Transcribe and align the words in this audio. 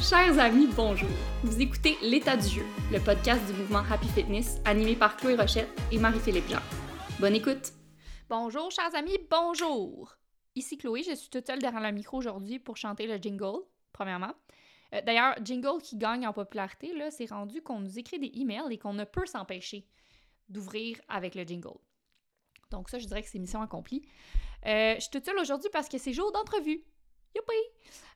Chers 0.00 0.38
amis, 0.38 0.66
bonjour. 0.74 1.10
Vous 1.44 1.60
écoutez 1.60 1.98
L'état 2.00 2.34
du 2.34 2.48
jeu, 2.48 2.64
le 2.90 2.98
podcast 3.00 3.44
du 3.46 3.52
mouvement 3.52 3.82
Happy 3.90 4.08
Fitness 4.08 4.58
animé 4.64 4.96
par 4.96 5.14
Chloé 5.16 5.36
Rochette 5.36 5.68
et 5.92 5.98
Marie-Philippe 5.98 6.48
Jean. 6.48 6.60
Bonne 7.20 7.34
écoute. 7.34 7.72
Bonjour, 8.30 8.70
chers 8.70 8.94
amis, 8.94 9.18
bonjour. 9.30 10.16
Ici 10.54 10.78
Chloé, 10.78 11.02
je 11.02 11.14
suis 11.14 11.28
toute 11.28 11.46
seule 11.46 11.58
derrière 11.58 11.82
le 11.82 11.92
micro 11.92 12.16
aujourd'hui 12.16 12.58
pour 12.58 12.78
chanter 12.78 13.06
le 13.06 13.16
jingle, 13.16 13.60
premièrement. 13.92 14.32
Euh, 14.94 15.02
D'ailleurs, 15.04 15.34
jingle 15.44 15.82
qui 15.82 15.98
gagne 15.98 16.26
en 16.26 16.32
popularité, 16.32 16.94
là, 16.94 17.10
c'est 17.10 17.26
rendu 17.26 17.60
qu'on 17.60 17.80
nous 17.80 17.98
écrit 17.98 18.18
des 18.18 18.32
emails 18.40 18.72
et 18.72 18.78
qu'on 18.78 18.94
ne 18.94 19.04
peut 19.04 19.26
s'empêcher 19.26 19.86
d'ouvrir 20.48 20.98
avec 21.08 21.34
le 21.34 21.42
jingle. 21.42 21.78
Donc 22.70 22.88
ça, 22.88 22.98
je 22.98 23.06
dirais 23.06 23.22
que 23.22 23.28
c'est 23.28 23.38
mission 23.38 23.60
accomplie. 23.60 24.02
Euh, 24.66 24.94
je 24.94 25.00
suis 25.00 25.10
toute 25.10 25.26
seule 25.26 25.38
aujourd'hui 25.38 25.68
parce 25.72 25.88
que 25.88 25.98
c'est 25.98 26.14
jour 26.14 26.32
d'entrevue. 26.32 26.82
Youpi! 27.34 27.56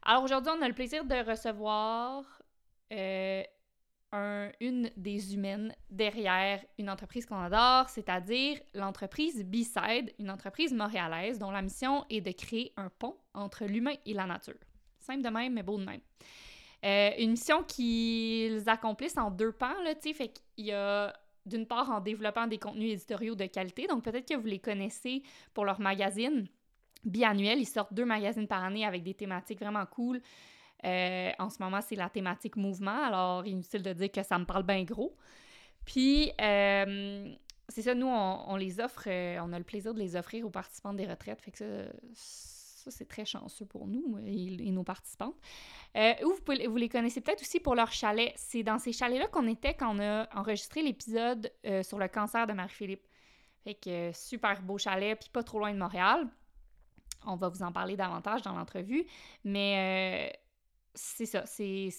Alors 0.02 0.22
aujourd'hui, 0.24 0.52
on 0.56 0.62
a 0.62 0.68
le 0.68 0.74
plaisir 0.74 1.04
de 1.04 1.14
recevoir 1.28 2.24
euh, 2.92 3.42
un- 4.12 4.50
une 4.60 4.90
des 4.96 5.34
humaines 5.34 5.74
derrière 5.90 6.64
une 6.78 6.90
entreprise 6.90 7.26
qu'on 7.26 7.38
adore, 7.38 7.88
c'est-à-dire 7.88 8.60
l'entreprise 8.74 9.44
B-Side, 9.44 10.14
une 10.18 10.30
entreprise 10.30 10.72
montréalaise 10.72 11.38
dont 11.38 11.50
la 11.50 11.62
mission 11.62 12.04
est 12.10 12.20
de 12.20 12.32
créer 12.32 12.72
un 12.76 12.90
pont 12.90 13.16
entre 13.34 13.64
l'humain 13.64 13.94
et 14.04 14.14
la 14.14 14.26
nature. 14.26 14.54
Simple 15.00 15.22
de 15.22 15.28
même, 15.28 15.54
mais 15.54 15.62
beau 15.62 15.78
de 15.78 15.84
même. 15.84 16.00
Euh, 16.84 17.10
une 17.18 17.30
mission 17.30 17.62
qu'ils 17.62 18.68
accomplissent 18.68 19.16
en 19.16 19.30
deux 19.30 19.52
pans, 19.52 19.80
là, 19.84 19.94
tu 19.94 20.08
sais, 20.08 20.14
fait 20.14 20.28
qu'il 20.28 20.66
y 20.66 20.72
a 20.72 21.12
d'une 21.46 21.66
part 21.66 21.90
en 21.90 22.00
développant 22.00 22.46
des 22.46 22.58
contenus 22.58 22.92
éditoriaux 22.92 23.34
de 23.34 23.46
qualité, 23.46 23.86
donc 23.86 24.02
peut-être 24.02 24.28
que 24.28 24.34
vous 24.34 24.46
les 24.46 24.58
connaissez 24.58 25.22
pour 25.52 25.64
leur 25.64 25.80
magazine 25.80 26.46
biannuel. 27.04 27.58
Ils 27.58 27.66
sortent 27.66 27.94
deux 27.94 28.04
magazines 28.04 28.46
par 28.46 28.64
année 28.64 28.84
avec 28.84 29.02
des 29.02 29.14
thématiques 29.14 29.60
vraiment 29.60 29.86
cool. 29.86 30.20
Euh, 30.84 31.30
en 31.38 31.50
ce 31.50 31.62
moment, 31.62 31.80
c'est 31.80 31.96
la 31.96 32.10
thématique 32.10 32.56
mouvement, 32.56 33.02
alors 33.04 33.46
inutile 33.46 33.82
de 33.82 33.92
dire 33.92 34.10
que 34.10 34.22
ça 34.22 34.38
me 34.38 34.44
parle 34.44 34.64
bien 34.64 34.82
gros. 34.84 35.16
Puis, 35.84 36.32
euh, 36.40 37.32
c'est 37.68 37.82
ça, 37.82 37.94
nous, 37.94 38.06
on, 38.06 38.56
les 38.56 38.80
offre, 38.80 39.04
euh, 39.06 39.38
on 39.42 39.52
a 39.52 39.58
le 39.58 39.64
plaisir 39.64 39.94
de 39.94 39.98
les 39.98 40.16
offrir 40.16 40.46
aux 40.46 40.50
participants 40.50 40.92
des 40.92 41.06
retraites. 41.06 41.40
Fait 41.40 41.50
que 41.50 41.88
ça, 42.14 42.90
c'est 42.90 43.08
très 43.08 43.24
chanceux 43.24 43.64
pour 43.64 43.86
nous 43.86 44.18
et, 44.26 44.70
nos 44.70 44.84
participantes. 44.84 45.36
Ou 45.96 46.28
vous, 46.28 46.70
vous 46.70 46.76
les 46.76 46.88
connaissez 46.88 47.22
peut-être 47.22 47.40
aussi 47.40 47.60
pour 47.60 47.74
leur 47.74 47.92
chalet. 47.92 48.32
C'est 48.36 48.62
dans 48.62 48.78
ces 48.78 48.92
chalets-là 48.92 49.28
qu'on 49.28 49.46
était 49.46 49.74
quand 49.74 49.96
on 49.96 50.00
a 50.00 50.28
enregistré 50.38 50.82
l'épisode 50.82 51.50
sur 51.82 51.98
le 51.98 52.08
cancer 52.08 52.46
de 52.46 52.52
Marie-Philippe. 52.52 53.06
Fait 53.62 53.74
que 53.74 54.10
super 54.12 54.60
beau 54.60 54.76
chalet, 54.76 55.18
puis 55.18 55.30
pas 55.30 55.42
trop 55.42 55.58
loin 55.58 55.72
de 55.72 55.78
Montréal. 55.78 56.28
On 57.26 57.36
va 57.36 57.48
vous 57.48 57.62
en 57.62 57.72
parler 57.72 57.96
davantage 57.96 58.42
dans 58.42 58.52
l'entrevue. 58.52 59.06
Mais 59.44 60.30
euh, 60.32 60.38
c'est 60.94 61.26
ça, 61.26 61.44
c'est 61.44 61.90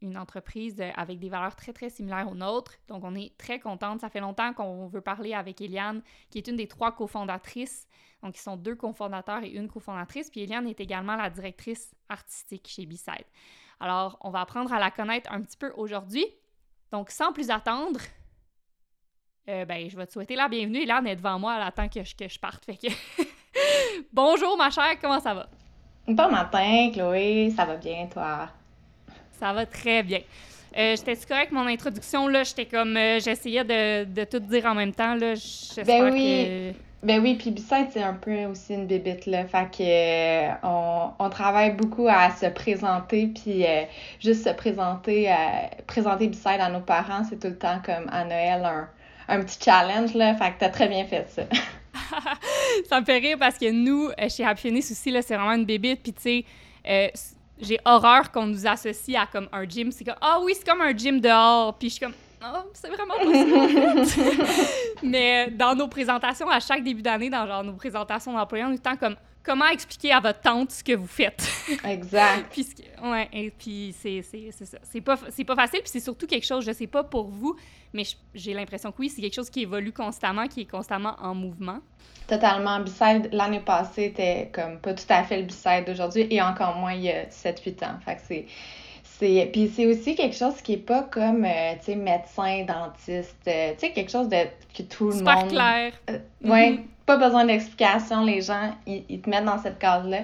une 0.00 0.16
entreprise 0.16 0.76
euh, 0.80 0.90
avec 0.94 1.18
des 1.18 1.28
valeurs 1.28 1.56
très, 1.56 1.72
très 1.72 1.90
similaires 1.90 2.30
aux 2.30 2.34
nôtres. 2.34 2.78
Donc, 2.88 3.02
on 3.04 3.14
est 3.14 3.36
très 3.36 3.58
contente. 3.58 4.00
Ça 4.00 4.10
fait 4.10 4.20
longtemps 4.20 4.52
qu'on 4.52 4.86
veut 4.86 5.00
parler 5.00 5.34
avec 5.34 5.60
Eliane, 5.60 6.02
qui 6.30 6.38
est 6.38 6.46
une 6.46 6.56
des 6.56 6.68
trois 6.68 6.92
cofondatrices. 6.92 7.88
Donc, 8.22 8.36
ils 8.36 8.40
sont 8.40 8.56
deux 8.56 8.76
cofondateurs 8.76 9.42
et 9.42 9.50
une 9.50 9.68
cofondatrice. 9.68 10.30
Puis, 10.30 10.42
Eliane 10.42 10.68
est 10.68 10.80
également 10.80 11.16
la 11.16 11.30
directrice 11.30 11.94
artistique 12.08 12.68
chez 12.68 12.86
B-Side. 12.86 13.26
Alors, 13.80 14.16
on 14.20 14.30
va 14.30 14.42
apprendre 14.42 14.72
à 14.72 14.78
la 14.78 14.92
connaître 14.92 15.30
un 15.32 15.42
petit 15.42 15.56
peu 15.56 15.72
aujourd'hui. 15.76 16.24
Donc, 16.92 17.10
sans 17.10 17.32
plus 17.32 17.50
attendre, 17.50 17.98
euh, 19.48 19.64
ben, 19.64 19.90
je 19.90 19.96
vais 19.96 20.06
te 20.06 20.12
souhaiter 20.12 20.36
la 20.36 20.48
bienvenue. 20.48 20.82
Eliane 20.82 21.08
est 21.08 21.16
devant 21.16 21.40
moi, 21.40 21.56
elle 21.56 21.62
attend 21.62 21.88
que 21.88 22.04
je, 22.04 22.14
que 22.14 22.28
je 22.28 22.38
parte. 22.38 22.64
Fait 22.64 22.76
que... 22.76 22.86
Bonjour, 24.12 24.56
ma 24.58 24.70
chère, 24.70 24.98
comment 25.00 25.20
ça 25.20 25.34
va? 25.34 25.46
Bon 26.06 26.30
matin, 26.30 26.90
Chloé, 26.92 27.52
ça 27.56 27.64
va 27.64 27.76
bien, 27.76 28.06
toi? 28.12 28.48
Ça 29.30 29.52
va 29.52 29.66
très 29.66 30.02
bien. 30.02 30.20
Euh, 30.76 30.96
J'étais 30.96 31.16
correct 31.26 31.52
mon 31.52 31.66
introduction? 31.66 32.28
Là, 32.28 32.44
j'étais 32.44 32.66
comme 32.66 32.96
euh, 32.96 33.20
j'essayais 33.20 33.64
de, 33.64 34.04
de 34.04 34.24
tout 34.24 34.40
dire 34.40 34.66
en 34.66 34.74
même 34.74 34.92
temps 34.94 35.14
là. 35.14 35.34
Ben 35.86 36.10
oui. 36.12 36.72
que 36.72 37.06
Ben 37.06 37.20
oui, 37.22 37.34
puis 37.36 37.50
Bissette, 37.50 37.90
c'est 37.92 38.02
un 38.02 38.14
peu 38.14 38.44
aussi 38.46 38.74
une 38.74 38.86
bébite, 38.86 39.26
là. 39.26 39.46
Fait 39.46 39.70
que 39.70 39.82
euh, 39.82 40.54
on, 40.62 41.10
on 41.18 41.30
travaille 41.30 41.72
beaucoup 41.72 42.08
à 42.08 42.30
se 42.30 42.46
présenter, 42.46 43.26
puis 43.28 43.66
euh, 43.66 43.82
juste 44.20 44.44
se 44.44 44.50
présenter, 44.50 45.30
euh, 45.30 45.36
présenter 45.86 46.30
à 46.46 46.68
nos 46.70 46.80
parents, 46.80 47.24
c'est 47.28 47.38
tout 47.40 47.48
le 47.48 47.58
temps 47.58 47.80
comme 47.84 48.08
à 48.10 48.24
Noël 48.24 48.64
un, 48.64 48.88
un 49.28 49.40
petit 49.42 49.58
challenge, 49.62 50.14
là. 50.14 50.34
Fait 50.36 50.52
que 50.52 50.60
t'as 50.60 50.70
très 50.70 50.88
bien 50.88 51.04
fait 51.06 51.28
ça. 51.28 51.42
ça 52.88 53.00
me 53.00 53.04
fait 53.04 53.18
rire 53.18 53.36
parce 53.38 53.58
que 53.58 53.70
nous 53.70 54.08
euh, 54.08 54.28
chez 54.28 54.44
Happy 54.44 54.62
Fitness 54.62 54.90
aussi 54.90 55.12
c'est 55.22 55.36
vraiment 55.36 55.52
une 55.52 55.64
bébite. 55.64 56.02
Puis 56.02 56.12
tu 56.12 56.22
sais 56.22 56.44
euh, 56.88 57.08
j'ai 57.60 57.78
horreur 57.84 58.30
qu'on 58.32 58.46
nous 58.46 58.66
associe 58.66 59.16
à 59.20 59.26
comme 59.26 59.48
un 59.52 59.68
gym, 59.68 59.92
c'est 59.92 60.04
comme 60.04 60.16
ah 60.20 60.40
oui, 60.42 60.54
c'est 60.56 60.66
comme 60.66 60.80
un 60.80 60.96
gym 60.96 61.20
dehors, 61.20 61.76
puis 61.78 61.88
je 61.88 61.94
suis 61.94 62.04
comme 62.04 62.14
ah, 62.44 62.64
c'est 62.72 62.88
vraiment 62.88 63.14
pas. 63.14 63.24
Mais 65.02 65.46
euh, 65.46 65.50
dans 65.52 65.76
nos 65.76 65.86
présentations 65.86 66.48
à 66.50 66.58
chaque 66.58 66.82
début 66.82 67.02
d'année 67.02 67.30
dans 67.30 67.46
genre 67.46 67.62
nos 67.62 67.74
présentations 67.74 68.32
d'employés, 68.32 68.64
on 68.64 68.72
est 68.72 68.82
tout 68.82 68.96
comme 68.98 69.14
comment 69.42 69.68
expliquer 69.68 70.12
à 70.12 70.20
votre 70.20 70.40
tante 70.40 70.70
ce 70.70 70.84
que 70.84 70.92
vous 70.92 71.06
faites? 71.06 71.48
Exact. 71.84 72.46
puis, 72.50 72.66
ouais, 73.02 73.28
et 73.32 73.50
puis 73.50 73.94
c'est 73.98 74.22
ça. 74.22 74.78
C'est 74.82 75.00
pas, 75.00 75.16
pas 75.16 75.56
facile, 75.56 75.80
puis 75.80 75.90
c'est 75.90 76.00
surtout 76.00 76.26
quelque 76.26 76.46
chose, 76.46 76.64
je 76.64 76.72
sais 76.72 76.86
pas 76.86 77.04
pour 77.04 77.28
vous, 77.28 77.56
mais 77.92 78.04
j'ai 78.34 78.54
l'impression 78.54 78.92
que 78.92 78.98
oui, 78.98 79.08
c'est 79.08 79.20
quelque 79.20 79.34
chose 79.34 79.50
qui 79.50 79.62
évolue 79.62 79.92
constamment, 79.92 80.46
qui 80.48 80.62
est 80.62 80.70
constamment 80.70 81.16
en 81.20 81.34
mouvement. 81.34 81.80
Totalement. 82.26 82.80
Bisside, 82.80 83.28
l'année 83.32 83.60
passée, 83.60 84.04
était 84.04 84.50
comme 84.52 84.78
pas 84.78 84.94
tout 84.94 85.04
à 85.08 85.24
fait 85.24 85.38
le 85.38 85.44
Bisside 85.44 85.84
d'aujourd'hui, 85.86 86.26
et 86.30 86.40
encore 86.40 86.76
moins 86.76 86.94
il 86.94 87.02
y 87.02 87.10
a 87.10 87.24
7-8 87.26 87.84
ans. 87.84 87.98
Fait 88.04 88.16
que 88.16 88.20
c'est. 88.26 88.46
C'est- 89.22 89.46
Puis 89.52 89.68
c'est 89.74 89.86
aussi 89.86 90.14
quelque 90.16 90.36
chose 90.36 90.60
qui 90.62 90.74
est 90.74 90.76
pas 90.76 91.02
comme, 91.04 91.44
euh, 91.44 91.74
tu 91.78 91.84
sais, 91.86 91.94
médecin, 91.96 92.64
dentiste, 92.66 93.36
euh, 93.48 93.72
tu 93.74 93.80
sais, 93.86 93.92
quelque 93.92 94.10
chose 94.10 94.28
de 94.28 94.36
que 94.76 94.82
tout 94.82 95.10
le 95.10 95.12
Super 95.12 95.34
monde... 95.36 95.48
clair. 95.50 95.92
Euh, 96.10 96.18
ouais, 96.44 96.70
Mhm. 96.72 96.84
pas 97.06 97.16
besoin 97.16 97.44
d'explication, 97.44 98.24
les 98.24 98.42
gens, 98.42 98.74
ils, 98.86 99.20
te 99.20 99.28
mettent 99.30 99.44
dans 99.44 99.58
cette 99.58 99.78
case-là. 99.78 100.20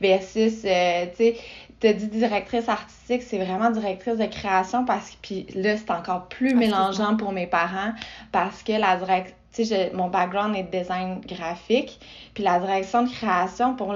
Versus, 0.00 0.64
euh, 0.64 1.06
tu 1.10 1.16
sais, 1.16 1.36
t'as 1.80 1.92
dit 1.92 2.08
directrice 2.08 2.68
artistique, 2.68 3.22
c'est 3.22 3.38
vraiment 3.38 3.70
directrice 3.70 4.16
de 4.18 4.26
création 4.26 4.84
parce 4.84 5.10
que, 5.10 5.16
puis 5.22 5.46
là, 5.54 5.76
c'est 5.76 5.90
encore 5.90 6.28
plus 6.28 6.52
Ah, 6.52 6.56
mélangeant 6.56 7.16
pour 7.16 7.32
mes 7.32 7.46
parents 7.46 7.92
parce 8.32 8.62
que 8.62 8.72
la 8.72 8.96
direct, 8.96 9.34
tu 9.52 9.64
sais, 9.64 9.90
mon 9.94 10.08
background 10.08 10.56
est 10.56 10.64
design 10.64 11.20
graphique, 11.26 11.98
puis 12.34 12.42
la 12.42 12.58
direction 12.60 13.02
de 13.04 13.10
création, 13.10 13.74
pour, 13.76 13.94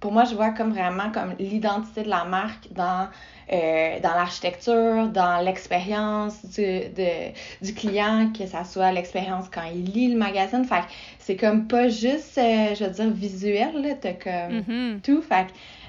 pour 0.00 0.12
moi, 0.12 0.24
je 0.24 0.34
vois 0.34 0.50
comme 0.50 0.72
vraiment 0.72 1.10
comme 1.12 1.34
l'identité 1.38 2.02
de 2.02 2.08
la 2.10 2.24
marque 2.24 2.72
dans, 2.72 3.08
euh, 3.52 4.00
dans 4.00 4.10
l'architecture, 4.14 5.08
dans 5.08 5.44
l'expérience 5.44 6.44
du, 6.46 6.62
de, 6.62 7.32
du 7.64 7.74
client, 7.74 8.32
que 8.36 8.46
ça 8.46 8.64
soit 8.64 8.90
l'expérience 8.92 9.46
quand 9.48 9.64
il 9.72 9.84
lit 9.84 10.12
le 10.12 10.18
magazine. 10.18 10.64
Fait 10.64 10.80
que 10.80 10.86
c'est 11.18 11.36
comme 11.36 11.66
pas 11.68 11.88
juste, 11.88 12.38
euh, 12.38 12.74
je 12.74 12.84
veux 12.84 12.90
dire, 12.90 13.10
visuel, 13.10 13.82
là, 13.82 13.94
t'as 14.00 14.12
comme 14.14 14.62
Mhm. 14.68 15.00
tout. 15.00 15.22
Fait 15.22 15.46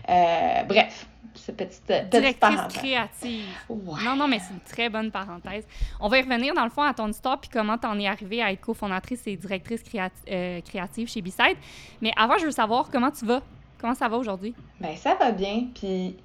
euh, 0.09 0.63
bref, 0.63 1.07
cette 1.35 1.57
petite, 1.57 1.83
petite 1.85 2.09
Directrice 2.09 2.55
parenthèse. 2.55 2.77
créative. 2.77 3.45
Ouais. 3.69 4.03
Non, 4.03 4.15
non, 4.15 4.27
mais 4.27 4.39
c'est 4.39 4.53
une 4.53 4.59
très 4.61 4.89
bonne 4.89 5.11
parenthèse. 5.11 5.65
On 5.99 6.07
va 6.07 6.17
y 6.19 6.21
revenir 6.21 6.53
dans 6.53 6.63
le 6.63 6.69
fond 6.69 6.81
à 6.83 6.93
ton 6.93 7.07
histoire 7.09 7.39
puis 7.39 7.49
comment 7.51 7.77
t'en 7.77 7.97
es 7.99 8.07
arrivée 8.07 8.41
à 8.41 8.51
être 8.51 8.61
cofondatrice 8.61 9.21
et 9.27 9.35
directrice 9.35 9.81
créati- 9.83 10.11
euh, 10.31 10.61
créative 10.61 11.09
chez 11.09 11.21
B-Side. 11.21 11.57
Mais 12.01 12.11
avant, 12.17 12.37
je 12.37 12.45
veux 12.45 12.51
savoir 12.51 12.89
comment 12.91 13.11
tu 13.11 13.25
vas. 13.25 13.41
Comment 13.79 13.93
ça 13.95 14.07
va 14.07 14.17
aujourd'hui? 14.17 14.55
Ben, 14.79 14.95
ça 14.95 15.13
va 15.15 15.31
bien. 15.31 15.65
Puis, 15.75 16.15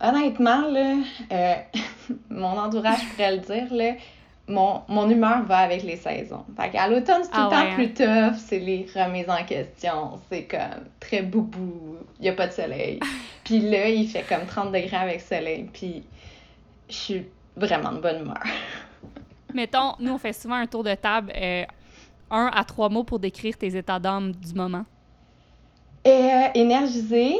honnêtement, 0.00 0.62
là, 0.68 0.96
euh, 1.32 1.54
mon 2.30 2.58
entourage 2.58 3.08
pourrait 3.10 3.36
le 3.36 3.38
dire, 3.38 3.72
là, 3.74 3.92
mon, 4.48 4.82
mon 4.88 5.08
humeur 5.08 5.44
va 5.44 5.58
avec 5.58 5.82
les 5.84 5.96
saisons. 5.96 6.44
Fait 6.56 6.70
qu'à 6.70 6.88
l'automne, 6.88 7.22
c'est 7.22 7.32
tout 7.32 7.40
Ah 7.40 7.44
le 7.44 7.48
temps 7.48 7.64
ouais, 7.64 7.70
hein? 7.70 7.74
plus 7.74 7.94
tough, 7.94 8.36
c'est 8.36 8.58
les 8.58 8.86
remises 8.94 9.28
en 9.30 9.44
question, 9.44 10.20
c'est 10.30 10.44
comme 10.44 10.86
très 10.98 11.22
boubou, 11.22 11.98
il 12.18 12.22
n'y 12.22 12.28
a 12.28 12.32
pas 12.32 12.48
de 12.48 12.52
soleil. 12.52 12.98
Puis 13.44 13.60
là, 13.60 13.88
il 13.88 14.08
fait 14.08 14.24
comme 14.24 14.46
30 14.46 14.72
degrés 14.72 14.96
avec 14.96 15.20
soleil, 15.20 15.68
puis 15.72 16.04
je 16.88 16.94
suis 16.94 17.26
vraiment 17.56 17.92
de 17.92 17.98
bonne 17.98 18.20
humeur. 18.22 18.42
Mettons, 19.54 19.94
nous, 19.98 20.12
on 20.12 20.18
fait 20.18 20.32
souvent 20.32 20.54
un 20.56 20.66
tour 20.66 20.84
de 20.84 20.94
table, 20.94 21.32
euh, 21.36 21.64
un 22.30 22.50
à 22.54 22.64
trois 22.64 22.88
mots 22.88 23.04
pour 23.04 23.18
décrire 23.18 23.58
tes 23.58 23.76
états 23.76 23.98
d'âme 23.98 24.32
du 24.32 24.54
moment. 24.54 24.84
Euh, 26.06 26.48
énergisé, 26.54 27.34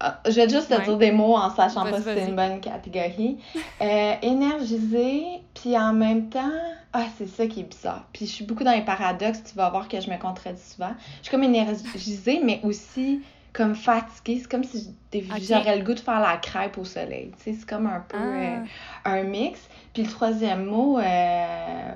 ah, 0.00 0.20
je 0.26 0.32
vais 0.32 0.48
juste 0.48 0.68
te 0.68 0.74
Ouais. 0.74 0.84
dire 0.84 0.96
des 0.98 1.12
mots 1.12 1.36
en 1.36 1.50
sachant 1.54 1.84
pas 1.84 1.98
si 1.98 2.04
c'est 2.04 2.28
une 2.28 2.36
bonne 2.36 2.60
catégorie. 2.60 3.38
Euh, 3.80 4.14
énergisé, 4.22 5.24
puis 5.54 5.76
en 5.76 5.92
même 5.92 6.28
temps, 6.28 6.50
ah, 6.92 7.06
c'est 7.18 7.28
ça 7.28 7.46
qui 7.46 7.60
est 7.60 7.64
bizarre. 7.64 8.06
Puis 8.12 8.26
je 8.26 8.30
suis 8.32 8.44
beaucoup 8.44 8.64
dans 8.64 8.72
les 8.72 8.82
paradoxes, 8.84 9.42
tu 9.44 9.54
vas 9.56 9.70
voir 9.70 9.88
que 9.88 10.00
je 10.00 10.10
me 10.10 10.16
contredis 10.18 10.60
souvent. 10.62 10.92
Je 11.18 11.28
suis 11.28 11.30
comme 11.30 11.44
énergisée, 11.44 12.40
mais 12.44 12.60
aussi 12.62 13.20
comme 13.52 13.74
fatiguée. 13.74 14.38
C'est 14.40 14.50
comme 14.50 14.64
si 14.64 14.94
j'aurais 15.42 15.76
le 15.78 15.84
goût 15.84 15.94
de 15.94 16.00
faire 16.00 16.20
la 16.20 16.36
crêpe 16.38 16.78
au 16.78 16.84
soleil. 16.84 17.32
Tu 17.38 17.44
sais, 17.52 17.58
c'est 17.60 17.68
comme 17.68 17.86
un 17.86 18.00
peu 18.00 18.16
euh, 18.18 18.58
Ah. 19.04 19.10
un 19.12 19.22
mix. 19.24 19.60
Puis 19.92 20.04
le 20.04 20.08
troisième 20.08 20.64
mot, 20.64 20.98
euh, 20.98 21.02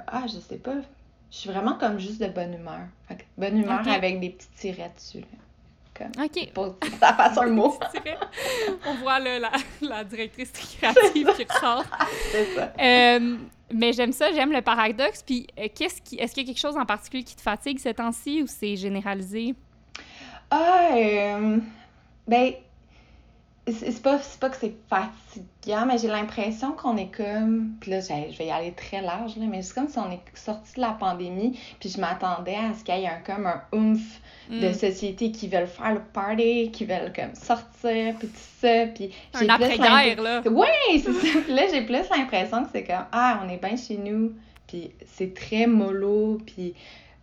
ah, 0.06 0.22
je 0.26 0.38
sais 0.38 0.58
pas. 0.58 0.74
Je 1.30 1.36
suis 1.38 1.50
vraiment 1.50 1.74
comme 1.74 1.98
juste 1.98 2.20
de 2.20 2.26
bonne 2.28 2.54
humeur. 2.54 2.80
Bonne 3.38 3.58
humeur 3.58 3.86
avec 3.88 4.20
des 4.20 4.30
petits 4.30 4.48
tirets 4.56 4.92
dessus. 4.96 5.20
là. 5.20 5.26
Comme, 5.96 6.24
OK. 6.24 6.52
Pour 6.52 6.76
sa 7.00 7.14
façon 7.14 7.42
un 7.42 7.50
mot. 7.50 7.78
On 8.86 8.94
voit 8.96 9.18
là, 9.18 9.38
la, 9.38 9.50
la 9.80 10.04
directrice 10.04 10.50
créative 10.78 11.32
qui 11.36 11.44
ressort. 11.44 11.84
C'est 12.30 12.54
ça. 12.54 12.72
Euh, 12.78 13.36
mais 13.72 13.92
j'aime 13.92 14.12
ça, 14.12 14.32
j'aime 14.32 14.52
le 14.52 14.62
paradoxe. 14.62 15.22
Puis, 15.22 15.46
euh, 15.58 15.68
qu'est-ce 15.74 16.02
qui, 16.02 16.16
est-ce 16.16 16.34
qu'il 16.34 16.44
y 16.44 16.46
a 16.46 16.52
quelque 16.52 16.60
chose 16.60 16.76
en 16.76 16.86
particulier 16.86 17.24
qui 17.24 17.36
te 17.36 17.40
fatigue 17.40 17.78
ces 17.78 17.94
temps-ci 17.94 18.42
ou 18.42 18.46
c'est 18.46 18.76
généralisé? 18.76 19.54
Ah, 20.50 20.90
euh, 20.94 21.58
ben, 22.28 22.52
c'est 23.68 24.00
pas, 24.00 24.18
c'est 24.20 24.38
pas 24.38 24.50
que 24.50 24.56
c'est 24.56 24.76
fatigant, 24.88 25.86
mais 25.86 25.98
j'ai 25.98 26.06
l'impression 26.06 26.72
qu'on 26.72 26.96
est 26.96 27.10
comme. 27.14 27.72
Puis 27.80 27.90
là, 27.90 28.00
je 28.00 28.38
vais 28.38 28.46
y 28.46 28.50
aller 28.50 28.72
très 28.72 29.02
large, 29.02 29.36
là, 29.36 29.46
mais 29.48 29.62
c'est 29.62 29.74
comme 29.74 29.88
si 29.88 29.98
on 29.98 30.10
est 30.10 30.20
sorti 30.34 30.74
de 30.76 30.80
la 30.80 30.92
pandémie, 30.92 31.58
puis 31.80 31.88
je 31.88 32.00
m'attendais 32.00 32.54
à 32.54 32.74
ce 32.74 32.84
qu'il 32.84 32.96
y 32.96 33.02
ait 33.02 33.08
un, 33.08 33.18
comme 33.18 33.46
un 33.46 33.62
oomph 33.72 34.20
de 34.50 34.68
Mm. 34.68 34.74
société 34.74 35.30
qui 35.32 35.48
veulent 35.48 35.66
faire 35.66 35.94
le 35.94 36.00
party, 36.12 36.70
qui 36.72 36.84
veulent 36.84 37.12
comme 37.14 37.34
sortir, 37.34 38.14
puis 38.18 38.28
tout 38.28 38.34
ça. 38.60 38.86
Puis 38.94 39.10
Un 39.34 39.40
j'ai 39.40 39.46
plus 39.46 39.50
après-guerre, 39.50 40.22
là. 40.22 40.42
Oui, 40.46 40.66
c'est 40.92 41.12
ça. 41.12 41.40
Puis 41.44 41.54
là, 41.54 41.62
j'ai 41.72 41.82
plus 41.82 42.08
l'impression 42.10 42.64
que 42.64 42.70
c'est 42.72 42.84
comme, 42.84 43.06
ah, 43.12 43.42
on 43.44 43.48
est 43.48 43.56
bien 43.60 43.76
chez 43.76 43.96
nous, 43.96 44.32
puis 44.66 44.90
c'est 45.06 45.34
très 45.34 45.66
mollo, 45.66 46.38
puis 46.46 46.74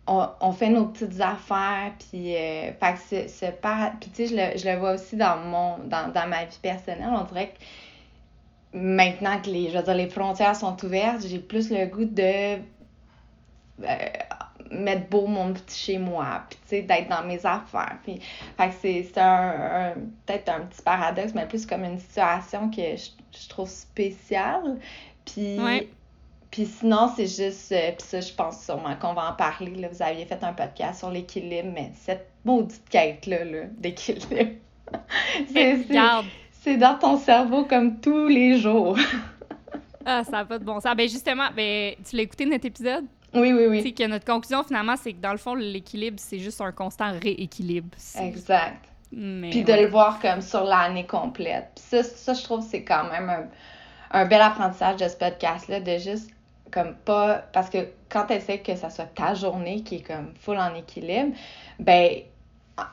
on, 0.06 0.26
on 0.40 0.52
fait 0.52 0.68
nos 0.68 0.86
petites 0.86 1.20
affaires, 1.20 1.92
puis 1.98 2.36
euh, 2.36 2.72
fait 2.72 3.26
que 3.30 3.50
pas... 3.52 3.92
Puis 4.00 4.10
tu 4.14 4.26
sais, 4.26 4.34
je 4.34 4.36
le, 4.36 4.58
je 4.58 4.68
le 4.70 4.78
vois 4.78 4.94
aussi 4.94 5.16
dans 5.16 5.38
mon 5.38 5.78
dans, 5.86 6.12
dans 6.12 6.28
ma 6.28 6.44
vie 6.44 6.58
personnelle, 6.60 7.08
on 7.10 7.24
dirait 7.24 7.54
que 7.54 8.76
maintenant 8.76 9.40
que 9.40 9.48
les, 9.48 9.70
je 9.70 9.78
veux 9.78 9.82
dire, 9.82 9.94
les 9.94 10.08
frontières 10.08 10.56
sont 10.56 10.76
ouvertes, 10.84 11.26
j'ai 11.26 11.38
plus 11.38 11.70
le 11.70 11.86
goût 11.86 12.04
de 12.04 12.58
euh, 13.82 13.96
mettre 14.74 15.08
beau 15.08 15.26
mon 15.26 15.52
petit 15.52 15.78
chez 15.78 15.98
moi, 15.98 16.42
puis 16.48 16.58
tu 16.62 16.68
sais, 16.68 16.82
d'être 16.82 17.08
dans 17.08 17.22
mes 17.24 17.44
affaires. 17.46 17.96
Puis, 18.04 18.20
fait 18.56 18.68
que 18.68 18.74
c'est 18.80 19.02
c'est 19.12 19.20
un, 19.20 19.90
un- 19.90 19.94
peut-être 20.26 20.48
un 20.50 20.60
petit 20.60 20.82
paradoxe, 20.82 21.32
mais 21.34 21.46
plus 21.46 21.64
comme 21.66 21.84
une 21.84 21.98
situation 21.98 22.70
que 22.70 22.82
je, 22.96 23.10
je 23.38 23.48
trouve 23.48 23.68
spéciale. 23.68 24.78
Puis, 25.24 25.58
Ouais. 25.58 25.88
puis 26.50 26.66
sinon, 26.66 27.10
c'est 27.16 27.26
juste, 27.26 27.72
euh, 27.72 27.92
puis 27.92 28.06
ça, 28.06 28.20
je 28.20 28.32
pense 28.32 28.64
sûrement 28.64 28.94
qu'on 28.96 29.14
va 29.14 29.30
en 29.30 29.34
parler. 29.34 29.74
Là. 29.76 29.88
Vous 29.90 30.02
aviez 30.02 30.26
fait 30.26 30.42
un 30.44 30.52
podcast 30.52 30.98
sur 31.00 31.10
l'équilibre, 31.10 31.70
mais 31.74 31.90
cette 31.94 32.28
maudite 32.44 32.82
quête-là 32.90 33.44
là, 33.44 33.58
d'équilibre, 33.78 34.52
c'est- 35.52 35.86
c'est 36.62 36.76
dans 36.76 36.98
ton 36.98 37.16
cerveau 37.18 37.64
comme 37.64 38.00
tous 38.00 38.26
les 38.28 38.58
jours. 38.58 38.96
ah, 40.06 40.22
ça 40.24 40.30
n'a 40.32 40.44
pas 40.44 40.58
de 40.58 40.64
bon 40.64 40.80
sens. 40.80 40.94
Ben 40.96 41.08
justement, 41.08 41.48
ben, 41.54 41.94
tu 42.08 42.16
l'as 42.16 42.22
écouté 42.22 42.46
notre 42.46 42.66
épisode? 42.66 43.04
Oui, 43.34 43.52
oui, 43.52 43.66
oui. 43.68 43.82
sais 43.82 43.92
que 43.92 44.06
notre 44.06 44.24
conclusion, 44.24 44.62
finalement, 44.62 44.96
c'est 44.96 45.12
que 45.12 45.20
dans 45.20 45.32
le 45.32 45.38
fond, 45.38 45.54
l'équilibre, 45.54 46.16
c'est 46.20 46.38
juste 46.38 46.60
un 46.60 46.72
constant 46.72 47.12
rééquilibre. 47.20 47.88
C'est- 47.96 48.26
Exact. 48.26 48.84
Mais 49.12 49.50
Puis 49.50 49.62
de 49.62 49.72
le 49.72 49.86
voir 49.86 50.18
comme 50.20 50.40
sur 50.40 50.64
l'année 50.64 51.06
complète. 51.06 51.68
Puis 51.76 51.84
ça, 51.88 52.02
ça, 52.02 52.34
je 52.34 52.42
trouve, 52.42 52.66
c'est 52.68 52.82
quand 52.82 53.04
même 53.10 53.30
un, 53.30 53.44
un 54.10 54.24
bel 54.26 54.40
apprentissage 54.40 54.96
de 54.96 55.06
ce 55.08 55.16
podcast-là, 55.16 55.80
de 55.80 55.98
juste 55.98 56.30
comme 56.72 56.94
pas. 56.94 57.44
Parce 57.52 57.70
que 57.70 57.78
quand 58.08 58.26
tu 58.26 58.32
essaies 58.32 58.58
que 58.58 58.74
ça 58.74 58.90
soit 58.90 59.04
ta 59.14 59.34
journée 59.34 59.82
qui 59.82 59.96
est 59.96 60.02
comme 60.02 60.32
full 60.40 60.58
en 60.58 60.74
équilibre, 60.74 61.32
ben 61.78 62.10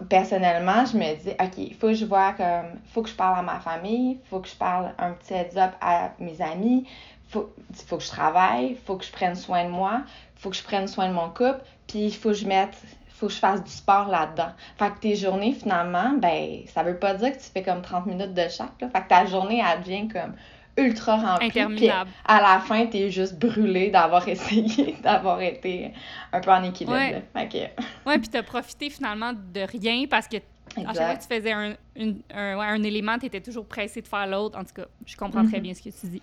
personnellement, 0.10 0.86
je 0.86 0.98
me 0.98 1.16
dis, 1.16 1.32
OK, 1.40 1.58
il 1.58 1.74
faut 1.74 1.88
que 1.88 1.94
je 1.96 2.06
vois 2.06 2.34
comme. 2.34 2.80
faut 2.94 3.02
que 3.02 3.10
je 3.10 3.16
parle 3.16 3.40
à 3.40 3.42
ma 3.42 3.60
famille, 3.60 4.20
faut 4.30 4.40
que 4.40 4.48
je 4.48 4.56
parle 4.56 4.94
un 5.00 5.14
petit 5.14 5.34
heads-up 5.34 5.72
à 5.82 6.12
mes 6.20 6.40
amis, 6.42 6.86
faut, 7.30 7.52
faut 7.88 7.98
que 7.98 8.04
je 8.04 8.10
travaille, 8.10 8.78
faut 8.86 8.96
que 8.98 9.06
je 9.06 9.12
prenne 9.12 9.36
soin 9.36 9.64
de 9.66 9.70
moi, 9.70 10.02
faut 10.42 10.50
que 10.50 10.56
je 10.56 10.64
prenne 10.64 10.88
soin 10.88 11.08
de 11.08 11.14
mon 11.14 11.30
couple, 11.30 11.62
puis 11.88 12.06
il 12.06 12.14
faut 12.16 12.30
que 12.30 12.36
je 12.36 12.48
mette 12.48 12.76
faut 13.10 13.28
que 13.28 13.34
je 13.34 13.38
fasse 13.40 13.64
du 13.64 13.70
sport 13.70 14.08
là-dedans. 14.08 14.50
Fait 14.80 14.90
que 14.90 14.98
tes 15.00 15.16
journées, 15.16 15.54
finalement, 15.54 16.14
ben, 16.18 16.62
ça 16.66 16.82
veut 16.82 16.98
pas 16.98 17.14
dire 17.14 17.32
que 17.32 17.38
tu 17.38 17.50
fais 17.54 17.62
comme 17.62 17.84
30 17.84 18.08
minutes 18.08 18.34
de 18.34 18.48
chaque, 18.50 18.82
là. 18.82 18.90
Fait 18.90 19.04
que 19.04 19.08
ta 19.10 19.28
journée, 19.28 19.62
elle 19.64 19.80
devient 19.84 20.08
comme 20.08 20.34
ultra 20.76 21.18
remplie. 21.18 21.52
puis 21.52 21.60
Interminable. 21.60 22.10
à 22.26 22.42
la 22.42 22.60
fin, 22.62 22.88
t'es 22.88 23.12
juste 23.12 23.38
brûlé 23.38 23.92
d'avoir 23.92 24.28
essayé, 24.28 24.96
d'avoir 25.04 25.40
été 25.40 25.94
un 26.34 26.40
peu 26.42 26.50
en 26.50 26.64
équilibre. 26.64 26.98
Ouais. 26.98 27.12
là. 27.36 27.46
Ouais, 28.08 28.18
puis 28.18 28.30
t'as 28.30 28.42
profité 28.42 28.90
finalement 28.90 29.34
de 29.34 29.62
rien 29.62 30.06
parce 30.10 30.28
que 30.28 30.38
à 30.78 30.94
chaque 30.94 30.96
fois 30.96 31.16
que 31.16 31.22
tu 31.22 31.28
faisais 31.36 31.52
un, 31.52 31.74
une- 31.96 32.22
un, 32.34 32.58
ouais, 32.58 32.66
un 32.66 32.82
élément, 32.82 33.20
tu 33.20 33.28
étais 33.28 33.42
toujours 33.42 33.68
pressé 33.68 34.02
de 34.02 34.08
faire 34.08 34.26
l'autre. 34.26 34.58
En 34.58 34.64
tout 34.64 34.74
cas, 34.74 34.86
je 35.06 35.16
comprends 35.16 35.46
très 35.46 35.58
Mhm. 35.58 35.64
bien 35.64 35.74
ce 35.76 35.82
que 35.84 35.90
tu 35.90 36.08
dis. 36.08 36.22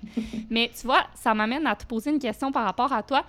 Mais 0.51 0.69
tu 0.77 0.85
vois, 0.85 1.05
ça 1.15 1.33
m'amène 1.33 1.65
à 1.69 1.77
te 1.77 1.87
poser 1.87 2.11
une 2.11 2.19
question 2.19 2.51
par 2.51 2.65
rapport 2.65 2.93
à 2.93 3.05
toi. 3.05 3.23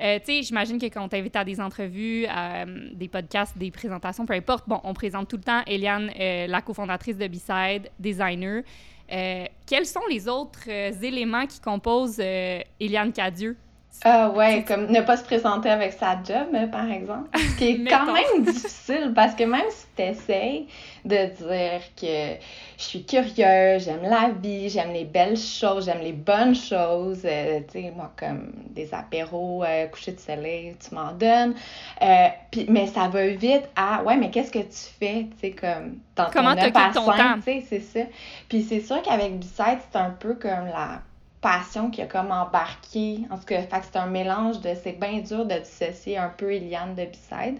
Euh, 0.00 0.18
tu 0.18 0.26
sais, 0.26 0.42
j'imagine 0.42 0.78
que 0.78 0.86
quand 0.86 1.04
on 1.04 1.08
t'invite 1.08 1.36
à 1.36 1.44
des 1.44 1.60
entrevues, 1.60 2.26
euh, 2.28 2.64
des 2.92 3.08
podcasts, 3.08 3.56
des 3.56 3.70
présentations, 3.70 4.26
peu 4.26 4.34
importe, 4.34 4.68
bon, 4.68 4.80
on 4.84 4.94
présente 4.94 5.28
tout 5.28 5.36
le 5.36 5.42
temps 5.42 5.62
Eliane, 5.66 6.10
euh, 6.18 6.46
la 6.46 6.60
cofondatrice 6.62 7.16
de 7.16 7.28
B-Side, 7.28 7.90
designer. 7.98 8.62
Quels 9.08 9.86
sont 9.86 10.06
les 10.08 10.28
autres 10.28 10.68
éléments 10.68 11.46
qui 11.46 11.60
composent 11.60 12.20
Eliane 12.20 13.12
Cadieux? 13.12 13.56
Ah 14.02 14.28
ouais, 14.30 14.64
comme 14.66 14.90
ne 14.90 15.00
pas 15.00 15.16
se 15.16 15.24
présenter 15.24 15.70
avec 15.70 15.92
sa 15.94 16.18
job, 16.22 16.48
euh, 16.52 16.66
par 16.66 16.90
exemple. 16.90 17.28
Ce 17.38 17.56
qui 17.56 17.68
est 17.68 17.84
quand 17.88 18.12
même 18.12 18.44
difficile 18.44 19.12
parce 19.14 19.34
que 19.34 19.44
même 19.44 19.64
si 19.70 19.86
tu 19.96 20.02
essayes 20.02 20.66
de 21.06 21.26
dire 21.36 21.80
que 21.96 22.42
je 22.76 22.82
suis 22.82 23.04
curieuse, 23.04 23.84
j'aime 23.84 24.02
la 24.02 24.30
vie, 24.30 24.68
j'aime 24.68 24.92
les 24.92 25.04
belles 25.04 25.38
choses, 25.38 25.86
j'aime 25.86 26.00
les 26.02 26.12
bonnes 26.12 26.54
choses, 26.54 27.22
euh, 27.24 27.60
tu 27.72 27.80
sais, 27.82 27.92
moi, 27.96 28.12
comme 28.18 28.52
des 28.70 28.92
apéros, 28.92 29.64
euh, 29.64 29.86
coucher 29.86 30.12
de 30.12 30.20
soleil, 30.20 30.76
tu 30.86 30.94
m'en 30.94 31.12
donnes. 31.12 31.54
Euh, 32.02 32.28
mais 32.68 32.86
ça 32.86 33.08
va 33.08 33.26
vite 33.28 33.68
à, 33.74 34.02
ouais, 34.02 34.16
mais 34.16 34.30
qu'est-ce 34.30 34.50
que 34.50 34.58
tu 34.58 34.92
fais, 34.98 35.28
tu 35.30 35.38
sais, 35.40 35.50
comme 35.52 35.98
dans 36.16 36.28
Comment 36.30 36.54
ton 36.54 36.62
9 36.62 36.66
à 36.66 36.70
t'occupes 36.70 36.94
ton 36.94 37.06
5, 37.06 37.16
temps? 37.16 37.34
tu 37.36 37.42
sais, 37.42 37.64
c'est 37.68 37.80
ça. 37.80 38.06
Puis 38.50 38.62
c'est 38.62 38.80
sûr 38.80 39.00
qu'avec 39.00 39.38
Bicide, 39.38 39.78
c'est 39.90 39.98
un 39.98 40.10
peu 40.10 40.34
comme 40.34 40.66
la 40.66 41.00
passion 41.44 41.90
qui 41.90 42.02
a 42.02 42.06
comme 42.06 42.32
embarqué. 42.32 43.20
En 43.30 43.38
tout 43.38 43.44
cas, 43.44 43.60
c'est 43.82 43.96
un 43.96 44.06
mélange 44.06 44.60
de. 44.60 44.70
C'est 44.82 44.98
bien 44.98 45.20
dur 45.20 45.44
de 45.46 45.58
dissocier 45.58 46.18
un 46.18 46.30
peu 46.30 46.52
Eliane 46.52 46.94
de 46.96 47.04
Bicide. 47.04 47.58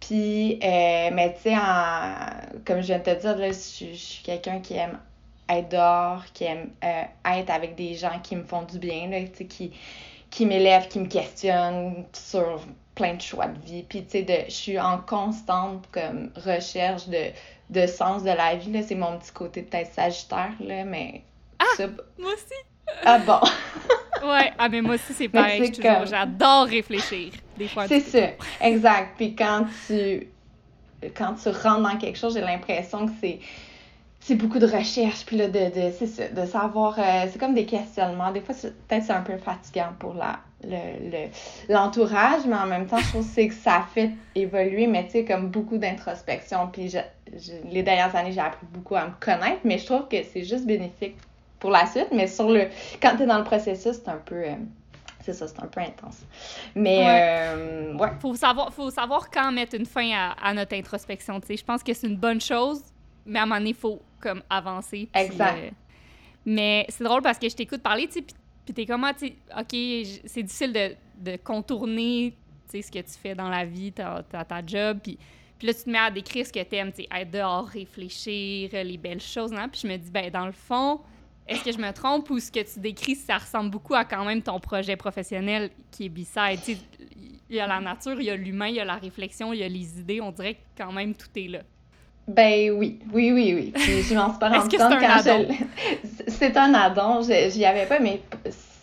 Puis, 0.00 0.54
euh, 0.62 1.10
mais 1.12 1.34
tu 1.34 1.50
sais, 1.50 1.56
comme 2.64 2.80
je 2.80 2.86
viens 2.86 2.98
de 2.98 3.04
te 3.04 3.20
dire, 3.20 3.36
là, 3.36 3.48
je, 3.48 3.52
suis- 3.52 3.94
je 3.94 4.04
suis 4.04 4.22
quelqu'un 4.22 4.60
qui 4.60 4.74
aime 4.74 4.98
être 5.48 5.68
dehors, 5.70 6.24
qui 6.34 6.44
aime 6.44 6.70
euh, 6.84 7.02
être 7.26 7.50
avec 7.50 7.74
des 7.74 7.94
gens 7.94 8.18
qui 8.22 8.36
me 8.36 8.44
font 8.44 8.62
du 8.62 8.78
bien, 8.78 9.08
là, 9.08 9.20
qui, 9.48 9.72
qui 10.30 10.46
m'élèvent, 10.46 10.88
qui 10.88 11.00
me 11.00 11.06
questionnent 11.08 12.06
sur 12.12 12.62
plein 12.94 13.14
de 13.14 13.22
choix 13.22 13.46
de 13.48 13.58
vie. 13.60 13.82
Puis, 13.84 14.04
tu 14.04 14.10
sais, 14.26 14.46
je 14.48 14.52
suis 14.54 14.78
en 14.80 14.98
constante 14.98 15.86
comme 15.92 16.30
recherche 16.36 17.08
de, 17.08 17.32
de 17.70 17.86
sens 17.86 18.22
de 18.24 18.30
la 18.30 18.56
vie. 18.56 18.82
C'est 18.84 18.94
mon 18.94 19.18
petit 19.18 19.32
côté 19.32 19.62
peut-être 19.62 19.92
sagittaire, 19.92 20.52
là, 20.60 20.84
mais... 20.84 21.22
ça- 21.76 21.88
Moi 22.18 22.32
aussi! 22.34 22.67
Ah 23.04 23.18
bon! 23.18 23.40
Ouais, 24.20 24.52
ah, 24.58 24.68
mais 24.68 24.82
moi 24.82 24.96
aussi, 24.96 25.14
c'est 25.14 25.28
pareil. 25.28 25.70
comme- 25.80 26.06
J'adore 26.06 26.66
réfléchir. 26.66 27.32
Des 27.56 27.68
fois, 27.68 27.86
C'est 27.86 28.00
ça, 28.00 28.30
exact. 28.60 29.12
Puis 29.16 29.34
quand 29.36 29.64
tu 29.86 30.26
quand 31.16 31.34
tu 31.34 31.48
rentres 31.50 31.82
dans 31.82 31.96
quelque 31.96 32.18
chose, 32.18 32.34
j'ai 32.34 32.40
l'impression 32.40 33.06
que 33.06 33.12
c'est 33.20 33.38
c'est 34.20 34.34
beaucoup 34.34 34.58
de 34.58 34.66
recherche, 34.66 35.24
puis 35.24 35.36
là, 35.36 35.46
de, 35.46 35.52
de 35.70 35.92
c'est 35.96 36.08
ça, 36.08 36.28
de 36.28 36.44
savoir, 36.44 36.98
euh, 36.98 37.26
c'est 37.32 37.38
comme 37.38 37.54
des 37.54 37.64
questionnements. 37.64 38.32
Des 38.32 38.40
fois, 38.40 38.54
peut-être 38.56 39.04
c'est 39.04 39.12
un 39.12 39.22
peu 39.22 39.36
fatigant 39.38 39.90
pour 40.00 40.14
la, 40.14 40.40
le, 40.64 41.10
le- 41.10 41.72
l'entourage, 41.72 42.40
mais 42.46 42.56
en 42.56 42.66
même 42.66 42.86
temps, 42.88 42.98
je 42.98 43.08
trouve 43.10 43.24
que 43.26 43.32
c'est 43.32 43.46
que 43.48 43.54
ça 43.54 43.86
fait 43.94 44.10
évoluer, 44.34 44.88
mais 44.88 45.04
tu 45.06 45.12
sais, 45.12 45.24
comme 45.24 45.48
beaucoup 45.48 45.78
d'introspection. 45.78 46.66
Puis 46.72 46.90
je- 46.90 46.98
je- 47.38 47.70
les 47.70 47.84
dernières 47.84 48.14
années, 48.16 48.32
j'ai 48.32 48.40
appris 48.40 48.66
beaucoup 48.72 48.96
à 48.96 49.06
me 49.06 49.12
connaître, 49.20 49.60
mais 49.64 49.78
je 49.78 49.86
trouve 49.86 50.08
que 50.08 50.16
c'est 50.30 50.42
juste 50.44 50.66
bénéfique 50.66 51.16
pour 51.60 51.70
la 51.70 51.86
suite, 51.86 52.08
mais 52.12 52.26
sur 52.26 52.48
le 52.50 52.68
quand 53.02 53.16
tu 53.16 53.22
es 53.22 53.26
dans 53.26 53.38
le 53.38 53.44
processus, 53.44 53.96
c'est 53.96 54.08
un 54.08 54.18
peu... 54.18 54.36
euh, 54.36 54.54
c'est 55.20 55.32
ça, 55.34 55.46
c'est 55.46 55.60
un 55.60 55.66
peu 55.66 55.80
intense. 55.80 56.20
Mais, 56.74 56.98
Ouais. 56.98 57.20
euh, 57.22 57.94
ouais. 57.96 58.08
faut 58.20 58.34
savoir, 58.34 58.72
faut 58.72 58.90
savoir 58.90 59.30
quand 59.30 59.52
mettre 59.52 59.74
une 59.76 59.84
fin 59.86 60.10
à, 60.14 60.32
à 60.42 60.54
notre 60.54 60.74
introspection. 60.74 61.38
tu 61.40 61.48
sais. 61.48 61.56
Je 61.56 61.64
pense 61.64 61.82
que 61.82 61.92
c'est 61.92 62.06
une 62.06 62.16
bonne 62.16 62.40
chose, 62.40 62.82
mais 63.26 63.38
à 63.38 63.42
un 63.42 63.46
moment 63.46 63.58
donné, 63.58 63.70
il 63.70 63.76
faut 63.76 64.00
comme 64.20 64.42
avancer. 64.48 65.08
Exact. 65.14 65.58
euh, 65.58 65.70
mais 66.46 66.86
c'est 66.88 67.04
drôle 67.04 67.20
parce 67.22 67.38
que 67.38 67.48
je 67.48 67.54
t'écoute 67.56 67.82
parler, 67.82 68.06
tu 68.06 68.14
sais, 68.14 68.22
puis 68.64 68.72
t'es 68.74 68.86
comment, 68.86 69.12
tu 69.12 69.26
sais, 69.28 69.34
OK, 69.58 70.20
c'est 70.24 70.42
difficile 70.42 70.72
de, 70.72 70.94
de 71.32 71.36
contourner, 71.36 72.34
tu 72.70 72.78
sais, 72.78 72.82
ce 72.82 72.90
que 72.90 72.98
tu 73.00 73.18
fais 73.20 73.34
dans 73.34 73.48
la 73.50 73.64
vie, 73.66 73.92
ta, 73.92 74.22
ta, 74.30 74.44
ta 74.44 74.64
job, 74.64 74.98
puis, 75.02 75.18
puis 75.58 75.66
là, 75.66 75.74
tu 75.74 75.82
te 75.84 75.90
mets 75.90 75.98
à 75.98 76.10
décrire 76.10 76.46
ce 76.46 76.52
que 76.52 76.62
t'aimes, 76.62 76.92
tu 76.92 77.02
sais, 77.02 77.08
être 77.14 77.30
dehors, 77.30 77.66
réfléchir, 77.66 78.70
les 78.72 78.96
belles 78.96 79.20
choses, 79.20 79.52
hein, 79.52 79.68
puis 79.68 79.80
je 79.82 79.88
me 79.88 79.96
dis, 79.98 80.10
ben 80.10 80.30
dans 80.30 80.46
le 80.46 80.52
fond, 80.52 81.00
est-ce 81.48 81.64
que 81.64 81.72
je 81.72 81.78
me 81.78 81.90
trompe 81.92 82.28
ou 82.30 82.38
ce 82.38 82.50
que 82.52 82.60
tu 82.60 82.80
décris, 82.80 83.14
ça 83.16 83.38
ressemble 83.38 83.70
beaucoup 83.70 83.94
à 83.94 84.04
quand 84.04 84.24
même 84.24 84.42
ton 84.42 84.60
projet 84.60 84.96
professionnel 84.96 85.70
qui 85.90 86.06
est 86.06 86.08
B-Side, 86.08 86.78
il 87.50 87.56
y 87.56 87.60
a 87.60 87.66
la 87.66 87.80
nature, 87.80 88.20
il 88.20 88.24
y 88.26 88.30
a 88.30 88.36
l'humain, 88.36 88.68
il 88.68 88.74
y 88.76 88.80
a 88.80 88.84
la 88.84 88.96
réflexion, 88.96 89.52
il 89.52 89.60
y 89.60 89.62
a 89.64 89.68
les 89.68 89.98
idées, 90.00 90.20
on 90.20 90.30
dirait 90.32 90.54
que 90.54 90.82
quand 90.82 90.92
même 90.92 91.14
tout 91.14 91.28
est 91.36 91.48
là. 91.48 91.60
Ben 92.26 92.70
oui, 92.72 92.98
oui, 93.12 93.32
oui, 93.32 93.54
oui. 93.54 93.72
Puis 93.74 94.02
je 94.02 94.14
m'en 94.14 94.28
suis 94.30 94.38
pas 94.38 94.48
rendu 94.58 94.68
que 94.68 94.76
c'est 94.76 94.82
compte 94.82 94.92
un 94.92 95.00
quand 95.00 95.22
je... 95.24 96.28
C'est 96.28 96.56
un 96.58 96.74
addon, 96.74 97.22
je- 97.22 97.50
j'y 97.50 97.64
avais 97.64 97.86
pas, 97.86 98.00
mais 98.00 98.20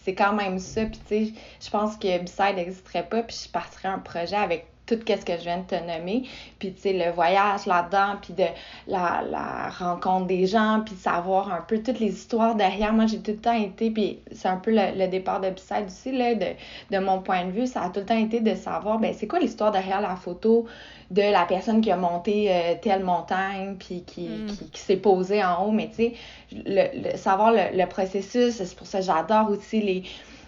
c'est 0.04 0.16
quand 0.16 0.34
même 0.34 0.58
ça. 0.58 0.86
Puis 0.86 1.00
tu 1.08 1.26
sais, 1.28 1.34
je 1.64 1.70
pense 1.70 1.96
que 1.96 2.20
Beside 2.20 2.56
n'existerait 2.56 3.08
pas, 3.08 3.22
puis 3.22 3.38
je 3.46 3.50
partirais 3.50 3.90
un 3.90 4.00
projet 4.00 4.36
avec 4.36 4.66
tout 4.86 5.00
ce 5.08 5.26
que 5.26 5.34
je 5.38 5.44
viens 5.44 5.58
de 5.58 5.64
te 5.64 5.76
nommer. 5.76 6.24
Puis, 6.60 6.74
tu 6.74 6.82
sais, 6.82 6.94
le 6.94 7.12
voyage 7.12 7.66
là-dedans, 7.66 8.18
puis 8.22 8.34
de 8.34 8.46
la, 8.88 9.24
la, 9.30 9.70
rencontre 9.70 10.28
des 10.28 10.46
gens, 10.46 10.82
puis 10.86 10.96
savoir 10.96 11.52
un 11.52 11.62
peu 11.62 11.80
toutes 11.82 12.00
les 12.00 12.14
histoires 12.14 12.56
derrière. 12.56 12.94
Moi, 12.94 13.08
j'ai 13.08 13.20
tout 13.20 13.32
le 13.32 13.38
temps 13.38 13.60
été, 13.60 13.90
puis 13.90 14.20
c'est 14.32 14.48
un 14.48 14.58
peu 14.58 14.72
le, 14.72 15.08
départ 15.08 15.42
de 15.42 15.48
aussi, 15.86 16.12
là, 16.12 16.36
de, 16.36 16.46
de 16.92 17.00
mon 17.00 17.22
point 17.22 17.46
de 17.46 17.52
vue, 17.52 17.68
ça 17.68 17.84
a 17.84 17.90
tout 17.90 18.02
le 18.02 18.06
temps 18.06 18.18
été 18.18 18.40
de 18.40 18.56
savoir, 18.56 19.00
ben 19.00 19.14
c'est 19.14 19.28
quoi 19.28 19.40
l'histoire 19.40 19.72
derrière 19.72 20.02
la 20.02 20.16
photo 20.16 20.66
de 21.12 21.22
la 21.22 21.46
personne 21.46 21.82
qui 21.82 21.92
a 21.92 21.98
monté 21.98 22.52
euh, 22.52 22.76
telle 22.82 23.04
montagne, 23.04 23.76
puis 23.78 24.04
qui, 24.06 24.28
mm. 24.28 24.46
qui, 24.48 24.70
qui 24.70 24.82
s'est 24.82 24.98
posée 24.98 25.44
en 25.44 25.66
haut, 25.66 25.72
mais 25.72 25.90
tu 25.90 25.96
sais, 25.96 26.14
le, 26.52 27.18
savoir 27.18 27.52
le, 27.52 27.78
le 27.78 27.86
processus, 27.88 28.56
c'est 28.56 28.76
pour 28.76 28.88
ça 28.88 29.00
que 29.00 29.06
j'adore 29.06 29.50
aussi 29.50 29.82
les 29.82 30.04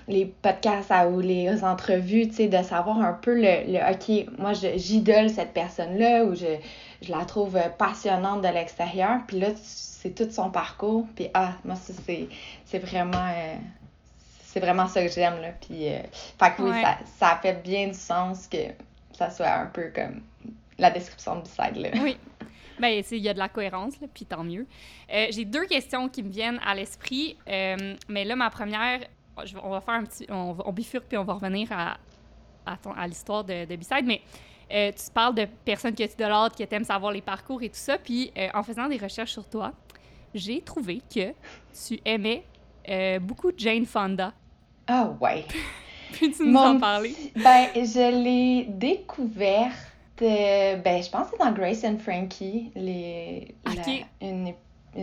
les 0.08 0.26
podcasts 0.26 0.92
ou 1.12 1.20
les 1.20 1.64
entrevues, 1.64 2.28
tu 2.30 2.36
sais, 2.36 2.48
de 2.48 2.64
savoir 2.64 3.00
un 3.00 3.14
peu 3.14 3.36
le, 3.36 3.72
le 3.72 3.80
OK, 3.92 4.40
moi, 4.40 4.54
j'idole 4.54 5.30
cette 5.30 5.54
personne-là 5.54 6.24
ou 6.24 6.34
je, 6.34 6.46
je 7.02 7.12
la 7.12 7.26
trouve 7.26 7.60
passionnante 7.78 8.42
de 8.42 8.48
l'extérieur. 8.48 9.20
Puis 9.28 9.40
là, 9.40 9.50
c'est 9.62 10.16
tout 10.16 10.30
son 10.32 10.50
parcours. 10.50 11.06
Puis 11.16 11.28
ah, 11.34 11.54
moi, 11.66 11.76
c'est 11.76 12.80
vraiment... 12.80 13.18
Euh, 13.18 13.56
c'est 14.44 14.62
vraiment 14.62 14.88
ça 14.88 15.04
que 15.04 15.12
j'aime, 15.12 15.42
là. 15.42 15.50
Puis, 15.60 15.90
euh, 15.90 16.00
fait 16.40 16.56
que 16.56 16.62
oui, 16.64 16.82
ça, 16.82 16.98
ça 17.20 17.40
fait 17.42 17.62
bien 17.62 17.90
du 17.90 17.94
sens 17.94 18.48
que 18.48 18.58
ça 19.12 19.30
soit 19.30 19.52
un 19.52 19.68
peu 19.68 19.92
comme 19.94 20.22
la 20.80 20.90
description 20.90 21.42
du 21.42 21.50
site, 21.50 21.76
là. 21.76 21.90
Oui. 22.02 22.18
Ben, 22.80 23.04
il 23.12 23.18
y 23.18 23.28
a 23.28 23.34
de 23.34 23.40
la 23.40 23.50
cohérence, 23.50 24.00
là, 24.00 24.08
puis 24.14 24.26
tant 24.26 24.44
mieux. 24.44 24.68
Euh, 25.12 25.28
j'ai 25.32 25.46
deux 25.46 25.66
questions 25.66 26.10
qui 26.10 26.22
me 26.22 26.30
viennent 26.30 26.60
à 26.66 26.76
l'esprit. 26.76 27.36
mais 27.46 28.24
là, 28.24 28.36
ma 28.36 28.50
première, 28.50 29.00
on 29.64 29.70
va 29.70 29.82
faire 29.82 29.94
un 29.96 30.04
petit. 30.04 30.26
On, 30.30 30.56
on, 30.66 30.72
bifurque 30.72 31.06
puis 31.06 31.18
on 31.18 31.24
va 31.24 31.34
revenir 31.34 31.72
à, 31.72 31.98
à, 32.66 33.08
l'histoire 33.08 33.44
de, 33.44 33.66
de 33.66 33.76
B-Side. 33.76 34.06
Mais 34.06 34.22
euh, 34.72 34.92
tu 34.92 35.12
parles 35.12 35.36
de 35.36 35.46
personnes 35.66 35.96
que 35.96 36.04
tu 36.04 36.24
l'autre, 36.24 36.56
qui 36.56 36.66
aiment 36.70 36.84
savoir 36.84 37.12
les 37.12 37.22
parcours 37.22 37.62
et 37.62 37.70
tout 37.70 37.76
ça. 37.76 37.98
Puis 37.98 38.32
euh, 38.38 38.50
en 38.54 38.64
faisant 38.64 38.88
des 38.88 38.98
recherches 38.98 39.32
sur 39.32 39.48
toi, 39.48 39.72
j'ai 40.34 40.62
trouvé 40.62 41.02
que 41.14 41.34
tu 41.88 42.00
aimais 42.04 42.44
euh, 42.90 43.20
beaucoup 43.20 43.52
Jane 43.56 43.86
Fonda. 43.86 44.34
Ah 44.88 45.12
ouais. 45.22 45.46
Puis-tu 46.14 46.48
nous 46.48 46.58
en 46.58 46.80
parler? 46.80 47.14
Ben, 47.36 47.68
je 47.76 48.24
l'ai 48.24 48.66
découverte. 48.70 49.76
ben, 50.20 51.04
je 51.04 51.10
pense 51.10 51.30
que 51.30 51.38
c'est 51.38 51.44
dans 51.44 51.52
Grace 51.52 51.84
and 51.84 52.00
Frankie, 52.00 52.72
les, 52.76 53.54
une 54.22 54.54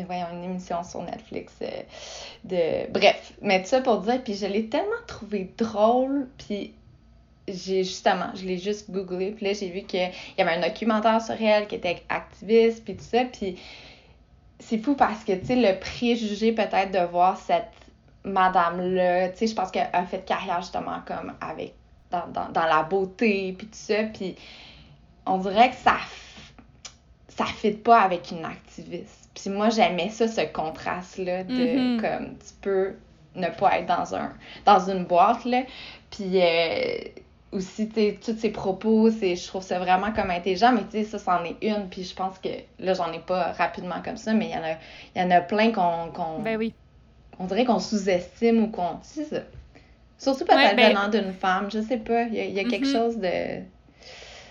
voyons, 0.02 0.26
une 0.32 0.44
émission 0.44 0.82
sur 0.82 1.02
Netflix 1.02 1.52
euh, 1.62 1.66
de... 2.44 2.90
Bref, 2.92 3.32
mais 3.40 3.62
tout 3.62 3.68
ça 3.68 3.80
pour 3.80 4.00
dire, 4.00 4.22
puis 4.22 4.34
je 4.34 4.46
l'ai 4.46 4.68
tellement 4.68 4.90
trouvé 5.06 5.52
drôle, 5.56 6.28
puis 6.38 6.74
j'ai 7.46 7.84
justement, 7.84 8.30
je 8.34 8.44
l'ai 8.44 8.58
juste 8.58 8.90
googlé, 8.90 9.32
puis 9.32 9.46
là 9.46 9.52
j'ai 9.52 9.68
vu 9.68 9.82
qu'il 9.82 10.10
y 10.38 10.42
avait 10.42 10.52
un 10.52 10.66
documentaire 10.66 11.20
sur 11.20 11.40
elle 11.40 11.66
qui 11.66 11.76
était 11.76 12.02
activiste, 12.08 12.84
puis 12.84 12.96
tout 12.96 13.04
ça, 13.04 13.24
puis 13.24 13.56
c'est 14.58 14.78
fou 14.78 14.94
parce 14.94 15.24
que, 15.24 15.32
tu 15.32 15.46
sais, 15.46 15.56
le 15.56 15.78
préjugé 15.78 16.52
peut-être 16.52 16.90
de 16.90 17.06
voir 17.10 17.38
cette 17.38 17.70
madame-là, 18.24 19.28
tu 19.30 19.38
sais, 19.38 19.46
je 19.48 19.54
pense 19.54 19.70
qu'elle 19.70 19.90
a 19.92 20.04
fait 20.06 20.24
carrière 20.24 20.62
justement 20.62 21.00
comme 21.06 21.34
avec, 21.40 21.74
dans, 22.10 22.26
dans, 22.28 22.48
dans 22.50 22.64
la 22.64 22.82
beauté, 22.82 23.54
puis 23.56 23.66
tout 23.66 23.74
ça, 23.74 24.04
puis 24.04 24.36
on 25.26 25.38
dirait 25.38 25.70
que 25.70 25.76
ça 25.76 25.96
ça 27.36 27.46
fit 27.46 27.72
pas 27.72 28.00
avec 28.00 28.30
une 28.30 28.44
activiste. 28.44 29.24
Puis 29.35 29.50
moi, 29.50 29.69
j'aimais 29.71 30.11
ça, 30.11 30.29
ce 30.29 30.43
contraste-là 30.43 31.45
de 31.45 31.55
mm-hmm. 31.55 32.00
comme 32.00 32.38
tu 32.38 32.55
peux 32.62 32.95
ne 33.35 33.49
pas 33.49 33.79
être 33.79 33.87
dans 33.87 34.14
un 34.14 34.33
dans 34.64 34.91
une 34.91 35.05
boîte, 35.05 35.45
là. 35.45 35.62
Puis 36.11 36.41
euh, 36.41 36.99
aussi, 37.50 37.88
tu 37.88 37.95
sais, 37.95 38.19
tous 38.25 38.37
ces 38.37 38.50
propos, 38.50 39.11
je 39.11 39.47
trouve 39.47 39.62
ça 39.62 39.79
vraiment 39.81 40.12
comme 40.12 40.31
intelligent, 40.31 40.73
mais 40.73 40.85
tu 40.85 41.03
sais, 41.03 41.05
ça, 41.05 41.19
c'en 41.19 41.45
est 41.45 41.57
une. 41.62 41.88
Puis 41.88 42.05
je 42.05 42.14
pense 42.14 42.38
que 42.38 42.49
là, 42.79 42.95
j'en 42.95 43.12
ai 43.12 43.19
pas 43.19 43.53
rapidement 43.53 44.00
comme 44.05 44.17
ça, 44.17 44.33
mais 44.33 44.47
il 44.47 44.53
y 44.53 44.57
en 44.57 44.62
a, 44.62 45.21
y 45.21 45.26
en 45.26 45.31
a 45.37 45.41
plein 45.41 45.73
qu'on. 45.73 46.38
ben 46.41 46.57
oui. 46.57 46.73
On 47.41 47.47
dirait 47.47 47.64
qu'on 47.64 47.81
sous-estime 47.81 48.62
ou 48.62 48.69
qu'on. 48.69 48.99
C'est 49.03 49.25
ça. 49.25 49.41
Surtout 50.17 50.45
peut-être 50.45 50.76
ben 50.76 50.91
venant 50.91 51.09
d'une 51.09 51.33
femme, 51.33 51.69
je 51.73 51.81
sais 51.81 51.97
pas. 51.97 52.23
Il 52.23 52.35
y 52.35 52.61
a, 52.61 52.64
quelque 52.64 52.87
mm-hmm. 52.87 52.93
chose 52.93 53.17
de. 53.19 53.62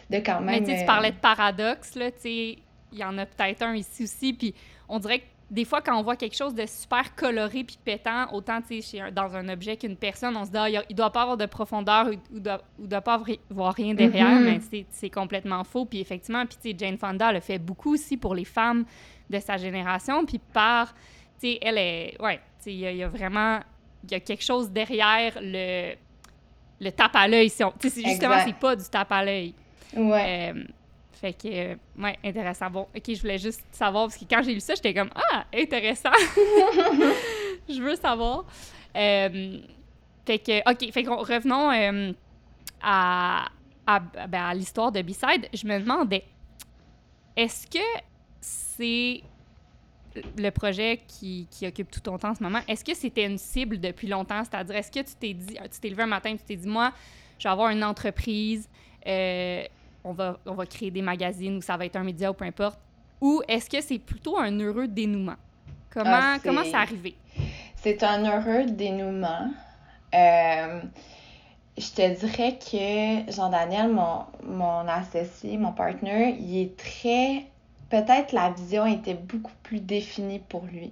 de 0.10 0.18
quand 0.22 0.42
même. 0.42 0.66
Mais 0.66 0.80
tu 0.80 0.86
parlais 0.86 1.12
de 1.12 1.18
paradoxe, 1.18 1.96
là, 1.96 2.12
tu 2.12 2.20
sais 2.20 2.58
il 2.94 3.00
y 3.00 3.04
en 3.04 3.18
a 3.18 3.25
peut-être 3.25 3.63
un 3.63 3.75
ici 3.75 4.04
aussi. 4.04 4.34
Puis 4.34 4.54
on 4.90 5.00
dirait 5.00 5.20
que 5.20 5.25
des 5.52 5.66
fois, 5.66 5.82
quand 5.82 5.96
on 5.96 6.02
voit 6.02 6.16
quelque 6.16 6.36
chose 6.36 6.56
de 6.56 6.66
super 6.66 7.13
coloré 7.16 7.63
puis 7.63 7.78
pétant, 7.84 8.32
autant 8.34 8.60
dans 9.12 9.36
un 9.36 9.50
objet 9.50 9.78
qu'une 9.78 9.96
personne, 9.96 10.36
on 10.36 10.46
se 10.46 10.50
dit, 10.50 10.58
ah, 10.58 10.84
il 10.90 10.96
doit 10.96 11.12
pas 11.12 11.22
avoir 11.22 11.38
de 11.38 11.46
profondeur 11.46 12.08
ou, 12.08 12.40
doit, 12.40 12.62
doit 12.80 13.02
pas 13.02 13.22
avoir 13.52 13.75
rien 13.75 13.94
derrière, 13.94 14.40
mm-hmm. 14.40 14.62
mais 14.72 14.86
c'est 14.90 15.10
complètement 15.12 15.63
faux. 15.63 15.86
Puis 15.86 16.00
effectivement, 16.00 16.44
puis 16.46 16.75
Jane 16.75 16.98
Fonda 16.98 17.32
le 17.32 17.40
fait 17.40 17.60
beaucoup 17.60 17.94
aussi 17.94 18.18
pour 18.18 18.34
les 18.34 18.46
femmes 18.46 18.86
de 19.30 19.40
sa 19.40 19.58
génération. 19.58 20.25
Puis 20.25 20.40
par, 20.40 20.96
elle 21.44 21.78
est, 21.78 22.20
ouais, 22.20 22.40
il 22.66 22.74
y, 22.74 23.04
a 23.04 23.08
vraiment, 23.08 23.60
il 24.06 24.12
y 24.12 24.16
a 24.16 24.20
quelque 24.22 24.44
chose 24.44 24.72
derrière 24.72 25.38
le, 25.40 25.94
le 26.82 26.92
tape 26.92 27.16
à 27.16 27.28
l'œil. 27.28 27.50
Si 27.50 27.63
justement, 28.04 28.40
c'est 28.44 28.56
pas 28.56 28.75
du 28.75 28.86
tape 28.90 29.12
à 29.12 29.24
l'œil. 29.24 29.54
Ouais. 29.96 30.52
Euh, 30.56 30.63
fait 31.24 31.32
que, 31.32 31.48
euh, 31.48 31.75
ouais, 32.00 32.20
intéressant. 32.22 32.70
Bon, 32.70 32.82
OK, 32.94 33.03
je 33.08 33.22
voulais 33.22 33.38
juste 33.38 33.63
savoir, 33.72 34.08
parce 34.08 34.18
que 34.18 34.25
quand 34.30 34.44
j'ai 34.44 34.53
lu 34.53 34.60
ça, 34.60 34.75
j'étais 34.75 34.94
comme, 34.94 35.10
ah, 35.15 35.46
intéressant. 35.56 36.12
je 37.70 37.82
veux 37.82 37.96
savoir. 37.96 38.44
Euh, 38.94 39.60
fait 40.25 40.39
que, 40.39 40.70
OK, 40.70 40.92
fait 40.92 41.08
revenons 41.08 41.72
euh, 41.72 42.12
à, 42.82 43.48
ben, 43.88 44.44
à 44.44 44.53
l'histoire 44.53 44.92
de 44.92 45.01
B-Side. 45.01 45.48
Je 45.53 45.65
me 45.65 45.80
demandais, 45.80 46.25
est-ce 47.38 47.68
que 47.68 48.03
c'est 48.42 49.22
le 50.38 50.50
projet 50.50 51.00
qui, 51.08 51.48
qui, 51.50 51.65
occupe 51.65 51.89
tout 51.89 52.01
ton 52.01 52.18
temps 52.18 52.32
en 52.32 52.36
ce 52.36 52.44
moment, 52.44 52.60
est-ce 52.68 52.84
que 52.84 52.94
c'était 52.94 53.25
une 53.25 53.38
cible 53.38 53.80
depuis 53.80 54.10
longtemps? 54.10 54.44
C'est-à-dire, 54.44 54.75
est-ce 54.75 54.92
que 54.92 55.00
tu 55.00 55.15
t'es 55.18 55.34
dit, 55.34 55.58
tu 55.72 55.80
t'es 55.80 55.89
levé 55.89 56.03
un 56.03 56.08
matin 56.08 56.36
tu 56.36 56.44
t'es 56.44 56.58
dit, 56.58 56.68
moi, 56.68 56.92
je 57.39 57.48
vais 57.48 57.51
avoir 57.51 57.70
une 57.70 57.84
entreprise, 57.86 58.68
on 60.03 60.13
va, 60.13 60.38
on 60.45 60.53
va 60.53 60.65
créer 60.65 60.91
des 60.91 61.01
magazines 61.01 61.57
ou 61.57 61.62
ça 61.62 61.77
va 61.77 61.86
être 61.86 61.95
un 61.95 62.03
média 62.03 62.29
ou 62.31 62.33
peu 62.33 62.45
importe? 62.45 62.79
Ou 63.22 63.41
est-ce 63.48 63.69
que 63.69 63.81
c'est 63.81 64.00
plutôt 64.00 64.38
un 64.38 64.57
heureux 64.60 64.88
dénouement? 64.88 65.36
Comment, 65.89 66.12
ah, 66.12 66.38
comment 66.43 66.63
c'est 66.63 66.74
arrivé? 66.74 67.15
C'est 67.75 68.03
un 68.03 68.24
heureux 68.24 68.65
dénouement. 68.65 69.51
Euh, 70.13 70.81
je 71.77 71.89
te 71.91 72.19
dirais 72.19 72.60
que 72.60 73.31
Jean-Daniel, 73.31 73.91
mon, 73.91 74.25
mon 74.43 74.88
associé, 74.88 75.57
mon 75.57 75.72
partner, 75.72 76.36
il 76.39 76.62
est 76.62 76.77
très. 76.77 77.45
Peut-être 77.89 78.31
la 78.31 78.51
vision 78.51 78.86
était 78.86 79.13
beaucoup 79.13 79.51
plus 79.63 79.79
définie 79.79 80.39
pour 80.39 80.63
lui. 80.65 80.91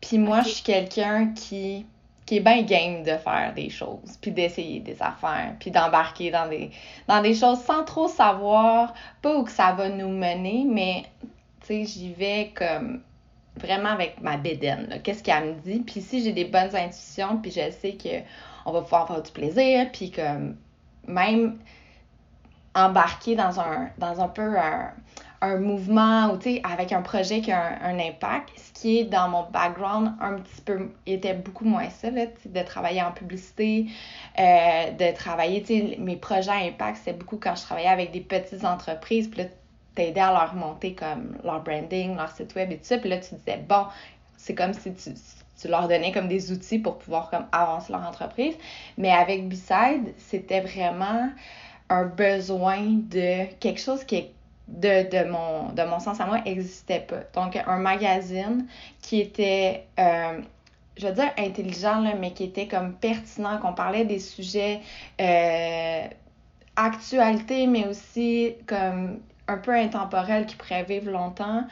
Puis 0.00 0.18
moi, 0.18 0.42
je 0.42 0.48
suis 0.48 0.62
quelqu'un 0.62 1.32
qui 1.34 1.86
qui 2.30 2.36
est 2.36 2.40
bien 2.40 2.62
game 2.62 3.02
de 3.02 3.16
faire 3.16 3.52
des 3.56 3.70
choses, 3.70 4.16
puis 4.20 4.30
d'essayer 4.30 4.78
des 4.78 5.02
affaires, 5.02 5.56
puis 5.58 5.72
d'embarquer 5.72 6.30
dans 6.30 6.48
des, 6.48 6.70
dans 7.08 7.20
des 7.20 7.34
choses 7.34 7.58
sans 7.58 7.82
trop 7.82 8.06
savoir, 8.06 8.94
pas 9.20 9.36
où 9.36 9.42
que 9.42 9.50
ça 9.50 9.72
va 9.72 9.88
nous 9.88 10.10
mener, 10.10 10.64
mais 10.64 11.06
tu 11.62 11.66
sais, 11.66 11.84
j'y 11.86 12.12
vais 12.12 12.52
comme 12.54 13.00
vraiment 13.56 13.88
avec 13.88 14.20
ma 14.20 14.36
bédaine. 14.36 15.00
Qu'est-ce 15.02 15.24
qu'elle 15.24 15.44
me 15.44 15.52
dit? 15.54 15.80
Puis 15.80 16.02
si 16.02 16.22
j'ai 16.22 16.30
des 16.30 16.44
bonnes 16.44 16.76
intuitions, 16.76 17.38
puis 17.38 17.50
je 17.50 17.68
sais 17.72 17.94
que 17.94 18.22
on 18.64 18.70
va 18.70 18.82
pouvoir 18.82 19.02
avoir 19.02 19.22
du 19.22 19.32
plaisir, 19.32 19.90
puis 19.92 20.12
comme 20.12 20.54
même 21.08 21.58
embarquer 22.76 23.34
dans 23.34 23.58
un, 23.58 23.90
dans 23.98 24.20
un 24.20 24.28
peu 24.28 24.56
un, 24.56 24.92
un 25.40 25.56
mouvement 25.56 26.32
ou 26.32 26.38
avec 26.62 26.92
un 26.92 27.02
projet 27.02 27.40
qui 27.40 27.50
a 27.50 27.82
un, 27.82 27.98
impact, 27.98 28.50
ce 28.56 28.69
qui 28.80 29.00
est 29.00 29.04
dans 29.04 29.28
mon 29.28 29.42
background 29.50 30.12
un 30.20 30.38
petit 30.38 30.62
peu 30.62 30.90
était 31.04 31.34
beaucoup 31.34 31.66
moins 31.66 31.90
ça, 31.90 32.10
là, 32.10 32.24
de 32.46 32.62
travailler 32.62 33.02
en 33.02 33.12
publicité, 33.12 33.86
euh, 34.38 34.90
de 34.92 35.14
travailler, 35.14 35.98
mes 35.98 36.16
projets 36.16 36.68
impact, 36.68 37.00
c'est 37.04 37.12
beaucoup 37.12 37.36
quand 37.36 37.54
je 37.54 37.62
travaillais 37.62 37.88
avec 37.88 38.10
des 38.10 38.20
petites 38.20 38.64
entreprises, 38.64 39.28
puis 39.28 39.42
là, 39.42 39.48
t'aidais 39.94 40.20
à 40.20 40.32
leur 40.32 40.54
monter 40.54 40.94
comme 40.94 41.36
leur 41.44 41.62
branding, 41.62 42.16
leur 42.16 42.30
site 42.30 42.54
web 42.54 42.72
et 42.72 42.78
tout 42.78 42.84
ça, 42.84 42.96
puis 42.96 43.10
là, 43.10 43.18
tu 43.18 43.34
disais, 43.34 43.62
bon, 43.68 43.84
c'est 44.38 44.54
comme 44.54 44.72
si 44.72 44.94
tu, 44.94 45.10
tu 45.60 45.68
leur 45.68 45.86
donnais 45.86 46.12
comme 46.12 46.28
des 46.28 46.50
outils 46.50 46.78
pour 46.78 46.96
pouvoir 46.96 47.28
comme 47.28 47.44
avancer 47.52 47.92
leur 47.92 48.06
entreprise. 48.08 48.54
Mais 48.96 49.10
avec 49.10 49.46
B-Side, 49.46 50.14
c'était 50.16 50.60
vraiment 50.60 51.30
un 51.90 52.04
besoin 52.04 52.80
de 52.80 53.44
quelque 53.58 53.80
chose 53.80 54.04
qui 54.04 54.16
est 54.16 54.32
de, 54.70 55.08
de, 55.10 55.28
mon, 55.28 55.72
de 55.72 55.82
mon 55.82 55.98
sens 55.98 56.20
à 56.20 56.26
moi 56.26 56.40
n'existait 56.40 57.00
pas. 57.00 57.22
Donc, 57.34 57.56
un 57.56 57.78
magazine 57.78 58.66
qui 59.02 59.20
était, 59.20 59.84
euh, 59.98 60.40
je 60.96 61.06
veux 61.06 61.12
dire 61.12 61.30
intelligent, 61.36 62.00
là, 62.00 62.14
mais 62.18 62.32
qui 62.32 62.44
était 62.44 62.66
comme 62.66 62.94
pertinent, 62.94 63.58
qu'on 63.58 63.72
parlait 63.72 64.04
des 64.04 64.20
sujets 64.20 64.80
euh, 65.20 66.02
actualité, 66.76 67.66
mais 67.66 67.86
aussi 67.86 68.54
comme 68.66 69.20
un 69.48 69.58
peu 69.58 69.74
intemporel 69.74 70.46
qui 70.46 70.56
pourraient 70.56 70.84
vivre 70.84 71.10
longtemps, 71.10 71.64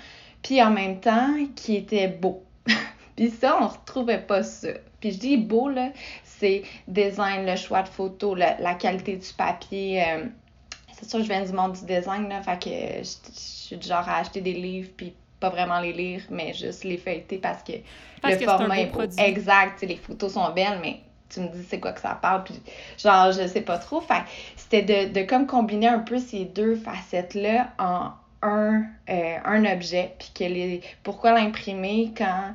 puis 0.42 0.62
en 0.62 0.70
même 0.70 1.00
temps 1.00 1.34
qui 1.54 1.76
était 1.76 2.08
beau. 2.08 2.42
puis 3.16 3.30
ça, 3.30 3.58
on 3.60 3.68
retrouvait 3.68 4.18
pas 4.20 4.42
ça. 4.42 4.68
Puis 5.00 5.12
je 5.12 5.18
dis 5.18 5.36
beau, 5.36 5.68
là, 5.68 5.90
c'est 6.24 6.62
design, 6.88 7.46
le 7.46 7.54
choix 7.54 7.82
de 7.82 7.88
photo, 7.88 8.34
la, 8.34 8.58
la 8.58 8.74
qualité 8.74 9.16
du 9.16 9.32
papier. 9.36 10.02
Euh, 10.04 10.24
c'est 10.98 11.08
sûr, 11.08 11.22
je 11.22 11.28
viens 11.28 11.44
du 11.44 11.52
monde 11.52 11.72
du 11.72 11.84
design, 11.84 12.28
là, 12.28 12.42
fait 12.42 12.62
que 12.62 12.70
je, 12.70 13.32
je 13.32 13.38
suis 13.38 13.76
du 13.76 13.86
genre 13.86 14.08
à 14.08 14.18
acheter 14.18 14.40
des 14.40 14.54
livres, 14.54 14.90
puis 14.96 15.14
pas 15.40 15.50
vraiment 15.50 15.80
les 15.80 15.92
lire, 15.92 16.22
mais 16.30 16.52
juste 16.52 16.84
les 16.84 16.98
feuilleter 16.98 17.38
parce 17.38 17.62
que 17.62 17.72
Parce 18.20 18.34
le 18.34 18.40
que 18.40 18.44
un 18.44 18.58
format 18.58 18.74
beau 18.74 18.80
est 18.80 18.86
produit. 18.86 19.20
Exact, 19.20 19.82
les 19.82 19.96
photos 19.96 20.32
sont 20.32 20.50
belles, 20.52 20.80
mais 20.82 21.00
tu 21.28 21.40
me 21.40 21.48
dis 21.48 21.64
c'est 21.68 21.78
quoi 21.78 21.92
que 21.92 22.00
ça 22.00 22.18
parle, 22.20 22.44
puis 22.44 22.60
genre, 22.98 23.32
je 23.32 23.46
sais 23.46 23.60
pas 23.60 23.78
trop. 23.78 24.00
Fait 24.00 24.22
c'était 24.56 24.82
de, 24.82 25.12
de 25.12 25.26
comme 25.26 25.46
combiner 25.46 25.88
un 25.88 26.00
peu 26.00 26.18
ces 26.18 26.44
deux 26.46 26.74
facettes-là 26.74 27.68
en 27.78 28.10
un, 28.42 28.84
euh, 29.08 29.36
un 29.44 29.64
objet, 29.64 30.14
puis 30.18 30.30
que 30.34 30.44
les 30.44 30.80
pourquoi 31.02 31.32
l'imprimer 31.32 32.12
quand 32.16 32.54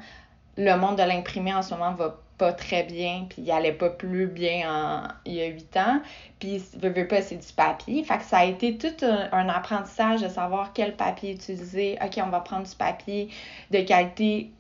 le 0.58 0.76
monde 0.76 0.98
de 0.98 1.04
l'imprimer 1.04 1.54
en 1.54 1.62
ce 1.62 1.74
moment 1.74 1.94
va 1.94 2.20
pas 2.38 2.54
très 2.54 2.84
bien, 2.84 3.26
puis 3.30 3.44
il 3.44 3.52
allait 3.52 3.74
pas 3.74 3.90
plus 3.90 4.28
bien 4.28 4.70
en, 4.70 5.08
il 5.26 5.34
y 5.34 5.42
a 5.42 5.48
huit 5.48 5.76
ans, 5.78 6.02
puis 6.40 6.62
veux, 6.78 6.90
veux 6.90 7.08
pas, 7.08 7.22
c'est 7.22 7.38
du 7.38 7.54
papier. 7.54 8.04
Fait 8.04 8.18
que 8.18 8.24
ça 8.24 8.40
a 8.40 8.46
été 8.46 8.78
tout 8.78 9.06
un, 9.06 9.50
apprentissage 9.50 10.22
de 10.22 10.28
savoir 10.28 10.74
quel 10.74 10.96
papier 10.96 11.34
utiliser. 11.34 11.98
OK, 12.04 12.20
on 12.26 12.30
va 12.30 12.40
prendre 12.40 12.68
du 12.68 12.76
papier 12.76 13.30
de 13.72 13.82
qualité 13.82 14.52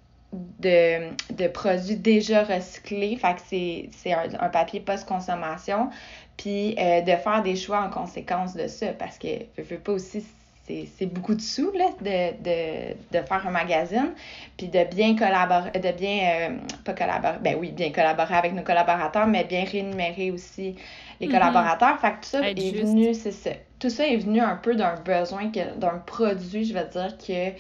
de, 0.60 1.10
de 1.34 1.48
produits 1.48 1.96
déjà 1.96 2.44
recyclés. 2.44 3.16
Fait 3.18 3.36
que 3.36 3.90
c'est, 3.92 4.14
un, 4.14 4.28
un 4.40 4.50
papier 4.50 4.80
post-consommation. 4.80 5.90
Puis 6.38 6.76
euh, 6.80 7.02
de 7.02 7.16
faire 7.16 7.44
des 7.44 7.56
choix 7.56 7.82
en 7.82 7.90
conséquence 7.90 8.54
de 8.56 8.68
ça. 8.68 8.88
Parce 8.94 9.18
que, 9.18 9.28
veux, 9.58 9.64
veux 9.64 9.80
pas 9.80 9.94
aussi, 9.94 10.26
c'est, 10.66 11.06
beaucoup 11.08 11.36
de 11.36 11.42
sous 11.42 11.72
là, 11.74 11.90
de, 12.02 12.42
de, 12.44 12.94
de 13.20 13.26
faire 13.26 13.46
un 13.46 13.52
magazine. 13.52 14.14
Puis 14.58 14.68
de 14.70 14.84
bien 14.86 15.16
collaborer, 15.16 15.72
de 15.72 15.92
bien, 15.92 16.50
euh, 16.52 16.58
pas 16.86 16.94
collaborer, 16.94 17.38
ben 17.42 17.58
oui, 17.60 17.72
bien 17.72 17.92
collaborer 17.92 18.36
avec 18.36 18.54
nos 18.54 18.64
collaborateurs, 18.64 19.28
mais 19.28 19.44
bien 19.44 19.66
rémunérer 19.66 20.32
aussi 20.32 20.76
les 21.20 21.28
Mhm. 21.28 21.34
collaborateurs. 21.34 22.00
Fait 22.00 22.12
que 22.12 22.16
tout 22.16 22.30
ça 22.30 22.48
Être 22.48 22.58
est 22.58 22.72
juste. 22.72 22.84
venu, 22.84 23.14
c'est 23.14 23.32
ça. 23.32 23.52
Tout 23.80 23.90
ça 23.90 24.08
est 24.08 24.18
venu 24.18 24.40
un 24.40 24.56
peu 24.56 24.76
d'un 24.76 24.96
besoin, 24.96 25.52
d'un 25.78 25.98
produit, 26.06 26.64
je 26.66 26.74
veux 26.74 26.86
dire, 26.86 27.18
que 27.18 27.52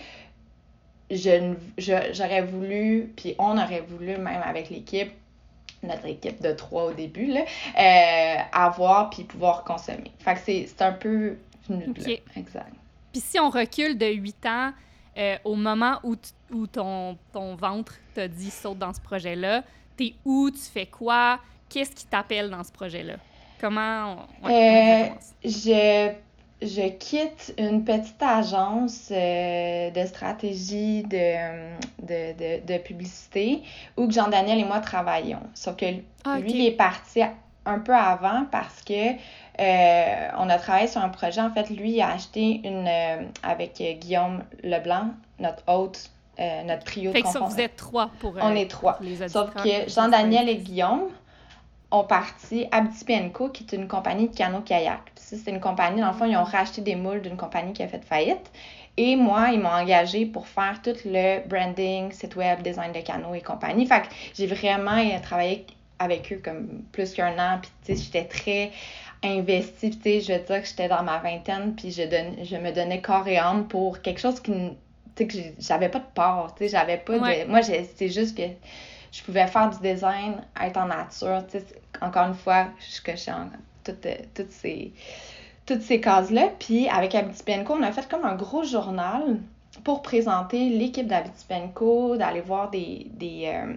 je- 1.11 2.11
j'aurais 2.13 2.41
voulu, 2.41 3.11
puis 3.17 3.35
on 3.37 3.57
aurait 3.57 3.81
voulu, 3.87 4.17
même 4.17 4.41
avec 4.43 4.69
l'équipe, 4.69 5.11
notre 5.83 6.05
équipe 6.05 6.41
de 6.41 6.53
trois 6.53 6.85
au 6.85 6.93
début, 6.93 7.25
là, 7.25 7.41
euh, 7.77 8.41
avoir 8.53 9.09
puis 9.09 9.23
pouvoir 9.25 9.65
consommer. 9.65 10.11
Fait 10.19 10.35
que 10.35 10.39
c'est, 10.45 10.81
un 10.81 10.93
peu 10.93 11.35
venu 11.67 11.87
de 11.87 12.01
là. 12.01 12.15
Exact. 12.37 12.71
Puis 13.13 13.21
si 13.21 13.39
on 13.39 13.49
recule 13.51 13.97
de 13.97 14.07
8 14.07 14.45
ans 14.47 14.73
euh, 15.17 15.37
au 15.45 15.55
moment 15.55 15.99
où, 16.03 16.17
ton, 16.67 17.19
ton 17.33 17.55
ventre 17.55 18.01
t'a 18.15 18.27
dit 18.29 18.51
saute 18.51 18.79
dans 18.79 18.93
ce 18.93 19.01
projet-là, 19.01 19.63
t'es 19.97 20.15
où, 20.25 20.51
tu 20.51 20.59
fais 20.59 20.87
quoi, 20.87 21.39
qu'est-ce 21.69 21.95
qui 21.95 22.07
t'appelle 22.07 22.51
dans 22.51 22.63
ce 22.65 22.73
projet-là? 22.73 23.17
Comment 23.59 24.27
on, 24.41 24.47
ouais, 24.47 24.53
Euh? 25.05 25.09
Je, 25.43 26.13
je 26.61 26.89
quitte 26.97 27.53
une 27.57 27.83
petite 27.85 28.21
agence 28.21 29.09
euh, 29.11 29.91
de 29.91 30.05
stratégie 30.07 31.03
de, 31.03 31.77
de, 32.01 32.33
de, 32.61 32.65
de 32.65 32.77
publicité 32.79 33.63
où 33.97 34.09
Jean-Daniel 34.11 34.59
et 34.59 34.65
moi 34.65 34.79
travaillions. 34.81 35.49
Sauf 35.53 35.75
que 35.77 35.85
Ah, 36.25 36.39
lui, 36.39 36.53
il 36.53 36.65
est 36.67 36.71
parti 36.77 37.21
un 37.65 37.79
peu 37.79 37.93
avant 37.95 38.45
parce 38.51 38.81
que 38.83 39.13
euh, 39.59 40.27
on 40.37 40.49
a 40.49 40.57
travaillé 40.57 40.87
sur 40.87 41.01
un 41.01 41.09
projet. 41.09 41.41
En 41.41 41.51
fait, 41.51 41.69
lui, 41.69 41.91
il 41.91 42.01
a 42.01 42.11
acheté 42.11 42.61
une 42.63 42.87
euh, 42.87 43.23
avec 43.43 43.79
euh, 43.81 43.93
Guillaume 43.93 44.43
Leblanc, 44.63 45.09
notre 45.39 45.63
hôte, 45.67 46.09
euh, 46.39 46.63
notre 46.63 46.83
trio 46.83 47.11
Fait 47.11 47.21
de 47.21 47.25
que 47.25 47.31
ça, 47.31 47.39
vous 47.39 47.59
êtes 47.59 47.75
trois 47.75 48.09
pour, 48.19 48.33
On 48.41 48.55
est 48.55 48.69
trois. 48.69 48.97
les 49.01 49.27
Sauf 49.29 49.53
que 49.53 49.89
Jean-Daniel 49.89 50.49
et. 50.49 50.57
Guillaume 50.57 51.09
ont 51.91 52.03
parti 52.03 52.65
Abdi 52.71 53.05
Co, 53.31 53.49
qui 53.49 53.63
est 53.63 53.75
une 53.75 53.87
compagnie 53.87 54.27
de 54.27 54.35
canot-kayak. 54.35 55.11
C'est 55.15 55.51
une 55.51 55.59
compagnie, 55.59 56.01
dans 56.01 56.07
le 56.07 56.13
fond, 56.13 56.25
ils 56.25 56.35
ont 56.35 56.43
racheté 56.43 56.81
des 56.81 56.95
moules 56.95 57.21
d'une 57.21 57.37
compagnie 57.37 57.73
qui 57.73 57.83
a 57.83 57.87
fait 57.87 58.03
faillite. 58.03 58.51
Et 58.97 59.15
moi, 59.15 59.49
ils 59.51 59.59
m'ont 59.59 59.69
engagé 59.69 60.25
pour 60.25 60.47
faire 60.47 60.81
tout 60.83 60.95
le 61.05 61.47
branding, 61.47 62.11
site 62.11 62.35
web, 62.35 62.63
design 62.63 62.91
de 62.91 63.01
canot 63.01 63.35
et 63.35 63.41
compagnie. 63.41 63.85
Fait 63.85 64.01
que 64.01 64.07
j'ai 64.35 64.47
vraiment 64.47 64.97
travaillé 65.21 65.67
avec 65.99 66.33
eux 66.33 66.41
comme 66.43 66.83
plus 66.91 67.13
qu'un 67.13 67.33
an. 67.37 67.59
Puis, 67.61 67.71
tu 67.85 67.95
sais, 67.95 68.03
j'étais 68.03 68.25
très 68.25 68.71
investie. 69.23 69.91
Tu 69.91 70.01
sais, 70.01 70.21
je 70.21 70.33
veux 70.33 70.39
dire 70.39 70.61
que 70.61 70.67
j'étais 70.67 70.87
dans 70.87 71.03
ma 71.03 71.19
vingtaine. 71.19 71.73
Puis, 71.75 71.91
je, 71.91 72.03
donne, 72.03 72.43
je 72.43 72.55
me 72.57 72.71
donnais 72.71 73.01
corps 73.01 73.27
et 73.27 73.37
âme 73.37 73.67
pour 73.67 74.01
quelque 74.01 74.19
chose 74.19 74.39
qui, 74.39 74.51
tu 74.51 74.77
sais, 75.17 75.27
que 75.27 75.37
j'avais 75.59 75.89
pas 75.89 75.99
de 75.99 76.05
part. 76.13 76.53
Tu 76.55 76.63
sais, 76.65 76.69
j'avais 76.69 76.97
pas 76.97 77.17
Ouais. 77.17 77.45
de. 77.45 77.49
Moi, 77.49 77.61
c'est 77.61 78.09
juste 78.09 78.35
que 78.37 78.43
je 79.11 79.21
pouvais 79.23 79.47
faire 79.47 79.69
du 79.69 79.77
design, 79.79 80.41
être 80.61 80.77
en 80.77 80.85
nature. 80.87 81.43
Tu 81.51 81.59
sais, 81.59 81.65
encore 82.01 82.27
une 82.27 82.33
fois, 82.35 82.67
je 82.79 83.01
cochais 83.01 83.31
en 83.31 83.49
toutes, 83.83 84.07
toutes 84.33 84.51
ces, 84.51 84.91
toutes 85.65 85.81
ces 85.81 86.01
cases-là. 86.01 86.49
Puis 86.59 86.87
avec 86.89 87.15
Abiti 87.15 87.43
Penco, 87.43 87.73
on 87.79 87.83
a 87.83 87.91
fait 87.91 88.07
comme 88.09 88.25
un 88.25 88.35
gros 88.35 88.63
journal 88.63 89.39
pour 89.83 90.01
présenter 90.01 90.69
l'équipe 90.69 91.07
d'Abiti 91.07 91.45
Penco, 91.47 92.15
d'aller 92.17 92.41
voir 92.41 92.69
des. 92.71 93.07
des 93.11 93.45
euh, 93.53 93.73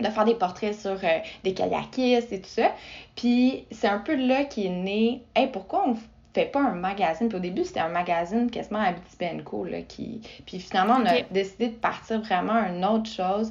de 0.00 0.08
faire 0.08 0.24
des 0.24 0.34
portraits 0.34 0.74
sur 0.74 0.92
euh, 0.92 1.18
des 1.44 1.54
kayakistes 1.54 2.32
et 2.32 2.40
tout 2.40 2.48
ça. 2.48 2.72
Puis 3.16 3.64
c'est 3.70 3.88
un 3.88 3.98
peu 3.98 4.14
là 4.14 4.44
qui 4.44 4.66
est 4.66 4.70
né. 4.70 5.22
Hey, 5.34 5.48
pourquoi 5.48 5.88
on 5.88 5.96
fait 6.34 6.46
pas 6.46 6.60
un 6.60 6.74
magazine? 6.74 7.28
Puis 7.28 7.38
au 7.38 7.40
début, 7.40 7.64
c'était 7.64 7.80
un 7.80 7.88
magazine 7.88 8.50
quasiment 8.50 8.80
Abiti 8.80 9.16
Penco, 9.18 9.64
là, 9.64 9.80
qui. 9.82 10.20
Puis 10.46 10.60
finalement, 10.60 10.98
on 11.00 11.06
a 11.06 11.22
décidé 11.30 11.68
de 11.68 11.76
partir 11.76 12.20
vraiment 12.20 12.52
à 12.52 12.68
une 12.68 12.84
autre 12.84 13.10
chose 13.10 13.48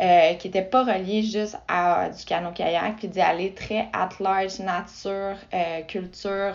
euh, 0.00 0.34
qui 0.34 0.48
n'était 0.48 0.62
pas 0.62 0.84
reliée 0.84 1.22
juste 1.22 1.58
à 1.68 2.08
du 2.08 2.24
canot-kayak, 2.24 2.96
puis 2.96 3.08
d'y 3.08 3.20
aller 3.20 3.52
très 3.52 3.88
at 3.92 4.10
large, 4.20 4.58
nature, 4.60 5.36
euh, 5.52 5.82
culture. 5.86 6.54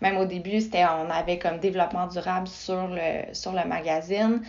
même 0.00 0.16
au 0.16 0.24
début, 0.24 0.60
c'était 0.60 0.84
on 0.84 1.10
avait 1.10 1.38
comme 1.38 1.58
développement 1.58 2.06
durable 2.08 2.48
sur 2.48 2.88
le, 2.88 3.32
sur 3.32 3.52
le 3.52 3.64
magazine. 3.68 4.40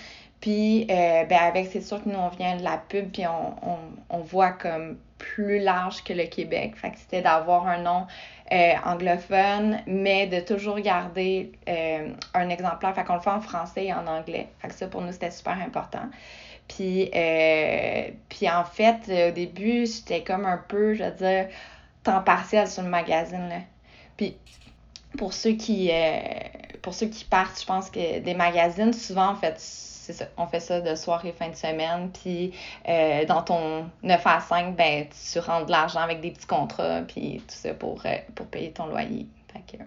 Puis, 0.45 0.85
euh, 0.91 1.23
ben 1.25 1.39
avec, 1.39 1.69
c'est 1.71 1.81
sûr 1.81 2.03
que 2.03 2.07
nous, 2.07 2.19
on 2.19 2.27
vient 2.27 2.55
de 2.55 2.61
la 2.61 2.77
pub, 2.77 3.09
puis 3.11 3.25
on, 3.25 3.55
on, 3.67 3.77
on 4.11 4.19
voit 4.19 4.51
comme 4.51 4.99
plus 5.17 5.57
large 5.57 6.03
que 6.03 6.13
le 6.13 6.25
Québec. 6.25 6.75
Fait 6.75 6.91
que 6.91 6.99
c'était 6.99 7.23
d'avoir 7.23 7.65
un 7.67 7.79
nom 7.79 8.05
euh, 8.51 8.73
anglophone, 8.85 9.79
mais 9.87 10.27
de 10.27 10.41
toujours 10.41 10.79
garder 10.79 11.51
euh, 11.67 12.09
un 12.35 12.49
exemplaire. 12.49 12.93
Fait 12.93 13.03
qu'on 13.03 13.15
le 13.15 13.21
fait 13.21 13.31
en 13.31 13.41
français 13.41 13.85
et 13.85 13.93
en 13.93 14.05
anglais. 14.05 14.47
Fait 14.59 14.67
que 14.67 14.75
ça, 14.75 14.85
pour 14.85 15.01
nous, 15.01 15.11
c'était 15.13 15.31
super 15.31 15.57
important. 15.59 16.07
Puis, 16.67 17.09
puis 18.29 18.47
en 18.47 18.65
fait, 18.65 19.29
au 19.29 19.31
début, 19.31 19.87
j'étais 19.87 20.21
comme 20.21 20.45
un 20.45 20.63
peu, 20.67 20.93
je 20.93 21.05
veux 21.05 21.11
dire, 21.11 21.47
temps 22.03 22.21
partiel 22.21 22.67
sur 22.67 22.83
le 22.83 22.89
magazine. 22.89 23.49
Là. 23.49 23.61
Puis, 24.15 24.37
pour 25.17 25.33
ceux 25.33 25.53
qui, 25.53 25.89
pour 26.83 26.93
ceux 26.93 27.07
qui 27.07 27.25
partent, 27.25 27.59
je 27.59 27.65
pense 27.65 27.89
que 27.89 28.19
des 28.19 28.35
magazines, 28.35 28.93
souvent, 28.93 29.29
en 29.29 29.35
fait, 29.35 29.59
c'est 30.05 30.13
ça, 30.13 30.25
on 30.37 30.45
fait 30.47 30.59
ça 30.59 30.81
de 30.81 30.95
soirée, 30.95 31.33
fin 31.37 31.49
de 31.49 31.55
semaine. 31.55 32.09
Puis, 32.11 32.53
euh, 32.87 33.25
dans 33.25 33.41
ton 33.41 33.89
9 34.03 34.21
à 34.27 34.39
5, 34.39 34.75
ben, 34.75 35.05
tu 35.31 35.39
rentres 35.39 35.65
de 35.65 35.71
l'argent 35.71 36.01
avec 36.01 36.21
des 36.21 36.31
petits 36.31 36.47
contrats, 36.47 37.01
puis 37.07 37.39
tout 37.47 37.55
ça 37.55 37.73
pour, 37.73 38.01
euh, 38.05 38.15
pour 38.35 38.45
payer 38.47 38.71
ton 38.71 38.85
loyer. 38.87 39.25
Fait 39.51 39.77
que, 39.77 39.83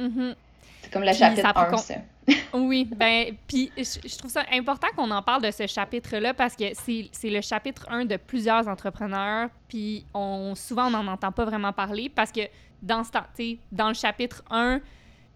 Mhm. 0.00 0.34
c'est 0.82 0.92
comme 0.92 1.02
le 1.02 1.10
Puis 1.10 1.18
chapitre 1.18 1.42
ça 1.42 1.52
peut 1.54 1.60
1, 1.60 1.70
con- 1.70 1.76
ça. 1.78 1.94
Oui, 2.54 2.88
ben, 2.96 3.36
puis 3.46 3.70
je, 3.76 3.82
je 4.08 4.18
trouve 4.18 4.30
ça 4.32 4.42
important 4.52 4.88
qu'on 4.96 5.10
en 5.12 5.22
parle 5.22 5.42
de 5.42 5.50
ce 5.52 5.66
chapitre-là 5.68 6.34
parce 6.34 6.56
que 6.56 6.64
c'est 6.74 7.08
c'est 7.12 7.30
le 7.30 7.40
chapitre 7.40 7.86
1 7.88 8.04
de 8.04 8.16
plusieurs 8.16 8.66
entrepreneurs, 8.66 9.48
puis 9.68 10.04
on, 10.12 10.54
souvent 10.56 10.86
on 10.88 10.90
n'en 10.90 11.06
entend 11.06 11.30
pas 11.30 11.44
vraiment 11.44 11.72
parler 11.72 12.08
parce 12.08 12.32
que 12.32 12.40
dans, 12.82 13.04
ce 13.04 13.10
temps- 13.12 13.24
dans 13.70 13.88
le 13.88 13.94
chapitre 13.94 14.42
1, 14.50 14.80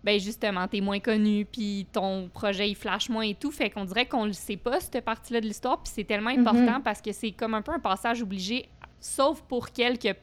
ben 0.02 0.18
justement, 0.18 0.66
t'es 0.66 0.80
moins 0.80 1.00
connu, 1.00 1.44
puis 1.44 1.86
ton 1.92 2.28
projet 2.32 2.68
il 2.70 2.74
flash 2.74 3.08
moins 3.10 3.24
et 3.24 3.34
tout, 3.34 3.50
fait 3.50 3.68
qu'on 3.70 3.84
dirait 3.84 4.06
qu'on 4.06 4.24
le 4.24 4.32
sait 4.32 4.56
pas, 4.56 4.80
cette 4.80 5.04
partie-là 5.04 5.40
de 5.40 5.46
l'histoire, 5.46 5.82
puis 5.82 5.92
c'est 5.94 6.04
tellement 6.04 6.30
Mhm. 6.30 6.40
important 6.46 6.80
parce 6.80 7.02
que 7.02 7.12
c'est 7.12 7.32
comme 7.32 7.54
un 7.54 7.62
peu 7.62 7.72
un 7.72 7.78
passage 7.80 8.22
obligé, 8.22 8.68
sauf 8.98 9.42
pour 9.42 9.70
quelques, 9.70 10.16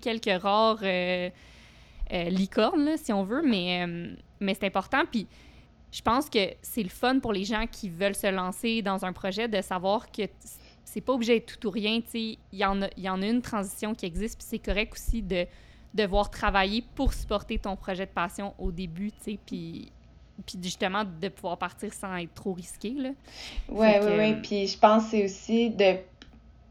quelques 0.00 0.42
rares 0.42 0.80
euh, 0.82 1.28
euh, 2.12 2.24
licornes, 2.30 2.84
là, 2.84 2.96
si 2.96 3.12
on 3.12 3.22
veut, 3.22 3.42
mais, 3.42 3.84
euh, 3.86 4.14
mais 4.40 4.54
c'est 4.54 4.66
important, 4.66 5.02
puis 5.10 5.26
je 5.92 6.00
pense 6.02 6.28
que 6.30 6.38
c'est 6.62 6.82
le 6.82 6.88
fun 6.88 7.18
pour 7.18 7.32
les 7.32 7.44
gens 7.44 7.66
qui 7.70 7.88
veulent 7.90 8.14
se 8.14 8.26
lancer 8.30 8.82
dans 8.82 9.04
un 9.04 9.12
projet 9.12 9.46
de 9.48 9.60
savoir 9.60 10.10
que 10.10 10.22
c'est 10.84 11.00
pas 11.02 11.12
obligé 11.12 11.34
d'être 11.34 11.58
tout 11.58 11.68
ou 11.68 11.70
rien. 11.70 12.00
tu 12.00 12.08
sais. 12.10 12.38
Il 12.52 12.58
y, 12.58 12.64
en 12.64 12.80
a- 12.82 12.88
y 12.96 13.08
en 13.10 13.20
a 13.20 13.26
une 13.26 13.42
transition 13.42 13.94
qui 13.94 14.06
existe, 14.06 14.38
puis 14.38 14.46
c'est 14.48 14.58
correct 14.58 14.94
aussi 14.94 15.22
de 15.22 15.46
devoir 15.94 16.30
travailler 16.30 16.84
pour 16.94 17.12
supporter 17.12 17.58
ton 17.58 17.76
projet 17.76 18.06
de 18.06 18.10
passion 18.10 18.54
au 18.58 18.70
début, 18.70 19.10
tu 19.12 19.32
sais, 19.32 19.38
puis, 19.46 19.90
puis 20.46 20.58
justement 20.62 21.04
de 21.04 21.28
pouvoir 21.28 21.56
partir 21.58 21.92
sans 21.92 22.14
être 22.16 22.34
trop 22.34 22.52
risqué. 22.52 22.90
Là. 22.90 23.10
Ouais, 23.68 23.98
ouais, 24.00 24.16
ouais. 24.16 24.32
euh, 24.32 24.40
Puis 24.42 24.66
je 24.68 24.78
pense 24.78 25.04
que 25.04 25.10
c'est 25.10 25.24
aussi 25.24 25.70
de 25.70 25.96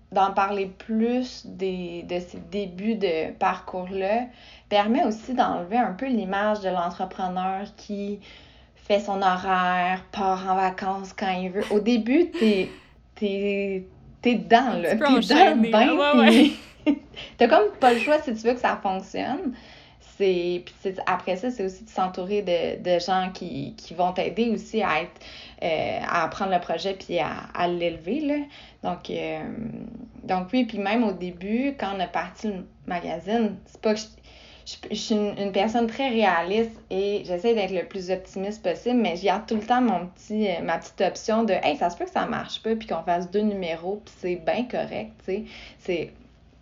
d'en 0.10 0.32
parler 0.32 0.68
plus 0.68 1.46
des, 1.46 2.04
de 2.04 2.20
ces 2.22 2.40
débuts 2.50 2.96
de 2.96 3.34
parcours-là 3.34 4.28
permet 4.70 5.04
aussi 5.04 5.34
d'enlever 5.34 5.76
un 5.78 5.92
peu 5.92 6.08
l'image 6.08 6.62
de 6.62 6.70
l'entrepreneur 6.70 7.68
qui 7.76 8.20
fait 8.76 9.02
son 9.02 9.22
horaire, 9.22 10.06
part 10.14 10.50
en 10.50 10.56
vacances 10.56 11.12
quand 11.12 11.32
il 11.32 11.50
veut. 11.50 11.66
Au 11.72 11.82
début, 11.82 12.32
t'es 12.32 12.70
t'es 13.16 13.86
t'es 14.22 14.36
dedans, 14.36 14.74
là. 14.82 14.92
T'es 14.92 14.96
dans 14.98 15.16
le 15.16 15.72
bain. 15.72 16.20
Ouais, 16.20 16.52
t'as 17.38 17.48
comme 17.48 17.72
pas 17.80 17.94
le 17.94 18.00
choix 18.00 18.20
si 18.22 18.34
tu 18.34 18.48
veux 18.48 18.54
que 18.54 18.60
ça 18.60 18.80
fonctionne. 18.82 19.54
après 21.06 21.36
ça, 21.36 21.52
c'est 21.52 21.66
aussi 21.66 21.84
de 21.84 21.90
s'entourer 21.90 22.42
de, 22.42 22.82
de, 22.82 23.00
gens 23.00 23.30
qui, 23.34 23.76
qui 23.76 23.94
vont 23.94 24.14
t'aider 24.14 24.50
aussi 24.50 24.82
à 24.82 25.02
être 25.02 25.22
euh, 25.64 26.00
à 26.04 26.24
apprendre 26.24 26.52
le 26.52 26.60
projet 26.60 26.94
puis 26.94 27.20
à, 27.20 27.32
à 27.54 27.68
l'élever. 27.68 28.48
Donc, 28.84 29.10
euh, 29.10 29.40
donc 30.24 30.48
oui, 30.54 30.66
puis 30.66 30.78
même 30.78 31.04
au 31.04 31.14
début, 31.14 31.76
quand 31.80 31.96
on 31.96 32.00
a 32.00 32.08
parti 32.08 32.48
le 32.48 32.66
magazine, 32.86 33.56
c'est 33.66 33.82
pas 33.82 33.94
que 33.94 34.00
je, 34.68 34.96
suis 34.96 35.16
une, 35.16 35.52
personne 35.52 35.88
très 35.88 36.10
réaliste 36.10 36.78
et 36.90 37.24
j'essaie 37.26 37.56
d'être 37.56 37.72
le 37.74 37.88
plus 37.88 38.12
optimiste 38.12 38.62
possible, 38.62 38.98
mais 38.98 39.16
je 39.16 39.24
garde 39.24 39.46
tout 39.48 39.56
le 39.56 39.62
temps 39.62 39.82
mon 39.82 40.08
petit, 40.08 40.48
euh, 40.50 40.62
ma 40.62 40.78
petite 40.78 41.00
option 41.02 41.44
de 41.44 41.54
Hey, 41.54 41.78
ça 41.78 41.90
se 41.90 41.98
peut 41.98 42.06
que 42.06 42.12
ça 42.12 42.26
marche 42.26 42.62
pas, 42.62 42.76
puis 42.76 42.88
qu'on 42.88 43.04
fasse 43.04 43.32
deux 43.32 43.42
numéros, 43.42 44.02
puis 44.04 44.14
c'est 44.18 44.36
bien 44.36 44.66
correct, 44.66 45.14
tu 45.26 45.46
sais. 45.80 46.12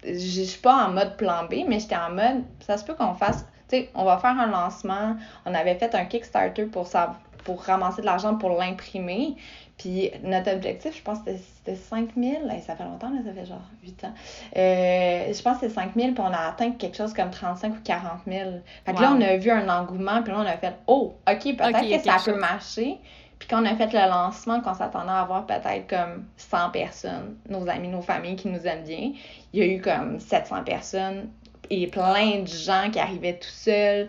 Je 0.08 0.42
suis 0.44 0.60
pas 0.60 0.88
en 0.88 0.92
mode 0.92 1.18
plan 1.18 1.46
B, 1.46 1.66
mais 1.68 1.80
j'étais 1.80 1.96
en 1.96 2.12
mode 2.12 2.44
ça 2.60 2.78
se 2.78 2.86
peut 2.86 2.94
qu'on 2.94 3.14
fasse. 3.14 3.46
Tu 3.70 3.78
sais, 3.78 3.90
on 3.96 4.06
va 4.06 4.18
faire 4.18 4.38
un 4.40 4.48
lancement. 4.48 5.16
On 5.46 5.54
avait 5.54 5.76
fait 5.76 5.94
un 5.96 6.06
Kickstarter 6.06 6.66
pour 6.66 6.88
ça 6.88 7.16
pour 7.46 7.64
ramasser 7.64 8.02
de 8.02 8.06
l'argent 8.08 8.36
pour 8.36 8.50
l'imprimer. 8.50 9.36
Puis 9.78 10.10
notre 10.24 10.54
objectif, 10.54 10.96
je 10.96 11.02
pense 11.02 11.20
que 11.20 11.32
c'était 11.36 11.76
5 11.76 12.10
000. 12.18 12.34
ça 12.66 12.76
fait 12.76 12.84
longtemps, 12.84 13.10
là, 13.10 13.20
ça 13.26 13.34
fait 13.34 13.46
genre 13.46 13.62
8 13.84 14.04
ans. 14.06 14.14
Euh, 14.56 15.34
je 15.34 15.42
pense 15.42 15.58
que 15.58 15.68
c'était 15.68 15.82
5 15.82 15.96
000, 15.96 16.12
puis 16.14 16.24
on 16.26 16.34
a 16.34 16.50
atteint 16.50 16.72
quelque 16.72 16.96
chose 16.96 17.14
comme 17.14 17.30
35 17.30 17.74
ou 17.74 17.82
40 17.84 18.12
000. 18.26 18.52
Fait 18.86 18.94
que 18.94 19.02
là, 19.02 19.14
on 19.16 19.22
a 19.22 19.36
vu 19.36 19.52
un 19.52 19.68
engouement, 19.68 20.24
puis 20.24 20.32
là, 20.32 20.40
on 20.40 20.46
a 20.46 20.58
fait 20.58 20.76
«Oh, 20.88 21.16
OK, 21.30 21.58
peut-être 21.58 22.04
que 22.04 22.10
ça 22.10 22.18
peut 22.24 22.40
marcher.» 22.40 23.00
Puis 23.40 23.48
quand 23.50 23.62
on 23.62 23.66
a 23.66 23.76
fait 23.76 23.92
le 23.92 24.10
lancement, 24.10 24.62
qu'on 24.62 24.74
s'attendait 24.74 25.12
à 25.12 25.22
avoir 25.22 25.46
peut-être 25.46 25.88
comme 25.88 26.26
100 26.38 26.70
personnes, 26.72 27.36
nos 27.50 27.68
amis, 27.68 27.90
nos 27.90 28.02
familles 28.02 28.36
qui 28.36 28.48
nous 28.48 28.66
aiment 28.66 28.86
bien, 28.86 29.12
il 29.54 29.60
y 29.60 29.62
a 29.62 29.66
eu 29.66 29.82
comme 29.82 30.20
700 30.20 30.64
personnes 30.64 31.30
et 31.70 31.88
plein 31.88 32.42
de 32.42 32.48
gens 32.48 32.90
qui 32.92 33.00
arrivaient 33.00 33.38
tout 33.38 33.50
seuls 33.50 34.08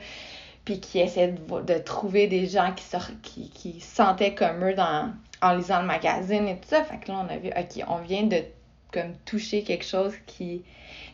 puis 0.65 0.81
qui 0.81 0.99
essaient 0.99 1.33
de, 1.33 1.79
trouver 1.79 2.27
des 2.27 2.47
gens 2.49 2.73
qui, 2.75 2.85
se, 2.85 2.97
qui, 3.23 3.51
qui 3.51 3.81
sentaient 3.81 4.35
comme 4.35 4.65
eux 4.65 4.75
dans, 4.75 5.13
en 5.41 5.55
lisant 5.55 5.81
le 5.81 5.87
magazine 5.87 6.49
et 6.49 6.57
tout 6.57 6.69
ça. 6.69 6.83
Fait 6.83 6.99
que 6.99 7.11
là, 7.11 7.25
on 7.25 7.33
a 7.33 7.39
vu, 7.39 7.49
OK, 7.49 7.85
on 7.87 7.99
vient 7.99 8.25
de 8.25 8.43
comme 8.93 9.15
toucher 9.25 9.63
quelque 9.63 9.85
chose 9.85 10.13
qui 10.27 10.65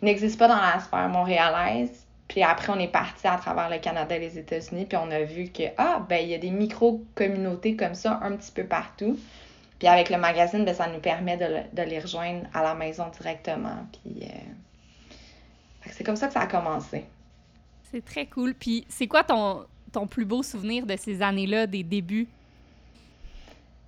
n'existe 0.01 0.39
pas 0.39 0.49
dans 0.49 0.57
la 0.57 0.81
sphère 0.81 1.09
montréalaise. 1.09 2.02
Puis 2.33 2.43
après, 2.43 2.73
on 2.73 2.79
est 2.79 2.89
parti 2.89 3.27
à 3.27 3.37
travers 3.37 3.69
le 3.69 3.77
Canada 3.77 4.17
et 4.17 4.19
les 4.19 4.39
États-Unis, 4.39 4.87
puis 4.87 4.97
on 4.97 5.11
a 5.11 5.21
vu 5.21 5.51
que, 5.51 5.65
ah, 5.77 6.03
ben, 6.09 6.17
il 6.17 6.31
y 6.31 6.35
a 6.35 6.39
des 6.39 6.51
micro-communautés 6.51 7.77
comme 7.77 7.95
ça 7.95 8.21
un 8.23 8.35
petit 8.37 8.51
peu 8.51 8.65
partout. 8.65 9.19
Puis 9.79 9.87
avec 9.87 10.09
le 10.09 10.17
magazine, 10.17 10.65
ben, 10.65 10.75
ça 10.75 10.89
nous 10.89 11.01
permet 11.01 11.37
de, 11.37 11.77
de 11.77 11.83
les 11.83 11.99
rejoindre 11.99 12.47
à 12.55 12.63
la 12.63 12.75
maison 12.75 13.05
directement. 13.11 13.87
Puis 13.93 14.23
euh... 14.23 15.91
c'est 15.91 16.05
comme 16.05 16.17
ça 16.17 16.29
que 16.29 16.33
ça 16.33 16.41
a 16.41 16.47
commencé. 16.47 17.05
C'est 17.91 18.03
très 18.03 18.25
cool. 18.25 18.55
Puis 18.55 18.87
c'est 18.89 19.09
quoi 19.09 19.25
ton, 19.25 19.67
ton 19.93 20.07
plus 20.07 20.25
beau 20.25 20.43
souvenir 20.43 20.87
de 20.87 20.97
ces 20.97 21.21
années-là, 21.21 21.67
des 21.67 21.83
débuts? 21.83 22.29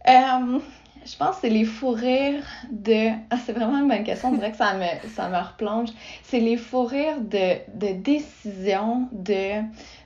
Euh, 0.07 0.59
je 1.05 1.17
pense 1.17 1.37
que 1.37 1.43
c'est 1.43 1.51
les 1.51 1.65
fous 1.65 1.91
rires 1.91 2.47
de. 2.71 3.11
Ah, 3.31 3.37
c'est 3.45 3.53
vraiment 3.53 3.79
une 3.79 3.89
bonne 3.89 4.05
question. 4.05 4.31
On 4.31 4.33
dirait 4.33 4.51
que 4.51 4.57
ça 4.57 4.75
me, 4.75 5.09
ça 5.15 5.29
me 5.29 5.37
replonge. 5.37 5.91
C'est 6.23 6.41
les 6.41 6.57
fous 6.57 6.85
rires 6.85 7.21
de, 7.21 7.57
de 7.75 7.93
décision 7.95 9.09
de. 9.13 9.63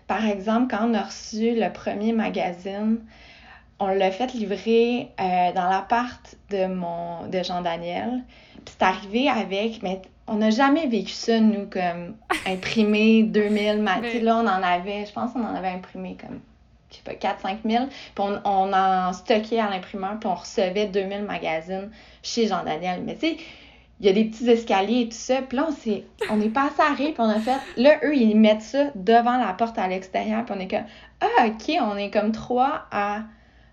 Par 0.07 0.27
exemple, 0.27 0.75
quand 0.75 0.89
on 0.89 0.95
a 0.95 1.03
reçu 1.03 1.55
le 1.55 1.73
premier 1.73 2.13
magazine, 2.13 2.99
on 3.79 3.89
l'a 3.89 4.11
fait 4.11 4.33
livrer 4.33 5.11
euh, 5.21 5.53
dans 5.53 5.69
l'appart 5.69 6.37
de 6.51 6.67
mon 6.67 7.27
de 7.29 7.43
Jean-Daniel. 7.43 8.25
Puis 8.65 8.75
c'est 8.79 8.85
arrivé 8.85 9.29
avec. 9.29 9.83
Mais 9.83 10.03
on 10.29 10.37
n'a 10.37 10.51
jamais 10.51 10.87
vécu 10.87 11.13
ça, 11.13 11.41
nous, 11.41 11.67
comme 11.67 12.15
imprimer 12.47 13.23
2000 13.23 13.83
mais... 14.03 14.21
Là, 14.21 14.37
on 14.37 14.47
en 14.47 14.63
avait, 14.63 15.07
je 15.07 15.13
pense 15.13 15.33
qu'on 15.33 15.45
en 15.45 15.55
avait 15.55 15.69
imprimé 15.69 16.17
comme, 16.21 16.41
pas, 17.05 17.12
4-5 17.12 17.59
000. 17.68 17.87
Puis 17.87 17.94
on, 18.18 18.40
on 18.44 18.72
en 18.72 19.12
stockait 19.12 19.61
à 19.61 19.70
l'imprimeur, 19.70 20.18
puis 20.20 20.29
on 20.29 20.35
recevait 20.35 20.87
2000 20.87 21.22
magazines 21.22 21.90
chez 22.22 22.46
Jean-Daniel. 22.46 23.03
Mais 23.05 23.14
tu 23.14 23.20
sais, 23.20 23.37
il 24.01 24.07
y 24.07 24.09
a 24.09 24.12
des 24.12 24.24
petits 24.24 24.48
escaliers 24.48 25.03
et 25.03 25.09
tout 25.09 25.16
ça. 25.16 25.42
Puis 25.42 25.57
là, 25.57 25.66
on, 25.68 25.72
s'est, 25.72 26.05
on 26.31 26.40
est 26.40 26.51
passé 26.51 26.81
à 26.81 26.94
rire, 26.94 27.12
puis 27.14 27.20
on 27.20 27.29
a 27.29 27.40
fait. 27.40 27.59
Là, 27.77 27.98
eux, 28.05 28.14
ils 28.14 28.37
mettent 28.37 28.62
ça 28.62 28.87
devant 28.94 29.37
la 29.38 29.53
porte 29.53 29.79
à 29.79 29.88
l'extérieur, 29.88 30.44
puis 30.44 30.55
on 30.57 30.61
est 30.61 30.68
comme. 30.68 30.87
Ah, 31.20 31.46
OK, 31.46 31.77
on 31.81 31.96
est 31.96 32.11
comme 32.11 32.33
trois 32.33 32.87
à 32.92 33.22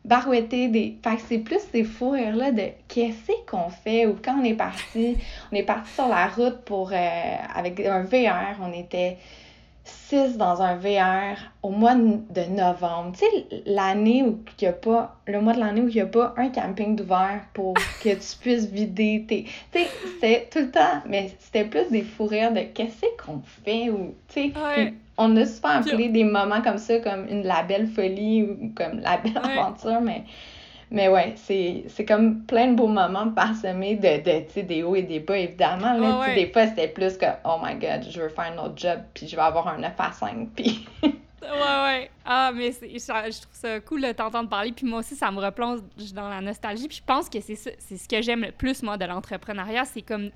barouetter 0.04 0.68
des. 0.68 0.98
Fait 1.04 1.18
que 1.18 1.22
c'est 1.28 1.38
plus 1.40 1.60
ces 1.72 1.84
fous 1.84 2.12
rires-là 2.12 2.52
de 2.52 2.70
qu'est-ce 2.88 3.32
qu'on 3.50 3.70
fait? 3.70 4.08
Ou 4.08 4.18
quand 4.24 4.40
on 4.40 4.44
est 4.44 4.56
parti, 4.56 5.18
on 5.52 5.56
est 5.56 5.64
parti 5.64 5.92
sur 5.92 6.08
la 6.08 6.28
route 6.28 6.62
pour 6.66 6.92
euh, 6.92 7.36
avec 7.54 7.80
un 7.80 8.02
VR, 8.02 8.58
on 8.62 8.74
était 8.74 9.18
six 10.08 10.38
dans 10.38 10.62
un 10.62 10.76
VR 10.76 11.38
au 11.64 11.70
mois 11.70 11.96
de 11.96 12.42
novembre. 12.50 13.14
Tu 13.14 13.26
sais, 13.26 13.64
l'année 13.66 14.24
où 14.24 14.40
il 14.60 14.64
n'y 14.64 14.68
a 14.68 14.74
pas, 14.74 15.16
le 15.28 15.42
mois 15.42 15.54
de 15.54 15.60
l'année 15.60 15.82
où 15.82 15.88
il 15.88 15.96
n'y 15.96 16.02
a 16.02 16.06
pas 16.06 16.34
un 16.38 16.50
camping 16.50 16.96
d'ouvert 16.96 17.42
pour 17.54 17.74
que 18.04 18.10
tu 18.10 18.38
puisses 18.40 18.66
vider 18.66 19.26
tes. 19.28 19.44
Tu 19.44 19.80
sais, 19.80 19.88
c'était 20.14 20.48
tout 20.52 20.60
le 20.60 20.72
temps, 20.72 21.02
mais 21.08 21.32
c'était 21.40 21.66
plus 21.66 21.90
des 21.90 22.04
fous 22.04 22.28
rires 22.28 22.54
de 22.54 22.62
qu'est-ce 22.62 23.06
qu'on 23.24 23.42
fait 23.64 23.90
ou, 23.90 24.14
tu 24.28 24.52
sais 24.54 24.94
on 25.18 25.36
a 25.38 25.46
souvent 25.46 25.70
appelé 25.70 26.10
des 26.10 26.24
moments 26.24 26.62
comme 26.62 26.78
ça 26.78 27.00
comme 27.00 27.28
une 27.30 27.44
la 27.44 27.64
belle 27.64 27.88
folie 27.88 28.44
ou 28.44 28.72
comme 28.76 29.00
la 29.00 29.18
belle 29.18 29.38
aventure, 29.38 30.02
mais, 30.02 30.24
mais 30.92 31.08
ouais, 31.08 31.34
c'est 31.36 32.06
comme 32.08 32.44
plein 32.44 32.68
de 32.68 32.76
beaux 32.76 32.88
moments 32.88 33.30
parsemés 33.30 33.96
de, 33.96 34.24
de 34.24 34.62
des 34.62 34.84
hauts 34.84 34.96
et 34.96 35.04
des 35.04 35.20
bas, 35.20 35.38
évidemment. 35.38 35.94
Là, 35.94 36.34
Des 36.34 36.52
fois, 36.52 36.68
c'était 36.68 36.88
plus 36.88 37.18
que 37.18 37.26
oh 37.44 37.58
my 37.62 37.76
god, 37.76 38.06
je 38.10 38.22
veux 38.22 38.30
faire 38.30 38.54
un 38.56 38.64
autre 38.64 38.78
job, 38.78 39.00
puis 39.14 39.28
je 39.28 39.36
vais 39.36 39.42
avoir 39.42 39.68
un 39.68 39.80
9 39.80 39.94
à 39.98 40.12
5, 40.12 40.50
puis. 40.56 40.88
ouais, 41.04 41.10
ouais. 41.50 42.12
Ah, 42.26 42.52
mais 42.54 42.72
je, 42.72 42.98
je 42.98 43.42
trouve 43.42 43.54
ça 43.54 43.80
cool 43.82 44.02
de 44.02 44.12
t'entendre 44.12 44.50
parler. 44.50 44.72
Puis 44.72 44.86
moi 44.86 45.00
aussi, 45.00 45.16
ça 45.16 45.32
me 45.32 45.40
replonge 45.40 45.80
dans 46.14 46.30
la 46.30 46.42
nostalgie. 46.42 46.88
Puis 46.88 46.98
je 46.98 47.04
pense 47.06 47.30
que 47.30 47.40
c'est 47.40 47.56
c'est 47.56 47.98
ce 47.98 48.08
que 48.08 48.22
j'aime 48.22 48.42
le 48.42 48.52
plus, 48.52 48.82
moi, 48.84 48.98
de 48.98 49.06
l'entrepreneuriat. 49.06 49.86
C'est 49.86 50.02
comme 50.02 50.30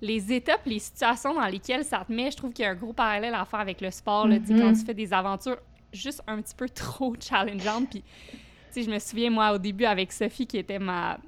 les 0.00 0.32
étapes, 0.32 0.64
les 0.66 0.78
situations 0.78 1.34
dans 1.34 1.46
lesquelles 1.46 1.84
ça 1.84 2.04
te 2.06 2.12
met, 2.12 2.30
je 2.30 2.36
trouve 2.36 2.52
qu'il 2.52 2.64
y 2.64 2.68
a 2.68 2.70
un 2.70 2.74
gros 2.74 2.92
parallèle 2.92 3.34
à 3.34 3.44
faire 3.44 3.60
avec 3.60 3.80
le 3.80 3.90
sport. 3.90 4.28
Là, 4.28 4.36
Quand 4.36 4.54
mm-hmm. 4.54 4.78
tu 4.78 4.84
fais 4.84 4.94
des 4.94 5.12
aventures 5.12 5.58
juste 5.92 6.22
un 6.26 6.40
petit 6.40 6.54
peu 6.54 6.68
trop 6.68 7.14
challengeantes. 7.20 7.90
Puis, 7.90 8.04
je 8.74 8.90
me 8.90 8.98
souviens, 8.98 9.30
moi, 9.30 9.52
au 9.52 9.58
début, 9.58 9.84
avec 9.84 10.12
Sophie, 10.12 10.46
qui 10.46 10.58
était 10.58 10.78
ma, 10.78 11.18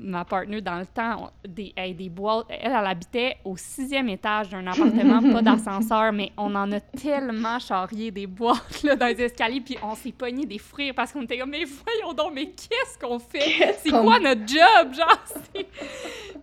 ma 0.00 0.24
partenaire 0.24 0.62
dans 0.62 0.78
le 0.78 0.86
temps, 0.86 1.30
des, 1.46 1.72
des 1.94 2.08
boîtes. 2.08 2.46
Elle, 2.48 2.72
elle 2.72 2.86
habitait 2.86 3.36
au 3.44 3.56
sixième 3.56 4.08
étage 4.08 4.48
d'un 4.48 4.66
appartement, 4.66 5.20
pas 5.32 5.42
d'ascenseur, 5.42 6.12
mais 6.14 6.32
on 6.36 6.54
en 6.54 6.70
a 6.72 6.80
tellement 6.80 7.58
charrié 7.58 8.10
des 8.10 8.26
boîtes 8.26 8.82
là, 8.82 8.96
dans 8.96 9.06
les 9.06 9.20
escaliers, 9.22 9.60
puis 9.60 9.76
on 9.82 9.94
s'est 9.94 10.12
pogné 10.12 10.46
des 10.46 10.58
frires 10.58 10.94
parce 10.94 11.12
qu'on 11.12 11.22
était 11.22 11.38
comme, 11.38 11.50
mais 11.50 11.64
voyons 11.64 12.14
donc, 12.14 12.32
mais 12.34 12.46
qu'est-ce 12.46 12.98
qu'on 12.98 13.18
fait? 13.18 13.76
C'est 13.82 13.90
quoi 13.90 14.18
notre 14.18 14.46
job? 14.46 14.94
Genre, 14.94 15.24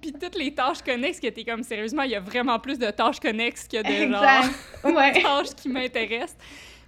Puis 0.02 0.14
toutes 0.14 0.38
les 0.38 0.54
tâches 0.54 0.82
connexes 0.84 1.20
que 1.20 1.28
t'es 1.28 1.44
comme, 1.44 1.64
sérieusement, 1.64 2.04
il 2.04 2.12
y 2.12 2.16
a 2.16 2.20
vraiment 2.20 2.60
plus 2.60 2.78
de 2.78 2.90
tâches 2.92 3.20
connexes 3.20 3.68
que 3.68 3.78
de 3.78 4.12
genre, 4.12 4.22
tâches 5.24 5.56
qui 5.56 5.70
m'intéressent. 5.70 6.38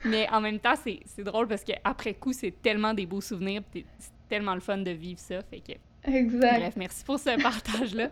Mais 0.05 0.27
en 0.31 0.41
même 0.41 0.59
temps, 0.59 0.75
c'est 0.75 1.23
drôle 1.23 1.47
parce 1.47 1.63
qu'après 1.63 2.13
coup, 2.13 2.33
c'est 2.33 2.53
tellement 2.61 2.93
des 2.93 3.05
beaux 3.05 3.21
souvenirs, 3.21 3.61
c'est 3.73 3.85
tellement 4.29 4.53
le 4.55 4.61
fun 4.61 4.77
de 4.77 4.91
vivre 4.91 5.19
ça, 5.19 5.41
fait 5.49 5.59
que 5.59 5.73
Exact. 6.07 6.59
Bref, 6.59 6.73
merci 6.77 7.03
pour 7.03 7.19
ce 7.19 7.41
partage-là. 7.41 8.09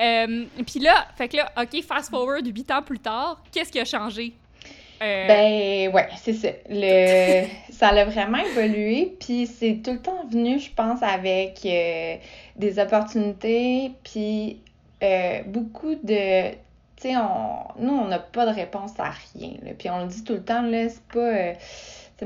euh, 0.00 0.44
Puis 0.66 0.80
là, 0.80 1.06
fait 1.16 1.28
que 1.28 1.36
là, 1.36 1.52
OK, 1.60 1.82
fast 1.82 2.10
forward 2.10 2.46
huit 2.46 2.70
ans 2.70 2.82
plus 2.82 2.98
tard, 2.98 3.42
qu'est-ce 3.52 3.70
qui 3.70 3.78
a 3.78 3.84
changé? 3.84 4.32
Euh... 5.02 5.26
Ben 5.26 5.94
ouais, 5.94 6.08
c'est 6.16 6.34
ça. 6.34 6.48
Le... 6.68 7.46
ça 7.70 7.88
a 7.88 8.04
vraiment 8.04 8.38
évolué, 8.38 9.16
puis 9.18 9.46
c'est 9.46 9.80
tout 9.82 9.92
le 9.92 10.02
temps 10.02 10.26
venu, 10.30 10.58
je 10.58 10.70
pense, 10.72 11.02
avec 11.02 11.60
euh, 11.64 12.16
des 12.56 12.78
opportunités, 12.78 13.92
puis 14.04 14.60
euh, 15.02 15.42
beaucoup 15.46 15.94
de... 15.94 16.52
Sais, 17.00 17.16
on... 17.16 17.64
nous, 17.78 17.94
on 17.94 18.08
n'a 18.08 18.18
pas 18.18 18.44
de 18.44 18.54
réponse 18.54 18.92
à 18.98 19.10
rien. 19.34 19.52
Puis 19.78 19.88
on 19.88 20.02
le 20.02 20.08
dit 20.08 20.22
tout 20.22 20.34
le 20.34 20.44
temps, 20.44 20.62
là, 20.62 20.88
c'est 20.88 21.02
pas... 21.04 21.18
Euh, 21.18 21.54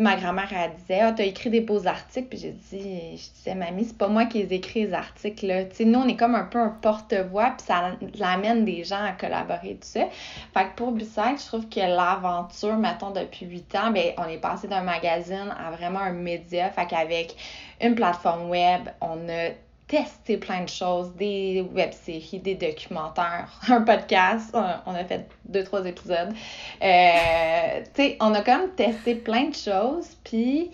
ma 0.01 0.17
grand-mère, 0.17 0.49
elle 0.53 0.75
disait 0.77 1.01
Ah, 1.01 1.13
t'as 1.13 1.25
écrit 1.25 1.51
des 1.51 1.61
beaux 1.61 1.87
articles. 1.87 2.29
Puis 2.29 2.39
j'ai 2.39 2.51
dit, 2.51 3.17
je 3.17 3.31
disais, 3.39 3.55
mamie, 3.55 3.85
c'est 3.85 3.97
pas 3.97 4.09
moi 4.09 4.25
qui 4.25 4.43
les 4.43 4.55
écris, 4.55 4.87
les 4.87 4.95
articles. 4.95 5.47
Là. 5.47 5.63
nous, 5.85 5.99
on 6.01 6.09
est 6.09 6.17
comme 6.17 6.35
un 6.35 6.45
peu 6.45 6.59
un 6.59 6.71
porte-voix, 6.71 7.55
puis 7.57 7.67
ça 7.67 7.93
l'amène 8.19 8.65
des 8.65 8.85
gens 8.85 9.05
à 9.05 9.13
collaborer, 9.13 9.75
tout 9.81 9.89
ça. 9.89 10.07
Fait 10.55 10.65
que 10.65 10.75
pour 10.77 10.93
Bisside, 10.93 11.39
je 11.39 11.47
trouve 11.47 11.69
que 11.69 11.81
l'aventure, 11.81 12.77
mettons, 12.77 13.11
depuis 13.11 13.47
huit 13.47 13.75
ans, 13.77 13.91
ben, 13.93 14.13
on 14.19 14.25
est 14.25 14.39
passé 14.39 14.67
d'un 14.67 14.83
magazine 14.83 15.55
à 15.57 15.71
vraiment 15.71 16.01
un 16.01 16.13
média. 16.13 16.71
Fait 16.71 16.87
qu'avec 16.87 17.37
une 17.81 17.95
plateforme 17.95 18.51
web, 18.51 18.89
on 19.01 19.29
a 19.29 19.51
testé 19.95 20.39
plein 20.39 20.63
de 20.63 20.69
choses, 20.69 21.15
des 21.15 21.65
web-séries, 21.73 22.41
des 22.41 22.57
documentaires, 22.57 23.49
un 23.69 23.83
podcast. 23.83 24.51
On 24.87 24.95
a 24.95 25.05
fait 25.05 25.29
deux, 25.45 25.63
trois 25.63 25.87
épisodes. 25.87 26.35
Euh, 26.83 27.81
tu 27.95 28.03
sais, 28.03 28.17
on 28.21 28.35
a 28.35 28.43
même 28.43 28.71
testé 28.71 29.15
plein 29.15 29.51
de 29.51 29.55
choses. 29.55 30.09
Puis, 30.25 30.73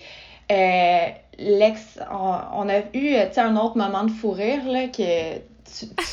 euh, 0.51 1.07
l'ex, 1.39 1.99
on, 2.11 2.69
a 2.69 2.79
eu 2.95 3.15
un 3.37 3.57
autre 3.57 3.77
moment 3.77 4.05
de 4.05 4.11
fou 4.11 4.31
rire, 4.31 4.65
là, 4.67 4.89
que 4.89 5.39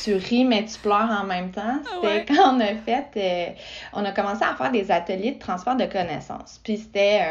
tu, 0.04 0.14
ris, 0.14 0.44
mais 0.44 0.66
tu 0.66 0.78
pleures 0.78 1.10
en 1.10 1.24
même 1.24 1.50
temps. 1.50 1.80
C'était 2.02 2.26
quand 2.28 2.56
on 2.56 2.60
a 2.60 2.74
fait, 2.74 3.06
euh, 3.16 3.46
on 3.94 4.04
a 4.04 4.12
commencé 4.12 4.42
à 4.44 4.54
faire 4.54 4.70
des 4.70 4.90
ateliers 4.90 5.32
de 5.32 5.38
transfert 5.38 5.76
de 5.76 5.86
connaissances. 5.86 6.60
Puis 6.62 6.76
c'était, 6.76 7.22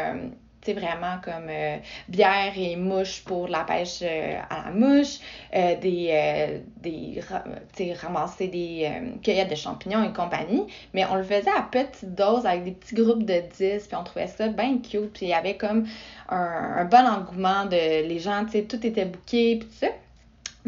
euh, 0.68 0.78
vraiment 0.78 1.18
comme 1.22 1.48
euh, 1.48 1.76
bière 2.08 2.52
et 2.56 2.76
mouche 2.76 3.22
pour 3.24 3.48
la 3.48 3.64
pêche 3.64 4.02
à 4.02 4.64
la 4.64 4.70
mouche, 4.72 5.18
des, 5.52 6.60
des 6.82 7.94
ramasser 7.94 8.48
des 8.48 8.90
cueillettes 9.22 9.50
de 9.50 9.54
champignons 9.54 10.04
et 10.04 10.12
compagnie. 10.12 10.66
Mais 10.94 11.04
on 11.06 11.16
le 11.16 11.24
faisait 11.24 11.50
à 11.50 11.62
petite 11.62 12.14
dose 12.14 12.46
avec 12.46 12.64
des 12.64 12.72
petits 12.72 12.94
groupes 12.94 13.24
de 13.24 13.42
10, 13.58 13.86
puis 13.86 13.96
on 13.96 14.04
trouvait 14.04 14.26
ça 14.26 14.48
bien 14.48 14.78
cute. 14.78 15.12
Puis 15.12 15.26
il 15.26 15.28
y 15.28 15.34
avait 15.34 15.56
comme 15.56 15.86
un, 16.28 16.36
un 16.78 16.84
bon 16.84 17.06
engouement 17.06 17.64
de 17.64 18.06
les 18.06 18.18
gens, 18.18 18.44
tu 18.44 18.52
sais, 18.52 18.64
tout 18.64 18.84
était 18.86 19.06
bouqué, 19.06 19.56
puis 19.56 19.68
tout 19.68 19.86
ça. 19.86 19.88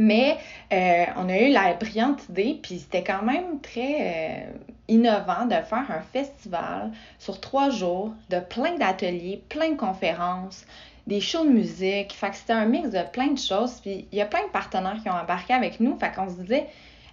Mais 0.01 0.39
euh, 0.73 1.05
on 1.17 1.29
a 1.29 1.39
eu 1.39 1.51
la 1.51 1.75
brillante 1.75 2.29
idée, 2.31 2.59
puis 2.63 2.79
c'était 2.79 3.05
quand 3.05 3.23
même 3.23 3.61
très 3.61 3.97
euh, 4.01 4.53
innovant 4.91 5.47
de 5.47 5.55
faire 5.55 5.91
un 5.91 6.03
festival 6.13 6.91
sur 7.19 7.41
trois 7.41 7.71
jours 7.71 8.13
de 8.29 8.41
plein 8.41 8.77
d'ateliers, 8.77 9.43
plein 9.49 9.71
de 9.71 9.77
conférences, 9.77 10.67
des 11.07 11.21
shows 11.21 11.45
de 11.45 11.51
musique. 11.51 12.13
Fait 12.13 12.31
que 12.31 12.37
c'était 12.37 12.53
un 12.53 12.67
mix 12.67 12.91
de 12.91 13.03
plein 13.13 13.29
de 13.29 13.39
choses. 13.39 13.81
Puis 13.81 14.07
il 14.13 14.19
y 14.19 14.21
a 14.21 14.27
plein 14.27 14.47
de 14.47 14.51
partenaires 14.51 14.99
qui 15.03 15.09
ont 15.09 15.15
embarqué 15.15 15.55
avec 15.55 15.81
nous. 15.81 15.99
Fait 15.99 16.13
qu'on 16.15 16.29
se 16.29 16.35
disait, 16.35 16.67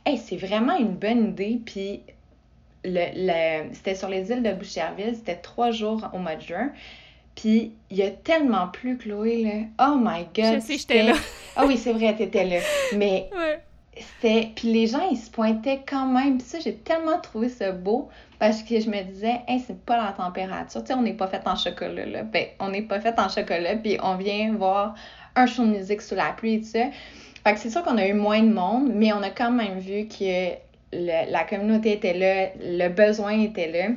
hey, 0.06 0.18
c'est 0.18 0.38
vraiment 0.38 0.76
une 0.78 0.96
bonne 0.96 1.30
idée. 1.30 1.62
Puis 1.66 2.02
le, 2.84 3.74
c'était 3.74 3.96
sur 3.96 4.10
les 4.10 4.32
îles 4.32 4.44
de 4.44 4.54
Boucherville, 4.54 5.16
c'était 5.16 5.36
trois 5.36 5.72
jours 5.72 6.10
au 6.14 6.18
mois 6.18 6.36
de 6.36 6.42
juin. 6.42 6.72
Puis 7.36 7.74
il 7.92 7.98
y 7.98 8.04
a 8.04 8.10
tellement 8.10 8.68
plus, 8.68 8.98
Chloé, 8.98 9.44
là. 9.44 9.88
Oh 9.88 9.98
my 10.00 10.24
God! 10.36 10.56
Je 10.56 10.60
sais, 10.60 10.78
j'étais 10.78 11.04
là. 11.04 11.14
Ah 11.56 11.66
oui, 11.68 11.78
c'est 11.78 11.94
vrai, 11.94 12.16
t'étais 12.16 12.46
là. 12.46 12.58
Mais 12.96 13.30
c'était... 14.02 14.52
Puis 14.56 14.72
les 14.72 14.88
gens, 14.88 15.08
ils 15.10 15.18
se 15.18 15.30
pointaient 15.30 15.82
quand 15.88 16.08
même. 16.08 16.40
Ça, 16.40 16.60
j'ai 16.60 16.76
tellement 16.76 17.20
trouvé 17.20 17.50
ça 17.50 17.72
beau 17.72 18.10
parce 18.40 18.64
que 18.64 18.80
je 18.80 18.90
me 18.90 19.02
disais, 19.04 19.42
hey, 19.48 19.60
c'est 19.60 19.80
pas 19.86 19.98
la 19.98 20.12
température. 20.12 20.82
Tu 20.82 20.88
sais, 20.88 20.94
on 20.94 21.02
n'est 21.02 21.14
pas 21.14 21.28
fait 21.28 21.42
en 21.48 21.56
chocolat, 21.56 22.06
là. 22.06 22.24
Ben, 22.24 22.46
on 22.60 22.70
n'est 22.70 22.82
pas 22.82 23.00
fait 23.00 23.18
en 23.20 23.30
chocolat, 23.30 23.76
puis 23.76 23.98
on 24.02 24.16
vient 24.16 24.54
voir 24.54 24.96
un 25.36 25.46
show 25.46 25.64
de 25.64 25.70
musique 25.70 26.02
sous 26.02 26.16
la 26.16 26.32
pluie 26.32 26.56
et 26.56 26.62
tout. 26.62 26.68
Fait 26.72 27.54
que 27.54 27.60
c'est 27.60 27.70
sûr 27.70 27.84
qu'on 27.84 27.98
a 27.98 28.06
eu 28.06 28.14
moins 28.14 28.42
de 28.42 28.52
monde, 28.52 28.92
mais 28.94 29.14
on 29.14 29.24
a 29.24 29.30
quand 29.30 29.52
même 29.52 29.80
vu 29.80 30.08
que 30.08 30.52
la 30.92 31.44
communauté 31.44 31.94
était 31.94 32.14
là, 32.14 32.50
le 32.60 32.90
besoin 32.90 33.40
était 33.42 33.72
là. 33.72 33.96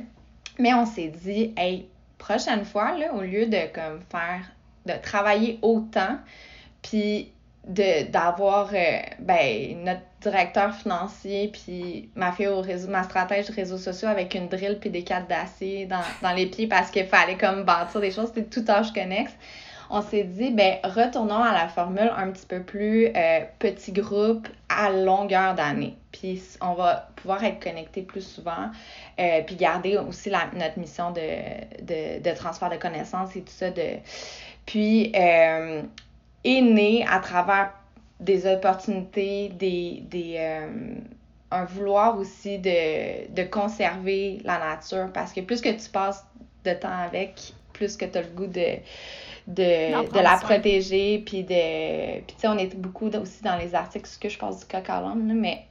Mais 0.59 0.73
on 0.73 0.85
s'est 0.85 1.11
dit, 1.23 1.53
hey, 1.57 1.87
prochaine 2.17 2.65
fois, 2.65 2.97
là, 2.97 3.13
au 3.13 3.21
lieu 3.21 3.47
de 3.47 3.73
comme 3.73 3.99
faire, 4.09 4.51
de 4.85 4.93
travailler 5.01 5.59
autant, 5.61 6.17
puis 6.81 7.31
d'avoir 7.63 8.71
euh, 8.73 8.99
ben, 9.19 9.83
notre 9.83 10.01
directeur 10.21 10.73
financier 10.73 11.49
puis 11.53 12.09
ma 12.15 12.31
fille 12.31 12.47
au 12.47 12.61
réseau 12.61 12.89
ma 12.89 13.03
stratège 13.03 13.47
de 13.47 13.53
réseaux 13.53 13.77
sociaux 13.77 14.07
avec 14.07 14.33
une 14.33 14.47
drill 14.47 14.79
puis 14.79 14.89
des 14.89 15.03
cartes 15.03 15.29
d'acier 15.29 15.85
dans, 15.85 16.01
dans, 16.23 16.33
les 16.33 16.47
pieds 16.47 16.67
parce 16.67 16.89
qu'il 16.89 17.05
fallait 17.05 17.37
comme 17.37 17.63
bâtir 17.63 18.01
des 18.01 18.09
choses 18.09 18.31
c'était 18.33 18.47
tout 18.47 18.63
tâche 18.63 18.91
connexe 18.91 19.33
on 19.93 20.01
s'est 20.01 20.23
dit, 20.23 20.51
ben, 20.51 20.77
retournons 20.85 21.43
à 21.43 21.51
la 21.51 21.67
formule 21.67 22.11
un 22.15 22.31
petit 22.31 22.45
peu 22.45 22.63
plus 22.63 23.07
euh, 23.07 23.41
petit 23.59 23.91
groupe 23.91 24.47
à 24.69 24.89
longueur 24.89 25.53
d'année. 25.53 25.97
Puis 26.13 26.41
on 26.61 26.73
va 26.73 27.09
pouvoir 27.17 27.43
être 27.43 27.61
connecté 27.61 28.01
plus 28.01 28.25
souvent, 28.25 28.71
euh, 29.19 29.41
puis 29.45 29.57
garder 29.57 29.97
aussi 29.97 30.29
la, 30.29 30.49
notre 30.55 30.79
mission 30.79 31.11
de, 31.11 31.19
de, 31.81 32.23
de, 32.23 32.35
transfert 32.35 32.69
de 32.69 32.77
connaissances 32.77 33.35
et 33.35 33.41
tout 33.41 33.51
ça. 33.51 33.69
De... 33.69 33.97
Puis, 34.65 35.11
est 36.43 36.61
né 36.61 37.05
à 37.07 37.19
travers 37.19 37.73
des 38.19 38.45
opportunités, 38.45 39.49
des, 39.49 40.03
des 40.09 40.37
un 41.51 41.65
vouloir 41.65 42.17
aussi 42.17 42.59
de, 42.59 43.29
de 43.33 43.43
conserver 43.43 44.39
la 44.45 44.57
nature, 44.57 45.09
parce 45.13 45.33
que 45.33 45.41
plus 45.41 45.61
que 45.61 45.69
tu 45.69 45.89
passes 45.89 46.25
de 46.63 46.73
temps 46.73 46.87
avec, 46.87 47.53
plus 47.73 47.97
que 47.97 48.05
tu 48.05 48.17
as 48.17 48.21
le 48.21 48.29
goût 48.29 48.47
de 48.47 48.77
de, 49.47 50.13
de 50.13 50.19
la 50.19 50.37
protéger, 50.37 51.19
puis 51.25 51.43
de... 51.43 52.21
Puis 52.21 52.35
tu 52.35 52.41
sais, 52.41 52.47
on 52.47 52.57
est 52.57 52.75
beaucoup 52.75 53.07
aussi 53.07 53.43
dans 53.43 53.57
les 53.57 53.73
articles, 53.73 54.07
ce 54.07 54.19
que 54.19 54.29
je 54.29 54.37
pense 54.37 54.59
du 54.59 54.65
coq 54.65 54.87
à 54.87 55.01
mais. 55.15 55.65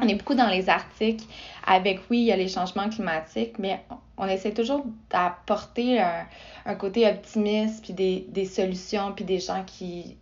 On 0.00 0.08
est 0.08 0.14
beaucoup 0.14 0.34
dans 0.34 0.48
les 0.48 0.68
articles 0.68 1.24
avec, 1.66 2.00
oui, 2.10 2.18
il 2.20 2.24
y 2.24 2.32
a 2.32 2.36
les 2.36 2.48
changements 2.48 2.88
climatiques, 2.88 3.58
mais 3.58 3.80
on, 4.16 4.26
essaie 4.26 4.52
toujours 4.52 4.84
d'apporter 5.10 6.00
un, 6.00 6.74
côté 6.74 7.06
optimiste, 7.06 7.84
puis 7.84 7.92
des, 7.92 8.44
solutions, 8.44 9.12
puis 9.12 9.24
des 9.24 9.38
gens 9.38 9.64
qui, 9.66 10.16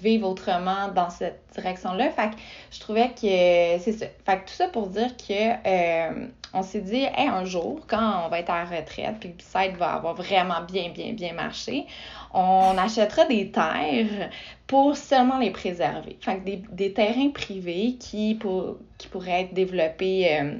vivent 0.00 0.24
autrement 0.24 0.88
dans 0.88 1.10
cette 1.10 1.42
direction-là. 1.54 2.10
Fait 2.12 2.30
que 2.30 2.36
je 2.70 2.80
trouvais 2.80 3.08
que 3.08 3.20
c'est 3.20 3.92
ça. 3.92 4.06
Fait 4.24 4.38
que 4.38 4.48
tout 4.48 4.54
ça 4.54 4.68
pour 4.68 4.86
dire 4.86 5.14
que 5.18 5.32
euh, 5.66 6.26
on 6.54 6.62
s'est 6.62 6.80
dit, 6.80 7.02
hey, 7.02 7.28
un 7.28 7.44
jour, 7.44 7.80
quand 7.86 8.24
on 8.24 8.28
va 8.30 8.40
être 8.40 8.48
à 8.48 8.64
la 8.64 8.78
retraite, 8.78 9.16
puis 9.20 9.34
que 9.34 9.42
site 9.42 9.76
va 9.76 9.92
avoir 9.92 10.14
vraiment 10.14 10.62
bien, 10.62 10.88
bien, 10.88 11.12
bien 11.12 11.34
marché, 11.34 11.86
on 12.32 12.76
achètera 12.78 13.24
des 13.26 13.50
terres 13.50 14.30
pour 14.66 14.96
seulement 14.96 15.38
les 15.38 15.50
préserver. 15.50 16.16
Fait 16.20 16.38
que 16.38 16.50
des, 16.72 16.92
terrains 16.92 17.30
privés 17.30 17.96
qui, 17.98 18.36
pour, 18.36 18.76
qui 18.98 19.08
pourraient 19.08 19.42
être 19.42 19.54
développés. 19.54 20.38
Euh, 20.40 20.54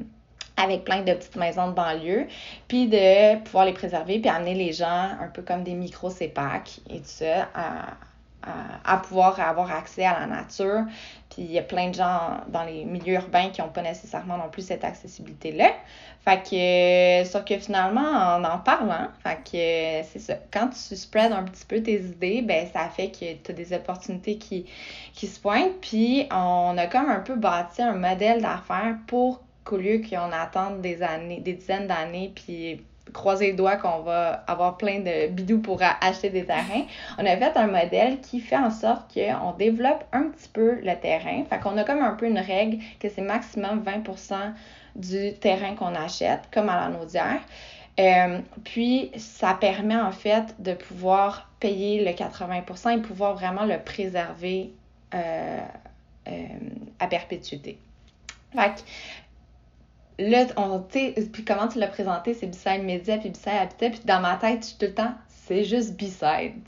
avec 0.63 0.85
plein 0.85 1.03
de 1.03 1.15
petites 1.15 1.37
maisons 1.37 1.69
de 1.69 1.73
banlieue, 1.73 2.27
puis 2.69 2.87
de 2.87 3.39
pouvoir 3.45 3.65
les 3.65 3.73
préserver, 3.73 4.19
puis 4.19 4.29
amener 4.29 4.55
les 4.55 4.73
gens 4.73 5.09
un 5.21 5.29
peu 5.33 5.43
comme 5.43 5.63
des 5.65 5.75
micro-CEPAC 5.75 6.81
et 6.91 6.99
tout 6.99 7.05
ça 7.05 7.49
à, 8.43 8.97
pouvoir 8.99 9.41
avoir 9.41 9.71
accès 9.73 10.05
à 10.05 10.21
la 10.21 10.27
nature. 10.27 10.85
Puis 11.31 11.43
il 11.43 11.53
y 11.53 11.59
a 11.59 11.63
plein 11.63 11.89
de 11.89 11.95
gens 11.95 12.39
dans 12.49 12.65
les 12.65 12.85
milieux 12.85 13.15
urbains 13.15 13.51
qui 13.51 13.61
n'ont 13.61 13.69
pas 13.69 13.83
nécessairement 13.83 14.37
non 14.37 14.49
plus 14.51 14.63
cette 14.63 14.85
accessibilité-là. 14.85 15.73
Fait 16.25 16.43
que, 16.43 17.31
sauf 17.31 17.45
que 17.45 17.57
finalement, 17.59 18.01
en 18.01 18.45
en 18.45 18.59
parlant, 18.59 19.09
fait 19.23 19.37
que 19.37 20.09
c'est 20.09 20.19
ça. 20.19 20.35
Quand 20.53 20.69
tu 20.69 20.97
spreads 20.97 21.33
un 21.33 21.45
petit 21.45 21.65
peu 21.65 21.83
tes 21.83 22.01
idées, 22.01 22.43
ben 22.43 22.67
ça 22.73 22.89
fait 22.89 23.11
que 23.11 23.35
tu 23.43 23.51
as 23.51 23.55
des 23.55 23.73
opportunités 23.73 24.37
qui, 24.37 24.67
qui 25.15 25.27
se 25.27 25.41
pointent. 25.41 25.81
Puis 25.81 26.27
on 26.33 26.77
a 26.77 26.87
comme 26.87 27.09
un 27.09 27.21
peu 27.21 27.37
bâti 27.37 27.81
un 27.81 27.95
modèle 27.95 28.43
d'affaires 28.43 28.97
pour 29.07 29.41
qu'au 29.65 29.77
lieu 29.77 30.01
qu'on 30.01 30.33
attende 30.33 30.81
des 30.81 31.03
années, 31.03 31.41
des 31.41 31.55
dizaines 31.55 31.87
d'années, 31.87 32.33
puis 32.35 32.83
croiser 33.13 33.49
les 33.49 33.53
doigts 33.53 33.77
qu'on 33.77 34.01
va 34.01 34.45
avoir 34.47 34.77
plein 34.77 35.01
de 35.01 35.29
bidous 35.29 35.61
pour 35.61 35.81
acheter 36.01 36.31
des 36.31 36.45
terrains. 36.45 36.85
On 37.19 37.27
a 37.27 37.37
fait 37.37 37.57
un 37.57 37.67
modèle 37.67 38.21
qui 38.21 38.41
fait 38.41 38.57
en 38.57 38.71
sorte 38.71 39.13
qu'on 39.13 39.53
développe 39.53 40.05
un 40.13 40.25
petit 40.25 40.49
peu 40.49 40.81
le 40.83 40.95
terrain. 40.97 41.45
Fait 41.49 41.59
qu'on 41.61 41.77
a 41.77 41.85
comme 41.85 42.03
un 42.03 42.15
peu 42.15 42.27
une 42.27 42.39
règle 42.39 42.79
que 42.99 43.09
c'est 43.09 43.23
maximum 43.23 43.83
20% 43.83 44.35
du 44.97 45.35
terrain 45.35 45.75
qu'on 45.75 45.95
achète, 45.95 46.41
comme 46.53 46.69
à 46.69 46.77
la 46.77 46.89
naudière. 46.89 47.41
Euh, 47.99 48.39
puis, 48.65 49.11
ça 49.17 49.55
permet 49.55 49.97
en 49.97 50.13
fait 50.13 50.55
de 50.59 50.75
pouvoir 50.75 51.51
payer 51.61 52.05
le 52.05 52.13
80% 52.13 52.99
et 52.99 53.03
pouvoir 53.03 53.35
vraiment 53.35 53.65
le 53.65 53.79
préserver 53.79 54.73
euh, 55.15 55.61
euh, 56.29 56.47
à 56.99 57.07
perpétuité. 57.07 57.79
Là, 60.21 60.47
on, 60.57 60.81
puis 60.81 61.45
comment 61.47 61.69
tu 61.69 61.79
l'as 61.79 61.89
présenté, 61.89 62.35
c'est 62.35 62.47
Beside 62.47 62.85
Media 62.85 63.19
puis 63.19 63.31
Beside 63.31 63.49
Habitat, 63.49 63.91
puis 63.91 64.01
dans 64.05 64.21
ma 64.21 64.37
tête, 64.37 64.63
je 64.63 64.67
suis 64.69 64.79
tout 64.79 64.87
le 64.87 64.95
temps, 64.95 65.15
c'est 65.29 65.65
juste 65.65 66.01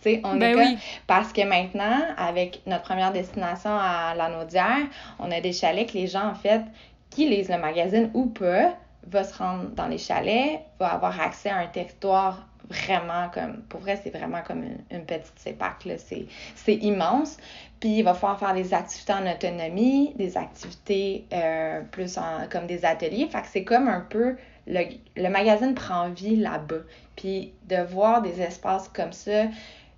sais, 0.02 0.20
on 0.24 0.36
ben 0.36 0.58
est 0.58 0.76
Parce 1.06 1.32
que 1.32 1.42
maintenant, 1.42 2.00
avec 2.16 2.62
notre 2.66 2.82
première 2.82 3.12
destination 3.12 3.70
à 3.70 4.14
la 4.16 4.28
Naudière, 4.28 4.86
on 5.18 5.30
a 5.30 5.40
des 5.40 5.52
chalets 5.52 5.88
que 5.88 5.94
les 5.94 6.08
gens, 6.08 6.26
en 6.26 6.34
fait, 6.34 6.62
qui 7.10 7.28
lisent 7.28 7.48
le 7.50 7.58
magazine 7.58 8.10
ou 8.14 8.26
pas, 8.26 8.76
vont 9.06 9.24
se 9.24 9.36
rendre 9.36 9.70
dans 9.70 9.86
les 9.86 9.98
chalets, 9.98 10.60
vont 10.80 10.86
avoir 10.86 11.20
accès 11.20 11.50
à 11.50 11.58
un 11.58 11.66
territoire 11.66 12.48
vraiment 12.68 13.28
comme, 13.32 13.62
pour 13.68 13.80
vrai, 13.80 14.00
c'est 14.02 14.10
vraiment 14.10 14.40
comme 14.46 14.64
une, 14.90 15.04
petite 15.04 15.38
CEPAC, 15.38 15.84
là, 15.84 15.94
c'est 15.98 16.74
immense. 16.74 17.36
Puis 17.82 17.98
il 17.98 18.02
va 18.04 18.14
falloir 18.14 18.38
faire 18.38 18.54
des 18.54 18.74
activités 18.74 19.12
en 19.12 19.28
autonomie, 19.28 20.12
des 20.14 20.36
activités 20.36 21.26
euh, 21.32 21.80
plus 21.90 22.16
en, 22.16 22.46
comme 22.48 22.68
des 22.68 22.84
ateliers. 22.84 23.26
Fait 23.26 23.40
que 23.40 23.48
c'est 23.50 23.64
comme 23.64 23.88
un 23.88 24.06
peu, 24.08 24.36
le, 24.68 24.84
le 25.16 25.28
magazine 25.28 25.74
prend 25.74 26.08
vie 26.08 26.36
là-bas. 26.36 26.76
Puis 27.16 27.52
de 27.68 27.82
voir 27.82 28.22
des 28.22 28.40
espaces 28.40 28.88
comme 28.88 29.12
ça, 29.12 29.46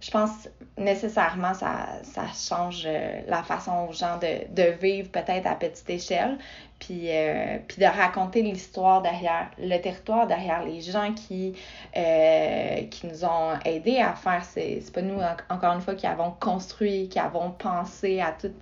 je 0.04 0.10
pense 0.10 0.48
nécessairement 0.76 1.54
ça, 1.54 1.86
ça 2.02 2.24
change 2.34 2.82
euh, 2.84 3.20
la 3.26 3.42
façon 3.42 3.86
aux 3.88 3.92
gens 3.94 4.18
de, 4.18 4.52
de 4.54 4.70
vivre 4.72 5.08
peut-être 5.08 5.46
à 5.46 5.54
petite 5.54 5.88
échelle, 5.88 6.36
puis, 6.78 7.06
euh, 7.08 7.56
puis 7.66 7.78
de 7.78 7.86
raconter 7.86 8.42
l'histoire 8.42 9.00
derrière 9.00 9.50
le 9.58 9.78
territoire, 9.78 10.26
derrière 10.26 10.62
les 10.62 10.82
gens 10.82 11.14
qui, 11.14 11.54
euh, 11.96 12.82
qui 12.90 13.06
nous 13.06 13.24
ont 13.24 13.58
aidés 13.64 13.98
à 13.98 14.12
faire. 14.12 14.44
C'est 14.44 14.92
pas 14.92 15.00
nous, 15.00 15.20
encore 15.48 15.72
une 15.72 15.80
fois, 15.80 15.94
qui 15.94 16.06
avons 16.06 16.32
construit, 16.32 17.08
qui 17.08 17.18
avons 17.18 17.50
pensé 17.52 18.20
à 18.20 18.32
tout, 18.32 18.52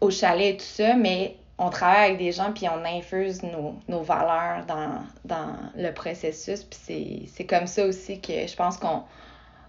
au 0.00 0.10
chalet 0.10 0.54
et 0.54 0.56
tout 0.56 0.64
ça, 0.64 0.94
mais 0.94 1.34
on 1.58 1.70
travaille 1.70 2.10
avec 2.10 2.18
des 2.18 2.30
gens 2.30 2.52
puis 2.52 2.68
on 2.68 2.84
infuse 2.84 3.42
nos, 3.42 3.74
nos 3.88 4.02
valeurs 4.02 4.64
dans, 4.66 5.02
dans 5.24 5.56
le 5.74 5.90
processus. 5.90 6.62
Puis 6.62 7.28
c'est 7.34 7.44
comme 7.44 7.66
ça 7.66 7.84
aussi 7.86 8.20
que 8.20 8.46
je 8.46 8.54
pense 8.54 8.76
qu'on 8.76 9.02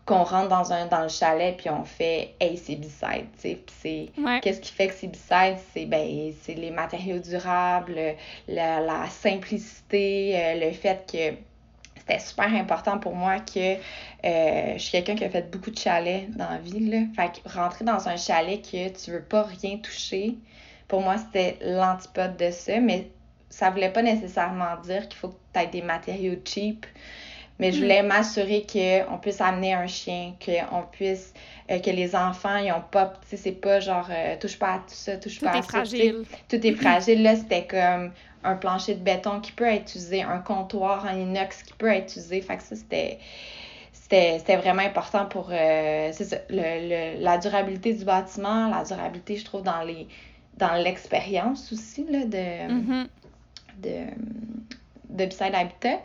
qu'on 0.09 0.23
rentre 0.23 0.49
dans 0.49 0.73
un 0.73 0.87
dans 0.87 1.03
le 1.03 1.07
chalet 1.07 1.55
puis 1.55 1.69
on 1.69 1.83
fait 1.83 2.33
hey 2.39 2.57
c'est 2.57 2.75
B-side 2.75 3.27
tu 3.39 3.41
sais. 3.41 3.59
C'est 3.81 4.09
qu'est-ce 4.41 4.59
qui 4.59 4.71
fait 4.71 4.87
que 4.87 4.95
c'est 4.95 5.07
B-side? 5.07 5.57
C'est 5.71 5.85
ben 5.85 6.33
c'est 6.41 6.55
les 6.55 6.71
matériaux 6.71 7.19
durables 7.19 8.15
la, 8.47 8.79
la 8.79 9.05
simplicité 9.07 10.33
euh, 10.35 10.65
le 10.65 10.71
fait 10.71 11.05
que 11.11 11.35
c'était 11.99 12.19
super 12.19 12.51
important 12.55 12.97
pour 12.97 13.13
moi 13.13 13.39
que 13.39 13.75
euh, 13.75 14.73
je 14.73 14.79
suis 14.79 14.91
quelqu'un 14.93 15.13
qui 15.13 15.25
a 15.25 15.29
fait 15.29 15.51
beaucoup 15.51 15.69
de 15.69 15.77
chalets 15.77 16.27
dans 16.35 16.49
la 16.49 16.57
vie 16.57 16.89
là. 16.89 17.01
Fait 17.15 17.39
que 17.39 17.47
rentrer 17.47 17.85
dans 17.85 18.09
un 18.09 18.17
chalet 18.17 18.59
que 18.63 18.89
tu 18.89 19.11
veux 19.11 19.21
pas 19.21 19.43
rien 19.43 19.77
toucher 19.77 20.37
pour 20.87 21.01
moi 21.01 21.17
c'était 21.19 21.59
l'antipode 21.61 22.35
de 22.35 22.49
ça. 22.49 22.79
Mais 22.79 23.11
ça 23.51 23.69
voulait 23.69 23.91
pas 23.91 24.01
nécessairement 24.01 24.75
dire 24.83 25.07
qu'il 25.07 25.19
faut 25.19 25.29
que 25.29 25.37
tu 25.53 25.59
aies 25.59 25.67
des 25.67 25.83
matériaux 25.83 26.35
cheap 26.43 26.87
mais 27.59 27.71
je 27.71 27.77
mm. 27.77 27.81
voulais 27.81 28.03
m'assurer 28.03 28.65
qu'on 28.71 29.17
puisse 29.17 29.41
amener 29.41 29.73
un 29.73 29.87
chien, 29.87 30.33
qu'on 30.43 30.83
puisse, 30.83 31.33
euh, 31.69 31.79
que 31.79 31.89
les 31.89 32.15
enfants, 32.15 32.57
ils 32.57 32.71
ont 32.71 32.83
pas, 32.89 33.13
tu 33.21 33.29
sais, 33.29 33.37
c'est 33.37 33.51
pas 33.51 33.79
genre, 33.79 34.07
euh, 34.09 34.35
touche 34.39 34.57
pas 34.57 34.75
à 34.75 34.77
tout 34.77 34.85
ça, 34.87 35.17
touche 35.17 35.39
pas 35.39 35.51
à 35.51 35.53
ça. 35.53 35.59
Tout 35.59 35.65
est 35.65 35.69
fragile. 35.69 36.23
Tout 36.47 36.67
est 36.67 36.73
fragile. 36.73 37.23
Là, 37.23 37.35
c'était 37.35 37.67
comme 37.67 38.11
un 38.43 38.55
plancher 38.55 38.95
de 38.95 39.03
béton 39.03 39.41
qui 39.41 39.51
peut 39.51 39.65
être 39.65 39.81
utilisé, 39.81 40.21
un 40.21 40.39
comptoir 40.39 41.05
en 41.05 41.17
inox 41.17 41.63
qui 41.63 41.73
peut 41.73 41.91
être 41.91 42.05
utilisé. 42.05 42.41
Fait 42.41 42.57
que 42.57 42.63
ça, 42.63 42.75
c'était 42.75 43.19
c'était 43.91 44.57
vraiment 44.57 44.81
important 44.81 45.27
pour 45.27 45.49
euh, 45.51 46.11
ça, 46.13 46.37
le, 46.49 47.21
la 47.21 47.37
durabilité 47.37 47.93
du 47.93 48.05
bâtiment, 48.05 48.67
la 48.67 48.83
durabilité, 48.83 49.37
je 49.37 49.45
trouve, 49.45 49.61
dans 49.61 49.83
les 49.83 50.07
dans 50.57 50.73
l'expérience 50.73 51.71
aussi 51.71 52.05
là, 52.09 52.25
de, 52.25 52.37
mm-hmm. 52.37 53.07
de, 53.81 53.95
de 55.09 55.25
Beside 55.25 55.53
Habitat. 55.53 55.99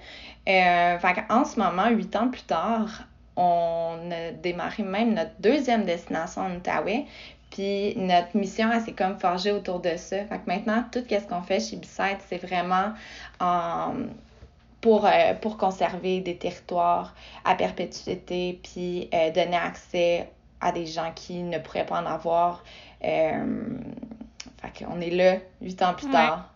Euh, 0.49 0.99
en 1.31 1.45
ce 1.45 1.59
moment, 1.59 1.89
huit 1.89 2.15
ans 2.17 2.29
plus 2.29 2.43
tard, 2.43 3.05
on 3.37 3.99
a 4.11 4.31
démarré 4.33 4.83
même 4.83 5.15
notre 5.15 5.35
deuxième 5.41 5.85
destination 5.85 6.43
en 6.43 6.57
Outaouais. 6.57 7.07
Puis 7.51 7.95
notre 7.97 8.37
mission, 8.37 8.71
elle 8.73 8.81
s'est 8.81 8.93
comme 8.93 9.19
forgée 9.19 9.53
autour 9.53 9.81
de 9.81 9.97
ça. 9.97 10.25
Fait 10.25 10.39
que 10.39 10.47
maintenant, 10.47 10.85
tout 10.91 11.05
ce 11.09 11.27
qu'on 11.27 11.43
fait 11.43 11.61
chez 11.61 11.77
Beside, 11.77 12.19
c'est 12.29 12.45
vraiment 12.45 12.93
pour, 14.85 15.07
euh, 15.07 15.33
pour 15.41 15.57
conserver 15.57 16.21
des 16.21 16.37
territoires 16.37 17.15
à 17.47 17.55
perpétuité, 17.55 18.61
puis 18.63 19.09
euh, 19.15 19.31
donner 19.31 19.57
accès 19.57 20.29
à 20.61 20.73
des 20.73 20.85
gens 20.85 21.11
qui 21.15 21.43
ne 21.43 21.59
pourraient 21.59 21.87
pas 21.87 22.03
en 22.03 22.07
avoir. 22.07 22.63
Euh, 23.03 23.79
fait 24.61 24.85
qu'on 24.85 25.01
est 25.01 25.09
là, 25.09 25.37
huit 25.63 25.81
ans 25.81 25.95
plus 25.95 26.11
tard. 26.11 26.51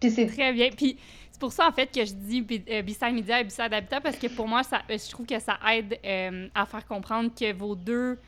Puis 0.00 0.10
c'est 0.10 0.28
très 0.28 0.54
bien. 0.54 0.70
Puis 0.74 0.96
c'est 1.38 1.42
pour 1.42 1.52
ça, 1.52 1.68
en 1.68 1.72
fait, 1.72 1.86
que 1.86 2.04
je 2.04 2.12
dis 2.14 2.44
euh, 2.68 2.82
Beside 2.82 3.14
Media 3.14 3.40
et 3.40 3.44
Beside 3.44 3.72
Habitat, 3.72 4.00
parce 4.00 4.16
que 4.16 4.26
pour 4.26 4.48
moi, 4.48 4.64
ça, 4.64 4.82
euh, 4.90 4.98
je 4.98 5.08
trouve 5.08 5.24
que 5.24 5.38
ça 5.38 5.56
aide 5.70 5.96
euh, 6.04 6.48
à 6.52 6.66
faire 6.66 6.84
comprendre 6.84 7.30
que 7.32 7.52
vos 7.52 7.76
deux 7.76 8.18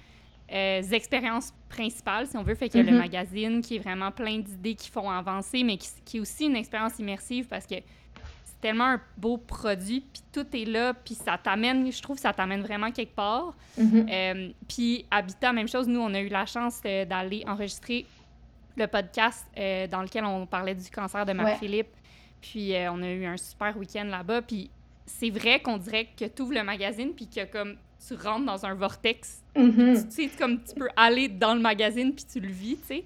expériences 0.49 1.53
principales, 1.69 2.29
si 2.29 2.37
on 2.37 2.45
veut, 2.45 2.55
fait 2.55 2.69
qu'il 2.69 2.85
y 2.85 2.89
a 2.89 2.91
le 2.91 2.97
mm-hmm. 2.97 3.01
magazine 3.01 3.63
qui 3.63 3.77
est 3.77 3.79
vraiment 3.81 4.13
plein 4.13 4.39
d'idées 4.39 4.77
qui 4.77 4.91
font 4.91 5.11
avancer, 5.11 5.65
mais 5.65 5.77
qui, 5.77 6.19
est 6.19 6.21
aussi 6.21 6.47
une 6.47 6.55
expérience 6.55 6.99
immersive 7.01 7.47
parce 7.47 7.67
que 7.67 7.77
c'est 8.45 8.61
tellement 8.61 8.93
un 8.93 9.01
beau 9.17 9.39
produit, 9.39 10.05
puis 10.13 10.23
tout 10.33 10.47
est 10.57 10.65
là, 10.65 10.95
puis 10.95 11.15
ça 11.15 11.37
t'amène, 11.37 11.91
je 11.91 12.03
trouve, 12.03 12.19
ça 12.19 12.33
t'amène 12.33 12.63
vraiment 12.63 12.93
quelque 12.93 13.15
part. 13.15 13.55
Mm-hmm. 13.79 14.55
puis 14.69 15.05
Habitat, 15.11 15.53
même 15.53 15.69
chose, 15.69 15.89
nous, 15.89 16.01
on 16.01 16.15
a 16.15 16.21
eu 16.21 16.29
la 16.29 16.47
chance 16.47 16.81
d'aller 16.83 17.45
enregistrer 17.47 18.07
le 18.77 18.87
podcast 18.87 19.47
dans 19.57 20.03
lequel 20.03 20.25
on 20.25 20.47
parlait 20.47 20.77
du 20.77 20.89
cancer 20.91 21.27
de 21.27 21.33
Marc-Philippe. 21.33 21.89
Puis 22.41 22.75
euh, 22.75 22.93
on 22.93 23.03
a 23.03 23.11
eu 23.11 23.25
un 23.25 23.37
super 23.37 23.77
week-end 23.77 24.05
là-bas. 24.05 24.43
Puis 24.43 24.71
c'est 25.07 25.31
vrai 25.31 25.61
qu'on 25.61 25.77
dirait 25.77 26.09
que 26.17 26.25
tu 26.25 26.43
ouvres 26.43 26.55
le 26.55 26.63
magazine 26.63 27.13
puis 27.15 27.27
que 27.27 27.45
comme 27.45 27.77
tu 28.07 28.15
rentres 28.15 28.47
dans 28.47 28.65
un 28.65 28.75
vortex. 28.75 29.43
Mm-hmm. 29.57 30.09
Tu 30.09 30.11
sais, 30.11 30.37
comme 30.39 30.63
tu 30.63 30.75
peux 30.75 30.89
aller 30.97 31.29
dans 31.29 31.55
le 31.55 31.61
magazine 31.61 32.15
puis 32.15 32.25
tu 32.31 32.41
le 32.41 32.49
vis, 32.49 32.77
tu 32.77 32.87
sais. 32.87 33.05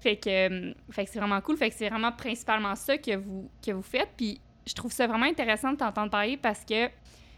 Fait 0.00 0.16
que, 0.16 0.28
euh, 0.28 0.74
fait 0.90 1.04
que 1.04 1.10
c'est 1.12 1.18
vraiment 1.20 1.40
cool. 1.40 1.56
Fait 1.56 1.70
que 1.70 1.76
c'est 1.76 1.88
vraiment 1.88 2.10
principalement 2.10 2.74
ça 2.74 2.98
que 2.98 3.16
vous, 3.16 3.48
que 3.64 3.70
vous 3.70 3.82
faites. 3.82 4.08
Puis 4.16 4.40
je 4.66 4.74
trouve 4.74 4.92
ça 4.92 5.06
vraiment 5.06 5.26
intéressant 5.26 5.72
de 5.72 5.76
t'entendre 5.76 6.10
parler 6.10 6.36
parce 6.36 6.64
que 6.64 6.88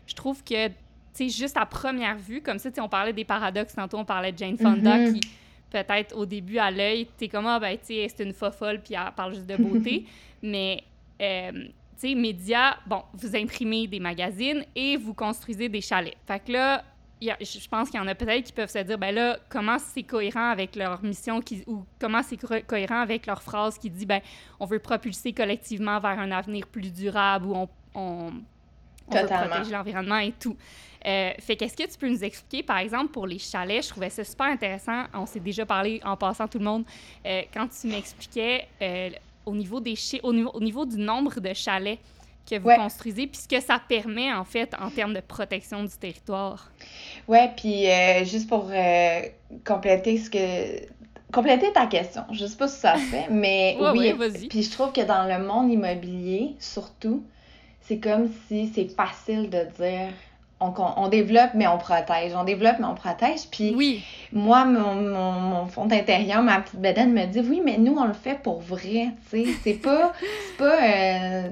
je 0.07 0.15
trouve 0.15 0.43
que, 0.43 0.69
tu 0.69 0.75
sais, 1.13 1.29
juste 1.29 1.57
à 1.57 1.67
première 1.67 2.17
vue, 2.17 2.41
comme 2.41 2.59
ça, 2.59 2.71
tu 2.71 2.77
sais, 2.77 2.81
on 2.81 2.89
parlait 2.89 3.13
des 3.13 3.25
paradoxes. 3.25 3.75
Tantôt, 3.75 3.99
on 3.99 4.05
parlait 4.05 4.33
de 4.33 4.39
Jane 4.39 4.57
Fonda 4.57 4.99
mm-hmm. 4.99 5.13
qui, 5.13 5.29
peut-être 5.71 6.17
au 6.17 6.25
début, 6.25 6.59
à 6.59 6.71
l'œil, 6.71 7.07
t'es 7.19 7.29
comme, 7.29 7.47
ah, 7.47 7.59
ben, 7.59 7.77
tu 7.77 7.87
sais, 7.87 8.07
c'est 8.09 8.25
une 8.25 8.33
folle 8.33 8.81
puis 8.83 8.95
elle 8.95 9.13
parle 9.15 9.35
juste 9.35 9.47
de 9.47 9.57
beauté. 9.57 10.07
Mais 10.43 10.85
euh, 11.21 11.53
tu 11.53 12.09
sais, 12.09 12.15
médias, 12.15 12.77
bon, 12.87 13.03
vous 13.15 13.37
imprimez 13.37 13.87
des 13.87 14.01
magazines 14.01 14.65
et 14.75 14.97
vous 14.97 15.15
construisez 15.15 15.69
des 15.69 15.81
chalets. 15.81 16.17
Fait 16.27 16.41
que 16.41 16.53
là, 16.53 16.85
je 17.21 17.69
pense 17.69 17.91
qu'il 17.91 17.99
y 17.99 18.03
en 18.03 18.07
a 18.07 18.15
peut-être 18.15 18.45
qui 18.45 18.53
peuvent 18.53 18.71
se 18.71 18.79
dire, 18.79 18.99
ben 18.99 19.15
là, 19.15 19.39
comment 19.49 19.79
c'est 19.79 20.03
cohérent 20.03 20.51
avec 20.51 20.77
leur 20.77 21.03
mission 21.03 21.41
qui, 21.41 21.63
ou 21.67 21.85
comment 21.99 22.23
c'est 22.23 22.37
cohérent 22.67 23.01
avec 23.01 23.27
leur 23.27 23.43
phrase 23.43 23.79
qui 23.79 23.91
dit, 23.91 24.07
ben, 24.07 24.21
on 24.61 24.67
veut 24.67 24.81
propulser 24.81 25.33
collectivement 25.33 26.01
vers 26.01 26.19
un 26.19 26.31
avenir 26.33 26.67
plus 26.67 26.93
durable 26.93 27.47
où 27.47 27.55
on, 27.55 27.69
on, 27.95 28.33
on 29.09 29.17
veut 29.17 29.27
protéger 29.27 29.73
l'environnement 29.73 30.19
et 30.19 30.33
tout. 30.33 30.57
Euh, 31.07 31.33
fait 31.39 31.57
qu'est-ce 31.57 31.77
que 31.77 31.91
tu 31.91 31.99
peux 31.99 32.09
nous 32.09 32.25
expliquer, 32.25 32.63
par 32.63 32.79
exemple, 32.79 33.13
pour 33.13 33.27
les 33.27 33.39
chalets? 33.39 33.85
Je 33.85 33.91
trouvais 33.91 34.11
ça 34.11 34.25
super 34.25 34.47
intéressant. 34.47 35.05
On 35.13 35.27
s'est 35.27 35.41
déjà 35.41 35.67
parlé 35.67 36.01
en 36.05 36.17
passant 36.17 36.49
tout 36.49 36.59
le 36.59 36.65
monde. 36.65 36.85
Euh, 37.27 37.43
quand 37.53 37.69
tu 37.69 37.89
m'expliquais 37.89 38.67
euh, 38.81 39.11
au 39.47 39.55
niveau, 39.55 39.81
des 39.81 39.95
au, 40.23 40.33
niveau, 40.33 40.51
au 40.55 40.61
niveau 40.61 40.85
du 40.85 40.99
nombre 40.99 41.41
de 41.41 41.53
chalets 41.55 41.99
que 42.49 42.59
vous 42.59 42.69
construisez, 42.69 43.27
puis 43.27 43.41
ce 43.41 43.49
que 43.49 43.61
ça 43.61 43.81
permet, 43.89 44.33
en 44.33 44.45
fait, 44.45 44.75
en 44.79 44.91
termes 44.91 45.15
de 45.15 45.21
protection 45.21 45.83
du 45.83 45.97
territoire. 45.97 46.71
Oui, 47.27 47.39
puis 47.57 47.89
euh, 47.89 48.25
juste 48.25 48.49
pour 48.49 48.69
euh, 48.71 49.23
compléter 49.65 50.19
ce 50.19 50.29
que... 50.29 50.87
Compléter 51.33 51.73
ta 51.73 51.87
question, 51.87 52.23
je 52.31 52.47
sais 52.47 52.57
pas 52.57 52.69
si 52.69 52.79
ça 52.79 52.97
se 52.97 53.01
fait, 53.07 53.27
mais 53.31 53.77
oui, 53.81 54.13
vas-y. 54.13 54.47
puis 54.47 54.63
je 54.63 54.71
trouve 54.71 54.93
que 54.93 55.01
dans 55.01 55.27
le 55.27 55.45
monde 55.45 55.73
immobilier, 55.73 56.55
surtout, 56.61 57.25
c'est 57.81 57.99
comme 57.99 58.31
si 58.47 58.71
c'est 58.73 58.89
facile 58.95 59.51
de 59.51 59.65
dire 59.77 60.13
on, 60.61 61.09
développe, 61.09 61.51
mais 61.55 61.67
on 61.67 61.79
protège. 61.79 62.33
On 62.35 62.45
développe, 62.45 62.77
mais 62.79 62.87
on 62.87 62.95
protège. 62.95 63.49
Puis 63.51 64.05
moi, 64.33 64.65
mon, 64.65 65.67
fond 65.67 65.91
intérieur, 65.91 66.43
ma 66.43 66.61
petite 66.61 66.81
bedaine 66.81 67.13
me 67.13 67.27
dit 67.27 67.41
oui, 67.41 67.61
mais 67.65 67.79
nous, 67.79 67.97
on 67.97 68.07
le 68.07 68.15
fait 68.15 68.41
pour 68.43 68.61
vrai. 68.61 69.09
C'est 69.31 69.75
pas, 69.75 70.13
pas 70.59 70.83
euh, 70.83 71.49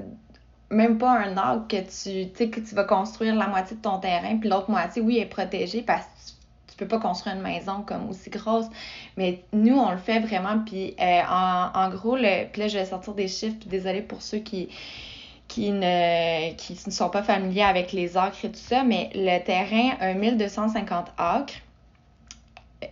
même 0.69 0.97
pas 0.97 1.11
un 1.11 1.37
arbre 1.37 1.67
que 1.67 1.77
tu, 1.77 2.49
que 2.49 2.59
tu 2.59 2.75
vas 2.75 2.83
construire 2.83 3.35
la 3.35 3.47
moitié 3.47 3.77
de 3.77 3.81
ton 3.81 3.99
terrain, 3.99 4.37
puis 4.37 4.49
l'autre 4.49 4.69
moitié, 4.69 5.01
oui, 5.01 5.19
est 5.19 5.25
protégée 5.25 5.81
parce 5.81 6.05
que 6.05 6.11
tu 6.71 6.77
peux 6.77 6.87
pas 6.87 6.99
construire 6.99 7.35
une 7.35 7.43
maison 7.43 7.83
comme 7.85 8.09
aussi 8.09 8.31
grosse. 8.31 8.65
Mais 9.15 9.43
nous, 9.53 9.77
on 9.77 9.91
le 9.91 9.97
fait 9.97 10.19
vraiment. 10.19 10.63
Puis 10.65 10.95
euh, 10.99 11.21
en, 11.29 11.89
gros, 11.89 12.15
le, 12.15 12.47
puis 12.51 12.61
là, 12.61 12.67
je 12.67 12.79
vais 12.79 12.85
sortir 12.85 13.13
des 13.13 13.27
chiffres. 13.27 13.57
Puis 13.59 13.69
désolée 13.69 14.01
pour 14.01 14.23
ceux 14.23 14.39
qui 14.39 14.69
qui 15.53 15.71
ne, 15.71 16.51
qui 16.55 16.79
ne 16.87 16.91
sont 16.91 17.09
pas 17.09 17.21
familiers 17.21 17.61
avec 17.61 17.91
les 17.91 18.17
acres 18.17 18.43
et 18.43 18.51
tout 18.51 18.59
ça, 18.59 18.83
mais 18.83 19.11
le 19.13 19.37
terrain 19.43 19.95
a 19.99 20.15
1250 20.15 21.11
acres 21.15 21.53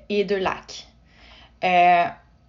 et 0.09 0.25
deux 0.25 0.37
lacs. 0.37 0.85
Euh, 1.63 2.05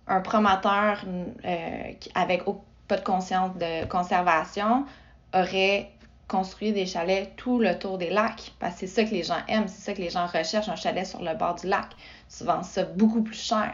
un 0.06 0.20
promoteur 0.20 1.02
euh, 1.46 1.92
avec 2.14 2.42
pas 2.88 2.98
de 2.98 3.04
conscience 3.04 3.56
de 3.56 3.86
conservation 3.86 4.84
aurait 5.32 5.90
construit 6.28 6.72
des 6.72 6.84
chalets 6.84 7.34
tout 7.36 7.58
le 7.58 7.78
tour 7.78 7.96
des 7.96 8.10
lacs 8.10 8.52
parce 8.58 8.74
que 8.74 8.80
c'est 8.80 8.86
ça 8.88 9.04
que 9.04 9.14
les 9.14 9.22
gens 9.22 9.40
aiment, 9.48 9.68
c'est 9.68 9.80
ça 9.80 9.94
que 9.94 10.02
les 10.02 10.10
gens 10.10 10.26
recherchent, 10.26 10.68
un 10.68 10.76
chalet 10.76 11.06
sur 11.06 11.22
le 11.22 11.34
bord 11.34 11.54
du 11.54 11.68
lac. 11.68 11.86
Vends 12.42 12.62
ça 12.62 12.84
beaucoup 12.84 13.22
plus 13.22 13.42
cher 13.42 13.72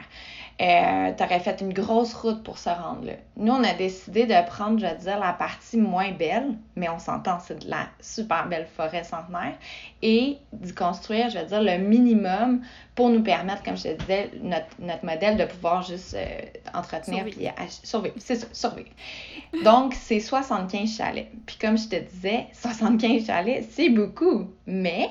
euh, 0.61 1.13
tu 1.17 1.23
aurais 1.23 1.39
fait 1.39 1.61
une 1.61 1.73
grosse 1.73 2.15
route 2.15 2.43
pour 2.43 2.59
se 2.59 2.69
rendre 2.69 3.05
là. 3.05 3.13
Nous, 3.37 3.53
on 3.53 3.63
a 3.63 3.75
décidé 3.75 4.27
de 4.27 4.47
prendre, 4.47 4.81
je 4.81 4.87
veux 4.87 4.97
dire, 4.97 5.21
la 5.21 5.33
partie 5.33 5.77
moins 5.77 6.11
belle, 6.11 6.55
mais 6.75 6.89
on 6.89 6.99
s'entend, 6.99 7.39
c'est 7.39 7.65
de 7.65 7.71
la 7.71 7.87
super 8.01 8.49
belle 8.49 8.67
forêt 8.77 9.05
centenaire, 9.05 9.55
et 10.03 10.39
d'y 10.53 10.75
construire, 10.75 11.31
je 11.31 11.39
veux 11.39 11.45
dire, 11.45 11.63
le 11.63 11.79
minimum 11.79 12.63
pour 12.97 13.09
nous 13.09 13.23
permettre, 13.23 13.63
comme 13.63 13.77
je 13.77 13.85
te 13.85 13.95
disais, 14.01 14.33
notre, 14.43 14.67
notre 14.81 15.05
modèle 15.05 15.37
de 15.37 15.45
pouvoir 15.45 15.83
juste 15.83 16.15
euh, 16.15 16.27
entretenir 16.75 17.29
et 17.29 17.51
survivre. 17.69 18.17
C'est 18.19 18.35
ça, 18.35 18.47
survivre. 18.53 18.91
Donc, 19.63 19.95
c'est 19.95 20.19
75 20.19 20.97
chalets. 20.97 21.29
Puis 21.47 21.57
comme 21.61 21.79
je 21.79 21.89
te 21.89 21.97
disais, 21.97 22.47
75 22.53 23.27
chalets, 23.27 23.65
c'est 23.71 23.91
beaucoup, 23.91 24.51
mais 24.67 25.09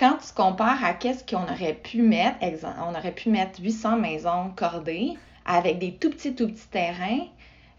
quand 0.00 0.16
tu 0.16 0.32
compares 0.34 0.82
à 0.82 0.94
qu'est-ce 0.94 1.22
qu'on 1.24 1.42
aurait 1.42 1.74
pu 1.74 2.00
mettre, 2.00 2.38
on 2.88 2.94
aurait 2.94 3.12
pu 3.12 3.28
mettre 3.28 3.60
800 3.62 3.98
maisons 3.98 4.50
cordées 4.56 5.12
avec 5.44 5.78
des 5.78 5.92
tout 5.92 6.08
petits, 6.08 6.34
tout 6.34 6.48
petits 6.48 6.68
terrains. 6.68 7.26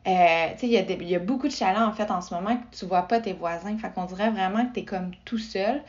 Euh, 0.07 0.47
il 0.61 0.69
y, 0.69 1.15
a 1.15 1.19
beaucoup 1.19 1.47
de 1.47 1.53
chalets 1.53 1.81
en 1.81 1.91
fait 1.91 2.09
en 2.11 2.21
ce 2.21 2.33
moment 2.33 2.55
que 2.57 2.77
tu 2.77 2.85
vois 2.85 3.07
pas 3.07 3.19
tes 3.19 3.33
voisins. 3.33 3.75
Fait 3.77 3.91
qu'on 3.91 4.05
dirait 4.05 4.29
vraiment 4.29 4.67
que 4.67 4.73
tu 4.73 4.79
es 4.81 4.85
comme 4.85 5.11
tout 5.25 5.39
seul. 5.39 5.81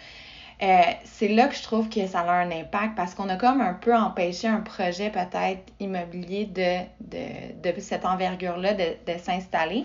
Euh, 0.62 0.80
c'est 1.04 1.28
là 1.28 1.48
que 1.48 1.54
je 1.54 1.62
trouve 1.62 1.88
que 1.90 2.06
ça 2.06 2.20
a 2.20 2.32
un 2.32 2.50
impact 2.50 2.94
parce 2.96 3.14
qu'on 3.14 3.28
a 3.28 3.36
comme 3.36 3.60
un 3.60 3.74
peu 3.74 3.94
empêché 3.94 4.48
un 4.48 4.60
projet 4.60 5.10
peut-être 5.10 5.72
immobilier 5.80 6.46
de, 6.46 6.78
de, 7.00 7.72
de 7.72 7.80
cette 7.80 8.06
envergure-là 8.06 8.72
de, 8.72 8.96
de 9.06 9.18
s'installer. 9.18 9.84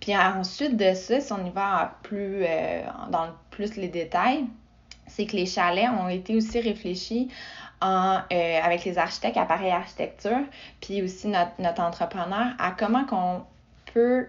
Puis 0.00 0.16
ensuite 0.16 0.76
de 0.76 0.94
ça, 0.94 1.20
si 1.20 1.32
on 1.32 1.44
y 1.44 1.50
va 1.50 1.98
plus, 2.02 2.44
euh, 2.44 2.82
dans 3.10 3.28
plus 3.50 3.76
les 3.76 3.88
détails, 3.88 4.44
c'est 5.14 5.26
que 5.26 5.36
les 5.36 5.46
chalets 5.46 5.88
ont 5.90 6.08
été 6.08 6.36
aussi 6.36 6.60
réfléchis 6.60 7.28
euh, 7.82 8.18
avec 8.62 8.84
les 8.84 8.98
architectes, 8.98 9.36
appareils 9.36 9.70
architecture, 9.70 10.40
puis 10.80 11.02
aussi 11.02 11.28
notre, 11.28 11.80
entrepreneur, 11.80 12.52
à 12.58 12.70
comment 12.70 13.04
qu'on 13.04 13.42
peut 13.92 14.26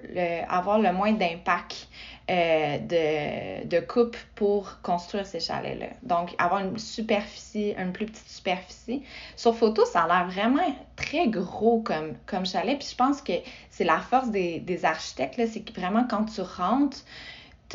avoir 0.50 0.80
le 0.80 0.92
moins 0.94 1.14
d'impact 1.14 1.88
euh, 2.28 2.80
de, 2.80 3.68
de 3.68 3.80
coupe 3.82 4.18
pour 4.34 4.82
construire 4.82 5.28
ces 5.28 5.40
chalets-là. 5.40 5.90
Donc, 6.02 6.34
avoir 6.40 6.62
une 6.62 6.76
superficie, 6.80 7.76
une 7.78 7.94
plus 7.94 8.08
petite 8.08 8.28
superficie. 8.28 9.04
Sur 9.36 9.56
photo, 9.56 9.86
ça 9.86 10.02
a 10.02 10.08
l'air 10.08 10.28
vraiment 10.28 10.76
très 10.96 11.28
gros 11.28 11.82
comme, 11.82 12.16
comme 12.26 12.44
chalet. 12.48 12.80
Puis 12.80 12.88
je 12.90 12.96
pense 12.96 13.22
que 13.22 13.34
c'est 13.70 13.84
la 13.84 14.00
force 14.00 14.32
des, 14.32 14.60
des 14.60 14.86
architectes, 14.86 15.40
c'est 15.54 15.62
que 15.62 15.80
vraiment 15.80 16.08
quand 16.10 16.26
tu 16.26 16.42
rentres, 16.42 16.98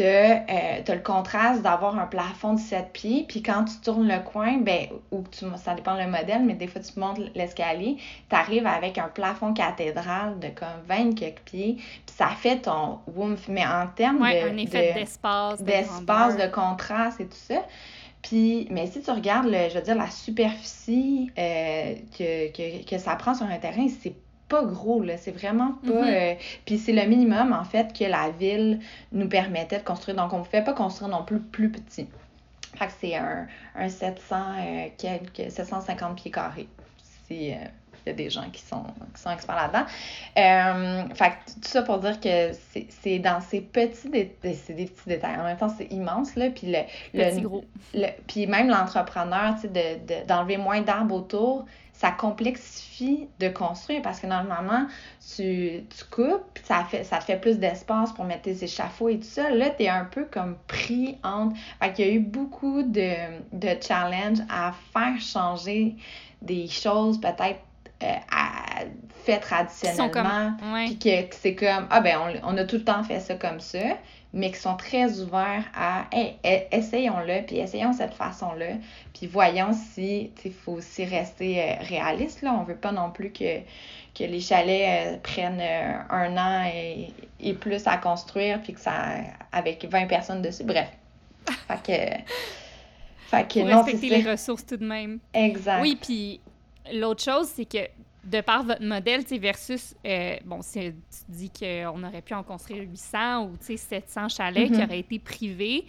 tu 0.01 0.93
as, 0.93 0.95
le 0.95 1.03
contraste 1.03 1.63
d'avoir 1.63 1.99
un 1.99 2.07
plafond 2.07 2.55
de 2.55 2.61
7 2.61 2.93
pieds, 2.93 3.25
puis 3.29 3.43
quand 3.43 3.65
tu 3.65 3.77
tournes 3.83 4.09
le 4.09 4.21
coin, 4.21 4.59
ben, 4.59 4.87
ou 5.11 5.23
tu, 5.31 5.45
ça 5.57 5.75
dépend 5.75 5.95
le 5.95 6.07
modèle, 6.07 6.43
mais 6.45 6.55
des 6.55 6.67
fois 6.67 6.81
tu 6.81 6.99
montes 6.99 7.19
l'escalier, 7.35 7.97
tu 8.29 8.37
arrives 8.37 8.67
avec 8.67 8.99
un 8.99 9.09
plafond 9.09 9.53
cathédral 9.53 10.39
de 10.39 10.49
comme 10.49 10.69
20 10.89 11.15
quelques 11.15 11.41
pieds, 11.41 11.75
puis 11.77 12.15
ça 12.17 12.29
fait 12.29 12.59
ton 12.59 12.99
woof, 13.15 13.49
mais 13.49 13.67
en 13.67 13.87
termes 13.89 14.21
de... 14.21 14.51
un 14.51 14.57
effet 14.57 14.95
d'espace, 14.95 15.63
d'espace, 15.63 16.37
de, 16.37 16.47
contraste 16.47 17.21
et 17.21 17.27
tout 17.27 17.35
ça. 17.35 17.63
Puis, 18.23 18.69
mais 18.71 18.87
si 18.87 19.01
tu 19.01 19.11
regardes, 19.11 19.47
le, 19.47 19.71
je 19.71 19.79
veux 19.79 19.85
dire, 19.85 19.95
la 19.95 20.11
superficie 20.11 21.31
euh, 21.39 21.95
que, 22.17 22.53
que, 22.53 22.85
que 22.85 22.99
ça 22.99 23.17
prend 23.17 23.35
sur 23.35 23.47
un 23.47 23.57
terrain, 23.57 23.87
c'est 23.89 24.15
pas 24.51 24.65
gros, 24.65 25.03
là. 25.03 25.17
C'est 25.17 25.31
vraiment 25.31 25.79
pas. 25.87 25.93
Mm-hmm. 25.93 26.33
Euh, 26.33 26.35
puis 26.67 26.77
c'est 26.77 26.93
le 26.93 27.07
minimum, 27.07 27.53
en 27.53 27.65
fait, 27.65 27.97
que 27.97 28.05
la 28.05 28.31
ville 28.31 28.81
nous 29.13 29.29
permettait 29.29 29.79
de 29.79 29.85
construire. 29.85 30.17
Donc, 30.17 30.35
on 30.35 30.41
ne 30.41 30.45
pouvait 30.45 30.65
pas 30.65 30.75
construire 30.75 31.09
non 31.09 31.25
plus 31.25 31.41
plus 31.41 31.71
petit. 31.71 32.07
Fait 32.77 32.87
que 32.87 32.93
c'est 33.01 33.17
un, 33.17 33.47
un 33.75 33.89
700, 33.89 34.37
euh, 34.37 34.89
quelques, 34.99 35.51
750 35.51 36.17
pieds 36.17 36.31
carrés. 36.31 36.69
C'est. 37.27 37.55
Euh, 37.55 37.67
il 38.07 38.09
y 38.09 38.13
a 38.13 38.17
des 38.17 38.31
gens 38.31 38.49
qui 38.51 38.63
sont, 38.63 38.83
qui 39.15 39.21
sont 39.21 39.31
experts 39.31 39.57
là-dedans. 39.57 41.15
fait 41.15 41.29
que 41.29 41.53
tout 41.53 41.69
ça 41.69 41.83
pour 41.83 41.99
dire 41.99 42.19
que 42.19 42.51
c'est 43.03 43.19
dans 43.19 43.43
ces 43.43 43.61
petits 43.61 44.09
détails, 44.09 44.55
c'est 44.55 44.73
des 44.73 44.87
petits 44.87 45.07
détails. 45.07 45.37
En 45.39 45.45
même 45.45 45.59
temps, 45.59 45.69
c'est 45.69 45.93
immense, 45.93 46.35
là. 46.35 46.49
Puis, 46.49 46.69
le, 46.73 46.79
le. 47.13 47.61
Le, 47.93 48.07
puis 48.27 48.47
même 48.47 48.69
l'entrepreneur, 48.69 49.55
tu 49.57 49.69
sais, 49.69 50.25
d'enlever 50.27 50.57
de, 50.57 50.63
moins 50.63 50.81
d'arbres 50.81 51.15
autour, 51.15 51.67
ça 52.01 52.11
complexifie 52.11 53.29
de 53.41 53.51
construire 53.51 54.01
parce 54.01 54.21
que 54.21 54.27
normalement, 54.27 54.87
tu, 55.37 55.85
tu 55.95 56.05
coupes, 56.11 56.47
puis 56.55 56.65
ça, 56.65 56.83
fait, 56.85 57.05
ça 57.05 57.19
te 57.19 57.25
fait 57.25 57.39
plus 57.39 57.59
d'espace 57.59 58.11
pour 58.13 58.25
mettre 58.25 58.41
tes 58.41 58.65
échafauds 58.65 59.11
et 59.11 59.19
tout 59.19 59.27
ça. 59.27 59.51
Là, 59.51 59.69
tu 59.69 59.83
es 59.83 59.89
un 59.91 60.07
peu 60.07 60.25
comme 60.25 60.57
pris 60.67 61.19
entre. 61.23 61.55
Fait 61.79 61.93
qu'il 61.93 62.07
y 62.07 62.09
a 62.09 62.13
eu 62.13 62.21
beaucoup 62.21 62.83
de, 62.83 63.13
de 63.53 63.69
challenges 63.83 64.39
à 64.49 64.73
faire 64.95 65.21
changer 65.21 65.95
des 66.41 66.69
choses 66.69 67.21
peut-être 67.21 67.61
euh, 68.03 68.07
fait 69.25 69.39
traditionnellement. 69.39 70.53
Puis 70.87 70.99
que, 70.99 71.35
c'est 71.37 71.55
comme, 71.55 71.87
ah 71.91 72.01
ben, 72.01 72.19
on, 72.43 72.55
on, 72.55 72.57
a 72.57 72.65
tout 72.65 72.77
le 72.77 72.85
temps 72.85 73.03
fait 73.03 73.21
ça 73.21 73.35
comme 73.35 73.61
ça 73.61 73.79
mais 74.33 74.51
qui 74.53 74.59
sont 74.61 74.77
très 74.77 75.21
ouverts 75.21 75.65
à 75.75 76.07
hey, 76.13 76.37
essayons-le, 76.71 77.45
puis 77.47 77.59
essayons 77.59 77.93
cette 77.93 78.15
façon-là, 78.15 78.75
puis 79.13 79.27
voyons 79.27 79.73
si 79.73 80.31
il 80.45 80.53
faut 80.53 80.73
aussi 80.73 81.05
rester 81.05 81.61
euh, 81.61 81.75
réaliste. 81.81 82.43
Là. 82.43 82.55
On 82.55 82.63
veut 82.63 82.77
pas 82.77 82.93
non 82.93 83.11
plus 83.11 83.33
que, 83.33 83.59
que 84.15 84.25
les 84.25 84.41
chalets 84.41 85.15
euh, 85.15 85.17
prennent 85.19 85.61
euh, 85.61 85.99
un 86.11 86.37
an 86.37 86.71
et, 86.73 87.13
et, 87.41 87.55
plus 87.55 87.87
à 87.87 87.97
construire, 87.97 88.63
puis 88.63 88.75
que 88.75 88.81
ça 88.81 88.93
avec 89.51 89.85
20 89.85 90.07
personnes 90.07 90.43
dessus. 90.43 90.65
Bref. 90.65 90.89
Fait 91.67 91.83
que. 91.83 92.33
Fait 93.27 93.49
que 93.49 93.61
non, 93.61 93.83
respecter 93.83 94.09
les 94.09 94.31
ressources 94.31 94.67
tout 94.67 94.77
de 94.77 94.87
même. 94.87 95.19
Exact. 95.35 95.83
Oui, 95.83 95.97
puis 96.01 96.41
l'autre 96.93 97.23
chose, 97.23 97.49
c'est 97.55 97.65
que 97.65 97.79
de 98.25 98.41
par 98.41 98.65
votre 98.65 98.83
modèle, 98.83 99.25
versus, 99.39 99.95
euh, 100.07 100.37
bon, 100.45 100.61
tu 100.61 100.95
dis 101.29 101.51
qu'on 101.51 102.05
aurait 102.05 102.23
pu 102.23 102.35
en 102.35 102.43
construire 102.43 102.83
800 102.83 103.47
ou 103.47 103.57
700 103.61 104.29
chalets 104.29 104.69
qui 104.69 104.79
mhm. 104.79 104.85
auraient 104.85 104.99
été 105.01 105.19
privés, 105.19 105.87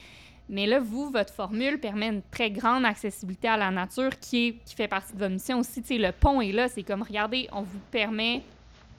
mais 0.51 0.65
là, 0.65 0.79
vous, 0.79 1.09
votre 1.09 1.33
formule 1.33 1.79
permet 1.79 2.07
une 2.07 2.21
très 2.29 2.51
grande 2.51 2.83
accessibilité 2.85 3.47
à 3.47 3.55
la 3.57 3.71
nature 3.71 4.19
qui, 4.19 4.47
est, 4.47 4.53
qui 4.65 4.75
fait 4.75 4.87
partie 4.87 5.13
de 5.13 5.19
votre 5.19 5.31
mission 5.31 5.59
aussi. 5.59 5.81
sais, 5.81 5.97
le 5.97 6.11
pont 6.11 6.41
est 6.41 6.51
là, 6.51 6.67
c'est 6.67 6.83
comme, 6.83 7.03
regardez, 7.03 7.47
on 7.53 7.61
vous 7.61 7.79
permet, 7.89 8.43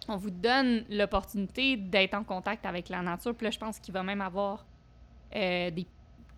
on 0.09 0.17
vous 0.17 0.31
donne 0.31 0.85
l'opportunité 0.89 1.77
d'être 1.77 2.15
en 2.15 2.25
contact 2.25 2.65
avec 2.65 2.89
la 2.89 3.03
nature. 3.03 3.35
Puis 3.35 3.45
là, 3.45 3.51
je 3.51 3.59
pense 3.59 3.79
qu'il 3.79 3.93
va 3.93 4.03
même 4.03 4.23
avoir 4.23 4.65
euh, 5.37 5.71
des 5.71 5.87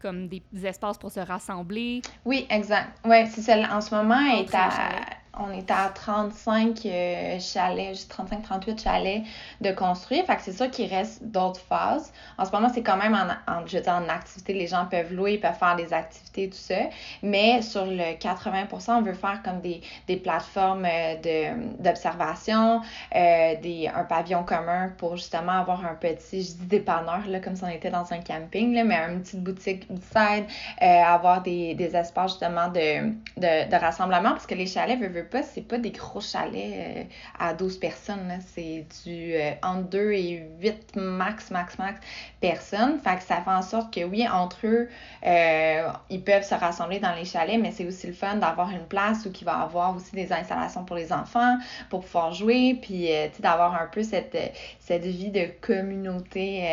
comme 0.03 0.29
des 0.29 0.43
espaces 0.65 0.99
pour 0.99 1.11
se 1.11 1.21
rassembler. 1.21 2.03
Oui, 2.27 2.47
exact. 2.51 2.99
Oui, 3.07 3.27
c'est 3.27 3.41
ça. 3.41 3.75
En 3.75 3.81
ce 3.81 3.95
moment, 3.95 4.21
est 4.21 4.55
à, 4.55 5.01
on 5.39 5.51
est 5.53 5.71
à 5.71 5.91
35 5.95 6.81
euh, 6.87 7.39
chalets, 7.39 7.95
35-38 8.09 8.83
chalets 8.83 9.23
de 9.61 9.73
construire. 9.73 10.25
Fait 10.25 10.37
que 10.37 10.43
c'est 10.43 10.53
sûr 10.53 10.71
qu'il 10.71 10.93
reste 10.93 11.23
d'autres 11.25 11.61
phases. 11.61 12.13
En 12.39 12.45
ce 12.45 12.53
moment, 12.53 12.69
c'est 12.73 12.83
quand 12.83 12.97
même 12.97 13.15
en, 13.15 13.67
je 13.67 13.77
veux 13.77 13.83
dire, 13.83 13.93
en 13.93 14.09
activité. 14.09 14.53
Les 14.53 14.67
gens 14.67 14.87
peuvent 14.87 15.13
louer, 15.13 15.39
peuvent 15.39 15.55
faire 15.59 15.77
des 15.77 15.93
activités, 15.93 16.49
tout 16.49 16.57
ça. 16.57 16.75
Mais 17.23 17.63
sur 17.63 17.87
le 17.87 18.17
80% 18.19 18.93
on 18.93 19.03
veut 19.03 19.15
faire 19.15 19.41
comme 19.43 19.61
des, 19.61 19.81
des 20.07 20.17
plateformes 20.17 20.87
euh, 20.87 21.55
d'observation, 21.79 22.81
euh, 23.15 23.55
un 23.95 24.05
pavillon 24.05 24.45
commun 24.45 24.93
pour 24.99 25.17
justement 25.17 25.53
avoir 25.53 25.85
un 25.85 25.95
petit, 25.95 26.43
je 26.43 26.53
dis 26.53 26.67
dépanneur, 26.67 27.27
là, 27.29 27.41
comme 27.41 27.57
si 27.57 27.65
on 27.65 27.69
était 27.69 27.91
dans 27.91 28.13
un 28.13 28.21
camping, 28.21 28.75
là, 28.75 28.85
mais 28.85 28.97
une 28.97 29.23
petite 29.23 29.43
boutique 29.43 29.87
euh, 30.17 31.03
avoir 31.03 31.43
des, 31.43 31.75
des 31.75 31.97
espaces 31.97 32.33
justement 32.33 32.69
de, 32.69 33.11
de, 33.37 33.71
de 33.71 33.77
rassemblement 33.77 34.31
parce 34.31 34.47
que 34.47 34.55
les 34.55 34.67
chalets, 34.67 34.99
veulent 34.99 35.24
pas, 35.25 35.43
c'est 35.43 35.63
pas 35.63 35.79
des 35.79 35.91
gros 35.91 36.21
chalets 36.21 36.55
euh, 36.57 37.03
à 37.39 37.55
12 37.55 37.79
personnes. 37.79 38.39
C'est 38.55 38.87
du 39.05 39.35
euh, 39.35 39.53
entre 39.63 39.89
2 39.91 40.13
et 40.13 40.49
8 40.61 40.97
max, 40.97 41.51
max, 41.51 41.79
max 41.79 42.01
personnes. 42.41 42.99
Fait 43.01 43.17
que 43.17 43.23
ça 43.23 43.37
fait 43.43 43.51
en 43.51 43.63
sorte 43.63 43.93
que 43.93 44.05
oui, 44.05 44.27
entre 44.29 44.67
eux, 44.67 44.89
euh, 45.27 45.89
ils 46.11 46.23
peuvent 46.23 46.45
se 46.45 46.55
rassembler 46.55 47.01
dans 47.01 47.15
les 47.15 47.25
chalets, 47.25 47.61
mais 47.61 47.71
c'est 47.73 47.87
aussi 47.87 48.07
le 48.07 48.13
fun 48.13 48.37
d'avoir 48.37 48.71
une 48.71 48.87
place 48.87 49.27
où 49.27 49.33
il 49.39 49.45
va 49.45 49.61
avoir 49.61 49.97
aussi 49.97 50.13
des 50.13 50.33
installations 50.33 50.85
pour 50.85 50.97
les 50.97 51.13
enfants, 51.13 51.57
pour 51.91 52.01
pouvoir 52.01 52.33
jouer, 52.33 52.79
puis 52.81 53.09
d'avoir 53.41 53.81
un 53.81 53.87
peu 53.87 54.03
cette, 54.03 54.37
cette 54.81 55.05
vie 55.05 55.31
de 55.31 55.49
communauté 55.61 56.67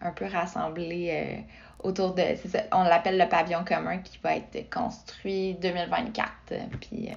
un 0.00 0.10
peu 0.12 0.26
rassemblée 0.26 1.44
autour 1.82 2.14
de. 2.14 2.22
on 2.72 2.84
l'appelle 2.84 3.18
le 3.18 3.28
pavillon 3.28 3.64
commun 3.64 3.98
qui 3.98 4.18
va 4.22 4.36
être 4.36 4.70
construit 4.70 5.54
2024. 5.54 6.30
Puis. 6.80 7.08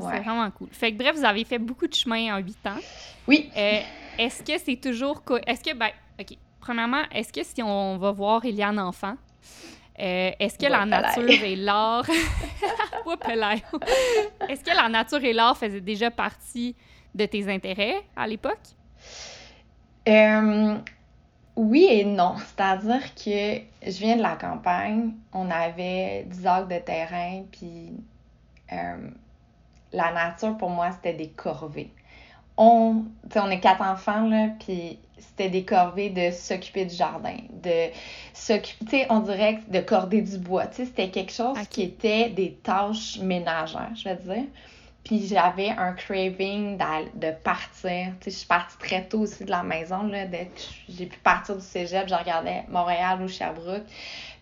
C'est 0.00 0.20
vraiment 0.20 0.50
cool. 0.50 0.68
Fait 0.72 0.92
que 0.92 0.98
bref, 0.98 1.16
vous 1.16 1.24
avez 1.24 1.44
fait 1.44 1.58
beaucoup 1.58 1.86
de 1.86 1.94
chemin 1.94 2.36
en 2.36 2.38
huit 2.38 2.64
ans. 2.66 2.78
Oui. 3.26 3.50
Euh, 3.56 3.80
est-ce 4.18 4.42
que 4.42 4.58
c'est 4.58 4.76
toujours. 4.76 5.22
Est-ce 5.46 5.62
que, 5.62 5.74
ben, 5.74 5.90
OK. 6.18 6.36
Premièrement, 6.60 7.02
est-ce 7.10 7.32
que 7.32 7.42
si 7.42 7.62
on 7.62 7.96
va 7.96 8.12
voir 8.12 8.44
Eliane 8.44 8.78
enfant, 8.78 9.16
euh, 9.98 10.30
est-ce 10.38 10.58
que 10.58 10.66
la 10.66 10.86
nature 10.86 11.28
et 11.28 11.56
l'art. 11.56 12.08
est-ce 14.48 14.64
que 14.64 14.74
la 14.74 14.88
nature 14.88 15.22
et 15.24 15.32
l'art 15.32 15.56
faisaient 15.56 15.80
déjà 15.80 16.10
partie 16.10 16.74
de 17.14 17.26
tes 17.26 17.52
intérêts 17.52 18.02
à 18.16 18.26
l'époque? 18.26 18.58
Euh, 20.08 20.76
oui 21.56 21.86
et 21.90 22.04
non. 22.04 22.36
C'est-à-dire 22.38 23.14
que 23.14 23.60
je 23.90 23.98
viens 23.98 24.16
de 24.16 24.22
la 24.22 24.36
campagne, 24.36 25.12
on 25.32 25.50
avait 25.50 26.24
10 26.24 26.46
acres 26.46 26.68
de 26.68 26.78
terrain, 26.78 27.42
puis 27.50 27.92
la 29.92 30.12
nature, 30.12 30.56
pour 30.56 30.70
moi, 30.70 30.90
c'était 30.92 31.14
des 31.14 31.28
corvées. 31.28 31.90
On, 32.56 33.04
on 33.34 33.50
est 33.50 33.60
quatre 33.60 33.82
enfants, 33.82 34.28
là, 34.28 34.48
puis 34.58 34.98
c'était 35.18 35.48
des 35.48 35.64
corvées 35.64 36.10
de 36.10 36.30
s'occuper 36.30 36.84
du 36.84 36.94
jardin, 36.94 37.36
de 37.62 37.90
s'occuper, 38.34 39.06
on 39.10 39.20
dirait, 39.20 39.60
de 39.68 39.80
corder 39.80 40.22
du 40.22 40.38
bois. 40.38 40.64
C'était 40.72 41.10
quelque 41.10 41.32
chose 41.32 41.56
qui 41.70 41.82
était 41.82 42.30
des 42.30 42.54
tâches 42.62 43.18
ménagères, 43.18 43.92
je 43.94 44.04
vais 44.04 44.16
dire. 44.16 44.44
Puis 45.04 45.26
j'avais 45.26 45.70
un 45.70 45.92
craving 45.92 46.76
de 47.14 47.30
partir. 47.42 48.12
je 48.22 48.30
suis 48.30 48.46
partie 48.46 48.76
très 48.76 49.06
tôt 49.06 49.20
aussi 49.20 49.44
de 49.44 49.50
la 49.50 49.62
maison. 49.62 50.02
Là, 50.02 50.26
j'ai 50.88 51.06
pu 51.06 51.18
partir 51.20 51.56
du 51.56 51.62
cégep, 51.62 52.06
je 52.06 52.14
regardais 52.14 52.64
Montréal 52.68 53.22
ou 53.22 53.28
Sherbrooke. 53.28 53.84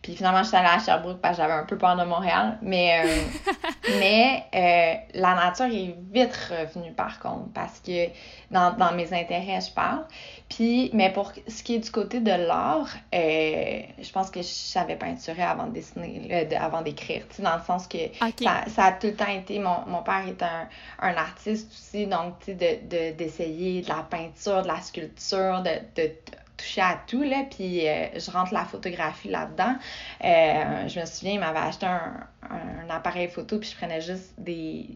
Puis 0.03 0.15
finalement, 0.15 0.43
je 0.43 0.49
suis 0.49 0.57
allée 0.57 0.69
à 0.69 0.79
Sherbrooke 0.79 1.21
parce 1.21 1.37
que 1.37 1.43
j'avais 1.43 1.55
un 1.55 1.65
peu 1.65 1.77
peur 1.77 1.97
de 1.97 2.05
Montréal. 2.05 2.59
Mais, 2.63 3.03
euh, 3.05 3.61
mais 3.99 4.45
euh, 4.55 5.19
la 5.19 5.35
nature 5.35 5.67
est 5.67 5.97
vite 6.13 6.37
revenue 6.49 6.93
par 6.93 7.19
contre 7.19 7.53
parce 7.53 7.81
que 7.81 8.07
dans, 8.51 8.73
dans 8.73 8.93
mes 8.93 9.13
intérêts, 9.13 9.61
je 9.61 9.73
parle. 9.73 10.05
Puis, 10.49 10.91
mais 10.95 11.13
pour 11.13 11.33
ce 11.47 11.63
qui 11.63 11.75
est 11.75 11.79
du 11.79 11.91
côté 11.91 12.21
de 12.21 12.31
l'art, 12.31 12.89
euh, 13.15 13.81
je 14.01 14.13
pense 14.13 14.31
que 14.31 14.41
je 14.41 14.47
savais 14.47 14.97
peinturer 14.97 15.43
avant 15.43 15.67
de 15.67 15.73
dessiner, 15.73 16.49
avant 16.57 16.83
d'écrire. 16.83 17.25
Dans 17.41 17.57
le 17.57 17.63
sens 17.63 17.87
que 17.87 17.99
ça, 18.43 18.65
ça, 18.69 18.85
a 18.85 18.93
tout 18.93 19.09
le 19.09 19.15
temps 19.15 19.29
été. 19.29 19.59
Mon, 19.59 19.85
mon 19.87 20.03
père 20.03 20.25
est 20.27 20.43
un, 20.43 20.69
un 21.01 21.15
artiste 21.17 21.71
aussi, 21.73 22.07
donc 22.07 22.35
d'essayer 22.47 22.77
de, 22.77 22.97
de, 22.97 23.17
d'essayer 23.17 23.83
de 23.83 23.89
la 23.89 24.07
peinture, 24.09 24.63
de 24.63 24.69
la 24.69 24.81
sculpture, 24.81 25.63
de, 25.63 26.01
de 26.01 26.13
toucher 26.59 26.83
à 26.83 27.01
tout, 27.07 27.23
là, 27.23 27.45
puis 27.51 27.89
euh, 27.89 28.19
je 28.19 28.31
rentre 28.31 28.53
la 28.53 28.65
photographie 28.65 29.29
là-dedans. 29.29 29.77
Euh, 30.25 30.89
je 30.89 31.01
me 31.01 31.07
souviens, 31.07 31.35
il 31.35 31.41
m'avait 31.41 31.59
acheté 31.59 31.87
un, 31.87 32.27
un, 32.51 32.91
appareil 32.91 33.29
photo, 33.29 33.59
puis 33.59 33.71
je 33.71 33.77
prenais 33.77 34.01
juste 34.01 34.35
des... 34.39 34.87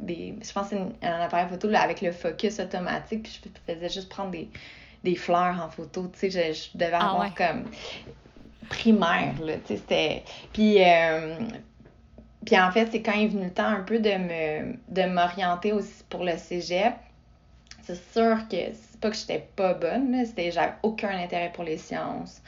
des 0.00 0.34
je 0.42 0.52
pense 0.52 0.68
que 0.68 0.76
c'est 0.76 1.06
un 1.06 1.20
appareil 1.20 1.48
photo 1.48 1.68
là, 1.68 1.80
avec 1.80 2.02
le 2.02 2.12
focus 2.12 2.60
automatique, 2.60 3.22
puis 3.22 3.40
je 3.44 3.72
faisais 3.72 3.88
juste 3.88 4.08
prendre 4.10 4.30
des, 4.30 4.50
des 5.04 5.14
fleurs 5.14 5.60
en 5.62 5.70
photo, 5.70 6.10
tu 6.12 6.30
sais, 6.30 6.30
je, 6.30 6.52
je, 6.52 6.78
devais 6.78 6.92
ah 6.92 7.12
avoir 7.12 7.34
comme 7.34 7.64
primaire, 8.68 9.34
là, 9.40 9.54
tu 9.58 9.68
sais, 9.68 9.76
c'était... 9.76 10.24
Puis... 10.52 10.84
Euh, 10.84 11.36
puis 12.44 12.58
en 12.58 12.70
fait, 12.70 12.90
c'est 12.92 13.00
quand 13.00 13.12
il 13.12 13.24
est 13.24 13.28
venu 13.28 13.44
le 13.44 13.50
temps 13.50 13.64
un 13.64 13.80
peu 13.80 13.98
de 13.98 14.10
me 14.10 14.76
de 14.88 15.02
m'orienter 15.10 15.72
aussi 15.72 16.04
pour 16.10 16.24
le 16.24 16.36
cégep. 16.36 16.92
C'est 17.82 18.12
sûr 18.12 18.36
que 18.50 18.56
pas 19.04 19.10
que 19.10 19.16
j'étais 19.16 19.46
pas 19.54 19.74
bonne, 19.74 20.24
c'était 20.24 20.50
j'avais 20.50 20.72
aucun 20.82 21.10
intérêt 21.10 21.52
pour 21.52 21.62
les 21.62 21.76
sciences. 21.76 22.40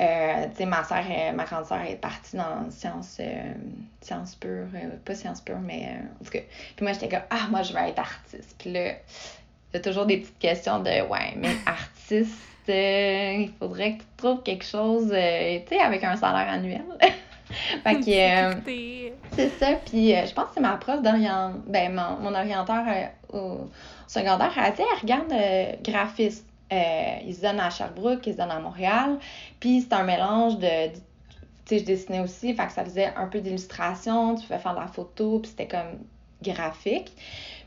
Euh, 0.00 0.46
tu 0.50 0.56
sais, 0.56 0.66
ma 0.66 0.82
soeur, 0.82 1.04
ma 1.32 1.44
grande 1.44 1.64
soeur 1.64 1.82
est 1.82 1.94
partie 1.94 2.36
dans 2.36 2.68
sciences, 2.70 3.18
euh, 3.20 3.52
sciences 4.00 4.34
pures, 4.34 4.66
euh, 4.74 4.88
pas 5.04 5.14
sciences 5.14 5.40
pures, 5.40 5.60
mais 5.60 5.90
en 6.20 6.24
tout 6.24 6.32
cas. 6.32 6.40
Puis 6.74 6.84
moi, 6.84 6.92
j'étais 6.92 7.08
comme, 7.08 7.22
ah, 7.30 7.46
moi, 7.50 7.62
je 7.62 7.72
veux 7.72 7.78
être 7.78 8.00
artiste. 8.00 8.56
Puis 8.58 8.72
là, 8.72 8.86
il 8.88 9.74
y 9.74 9.76
a 9.76 9.80
toujours 9.80 10.06
des 10.06 10.16
petites 10.16 10.40
questions 10.40 10.80
de, 10.80 10.90
ouais, 10.90 11.34
mais 11.36 11.54
artiste, 11.66 12.34
il 12.66 13.52
faudrait 13.60 13.92
que 13.92 13.98
tu 14.00 14.08
trouves 14.16 14.42
quelque 14.42 14.64
chose, 14.64 15.06
tu 15.06 15.12
sais, 15.12 15.78
avec 15.80 16.02
un 16.02 16.16
salaire 16.16 16.52
annuel. 16.52 16.82
fait 17.84 18.00
que, 18.00 19.12
c'est 19.36 19.50
ça. 19.50 19.74
Puis 19.86 20.08
je 20.08 20.34
pense 20.34 20.46
que 20.46 20.54
c'est 20.54 20.60
ma 20.60 20.78
prof 20.78 21.00
d'orientation, 21.00 21.62
ben, 21.68 21.94
mon, 21.94 22.28
mon 22.28 22.36
orienteur 22.36 22.82
au 23.32 23.68
secondaire, 24.12 24.52
elle, 24.56 24.74
elle 24.78 25.00
regarde 25.00 25.32
euh, 25.32 25.72
graphiste. 25.82 26.46
Euh, 26.72 27.16
ils 27.26 27.34
se 27.34 27.42
donnent 27.42 27.60
à 27.60 27.70
Sherbrooke, 27.70 28.26
ils 28.26 28.32
se 28.32 28.38
donnent 28.38 28.50
à 28.50 28.60
Montréal. 28.60 29.18
Puis 29.60 29.82
c'est 29.82 29.92
un 29.94 30.04
mélange 30.04 30.58
de. 30.58 30.88
tu 30.88 31.00
sais, 31.66 31.78
je 31.80 31.84
dessinais 31.84 32.20
aussi, 32.20 32.54
fait 32.54 32.66
que 32.66 32.72
ça 32.72 32.84
faisait 32.84 33.12
un 33.16 33.26
peu 33.26 33.40
d'illustration, 33.40 34.34
tu 34.36 34.46
pouvais 34.46 34.58
faire 34.58 34.74
de 34.74 34.80
la 34.80 34.86
photo, 34.86 35.40
puis 35.40 35.50
c'était 35.50 35.68
comme 35.68 35.98
graphique. 36.42 37.12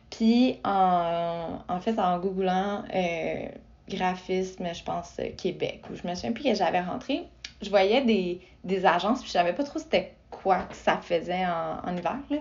Puis 0.10 0.60
en, 0.64 1.60
en 1.68 1.80
fait, 1.82 2.00
en 2.00 2.20
googlant 2.20 2.84
euh, 2.94 3.48
graphisme, 3.90 4.68
je 4.74 4.84
pense, 4.84 5.18
Québec, 5.38 5.84
où 5.92 5.96
je 5.96 6.08
me 6.08 6.16
souviens 6.16 6.32
plus 6.32 6.44
que 6.44 6.56
j'avais 6.56 6.82
rentré, 6.82 7.28
je 7.62 7.70
voyais 7.70 8.02
des, 8.02 8.42
des 8.64 8.86
agences, 8.86 9.20
puis 9.20 9.28
je 9.28 9.34
savais 9.34 9.54
pas 9.54 9.64
trop 9.64 9.80
c'était 9.80 10.14
quoi 10.42 10.60
que 10.70 10.76
ça 10.76 10.98
faisait 10.98 11.46
en, 11.46 11.90
en 11.90 11.96
hiver, 11.96 12.18
là, 12.30 12.38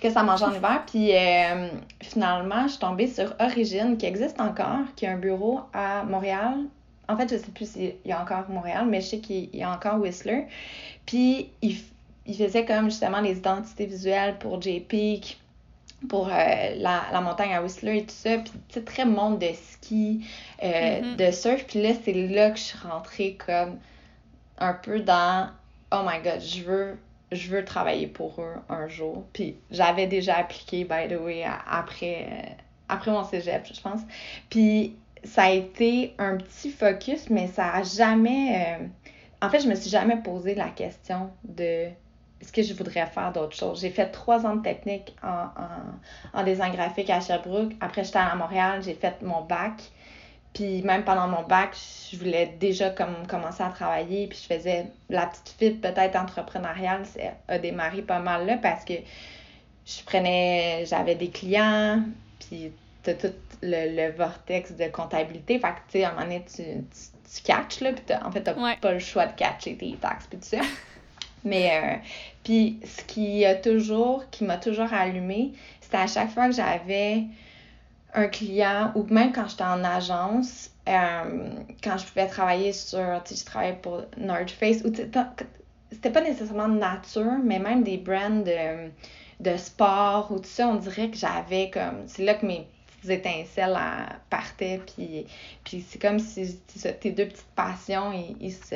que 0.00 0.10
ça 0.10 0.22
mangeait 0.22 0.44
en 0.44 0.52
hiver. 0.54 0.82
Puis 0.86 1.14
euh, 1.14 1.68
finalement, 2.02 2.64
je 2.64 2.72
suis 2.72 2.78
tombée 2.78 3.06
sur 3.06 3.34
Origine, 3.40 3.96
qui 3.96 4.06
existe 4.06 4.40
encore, 4.40 4.84
qui 4.96 5.06
a 5.06 5.12
un 5.12 5.18
bureau 5.18 5.60
à 5.72 6.04
Montréal. 6.04 6.54
En 7.08 7.16
fait, 7.16 7.30
je 7.30 7.36
sais 7.38 7.50
plus 7.50 7.70
s'il 7.70 7.94
y 8.04 8.12
a 8.12 8.20
encore 8.20 8.48
Montréal, 8.48 8.86
mais 8.88 9.00
je 9.00 9.06
sais 9.06 9.18
qu'il 9.18 9.54
y 9.54 9.62
a 9.62 9.72
encore 9.72 9.98
Whistler. 9.98 10.46
Puis 11.06 11.50
il, 11.62 11.76
il 12.26 12.36
faisait 12.36 12.64
comme 12.64 12.90
justement 12.90 13.20
les 13.20 13.38
identités 13.38 13.86
visuelles 13.86 14.36
pour 14.38 14.60
JP, 14.60 14.94
pour 16.08 16.28
euh, 16.28 16.30
la, 16.30 17.02
la, 17.10 17.20
montagne 17.20 17.54
à 17.54 17.62
Whistler 17.62 17.98
et 17.98 18.02
tout 18.04 18.14
ça. 18.14 18.38
Puis, 18.38 18.52
tu 18.68 18.74
sais, 18.74 18.82
très 18.82 19.04
monde 19.04 19.38
de 19.38 19.48
ski, 19.54 20.24
euh, 20.62 21.00
mm-hmm. 21.00 21.16
de 21.16 21.30
surf. 21.32 21.64
Puis 21.66 21.82
là, 21.82 21.90
c'est 22.04 22.12
là 22.12 22.50
que 22.50 22.58
je 22.58 22.64
suis 22.64 22.78
rentrée 22.78 23.38
comme 23.44 23.78
un 24.58 24.74
peu 24.74 25.00
dans 25.00 25.48
Oh 25.90 26.02
my 26.04 26.22
god, 26.22 26.40
je 26.40 26.62
veux 26.62 26.98
je 27.32 27.48
veux 27.48 27.64
travailler 27.64 28.06
pour 28.06 28.40
eux 28.40 28.54
un 28.68 28.88
jour. 28.88 29.24
Puis 29.32 29.56
j'avais 29.70 30.06
déjà 30.06 30.36
appliqué, 30.36 30.84
by 30.84 31.08
the 31.08 31.20
way, 31.20 31.44
après, 31.44 32.26
euh, 32.30 32.46
après 32.88 33.10
mon 33.10 33.24
cégep, 33.24 33.66
je 33.72 33.80
pense. 33.80 34.00
Puis 34.50 34.96
ça 35.24 35.44
a 35.44 35.50
été 35.50 36.14
un 36.18 36.36
petit 36.36 36.70
focus, 36.70 37.28
mais 37.30 37.48
ça 37.48 37.72
a 37.72 37.82
jamais. 37.82 38.78
Euh, 38.80 38.86
en 39.40 39.50
fait, 39.50 39.60
je 39.60 39.68
me 39.68 39.74
suis 39.74 39.90
jamais 39.90 40.16
posé 40.16 40.54
la 40.54 40.68
question 40.68 41.30
de 41.44 41.88
est-ce 42.40 42.52
que 42.52 42.62
je 42.62 42.72
voudrais 42.72 43.06
faire 43.06 43.32
d'autres 43.32 43.56
choses. 43.56 43.80
J'ai 43.80 43.90
fait 43.90 44.06
trois 44.06 44.46
ans 44.46 44.56
de 44.56 44.62
technique 44.62 45.14
en, 45.22 45.28
en, 45.28 46.40
en 46.40 46.44
design 46.44 46.72
graphique 46.72 47.10
à 47.10 47.20
Sherbrooke. 47.20 47.72
Après, 47.80 48.04
j'étais 48.04 48.18
à 48.18 48.34
Montréal, 48.36 48.80
j'ai 48.82 48.94
fait 48.94 49.20
mon 49.22 49.42
bac. 49.42 49.82
Puis 50.54 50.82
même 50.82 51.04
pendant 51.04 51.28
mon 51.28 51.42
bac, 51.42 51.76
je 52.10 52.16
voulais 52.16 52.54
déjà 52.58 52.90
comme 52.90 53.26
commencer 53.26 53.62
à 53.62 53.68
travailler. 53.68 54.26
Puis 54.26 54.38
je 54.42 54.54
faisais 54.54 54.86
la 55.08 55.26
petite 55.26 55.54
fille 55.58 55.74
peut-être 55.74 56.16
entrepreneuriale, 56.16 57.04
ça 57.06 57.20
a 57.48 57.58
démarré 57.58 58.02
pas 58.02 58.18
mal 58.18 58.46
là 58.46 58.56
parce 58.56 58.84
que 58.84 58.94
je 59.86 60.02
prenais, 60.04 60.84
j'avais 60.86 61.14
des 61.14 61.30
clients, 61.30 62.02
puis 62.40 62.72
t'as 63.02 63.14
tout 63.14 63.32
le, 63.62 64.10
vortex 64.12 64.72
de 64.72 64.88
comptabilité. 64.88 65.58
Fait 65.58 65.68
que 65.68 65.74
tu 65.90 65.98
sais, 65.98 66.04
à 66.04 66.10
un 66.10 66.12
moment 66.12 66.24
donné, 66.24 66.44
tu, 66.44 66.62
tu, 66.62 67.42
catches 67.42 67.80
là, 67.80 67.92
puis 67.92 68.04
en 68.22 68.30
fait, 68.30 68.42
t'as 68.42 68.76
pas 68.76 68.92
le 68.92 68.98
choix 68.98 69.26
de 69.26 69.32
catcher 69.32 69.76
tes 69.76 69.96
taxes 70.00 70.26
puis 70.28 70.38
tout 70.38 70.46
ça. 70.46 70.60
Mais, 71.44 71.70
euh, 71.72 71.96
puis 72.42 72.80
ce 72.84 73.02
qui 73.04 73.44
a 73.46 73.54
toujours, 73.54 74.28
qui 74.30 74.44
m'a 74.44 74.56
toujours 74.56 74.92
allumé, 74.92 75.52
c'était 75.80 75.98
à 75.98 76.06
chaque 76.06 76.30
fois 76.30 76.48
que 76.48 76.54
j'avais 76.54 77.24
un 78.14 78.26
client 78.26 78.92
ou 78.94 79.04
même 79.04 79.32
quand 79.32 79.48
j'étais 79.48 79.64
en 79.64 79.84
agence, 79.84 80.70
euh, 80.88 81.50
quand 81.82 81.98
je 81.98 82.06
pouvais 82.06 82.26
travailler 82.26 82.72
sur, 82.72 83.22
tu 83.24 83.34
sais, 83.34 83.40
je 83.40 83.44
travaillais 83.44 83.78
pour 83.80 84.02
North 84.16 84.50
Face, 84.50 84.82
ou 84.84 84.92
c'était 84.94 86.10
pas 86.10 86.20
nécessairement 86.20 86.68
de 86.68 86.78
nature, 86.78 87.38
mais 87.42 87.58
même 87.58 87.82
des 87.82 87.98
brands 87.98 88.40
de, 88.40 88.88
de 89.40 89.56
sport 89.56 90.30
ou 90.30 90.38
tout 90.38 90.48
ça, 90.48 90.68
on 90.68 90.76
dirait 90.76 91.10
que 91.10 91.16
j'avais 91.16 91.70
comme, 91.70 92.04
c'est 92.06 92.24
là 92.24 92.34
que 92.34 92.46
mes 92.46 92.66
petites 92.86 93.10
étincelles 93.10 93.78
partaient, 94.30 94.80
puis, 94.94 95.26
puis 95.64 95.84
c'est 95.86 96.00
comme 96.00 96.18
si 96.18 96.58
tes 97.00 97.10
deux 97.10 97.26
petites 97.26 97.46
passions, 97.54 98.12
ils, 98.40 98.52
se, 98.52 98.74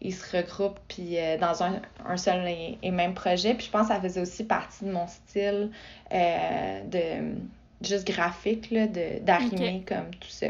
ils 0.00 0.14
se 0.14 0.36
regroupent, 0.36 0.80
puis 0.88 1.18
euh, 1.18 1.38
dans 1.38 1.62
un, 1.62 1.80
un 2.04 2.16
seul 2.16 2.46
et, 2.82 2.90
même 2.90 3.14
projet, 3.14 3.54
puis 3.54 3.66
je 3.66 3.70
pense 3.70 3.88
que 3.88 3.94
ça 3.94 4.00
faisait 4.00 4.20
aussi 4.20 4.44
partie 4.44 4.84
de 4.84 4.92
mon 4.92 5.06
style 5.06 5.70
euh, 6.12 6.84
de 6.84 7.36
juste 7.82 8.06
graphique, 8.06 8.70
là, 8.70 8.86
d'arrimer 8.86 9.84
comme 9.86 10.10
tout 10.18 10.28
ça. 10.28 10.46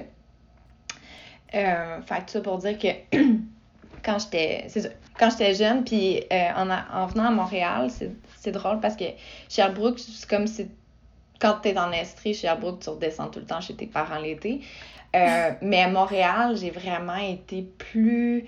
Euh, 1.55 2.01
fait 2.03 2.20
tout 2.20 2.28
ça 2.28 2.41
pour 2.41 2.59
dire 2.59 2.78
que 2.78 2.89
quand 4.05 4.18
j'étais 4.18 4.66
quand 5.18 5.31
j'étais 5.31 5.55
jeune, 5.55 5.85
puis 5.85 6.22
euh, 6.33 6.49
en, 6.57 6.70
en, 6.70 7.07
venant 7.07 7.26
à 7.26 7.31
Montréal, 7.31 7.91
c'est 8.39 8.53
drôle 8.53 8.81
parce 8.81 8.97
que 8.97 9.05
Sherbrooke, 9.49 9.99
c'est 9.99 10.28
comme 10.28 10.47
si 10.47 10.68
quand 11.41 11.59
tu 11.62 11.70
es 11.70 11.78
en 11.78 11.91
Estrie, 11.91 12.35
Sherbrooke, 12.35 12.81
tu 12.81 12.91
redescends 12.91 13.28
tout 13.28 13.41
le 13.41 13.47
temps 13.47 13.61
chez 13.61 13.74
tes 13.74 13.87
parents 13.87 14.18
l'été. 14.18 14.61
Euh, 15.16 15.51
mais 15.62 15.83
à 15.83 15.89
Montréal, 15.89 16.57
j'ai 16.57 16.70
vraiment 16.70 17.16
été 17.16 17.62
plus 17.62 18.45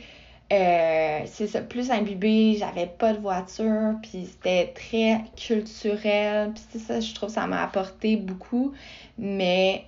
euh, 0.52 1.20
c'est 1.24 1.46
ça, 1.46 1.62
plus 1.62 1.90
imbibé, 1.90 2.56
j'avais 2.58 2.86
pas 2.86 3.14
de 3.14 3.18
voiture, 3.20 3.94
puis 4.02 4.28
c'était 4.30 4.72
très 4.74 5.24
culturel, 5.34 6.52
puis 6.52 6.62
c'est 6.70 6.78
ça, 6.78 7.00
je 7.00 7.14
trouve 7.14 7.30
ça 7.30 7.46
m'a 7.46 7.62
apporté 7.62 8.16
beaucoup, 8.16 8.74
mais 9.16 9.86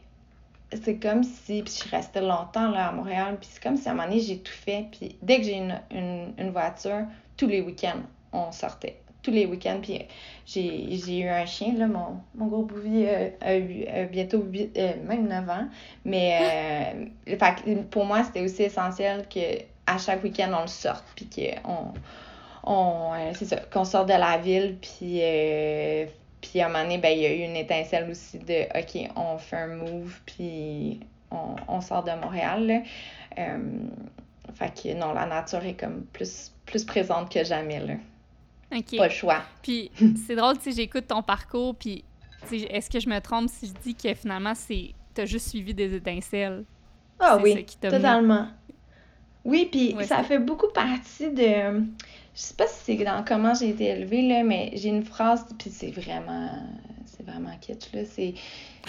c'est 0.72 0.96
comme 0.96 1.22
si, 1.22 1.62
puis 1.62 1.82
je 1.84 1.90
restais 1.90 2.22
longtemps 2.22 2.70
là 2.70 2.88
à 2.88 2.92
Montréal, 2.92 3.36
puis 3.38 3.50
c'est 3.52 3.62
comme 3.62 3.76
si 3.76 3.88
à 3.88 3.92
un 3.92 3.94
moment 3.94 4.08
donné 4.08 4.20
j'ai 4.20 4.38
tout 4.38 4.52
fait, 4.52 4.86
puis 4.90 5.16
dès 5.20 5.38
que 5.38 5.42
j'ai 5.42 5.56
une, 5.58 5.78
une, 5.90 6.32
une, 6.38 6.50
voiture, 6.50 7.04
tous 7.36 7.46
les 7.46 7.60
week-ends, 7.60 8.00
on 8.32 8.50
sortait. 8.50 9.00
Tous 9.22 9.32
les 9.32 9.44
week-ends, 9.44 9.80
puis 9.82 10.06
j'ai 10.46 11.18
eu 11.18 11.28
un 11.28 11.44
chien, 11.44 11.74
là, 11.76 11.86
mon, 11.86 12.20
mon 12.34 12.46
gros 12.46 12.62
bouvier 12.62 13.08
euh, 13.42 14.02
a, 14.02 14.04
bientôt 14.04 14.42
8, 14.42 14.78
euh, 14.78 14.92
même 15.06 15.28
9 15.28 15.50
ans, 15.50 15.68
mais 16.06 17.10
pour 17.90 18.06
moi 18.06 18.24
c'était 18.24 18.42
aussi 18.42 18.62
essentiel 18.62 19.26
que 19.28 19.73
à 19.86 19.98
chaque 19.98 20.22
week-end, 20.22 20.50
on 20.56 20.62
le 20.62 20.68
sorte, 20.68 21.04
puis 21.14 21.28
qu'on 21.28 21.92
on, 22.64 23.12
euh, 23.14 23.32
c'est 23.34 23.46
ça, 23.46 23.56
qu'on 23.56 23.84
sorte 23.84 24.08
de 24.08 24.14
la 24.14 24.38
ville, 24.38 24.78
puis, 24.80 25.20
euh, 25.20 26.06
puis 26.40 26.60
à 26.60 26.66
un 26.66 26.68
moment 26.68 26.82
donné, 26.82 26.98
ben, 26.98 27.10
il 27.10 27.22
y 27.22 27.26
a 27.26 27.34
eu 27.34 27.40
une 27.40 27.56
étincelle 27.56 28.10
aussi 28.10 28.38
de 28.38 28.64
OK, 28.78 29.10
on 29.16 29.38
fait 29.38 29.56
un 29.56 29.68
move, 29.68 30.20
puis 30.26 31.00
on, 31.30 31.56
on 31.68 31.80
sort 31.80 32.04
de 32.04 32.12
Montréal. 32.12 32.66
Là. 32.66 32.82
Euh, 33.38 33.58
fait 34.54 34.82
que 34.82 34.94
non, 34.94 35.12
la 35.12 35.26
nature 35.26 35.64
est 35.64 35.74
comme 35.74 36.04
plus, 36.12 36.52
plus 36.66 36.84
présente 36.84 37.30
que 37.30 37.44
jamais. 37.44 37.80
Là. 37.80 37.94
Pas 38.96 39.06
le 39.06 39.12
choix. 39.12 39.42
Puis 39.62 39.90
c'est 40.26 40.36
drôle, 40.36 40.58
sais, 40.60 40.72
j'écoute 40.72 41.06
ton 41.08 41.22
parcours, 41.22 41.74
puis 41.74 42.04
est-ce 42.52 42.90
que 42.90 43.00
je 43.00 43.08
me 43.08 43.20
trompe 43.20 43.48
si 43.48 43.66
je 43.68 43.72
dis 43.82 43.94
que 43.94 44.12
finalement, 44.14 44.54
c'est 44.54 44.92
t'as 45.14 45.26
juste 45.26 45.48
suivi 45.48 45.74
des 45.74 45.94
étincelles? 45.94 46.64
Ah 47.20 47.38
oui, 47.40 47.64
totalement. 47.80 48.48
Oui, 49.44 49.68
puis 49.70 49.94
ça 50.04 50.22
fait 50.22 50.38
beaucoup 50.38 50.68
partie 50.68 51.30
de. 51.30 51.82
Je 52.34 52.40
sais 52.40 52.54
pas 52.54 52.66
si 52.66 52.96
c'est 52.96 53.04
dans 53.04 53.24
comment 53.24 53.54
j'ai 53.54 53.68
été 53.68 53.84
élevée, 53.84 54.26
là, 54.26 54.42
mais 54.42 54.72
j'ai 54.74 54.88
une 54.88 55.04
phrase, 55.04 55.46
puis 55.58 55.70
c'est 55.70 55.90
vraiment. 55.90 56.50
C'est 57.04 57.24
vraiment 57.24 57.50
kitsch, 57.60 57.92
là. 57.92 58.00
C'est. 58.04 58.34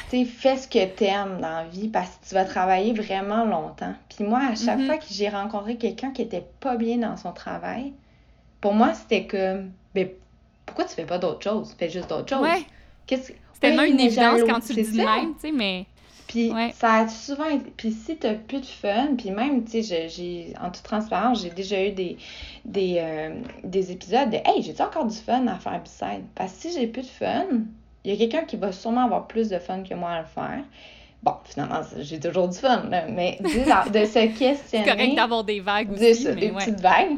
Tu 0.10 0.26
fais 0.26 0.58
ce 0.58 0.68
que 0.68 0.86
t'aimes 0.86 1.40
dans 1.40 1.50
la 1.50 1.66
vie 1.66 1.88
parce 1.88 2.10
que 2.10 2.28
tu 2.28 2.34
vas 2.34 2.46
travailler 2.46 2.94
vraiment 2.94 3.46
longtemps. 3.46 3.94
Puis 4.10 4.26
moi, 4.26 4.40
à 4.40 4.56
chaque 4.56 4.80
mm-hmm. 4.80 4.86
fois 4.86 4.98
que 4.98 5.06
j'ai 5.10 5.30
rencontré 5.30 5.78
quelqu'un 5.78 6.12
qui 6.12 6.22
était 6.22 6.46
pas 6.60 6.76
bien 6.76 6.98
dans 6.98 7.18
son 7.18 7.32
travail, 7.32 7.94
pour 8.62 8.74
moi, 8.74 8.94
c'était 8.94 9.28
comme. 9.28 9.72
Ben, 9.94 10.10
pourquoi 10.66 10.86
tu 10.86 10.96
fais 10.96 11.06
pas 11.06 11.18
d'autres 11.18 11.44
choses? 11.44 11.76
Fais 11.78 11.90
juste 11.90 12.10
d'autres 12.10 12.30
choses. 12.30 12.42
Ouais. 12.42 12.66
C'est 13.08 13.36
tellement 13.60 13.84
une 13.84 14.00
évidence 14.00 14.42
quand 14.48 14.60
tu 14.60 14.74
le 14.74 14.84
dis 14.84 14.98
même, 14.98 15.36
tu 15.36 15.42
sais, 15.42 15.52
mais. 15.52 15.86
Puis 16.28 16.52
ça 16.74 16.94
a 16.94 17.08
souvent 17.08 17.46
été... 17.46 17.72
Puis 17.78 17.92
si 17.92 18.18
t'as 18.18 18.34
plus 18.34 18.62
de 18.62 18.66
fun, 18.66 19.16
puis 19.18 19.32
même, 19.32 19.64
tu 19.64 19.84
sais, 19.84 20.10
j'ai... 20.10 20.54
En 20.62 20.72
toute 20.72 20.84
transparence, 20.84 21.42
j'ai 21.42 21.50
déjà 21.50 21.84
eu 21.84 21.92
des, 21.92 22.18
des, 22.64 22.96
euh, 23.00 23.36
des 23.64 23.92
épisodes 23.92 24.30
de 24.30 24.36
«Hey, 24.46 24.62
j'ai-tu 24.62 24.82
encore 24.82 25.06
du 25.06 25.16
fun 25.16 25.46
à 25.48 25.56
faire 25.56 25.80
B-side?» 25.82 26.24
Parce 26.36 26.54
que 26.54 26.62
si 26.62 26.74
j'ai 26.74 26.88
plus 26.88 27.04
de 27.04 27.08
fun, 27.08 27.46
il 28.04 28.12
y 28.12 28.14
a 28.14 28.18
quelqu'un 28.18 28.46
qui 28.46 28.58
va 28.58 28.72
sûrement 28.72 29.06
avoir 29.06 29.28
plus 29.28 29.50
de 29.50 29.60
fun 29.60 29.84
que 29.84 29.94
moi 29.94 30.12
à 30.12 30.22
le 30.22 30.28
faire. 30.28 30.64
Bon, 31.22 31.34
finalement, 31.44 31.82
j'ai 32.00 32.20
toujours 32.20 32.50
du 32.50 32.58
fun, 32.58 32.84
là, 32.90 33.06
mais 33.10 33.38
de 33.42 34.06
se 34.06 34.38
questionner... 34.38 34.58
C'est 34.64 34.84
correct 34.84 35.16
d'avoir 35.16 35.44
des 35.44 35.60
vagues 35.60 35.92
aussi, 35.92 36.26
Des 36.36 36.50
petites 36.50 36.82
vagues. 36.82 37.18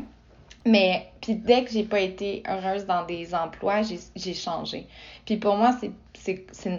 Mais, 0.66 1.08
puis 1.22 1.36
dès 1.36 1.64
que 1.64 1.72
j'ai 1.72 1.84
pas 1.84 2.02
été 2.02 2.44
heureuse 2.46 2.86
dans 2.86 3.06
des 3.06 3.34
emplois, 3.34 3.82
j'ai 4.16 4.34
changé. 4.34 4.86
Puis 5.26 5.38
pour 5.38 5.56
moi, 5.56 5.78
c'est 5.80 5.92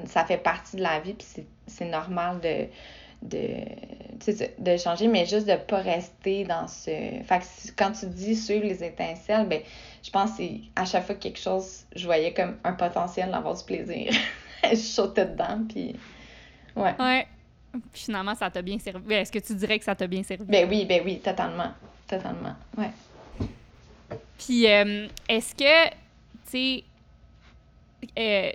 ça 0.04 0.24
fait 0.24 0.36
partie 0.36 0.76
de 0.76 0.82
la 0.82 1.00
vie, 1.00 1.14
puis 1.14 1.26
c'est 1.28 1.46
normal 1.84 2.40
de, 2.40 2.66
de, 3.22 3.62
de 4.58 4.76
changer, 4.76 5.08
mais 5.08 5.26
juste 5.26 5.46
de 5.46 5.56
pas 5.56 5.78
rester 5.78 6.44
dans 6.44 6.66
ce... 6.68 6.90
Fait 7.24 7.40
que 7.40 7.72
quand 7.76 7.92
tu 7.92 8.06
dis 8.06 8.36
suivre 8.36 8.64
les 8.64 8.82
étincelles, 8.84 9.46
ben 9.46 9.60
je 10.02 10.10
pense 10.10 10.36
que 10.36 10.42
à 10.76 10.84
chaque 10.84 11.06
fois 11.06 11.14
quelque 11.14 11.38
chose, 11.38 11.84
je 11.94 12.04
voyais 12.04 12.32
comme 12.32 12.56
un 12.64 12.72
potentiel 12.72 13.30
d'avoir 13.30 13.56
du 13.56 13.64
plaisir. 13.64 14.12
je 14.70 14.76
sautais 14.76 15.26
dedans, 15.26 15.60
puis... 15.68 15.96
Ouais. 16.76 16.94
Ouais. 16.98 17.26
Puis 17.92 18.04
finalement, 18.04 18.34
ça 18.34 18.50
t'a 18.50 18.62
bien 18.62 18.78
servi. 18.78 19.14
Est-ce 19.14 19.32
que 19.32 19.38
tu 19.38 19.54
dirais 19.54 19.78
que 19.78 19.84
ça 19.84 19.94
t'a 19.94 20.06
bien 20.06 20.22
servi? 20.22 20.44
Ben 20.44 20.68
oui, 20.68 20.84
ben 20.84 21.02
oui, 21.04 21.18
totalement. 21.18 21.72
Totalement, 22.06 22.54
ouais. 22.78 22.90
Puis, 24.38 24.66
euh, 24.66 25.06
est-ce 25.28 25.54
que, 25.54 25.88
tu 26.50 26.82
sais, 26.82 26.84
euh, 28.18 28.52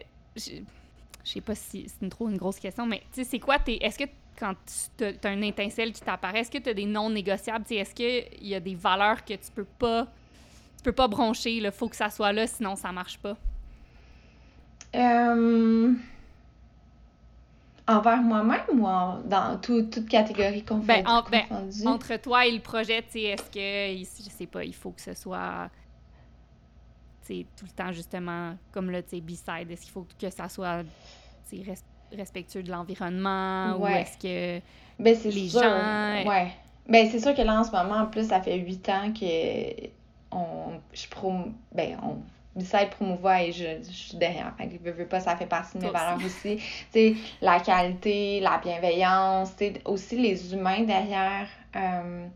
je 1.24 1.32
sais 1.32 1.42
pas 1.42 1.56
si 1.56 1.88
c'est 1.88 2.10
trop 2.10 2.30
une 2.30 2.38
grosse 2.38 2.60
question, 2.60 2.86
mais 2.86 3.00
tu 3.14 3.24
sais, 3.24 3.24
c'est 3.24 3.40
quoi 3.40 3.60
tes. 3.60 3.84
Est-ce 3.84 3.98
que 3.98 4.10
quand 4.38 4.54
tu 4.98 5.04
as, 5.06 5.32
une 5.32 5.44
étincelle 5.44 5.92
qui 5.92 6.02
t'apparaît, 6.02 6.40
est-ce 6.40 6.52
que 6.52 6.58
tu 6.58 6.70
as 6.70 6.74
des 6.74 6.86
non 6.86 7.10
négociables? 7.10 7.66
Est-ce 7.70 7.94
qu'il 7.94 8.48
y 8.48 8.56
a 8.56 8.60
des 8.60 8.76
valeurs 8.76 9.24
que 9.24 9.34
tu 9.34 9.52
peux 9.54 9.66
pas. 9.66 10.08
Tu 10.78 10.84
peux 10.84 10.92
pas 10.92 11.08
broncher, 11.08 11.58
il 11.58 11.72
faut 11.72 11.88
que 11.88 11.96
ça 11.96 12.10
soit 12.10 12.34
là, 12.34 12.46
sinon 12.46 12.76
ça 12.76 12.92
marche 12.92 13.18
pas? 13.18 13.38
Euh, 14.96 15.94
envers 17.88 18.22
moi-même 18.22 18.62
ou 18.70 18.84
dans 19.28 19.60
toute 19.62 20.06
catégorie 20.08 20.64
ben, 20.84 21.04
confondue? 21.04 21.84
Ben, 21.84 21.88
entre 21.88 22.18
toi 22.18 22.46
et 22.46 22.52
le 22.52 22.60
projet, 22.60 22.98
est-ce 23.14 23.50
que, 23.50 24.04
je 24.24 24.30
sais 24.30 24.46
pas, 24.46 24.66
il 24.66 24.76
faut 24.76 24.92
que 24.92 25.02
ce 25.02 25.14
soit 25.14 25.70
tout 27.28 27.66
le 27.66 27.72
temps, 27.72 27.92
justement, 27.92 28.56
comme 28.72 28.90
là, 28.90 29.02
tu 29.02 29.12
sais, 29.12 29.22
B-side, 29.22 29.72
est-ce 29.72 29.82
qu'il 29.82 29.92
faut 29.92 30.08
que 30.20 30.30
ça 30.30 30.50
soit 30.50 30.84
respectueux 32.16 32.64
de 32.64 32.72
l'environnement 32.72 33.78
ou 33.78 33.88
est-ce 33.88 34.18
que 34.18 34.62
ben, 35.00 35.16
les 35.24 35.50
sûr. 35.50 35.62
gens... 35.62 36.30
Ouais. 36.30 36.52
Ben, 36.88 37.08
c'est 37.10 37.20
sûr 37.20 37.34
que 37.34 37.42
là, 37.42 37.60
en 37.60 37.64
ce 37.64 37.72
moment, 37.72 38.02
en 38.02 38.06
plus, 38.08 38.28
ça 38.28 38.42
fait 38.42 38.58
huit 38.58 38.88
ans 38.90 39.12
que 39.14 39.88
on, 40.32 40.80
je 40.94 41.08
prom... 41.08 41.54
ben, 41.72 41.98
on 42.04 42.18
promouvoir 42.92 43.40
et 43.40 43.52
je, 43.52 43.82
je, 43.84 43.92
suis 43.92 44.18
derrière. 44.18 44.54
Fait 44.58 44.68
que, 44.68 44.90
veux, 44.90 45.06
pas, 45.06 45.20
ça 45.20 45.36
fait 45.36 45.48
partie 45.48 45.78
de 45.78 45.84
mes 45.84 45.90
valeurs 45.90 46.20
aussi. 46.24 46.58
Tu 46.58 46.64
sais, 46.92 47.16
la 47.42 47.60
qualité, 47.60 48.40
la 48.42 48.60
bienveillance, 48.60 49.56
tu 49.56 49.66
sais, 49.66 49.82
aussi 49.86 50.18
les 50.18 50.54
humains 50.54 50.84
derrière... 50.84 51.48
Euh, 51.76 52.28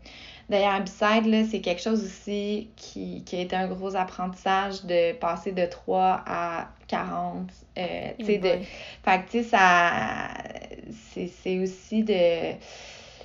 D'ailleurs, 0.48 0.80
Beside, 0.80 1.46
c'est 1.50 1.60
quelque 1.60 1.82
chose 1.82 2.02
aussi 2.02 2.70
qui, 2.76 3.22
qui, 3.24 3.36
a 3.36 3.40
été 3.40 3.54
un 3.54 3.68
gros 3.68 3.94
apprentissage 3.96 4.84
de 4.84 5.12
passer 5.12 5.52
de 5.52 5.66
3 5.66 6.22
à 6.26 6.68
40. 6.86 7.50
Euh, 7.76 8.10
tu 8.18 8.24
sais, 8.24 8.38
de... 8.38 8.64
Fait 9.04 9.24
que, 9.24 9.30
tu 9.30 9.42
sais, 9.42 9.44
ça... 9.44 10.28
C'est 11.42 11.58
aussi 11.58 12.02
de... 12.02 12.54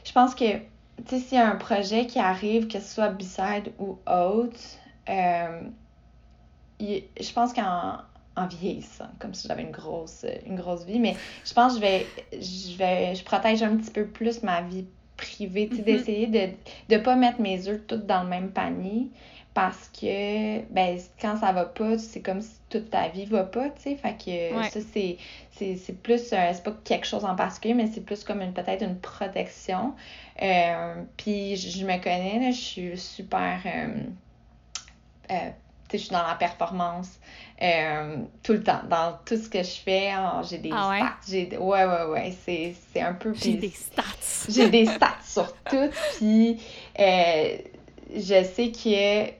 Je 0.03 0.11
pense 0.13 0.35
que, 0.35 0.57
tu 0.57 0.61
sais, 1.07 1.19
s'il 1.19 1.37
y 1.37 1.41
a 1.41 1.49
un 1.49 1.55
projet 1.55 2.07
qui 2.07 2.19
arrive, 2.19 2.67
que 2.67 2.79
ce 2.79 2.93
soit 2.93 3.09
Beside 3.09 3.71
ou 3.79 3.97
autre, 4.05 4.59
euh, 5.09 5.61
je 6.81 7.33
pense 7.33 7.53
qu'en 7.53 7.99
en 8.35 8.47
vieillissant, 8.47 9.09
comme 9.19 9.33
si 9.33 9.47
j'avais 9.47 9.61
une 9.61 9.71
grosse, 9.71 10.25
une 10.45 10.55
grosse 10.55 10.85
vie, 10.85 10.99
mais 10.99 11.15
je 11.45 11.53
pense 11.53 11.73
que 11.73 11.79
je 11.79 11.81
vais, 11.81 12.07
je 12.33 12.75
vais, 12.77 13.15
je 13.15 13.23
protège 13.23 13.61
un 13.61 13.77
petit 13.77 13.91
peu 13.91 14.05
plus 14.07 14.41
ma 14.41 14.61
vie 14.61 14.85
privé, 15.17 15.67
tu 15.69 15.77
sais, 15.77 15.81
mm-hmm. 15.81 15.85
d'essayer 15.85 16.27
de 16.27 16.49
ne 16.89 16.97
pas 16.97 17.15
mettre 17.15 17.41
mes 17.41 17.67
œufs 17.67 17.81
toutes 17.87 18.05
dans 18.05 18.23
le 18.23 18.29
même 18.29 18.51
panier 18.51 19.07
parce 19.53 19.89
que, 19.89 20.61
ben, 20.73 20.97
quand 21.21 21.37
ça 21.37 21.51
va 21.51 21.65
pas, 21.65 21.97
c'est 21.99 22.21
comme 22.21 22.41
si 22.41 22.55
toute 22.69 22.89
ta 22.89 23.09
vie 23.09 23.25
va 23.25 23.43
pas, 23.43 23.69
tu 23.69 23.83
sais, 23.83 23.95
fait 23.95 24.15
que 24.17 24.63
ça, 24.69 24.79
c'est, 24.91 25.17
c'est, 25.51 26.01
plus, 26.01 26.33
euh, 26.33 26.51
c'est 26.53 26.63
pas 26.63 26.75
quelque 26.83 27.05
chose 27.05 27.23
en 27.23 27.35
particulier, 27.35 27.75
mais 27.75 27.87
c'est 27.87 28.01
plus 28.01 28.23
comme 28.23 28.41
une, 28.41 28.53
peut-être 28.53 28.83
une 28.83 28.97
protection. 28.97 29.93
Euh, 30.41 30.95
puis 31.17 31.55
je 31.55 31.85
me 31.85 32.01
connais, 32.03 32.51
je 32.51 32.57
suis 32.57 32.97
super... 32.97 33.59
Euh, 33.65 35.49
je 35.91 35.97
suis 35.97 36.09
dans 36.09 36.25
la 36.25 36.35
performance 36.35 37.19
euh, 37.61 38.17
tout 38.41 38.53
le 38.53 38.63
temps. 38.63 38.81
Dans 38.89 39.17
tout 39.25 39.37
ce 39.37 39.49
que 39.49 39.59
je 39.59 39.79
fais, 39.83 40.11
oh, 40.17 40.41
j'ai 40.49 40.57
des 40.57 40.71
ah 40.73 40.95
stats. 40.97 41.31
J'ai, 41.31 41.57
ouais, 41.57 41.85
ouais, 41.85 42.05
ouais. 42.09 42.33
C'est, 42.43 42.75
c'est 42.91 43.01
un 43.01 43.13
peu. 43.13 43.33
J'ai 43.33 43.53
des 43.53 43.69
stats. 43.69 44.03
j'ai 44.49 44.69
des 44.69 44.85
stats 44.95 45.17
sur 45.23 45.53
tout. 45.63 45.89
Puis 46.17 46.59
euh, 46.99 47.57
je 48.15 48.43
sais 48.43 48.71
que, 48.71 49.25
tu 49.27 49.33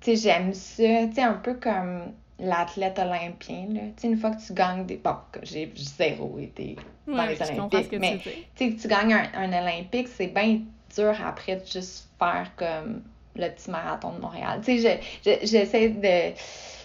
sais, 0.00 0.16
j'aime 0.16 0.52
ça. 0.54 1.06
Tu 1.08 1.14
sais, 1.14 1.22
un 1.22 1.34
peu 1.34 1.54
comme 1.54 2.12
l'athlète 2.38 2.98
olympien. 2.98 3.66
Là. 3.68 3.80
Tu 3.96 4.02
sais, 4.02 4.08
une 4.08 4.16
fois 4.16 4.30
que 4.30 4.44
tu 4.44 4.52
gagnes 4.54 4.86
des. 4.86 4.96
Bon, 4.96 5.16
j'ai 5.42 5.70
zéro 5.76 6.38
été 6.38 6.76
dans 7.06 7.26
les 7.26 7.40
Olympiques. 7.42 7.92
Mais 8.00 8.18
tu 8.18 8.30
sais, 8.56 8.70
que 8.72 8.80
tu 8.80 8.88
gagnes 8.88 9.14
un, 9.14 9.28
un 9.34 9.62
Olympique, 9.62 10.08
c'est 10.08 10.28
bien 10.28 10.60
dur 10.96 11.14
après 11.24 11.56
de 11.56 11.66
juste 11.66 12.08
faire 12.18 12.50
comme 12.56 13.02
le 13.36 13.48
petit 13.48 13.70
marathon 13.70 14.12
de 14.12 14.20
Montréal. 14.20 14.60
Tu 14.64 14.80
sais, 14.80 15.00
j'essaie 15.42 15.88
de. 15.90 16.34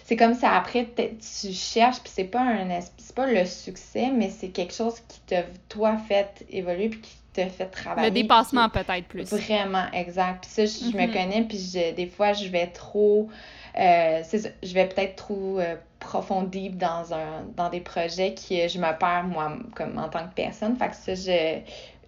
C'est 0.06 0.14
comme 0.14 0.34
si 0.34 0.46
après, 0.46 0.86
tu 0.94 1.52
cherches, 1.52 1.98
puis 1.98 2.12
c'est 2.14 2.30
pas 2.30 2.40
un 2.40 2.80
c'est 2.96 3.14
pas 3.14 3.26
le 3.26 3.44
succès, 3.44 4.12
mais 4.14 4.30
c'est 4.30 4.50
quelque 4.50 4.72
chose 4.72 5.00
qui 5.08 5.18
t'a, 5.26 5.42
toi, 5.68 5.96
fait 5.96 6.46
évoluer, 6.48 6.90
puis 6.90 7.00
qui 7.00 7.16
t'a 7.32 7.48
fait 7.48 7.66
travailler. 7.66 8.10
Le 8.10 8.14
dépassement, 8.14 8.68
peut-être 8.68 9.08
plus. 9.08 9.24
Vraiment, 9.32 9.86
exact. 9.92 10.44
Puis 10.44 10.50
ça, 10.52 10.64
je, 10.64 10.96
me 10.96 11.02
mm-hmm. 11.02 11.12
connais, 11.12 11.42
puis 11.42 11.72
des 11.96 12.06
fois, 12.06 12.34
je 12.34 12.46
vais 12.46 12.68
trop. 12.68 13.28
Euh, 13.76 14.22
je 14.62 14.74
vais 14.74 14.86
peut-être 14.86 15.16
trop 15.16 15.58
euh, 15.58 15.74
deep 16.44 16.78
dans, 16.78 17.12
un, 17.12 17.42
dans 17.56 17.68
des 17.68 17.80
projets 17.80 18.32
qui 18.32 18.68
je 18.68 18.78
me 18.78 18.96
perds, 18.96 19.24
moi, 19.24 19.58
comme 19.74 19.98
en 19.98 20.08
tant 20.08 20.28
que 20.28 20.34
personne. 20.36 20.76
Fait 20.76 20.88
que 20.88 20.94
ça, 20.94 21.14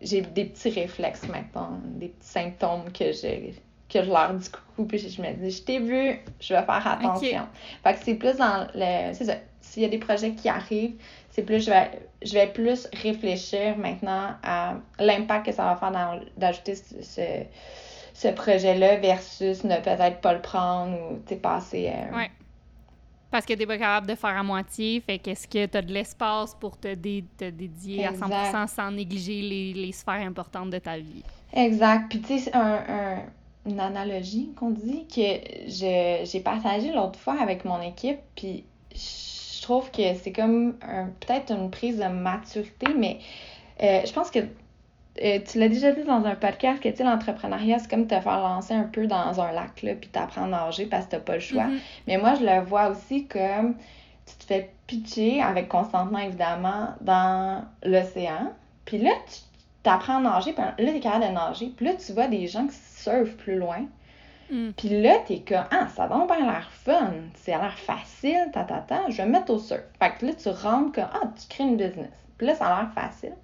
j'ai 0.01 0.20
des 0.20 0.44
petits 0.44 0.70
réflexes 0.70 1.26
maintenant, 1.26 1.80
des 1.84 2.09
petits 2.09 2.28
symptômes 2.28 2.92
que 2.92 3.07
je 3.11 3.51
que 3.89 4.03
je 4.03 4.11
leur 4.11 4.34
dis 4.34 4.51
coucou, 4.51 4.86
puis 4.86 4.99
je 4.99 5.22
me 5.22 5.32
dis, 5.32 5.51
je 5.51 5.62
t'ai 5.62 5.78
vu, 5.78 6.20
je 6.41 6.55
vais 6.55 6.62
faire 6.62 6.86
attention. 6.86 7.47
Fait 7.82 7.95
que 7.95 7.99
c'est 8.05 8.14
plus 8.14 8.36
dans 8.36 8.66
le. 8.74 9.12
C'est 9.14 9.24
ça. 9.24 9.34
S'il 9.61 9.82
y 9.82 9.86
a 9.86 9.89
des 9.89 9.99
projets 9.99 10.32
qui 10.32 10.49
arrivent, 10.49 10.97
c'est 11.30 11.43
plus, 11.43 11.64
je 11.64 11.70
vais, 11.70 11.91
je 12.22 12.32
vais 12.32 12.47
plus 12.47 12.89
réfléchir 13.03 13.76
maintenant 13.76 14.30
à 14.43 14.74
l'impact 14.99 15.47
que 15.47 15.53
ça 15.53 15.64
va 15.64 15.76
faire 15.76 16.20
d'ajouter 16.36 16.74
ce, 16.74 17.45
ce, 18.14 18.28
projet-là 18.28 18.97
versus 18.97 19.62
ne 19.62 19.76
peut-être 19.76 20.20
pas 20.20 20.32
le 20.32 20.41
prendre 20.41 20.97
ou, 20.97 21.22
tu 21.28 21.36
passer. 21.36 21.93
Euh... 21.95 22.16
Ouais. 22.16 22.30
Parce 23.30 23.45
que 23.45 23.53
tu 23.53 23.59
n'es 23.59 23.66
pas 23.66 23.78
capable 23.78 24.07
de 24.07 24.14
faire 24.14 24.36
à 24.36 24.43
moitié. 24.43 25.01
Fait 25.01 25.18
qu'est-ce 25.18 25.47
que 25.47 25.66
tu 25.66 25.76
as 25.76 25.82
de 25.82 25.93
l'espace 25.93 26.55
pour 26.55 26.78
te, 26.78 26.95
te 26.95 27.51
dédier 27.51 28.07
à 28.07 28.12
100% 28.12 28.66
sans 28.66 28.91
négliger 28.91 29.43
les, 29.43 29.74
les, 29.74 29.93
sphères 29.93 30.14
importantes 30.14 30.70
de 30.70 30.78
ta 30.78 30.97
vie? 30.97 31.22
Exact. 31.53 32.09
Puis, 32.09 32.20
tu 32.20 32.39
sais, 32.39 32.57
un, 32.57 32.80
un, 32.89 33.18
une 33.68 33.80
analogie 33.80 34.52
qu'on 34.56 34.70
dit 34.70 35.06
que 35.06 35.66
j'ai 35.66 36.40
partagé 36.40 36.92
l'autre 36.92 37.18
fois 37.18 37.36
avec 37.40 37.64
mon 37.64 37.80
équipe, 37.80 38.18
puis 38.34 38.64
je 38.94 39.62
trouve 39.62 39.90
que 39.90 40.14
c'est 40.14 40.32
comme 40.32 40.74
peut-être 41.20 41.52
une 41.52 41.70
prise 41.70 41.98
de 41.98 42.08
maturité, 42.08 42.86
mais 42.96 43.18
euh, 43.82 44.00
je 44.04 44.12
pense 44.12 44.30
que 44.30 44.40
euh, 44.40 45.38
tu 45.50 45.58
l'as 45.58 45.68
déjà 45.68 45.92
dit 45.92 46.04
dans 46.04 46.24
un 46.24 46.34
podcast 46.34 46.80
que 46.82 47.02
l'entrepreneuriat, 47.02 47.78
c'est 47.78 47.90
comme 47.90 48.06
te 48.06 48.20
faire 48.20 48.40
lancer 48.40 48.74
un 48.74 48.84
peu 48.84 49.06
dans 49.06 49.40
un 49.40 49.52
lac, 49.52 49.82
là, 49.82 49.94
puis 49.94 50.08
t'apprendre 50.08 50.54
à 50.54 50.66
nager 50.66 50.86
parce 50.86 51.06
que 51.06 51.12
t'as 51.12 51.20
pas 51.20 51.34
le 51.34 51.40
choix. 51.40 51.64
Mm-hmm. 51.64 51.80
Mais 52.06 52.18
moi, 52.18 52.34
je 52.34 52.44
le 52.44 52.64
vois 52.64 52.88
aussi 52.88 53.26
comme 53.26 53.74
tu 54.26 54.34
te 54.36 54.44
fais 54.44 54.70
pitcher 54.86 55.42
avec 55.42 55.68
consentement, 55.68 56.18
évidemment, 56.18 56.90
dans 57.00 57.64
l'océan. 57.82 58.52
Puis 58.84 58.98
là, 58.98 59.10
tu 59.26 59.40
t'apprends 59.83 60.18
à 60.18 60.20
nager, 60.20 60.53
puis 60.53 60.62
là, 60.62 60.93
t'es 60.93 61.01
capable 61.01 61.26
de 61.26 61.31
nager. 61.31 61.72
Puis 61.76 61.87
là, 61.87 61.95
tu 61.95 62.12
vois 62.12 62.29
des 62.29 62.47
gens 62.47 62.66
qui 62.66 62.74
surf 62.74 63.37
plus 63.37 63.59
loin. 63.59 63.87
Mm. 64.51 64.70
Puis 64.76 65.03
là, 65.03 65.18
t'es 65.26 65.41
comme, 65.41 65.64
ah, 65.70 65.89
ça 65.89 66.05
a 66.05 66.26
bien 66.26 66.41
l'air 66.41 66.70
fun, 66.72 67.12
c'est 67.35 67.53
a 67.53 67.59
l'air 67.59 67.79
facile, 67.79 68.51
ta, 68.53 68.64
ta, 68.64 68.79
ta, 68.79 69.09
je 69.11 69.16
vais 69.18 69.26
me 69.26 69.33
mettre 69.33 69.53
au 69.53 69.59
surf. 69.59 69.83
Fait 69.99 70.12
que 70.18 70.26
là, 70.26 70.33
tu 70.35 70.49
rentres 70.49 70.93
comme, 70.93 71.09
ah, 71.12 71.31
tu 71.39 71.49
crées 71.49 71.64
une 71.64 71.76
business. 71.76 72.11
Puis 72.39 72.47
là, 72.47 72.55
ça 72.55 72.66
a 72.66 72.83
l'air 72.83 72.93
facile. 72.93 73.35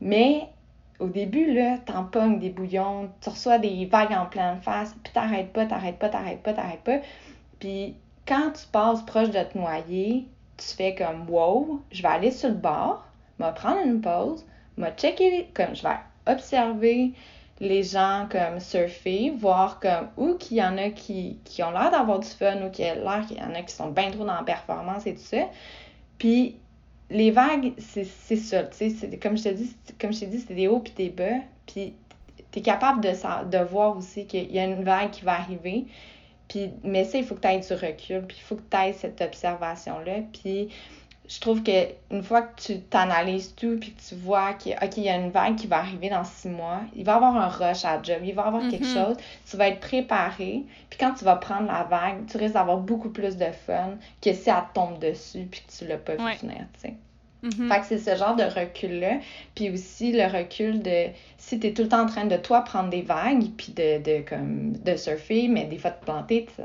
Mais 0.00 0.48
au 0.98 1.08
début, 1.08 1.52
là, 1.52 1.78
t'en 1.78 2.04
pognes 2.04 2.38
des 2.38 2.50
bouillons, 2.50 3.10
tu 3.20 3.30
reçois 3.30 3.58
des 3.58 3.86
vagues 3.86 4.12
en 4.12 4.26
pleine 4.26 4.60
face, 4.60 4.94
puis 5.02 5.12
t'arrêtes 5.12 5.52
pas, 5.52 5.66
t'arrêtes 5.66 5.98
pas, 5.98 6.08
t'arrêtes 6.08 6.42
pas, 6.42 6.52
t'arrêtes 6.52 6.84
pas. 6.84 6.98
Puis 7.58 7.96
quand 8.26 8.52
tu 8.52 8.66
passes 8.66 9.02
proche 9.02 9.30
de 9.30 9.42
te 9.42 9.58
noyer, 9.58 10.28
tu 10.56 10.66
fais 10.66 10.94
comme, 10.94 11.28
wow, 11.28 11.82
je 11.90 12.02
vais 12.02 12.08
aller 12.08 12.30
sur 12.30 12.48
le 12.48 12.54
bord, 12.54 13.04
me 13.38 13.50
prendre 13.52 13.80
une 13.84 14.00
pause, 14.00 14.46
m'a 14.76 14.90
checké, 14.92 15.48
comme 15.54 15.74
je 15.74 15.82
vais 15.82 15.96
observer 16.26 17.12
les 17.60 17.82
gens 17.82 18.26
comme 18.30 18.58
surfer, 18.60 19.32
voir 19.36 19.78
comme 19.78 20.08
où 20.16 20.34
qu'il 20.34 20.56
y 20.56 20.62
en 20.62 20.76
a 20.76 20.90
qui, 20.90 21.38
qui 21.44 21.62
ont 21.62 21.70
l'air 21.70 21.90
d'avoir 21.90 22.18
du 22.18 22.28
fun 22.28 22.66
ou 22.66 22.70
qu'il 22.70 22.84
y, 22.84 22.88
l'air 22.88 23.24
qu'il 23.26 23.38
y 23.38 23.42
en 23.42 23.54
a 23.54 23.62
qui 23.62 23.74
sont 23.74 23.90
bien 23.90 24.10
trop 24.10 24.24
dans 24.24 24.34
la 24.34 24.42
performance 24.42 25.06
et 25.06 25.14
tout 25.14 25.22
ça. 25.22 25.48
Puis 26.18 26.56
les 27.10 27.30
vagues, 27.30 27.72
c'est 27.78 28.04
ça, 28.04 28.64
tu 28.64 28.90
sais, 28.90 29.18
comme 29.18 29.36
je 29.36 29.44
te 29.44 29.48
dis, 29.50 29.76
comme 30.00 30.12
je 30.12 30.20
t'ai 30.20 30.26
dit, 30.26 30.40
c'est 30.40 30.54
des 30.54 30.68
hauts 30.68 30.80
puis 30.80 30.94
des 30.96 31.10
bas, 31.10 31.40
puis 31.66 31.94
tu 32.50 32.58
es 32.58 32.62
capable 32.62 33.00
de, 33.02 33.10
de 33.10 33.64
voir 33.64 33.96
aussi 33.96 34.26
qu'il 34.26 34.50
y 34.50 34.58
a 34.58 34.64
une 34.64 34.82
vague 34.82 35.10
qui 35.10 35.24
va 35.24 35.34
arriver, 35.34 35.84
puis, 36.48 36.70
mais 36.82 37.04
ça, 37.04 37.18
il 37.18 37.24
faut 37.24 37.34
que 37.34 37.40
tu 37.40 37.48
aies 37.48 37.60
du 37.60 37.72
recul, 37.72 38.22
puis 38.26 38.36
il 38.38 38.42
faut 38.42 38.56
que 38.56 38.62
tu 38.70 38.76
aies 38.76 38.92
cette 38.92 39.20
observation-là, 39.20 40.22
puis 40.32 40.68
je 41.26 41.40
trouve 41.40 41.62
que 41.62 41.88
une 42.10 42.22
fois 42.22 42.42
que 42.42 42.60
tu 42.60 42.80
t'analyses 42.80 43.54
tout 43.54 43.78
puis 43.80 43.92
que 43.92 44.00
tu 44.08 44.14
vois 44.14 44.52
qu'il 44.54 44.76
OK, 44.82 44.96
y 44.98 45.08
a 45.08 45.16
une 45.16 45.30
vague 45.30 45.56
qui 45.56 45.66
va 45.66 45.78
arriver 45.78 46.10
dans 46.10 46.24
six 46.24 46.48
mois, 46.48 46.80
il 46.94 47.04
va 47.04 47.12
y 47.12 47.14
avoir 47.14 47.36
un 47.36 47.48
rush 47.48 47.84
à 47.84 48.02
job, 48.02 48.18
il 48.22 48.34
va 48.34 48.42
y 48.42 48.46
avoir 48.46 48.68
quelque 48.68 48.84
mm-hmm. 48.84 49.06
chose, 49.06 49.16
tu 49.48 49.56
vas 49.56 49.68
être 49.68 49.80
préparé. 49.80 50.64
Puis 50.90 50.98
quand 50.98 51.14
tu 51.14 51.24
vas 51.24 51.36
prendre 51.36 51.66
la 51.66 51.84
vague, 51.84 52.26
tu 52.26 52.36
risques 52.36 52.54
d'avoir 52.54 52.76
beaucoup 52.76 53.08
plus 53.08 53.36
de 53.36 53.46
fun 53.66 53.94
que 54.20 54.34
si 54.34 54.50
elle 54.50 54.56
tombe 54.74 54.98
dessus 54.98 55.48
puis 55.50 55.62
que 55.66 55.72
tu 55.72 55.86
l'as 55.86 55.96
pas 55.96 56.16
vu 56.16 56.32
finir, 56.36 56.66
tu 56.74 56.88
sais. 56.88 56.94
Mm-hmm. 57.44 57.68
Fait 57.68 57.80
que 57.80 57.86
c'est 57.86 57.98
ce 57.98 58.16
genre 58.16 58.36
de 58.36 58.42
recul-là. 58.42 59.18
Puis 59.54 59.70
aussi 59.70 60.12
le 60.12 60.24
recul 60.24 60.82
de 60.82 61.08
si 61.36 61.60
tu 61.60 61.66
es 61.66 61.72
tout 61.72 61.82
le 61.82 61.88
temps 61.88 62.02
en 62.02 62.06
train 62.06 62.24
de 62.24 62.36
toi 62.36 62.62
prendre 62.62 62.88
des 62.88 63.02
vagues, 63.02 63.50
puis 63.56 63.72
de, 63.72 64.02
de, 64.02 64.22
comme, 64.26 64.72
de 64.72 64.96
surfer, 64.96 65.48
mais 65.48 65.64
des 65.64 65.78
fois 65.78 65.90
de 65.90 66.02
planter, 66.04 66.38
etc., 66.38 66.62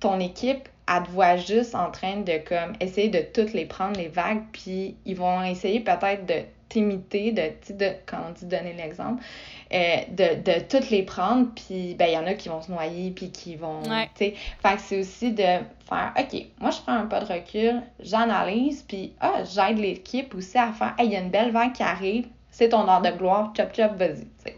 ton 0.00 0.20
équipe, 0.20 0.68
elle 0.88 1.02
te 1.02 1.10
voit 1.10 1.36
juste 1.36 1.74
en 1.74 1.90
train 1.90 2.18
de 2.18 2.38
comme 2.48 2.72
essayer 2.80 3.08
de 3.08 3.20
toutes 3.20 3.52
les 3.52 3.66
prendre, 3.66 3.98
les 3.98 4.08
vagues, 4.08 4.42
puis 4.52 4.96
ils 5.04 5.16
vont 5.16 5.42
essayer 5.42 5.80
peut-être 5.80 6.26
de 6.26 6.42
t'imiter, 6.68 7.32
de, 7.32 7.74
de, 7.74 7.92
quand 8.06 8.18
on 8.28 8.32
dit 8.32 8.44
donner 8.44 8.74
l'exemple, 8.74 9.22
euh, 9.72 9.96
de, 10.10 10.42
de 10.42 10.60
toutes 10.60 10.90
les 10.90 11.02
prendre, 11.02 11.48
puis 11.54 11.94
ben 11.94 12.06
il 12.06 12.12
y 12.12 12.18
en 12.18 12.26
a 12.26 12.34
qui 12.34 12.48
vont 12.48 12.60
se 12.60 12.70
noyer, 12.70 13.10
puis 13.10 13.30
qui 13.30 13.56
vont, 13.56 13.82
tu 13.82 13.90
sais, 14.16 14.34
fait 14.62 14.74
que 14.76 14.80
c'est 14.80 15.00
aussi 15.00 15.32
de 15.32 15.42
faire, 15.88 16.12
OK, 16.18 16.44
moi 16.60 16.70
je 16.70 16.80
prends 16.82 16.94
un 16.94 17.06
pas 17.06 17.20
de 17.20 17.32
recul, 17.32 17.82
j'analyse, 18.00 18.82
puis 18.82 19.12
ah, 19.20 19.44
j'aide 19.44 19.78
l'équipe 19.78 20.34
aussi 20.34 20.58
à 20.58 20.72
faire, 20.72 20.94
hey, 20.98 21.06
il 21.06 21.12
y 21.12 21.16
a 21.16 21.20
une 21.20 21.30
belle 21.30 21.52
vague 21.52 21.72
qui 21.72 21.82
arrive, 21.82 22.26
c'est 22.50 22.70
ton 22.70 22.88
heure 22.88 23.02
de 23.02 23.10
gloire, 23.10 23.52
chop 23.56 23.74
chop, 23.74 23.96
vas-y, 23.96 24.26
tu 24.44 24.52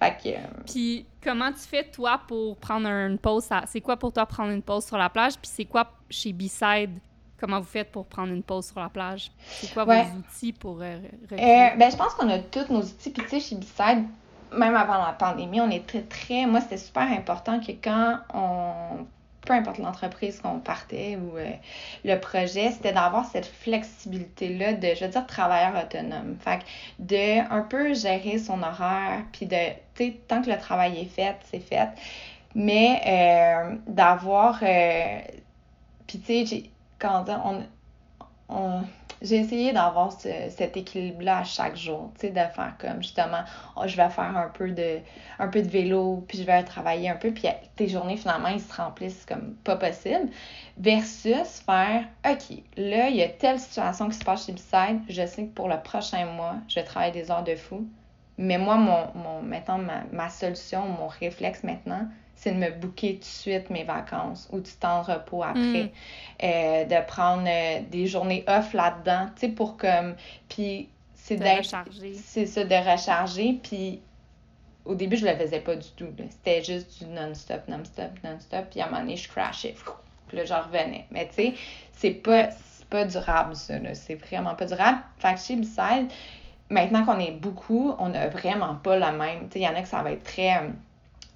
Fait 0.00 0.16
que... 0.22 0.28
Euh, 0.30 0.62
puis 0.66 1.06
comment 1.22 1.52
tu 1.52 1.60
fais, 1.60 1.84
toi, 1.84 2.20
pour 2.26 2.56
prendre 2.56 2.88
une 2.88 3.18
pause? 3.18 3.48
C'est 3.66 3.80
quoi 3.80 3.96
pour 3.96 4.12
toi 4.12 4.26
prendre 4.26 4.50
une 4.50 4.62
pause 4.62 4.84
sur 4.86 4.98
la 4.98 5.08
plage? 5.08 5.34
Puis 5.34 5.50
c'est 5.52 5.64
quoi 5.64 5.90
chez 6.10 6.32
B-Side? 6.32 6.98
Comment 7.38 7.60
vous 7.60 7.66
faites 7.66 7.90
pour 7.90 8.06
prendre 8.06 8.32
une 8.32 8.42
pause 8.42 8.66
sur 8.66 8.80
la 8.80 8.88
plage? 8.88 9.32
C'est 9.46 9.72
quoi 9.72 9.84
vos 9.84 10.18
outils 10.18 10.52
pour 10.52 10.80
euh, 10.80 10.98
euh, 11.32 11.36
ben, 11.76 11.90
je 11.90 11.96
pense 11.96 12.14
qu'on 12.14 12.28
a 12.28 12.38
tous 12.38 12.72
nos 12.72 12.82
outils. 12.82 13.10
Puis 13.10 13.22
tu 13.24 13.28
sais, 13.28 13.40
chez 13.40 13.56
B-Side, 13.56 14.04
même 14.52 14.76
avant 14.76 15.04
la 15.04 15.12
pandémie, 15.12 15.60
on 15.60 15.70
est 15.70 15.86
très, 15.86 16.02
très... 16.02 16.46
Moi, 16.46 16.60
c'était 16.60 16.76
super 16.76 17.10
important 17.10 17.58
que 17.58 17.72
quand 17.72 18.18
on 18.34 19.06
peu 19.46 19.52
importe 19.54 19.78
l'entreprise 19.78 20.40
qu'on 20.40 20.60
partait 20.60 21.16
ou 21.16 21.36
euh, 21.36 21.50
le 22.04 22.16
projet, 22.16 22.70
c'était 22.70 22.92
d'avoir 22.92 23.26
cette 23.26 23.46
flexibilité-là 23.46 24.74
de, 24.74 24.88
je 24.94 25.04
veux 25.04 25.10
dire, 25.10 25.26
travailleur 25.26 25.84
autonome. 25.84 26.36
Fait 26.40 26.58
que 26.58 26.64
de 27.00 27.52
un 27.52 27.62
peu 27.62 27.94
gérer 27.94 28.38
son 28.38 28.62
horaire, 28.62 29.24
puis 29.32 29.46
de, 29.46 29.56
tu 29.94 30.04
sais, 30.04 30.20
tant 30.28 30.42
que 30.42 30.50
le 30.50 30.58
travail 30.58 31.00
est 31.00 31.06
fait, 31.06 31.36
c'est 31.50 31.60
fait. 31.60 31.88
Mais 32.54 33.00
euh, 33.06 33.76
d'avoir, 33.86 34.60
euh, 34.62 35.20
puis 36.06 36.20
tu 36.20 36.46
sais, 36.46 36.62
quand 36.98 37.24
on, 37.28 37.62
on 38.48 38.82
j'ai 39.22 39.36
essayé 39.36 39.72
d'avoir 39.72 40.12
cet 40.12 40.76
équilibre-là 40.76 41.38
à 41.38 41.44
chaque 41.44 41.76
jour, 41.76 42.10
tu 42.18 42.26
sais, 42.26 42.30
de 42.30 42.34
faire 42.34 42.74
comme 42.78 43.02
justement, 43.02 43.42
oh, 43.76 43.82
je 43.86 43.96
vais 43.96 44.08
faire 44.10 44.36
un 44.36 44.48
peu 44.48 44.70
de 44.70 44.98
un 45.38 45.48
peu 45.48 45.62
de 45.62 45.68
vélo, 45.68 46.24
puis 46.28 46.38
je 46.38 46.44
vais 46.44 46.62
travailler 46.64 47.08
un 47.08 47.16
peu, 47.16 47.30
puis 47.30 47.48
tes 47.76 47.88
journées 47.88 48.16
finalement 48.16 48.48
ils 48.48 48.60
se 48.60 48.74
remplissent 48.74 49.24
comme 49.26 49.54
pas 49.64 49.76
possible, 49.76 50.28
versus 50.76 51.60
faire, 51.64 52.04
ok, 52.28 52.58
là 52.76 53.08
il 53.08 53.16
y 53.16 53.22
a 53.22 53.28
telle 53.28 53.58
situation 53.58 54.08
qui 54.08 54.16
se 54.16 54.24
passe 54.24 54.46
chez 54.46 54.52
Beside, 54.52 55.00
je 55.08 55.26
sais 55.26 55.44
que 55.44 55.54
pour 55.54 55.68
le 55.68 55.80
prochain 55.82 56.26
mois, 56.26 56.56
je 56.68 56.76
vais 56.76 56.84
travailler 56.84 57.12
des 57.12 57.30
heures 57.30 57.44
de 57.44 57.54
fou, 57.54 57.86
mais 58.38 58.58
moi 58.58 58.76
mon, 58.76 59.06
mon 59.14 59.42
maintenant 59.42 59.78
ma, 59.78 60.02
ma 60.12 60.28
solution, 60.28 60.86
mon 60.86 61.06
réflexe 61.06 61.62
maintenant, 61.62 62.08
c'est 62.42 62.50
de 62.50 62.56
me 62.56 62.70
booker 62.70 63.14
tout 63.14 63.20
de 63.20 63.24
suite 63.24 63.70
mes 63.70 63.84
vacances 63.84 64.48
ou 64.50 64.58
du 64.58 64.72
temps 64.72 65.02
de 65.02 65.12
repos 65.12 65.44
après. 65.44 65.84
Mm. 65.84 65.90
Euh, 66.42 66.84
de 66.86 67.06
prendre 67.06 67.46
euh, 67.46 67.80
des 67.88 68.08
journées 68.08 68.44
off 68.48 68.72
là-dedans, 68.72 69.26
tu 69.36 69.42
sais, 69.42 69.48
pour 69.48 69.76
comme. 69.76 70.16
Puis 70.48 70.88
c'est 71.14 71.36
de 71.36 71.44
recharger. 71.44 72.14
C'est 72.14 72.46
ça, 72.46 72.64
de 72.64 72.74
recharger. 72.74 73.60
Puis 73.62 74.00
au 74.84 74.96
début, 74.96 75.16
je 75.16 75.24
le 75.24 75.36
faisais 75.36 75.60
pas 75.60 75.76
du 75.76 75.88
tout. 75.90 76.08
C'était 76.30 76.64
juste 76.64 77.04
du 77.04 77.10
non-stop, 77.10 77.68
non-stop, 77.68 78.10
non-stop. 78.24 78.64
Puis 78.72 78.80
à 78.80 78.86
un 78.86 78.90
moment 78.90 79.02
donné, 79.02 79.16
je 79.16 79.28
crashais. 79.28 79.76
Puis 80.26 80.36
là, 80.36 80.44
j'en 80.44 80.62
revenais. 80.62 81.06
Mais 81.12 81.28
tu 81.28 81.34
sais, 81.34 81.54
c'est 81.92 82.10
pas, 82.10 82.48
pas 82.90 83.04
durable, 83.04 83.54
ça. 83.54 83.74
C'est 83.94 84.16
vraiment 84.16 84.56
pas 84.56 84.66
durable. 84.66 84.98
Fait 85.18 85.34
que 85.34 85.40
chez 85.40 85.54
Beside, 85.54 86.08
maintenant 86.70 87.04
qu'on 87.04 87.20
est 87.20 87.30
beaucoup, 87.30 87.94
on 88.00 88.12
a 88.14 88.26
vraiment 88.26 88.74
pas 88.74 88.96
la 88.96 89.12
même. 89.12 89.42
Tu 89.42 89.52
sais, 89.52 89.58
il 89.60 89.62
y 89.62 89.68
en 89.68 89.76
a 89.76 89.82
que 89.82 89.88
ça 89.88 90.02
va 90.02 90.10
être 90.10 90.24
très. 90.24 90.50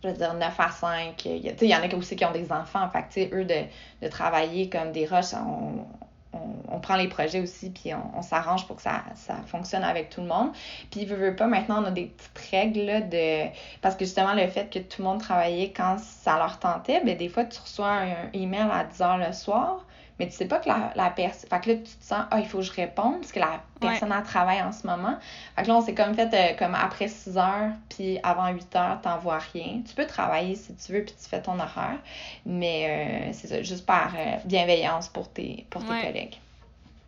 Je 0.07 0.12
veux 0.12 0.16
dire, 0.16 0.34
9 0.34 0.61
à 0.61 0.70
5. 0.70 1.24
Il 1.24 1.68
y, 1.68 1.74
en 1.74 1.82
a 1.82 1.94
aussi 1.96 2.16
qui 2.16 2.24
ont 2.24 2.32
des 2.32 2.52
enfants. 2.52 2.88
Fait 2.90 3.28
eux, 3.32 3.44
de, 3.44 4.09
travailler 4.09 4.68
comme 4.68 4.92
des 4.92 5.07
roches, 5.07 5.34
on, 5.34 6.78
prend 6.80 6.96
les 6.96 7.09
projets 7.09 7.40
aussi, 7.40 7.70
puis 7.70 7.92
on, 8.14 8.22
s'arrange 8.22 8.66
pour 8.66 8.76
que 8.76 8.82
ça, 8.82 9.02
ça, 9.14 9.36
fonctionne 9.46 9.82
avec 9.82 10.11
tout 10.11 10.20
le 10.20 10.28
monde. 10.28 10.50
Puis, 10.90 11.04
veut, 11.04 11.16
veut 11.16 11.34
pas, 11.34 11.46
maintenant, 11.46 11.82
on 11.82 11.86
a 11.86 11.90
des 11.90 12.04
petites 12.04 12.50
règles 12.50 13.09
de. 13.09 13.48
Parce 13.80 13.96
que 13.96 14.04
justement, 14.04 14.34
le 14.34 14.46
fait 14.46 14.70
que 14.70 14.78
tout 14.78 15.02
le 15.02 15.09
monde 15.09 15.20
travaillait 15.20 15.72
quand 15.72 15.98
ça 15.98 16.36
leur 16.36 16.61
tentait, 16.61 17.02
ben 17.04 17.16
des 17.16 17.28
fois, 17.28 17.44
tu 17.44 17.59
reçois 17.59 17.90
un, 17.90 18.11
un 18.11 18.30
email 18.34 18.68
à 18.70 18.84
10 18.84 19.00
h 19.00 19.26
le 19.26 19.32
soir 19.32 19.86
mais 20.19 20.29
tu 20.29 20.33
sais 20.33 20.47
pas 20.47 20.59
que 20.59 20.69
la, 20.69 20.93
la 20.95 21.11
personne. 21.11 21.49
Fait 21.51 21.61
que 21.61 21.71
là, 21.71 21.77
tu 21.77 21.83
te 21.83 22.05
sens, 22.05 22.25
ah, 22.31 22.41
il 22.41 22.47
faut 22.47 22.59
que 22.59 22.64
je 22.64 22.73
réponde, 22.73 23.21
parce 23.21 23.33
que 23.33 23.41
la 23.41 23.61
personne 23.81 24.12
a 24.12 24.23
travaille 24.23 24.62
en 24.62 24.73
ce 24.73 24.87
moment. 24.87 25.19
Fait 25.55 25.62
que 25.62 25.69
là, 25.69 25.77
on 25.77 25.83
s'est 25.83 25.95
comme 25.95 26.14
fait, 26.14 26.33
euh, 26.33 26.57
comme 26.59 26.75
après 26.75 27.09
6 27.09 27.37
heures, 27.37 27.73
puis 27.91 28.19
avant 28.23 28.49
8 28.49 28.77
heures, 28.77 29.01
t'envoies 29.03 29.39
rien. 29.53 29.83
Tu 29.87 29.95
peux 29.95 30.07
travailler 30.07 30.55
si 30.55 30.75
tu 30.75 30.93
veux, 30.93 31.05
puis 31.05 31.14
tu 31.23 31.29
fais 31.29 31.43
ton 31.43 31.59
horaire. 31.59 31.99
Mais 32.47 33.29
euh, 33.29 33.33
c'est 33.33 33.49
ça, 33.49 33.62
juste 33.62 33.85
par 33.85 34.14
euh, 34.17 34.37
bienveillance 34.45 35.09
pour 35.09 35.31
tes, 35.31 35.67
pour 35.69 35.83
tes 35.83 35.89
collègues. 35.89 36.39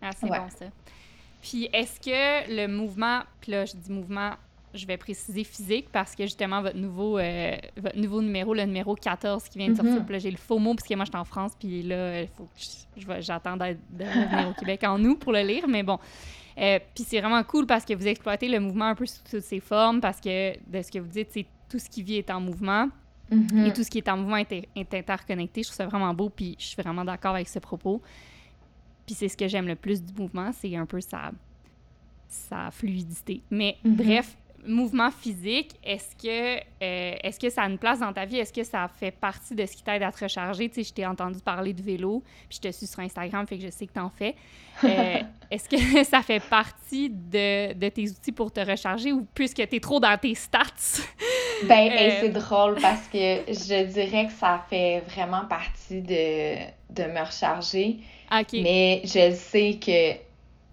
Ah, 0.02 0.10
c'est 0.18 0.26
bon 0.26 0.34
ça. 0.34 0.66
Puis 1.42 1.68
est-ce 1.72 2.00
que 2.00 2.54
le 2.54 2.66
mouvement, 2.66 3.22
puis 3.40 3.52
là, 3.52 3.64
je 3.64 3.74
dis 3.76 3.90
mouvement 3.90 4.32
je 4.74 4.86
vais 4.86 4.96
préciser 4.96 5.44
physique 5.44 5.88
parce 5.90 6.14
que 6.14 6.24
justement, 6.24 6.62
votre 6.62 6.76
nouveau, 6.76 7.18
euh, 7.18 7.56
votre 7.76 7.98
nouveau 7.98 8.22
numéro, 8.22 8.54
le 8.54 8.64
numéro 8.64 8.94
14 8.94 9.48
qui 9.48 9.58
vient 9.58 9.70
de 9.70 9.76
sortir, 9.76 10.04
là, 10.08 10.18
j'ai 10.18 10.30
le 10.30 10.36
faux 10.36 10.58
mot 10.58 10.74
parce 10.74 10.86
que 10.86 10.94
moi, 10.94 11.04
je 11.04 11.10
suis 11.10 11.18
en 11.18 11.24
France, 11.24 11.52
puis 11.58 11.82
là, 11.82 12.22
il 12.22 12.28
faut 12.28 12.48
que 12.54 13.20
j'attends 13.20 13.56
d'être 13.56 13.80
au 14.48 14.54
Québec 14.58 14.84
en 14.84 14.98
nous 14.98 15.16
pour 15.16 15.32
le 15.32 15.40
lire, 15.40 15.66
mais 15.68 15.82
bon. 15.82 15.98
Euh, 16.58 16.78
puis 16.94 17.04
c'est 17.04 17.20
vraiment 17.20 17.42
cool 17.44 17.66
parce 17.66 17.84
que 17.84 17.94
vous 17.94 18.06
exploitez 18.06 18.48
le 18.48 18.58
mouvement 18.58 18.86
un 18.86 18.94
peu 18.94 19.06
sous 19.06 19.22
toutes 19.28 19.42
ses 19.42 19.60
formes, 19.60 20.00
parce 20.00 20.20
que 20.20 20.52
de 20.68 20.82
ce 20.82 20.90
que 20.90 20.98
vous 20.98 21.08
dites, 21.08 21.28
c'est 21.30 21.46
tout 21.68 21.78
ce 21.78 21.88
qui 21.88 22.02
vit 22.02 22.16
est 22.16 22.30
en 22.30 22.40
mouvement. 22.40 22.88
Mm-hmm. 23.30 23.66
Et 23.66 23.72
tout 23.72 23.84
ce 23.84 23.90
qui 23.90 23.98
est 23.98 24.08
en 24.08 24.16
mouvement 24.16 24.38
est, 24.38 24.52
est, 24.52 24.94
interconnecté. 24.94 25.62
Je 25.62 25.68
trouve 25.68 25.76
ça 25.76 25.86
vraiment 25.86 26.14
beau, 26.14 26.30
puis 26.30 26.56
je 26.58 26.66
suis 26.66 26.82
vraiment 26.82 27.04
d'accord 27.04 27.34
avec 27.34 27.48
ce 27.48 27.58
propos. 27.58 28.00
Puis 29.06 29.14
c'est 29.14 29.28
ce 29.28 29.36
que 29.36 29.48
j'aime 29.48 29.66
le 29.66 29.76
plus 29.76 30.02
du 30.02 30.12
mouvement, 30.14 30.50
c'est 30.52 30.74
un 30.76 30.86
peu 30.86 31.00
sa, 31.00 31.30
sa 32.28 32.70
fluidité. 32.70 33.42
Mais 33.50 33.76
mm-hmm. 33.84 33.96
bref, 33.96 34.36
mouvement 34.68 35.10
physique, 35.10 35.72
est-ce 35.82 36.14
que, 36.16 36.58
euh, 36.58 37.16
est-ce 37.22 37.38
que 37.38 37.50
ça 37.50 37.62
a 37.62 37.68
une 37.68 37.78
place 37.78 38.00
dans 38.00 38.12
ta 38.12 38.24
vie? 38.24 38.38
Est-ce 38.38 38.52
que 38.52 38.64
ça 38.64 38.88
fait 38.88 39.10
partie 39.10 39.54
de 39.54 39.64
ce 39.66 39.76
qui 39.76 39.82
t'aide 39.82 40.02
à 40.02 40.12
te 40.12 40.22
recharger? 40.24 40.68
Tu 40.68 40.76
sais, 40.76 40.88
je 40.88 40.92
t'ai 40.92 41.06
entendu 41.06 41.40
parler 41.40 41.72
de 41.72 41.82
vélo, 41.82 42.22
puis 42.48 42.58
je 42.62 42.68
te 42.68 42.72
suis 42.72 42.86
sur 42.86 43.00
Instagram, 43.00 43.46
fait 43.46 43.58
que 43.58 43.64
je 43.64 43.70
sais 43.70 43.86
que 43.86 43.92
t'en 43.92 44.10
fais. 44.10 44.34
Euh, 44.84 45.20
est-ce 45.50 45.68
que 45.68 46.04
ça 46.08 46.22
fait 46.22 46.40
partie 46.40 47.10
de, 47.10 47.72
de, 47.72 47.88
tes 47.88 48.10
outils 48.10 48.32
pour 48.32 48.52
te 48.52 48.60
recharger 48.60 49.12
ou 49.12 49.26
puisque 49.34 49.66
t'es 49.68 49.80
trop 49.80 49.98
dans 50.00 50.16
tes 50.18 50.34
stats? 50.34 51.02
ben, 51.64 51.90
euh, 51.90 52.10
c'est 52.20 52.28
drôle 52.28 52.76
parce 52.80 53.08
que 53.08 53.42
je 53.48 53.84
dirais 53.86 54.26
que 54.26 54.32
ça 54.32 54.64
fait 54.68 55.00
vraiment 55.08 55.46
partie 55.46 56.02
de, 56.02 56.56
de 56.90 57.04
me 57.04 57.24
recharger. 57.24 57.98
Mais 58.52 59.02
je 59.04 59.34
sais 59.34 59.78
que 59.80 60.27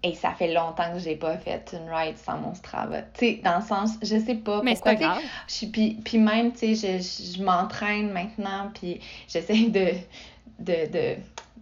et 0.06 0.14
ça 0.14 0.32
fait 0.32 0.54
longtemps 0.54 0.94
que 0.94 1.00
j'ai 1.00 1.16
pas 1.16 1.36
fait 1.38 1.74
une 1.74 1.90
ride 1.92 2.18
sans 2.18 2.38
mon 2.38 2.54
Strava. 2.54 3.02
Tu 3.14 3.20
sais, 3.20 3.42
dans 3.44 3.58
le 3.58 3.64
sens, 3.64 3.98
je 4.04 4.20
sais 4.20 4.36
pas 4.36 4.62
Mais 4.64 4.74
pourquoi. 4.74 4.96
Pas 4.96 5.18
puis, 5.72 5.98
puis 6.06 6.18
même, 6.20 6.54
tu 6.54 6.76
sais, 6.76 7.00
je, 7.00 7.38
je 7.38 7.44
m'entraîne 7.44 8.12
maintenant, 8.12 8.70
puis 8.74 9.00
j'essaie 9.28 9.70
de, 9.70 9.88
de, 10.60 10.92
de, 10.92 11.16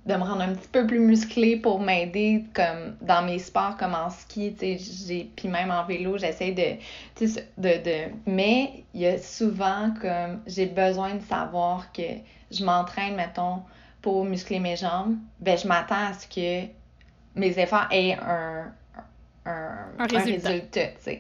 de, 0.06 0.14
me 0.14 0.24
rendre 0.24 0.41
un 0.41 0.54
petit 0.54 0.68
peu 0.68 0.86
plus 0.86 1.00
musclée 1.00 1.56
pour 1.56 1.80
m'aider 1.80 2.44
comme 2.54 2.98
dans 3.02 3.24
mes 3.24 3.39
sports 3.39 3.78
comme 3.78 3.96
en 3.96 4.10
ski, 4.10 4.54
tu 4.60 4.78
sais, 4.78 5.28
puis 5.38 5.48
même 5.48 5.72
en 5.72 5.86
vélo, 5.86 6.18
j'essaie 6.18 6.52
de, 6.52 7.26
de, 7.58 7.84
de... 7.84 8.12
Mais 8.26 8.84
il 8.94 9.02
y 9.02 9.08
a 9.08 9.18
souvent 9.18 9.94
comme, 10.02 10.41
j'ai 10.48 10.66
besoin 10.66 11.16
de 11.16 11.22
savoir 11.22 11.94
que 11.94 12.04
je 12.52 12.66
m'entraîne, 12.66 13.16
mettons, 13.16 13.62
pour 14.02 14.26
muscler 14.26 14.60
mes 14.60 14.76
jambes, 14.76 15.16
ben 15.39 15.58
je 15.58 15.66
m'attends 15.66 16.08
à 16.10 16.14
ce 16.14 16.28
que 16.28 16.68
mes 17.36 17.58
efforts 17.60 17.88
aient 17.92 18.14
un, 18.22 18.72
un, 19.46 19.78
Un 20.00 20.06
résultat. 20.06 20.50
résultat. 20.50 20.88
Fait 21.00 21.20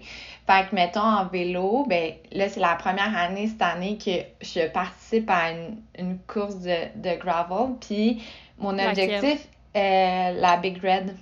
que, 0.69 0.75
mettons, 0.75 1.01
en 1.01 1.25
vélo, 1.25 1.85
ben 1.87 2.13
là, 2.31 2.49
c'est 2.49 2.59
la 2.59 2.75
première 2.75 3.15
année 3.17 3.47
cette 3.47 3.61
année 3.61 3.97
que 3.97 4.11
je 4.41 4.67
participe 4.69 5.29
à 5.29 5.51
une, 5.51 5.77
une 5.97 6.17
course 6.19 6.59
de, 6.59 6.75
de 6.95 7.17
gravel. 7.19 7.75
Puis 7.79 8.23
mon 8.59 8.77
objectif, 8.79 9.47
euh, 9.75 10.31
la 10.31 10.57
Big 10.57 10.77
Red 10.83 11.15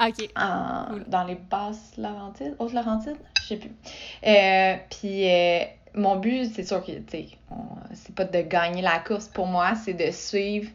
OK. 0.00 0.30
en- 0.36 0.84
Cool. 0.90 1.04
dans 1.08 1.24
les 1.24 1.34
basses 1.34 1.92
Laurentides, 1.98 2.54
hautes 2.58 2.72
Laurentides, 2.72 3.16
je 3.42 3.46
sais 3.48 3.56
plus. 3.56 3.72
Euh, 4.26 4.76
puis 4.90 5.28
euh, 5.30 5.64
mon 5.94 6.16
but, 6.16 6.46
c'est 6.54 6.64
sûr 6.64 6.82
que, 6.84 6.92
tu 6.92 7.02
sais, 7.10 7.26
c'est 7.94 8.14
pas 8.14 8.24
de 8.24 8.40
gagner 8.42 8.80
la 8.82 8.98
course 9.00 9.26
pour 9.28 9.46
moi, 9.46 9.74
c'est 9.74 9.92
de 9.94 10.10
suivre 10.10 10.70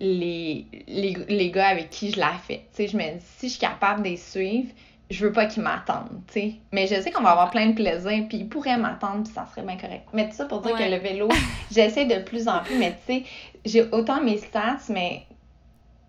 les, 0.00 0.66
les, 0.88 1.16
les 1.28 1.50
gars 1.50 1.68
avec 1.68 1.90
qui 1.90 2.10
je 2.12 2.18
la 2.20 2.32
fais. 2.46 2.66
Tu 2.74 2.84
sais, 2.84 2.88
je 2.88 2.96
me 2.96 3.02
dis, 3.02 3.24
si 3.38 3.46
je 3.48 3.52
suis 3.52 3.60
capable 3.60 4.02
de 4.02 4.08
les 4.08 4.16
suivre, 4.16 4.68
je 5.10 5.24
veux 5.26 5.32
pas 5.32 5.46
qu'ils 5.46 5.62
m'attendent, 5.62 6.20
tu 6.28 6.32
sais. 6.40 6.52
Mais 6.72 6.86
je 6.86 7.00
sais 7.00 7.10
qu'on 7.10 7.22
va 7.22 7.30
avoir 7.30 7.50
plein 7.50 7.66
de 7.68 7.74
plaisir, 7.74 8.24
puis 8.28 8.38
ils 8.38 8.48
pourraient 8.48 8.76
m'attendre, 8.78 9.24
puis 9.24 9.32
ça 9.32 9.46
serait 9.50 9.64
bien 9.66 9.76
correct. 9.76 10.04
Mais 10.12 10.28
tout 10.28 10.34
ça 10.34 10.46
pour 10.46 10.60
dire 10.62 10.74
Ouais. 10.74 10.84
que 10.86 10.90
le 10.90 10.96
vélo, 10.98 11.28
j'essaie 11.70 12.06
de 12.06 12.22
plus 12.22 12.48
en 12.48 12.60
plus, 12.60 12.76
mais 12.78 12.96
tu 13.06 13.14
sais, 13.18 13.22
j'ai 13.64 13.82
autant 13.92 14.22
mes 14.22 14.38
stats, 14.38 14.78
mais 14.88 15.22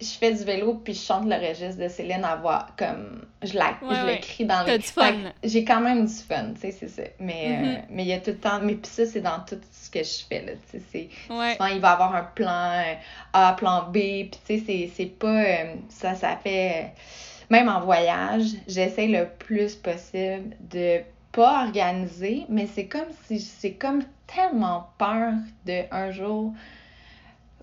je 0.02 0.08
fais 0.08 0.34
du 0.34 0.44
vélo 0.44 0.74
puis 0.84 0.94
je 0.94 1.00
chante 1.00 1.26
le 1.26 1.36
registre 1.36 1.82
de 1.82 1.88
Céline 1.88 2.26
à 2.26 2.36
voix 2.36 2.68
comme 2.78 3.22
je 3.42 3.54
la 3.58 3.70
Ouais, 3.82 3.96
je 3.96 4.06
ouais. 4.06 4.16
l'écris 4.16 4.44
dans 4.44 4.66
que 4.66 4.72
j'ai 5.46 5.64
quand 5.64 5.80
même 5.80 6.06
du 6.06 6.14
fun 6.14 6.52
tu 6.54 6.60
sais 6.60 6.72
c'est 6.72 6.90
ça 6.90 7.04
mais 7.22 7.46
euh, 7.48 7.62
Mhm. 7.62 7.82
mais 7.92 8.04
il 8.04 8.10
y 8.10 8.14
a 8.14 8.20
tout 8.20 8.32
le 8.32 8.38
temps 8.38 8.60
mais 8.62 8.74
puis 8.76 8.92
ça 8.92 9.06
c'est 9.06 9.22
dans 9.22 9.40
tout 9.48 9.56
que 10.00 10.04
je 10.04 10.26
fais 10.30 10.42
là 10.46 10.52
tu 10.72 10.80
sais 10.80 10.84
c'est 10.92 11.34
Ouais. 11.34 11.54
souvent 11.54 11.68
il 11.68 11.80
va 11.80 11.90
y 11.90 11.94
avoir 11.94 12.16
un 12.16 12.24
plan 12.24 12.72
euh, 12.74 12.94
A 13.34 13.54
plan 13.54 13.84
B 13.90 13.94
puis 13.94 14.30
tu 14.32 14.58
sais 14.58 14.64
c'est 14.66 14.90
c'est 14.96 15.06
pas 15.06 15.44
euh, 15.44 15.76
ça 15.90 16.16
ça 16.16 16.36
fait 16.38 16.84
euh, 16.84 16.88
même 17.50 17.70
en 17.70 17.82
voyage 17.82 18.48
j'essaie 18.68 19.08
le 19.08 19.28
plus 19.40 19.76
possible 19.76 20.56
de 20.72 21.00
pas 21.32 21.66
organiser 21.66 22.46
mais 22.50 22.68
c'est 22.68 22.88
comme 22.88 23.10
si 23.28 23.40
c'est 23.40 23.74
comme 23.74 24.04
tellement 24.28 24.90
peur 24.98 25.34
de 25.66 25.82
un 25.92 26.12
jour 26.12 26.54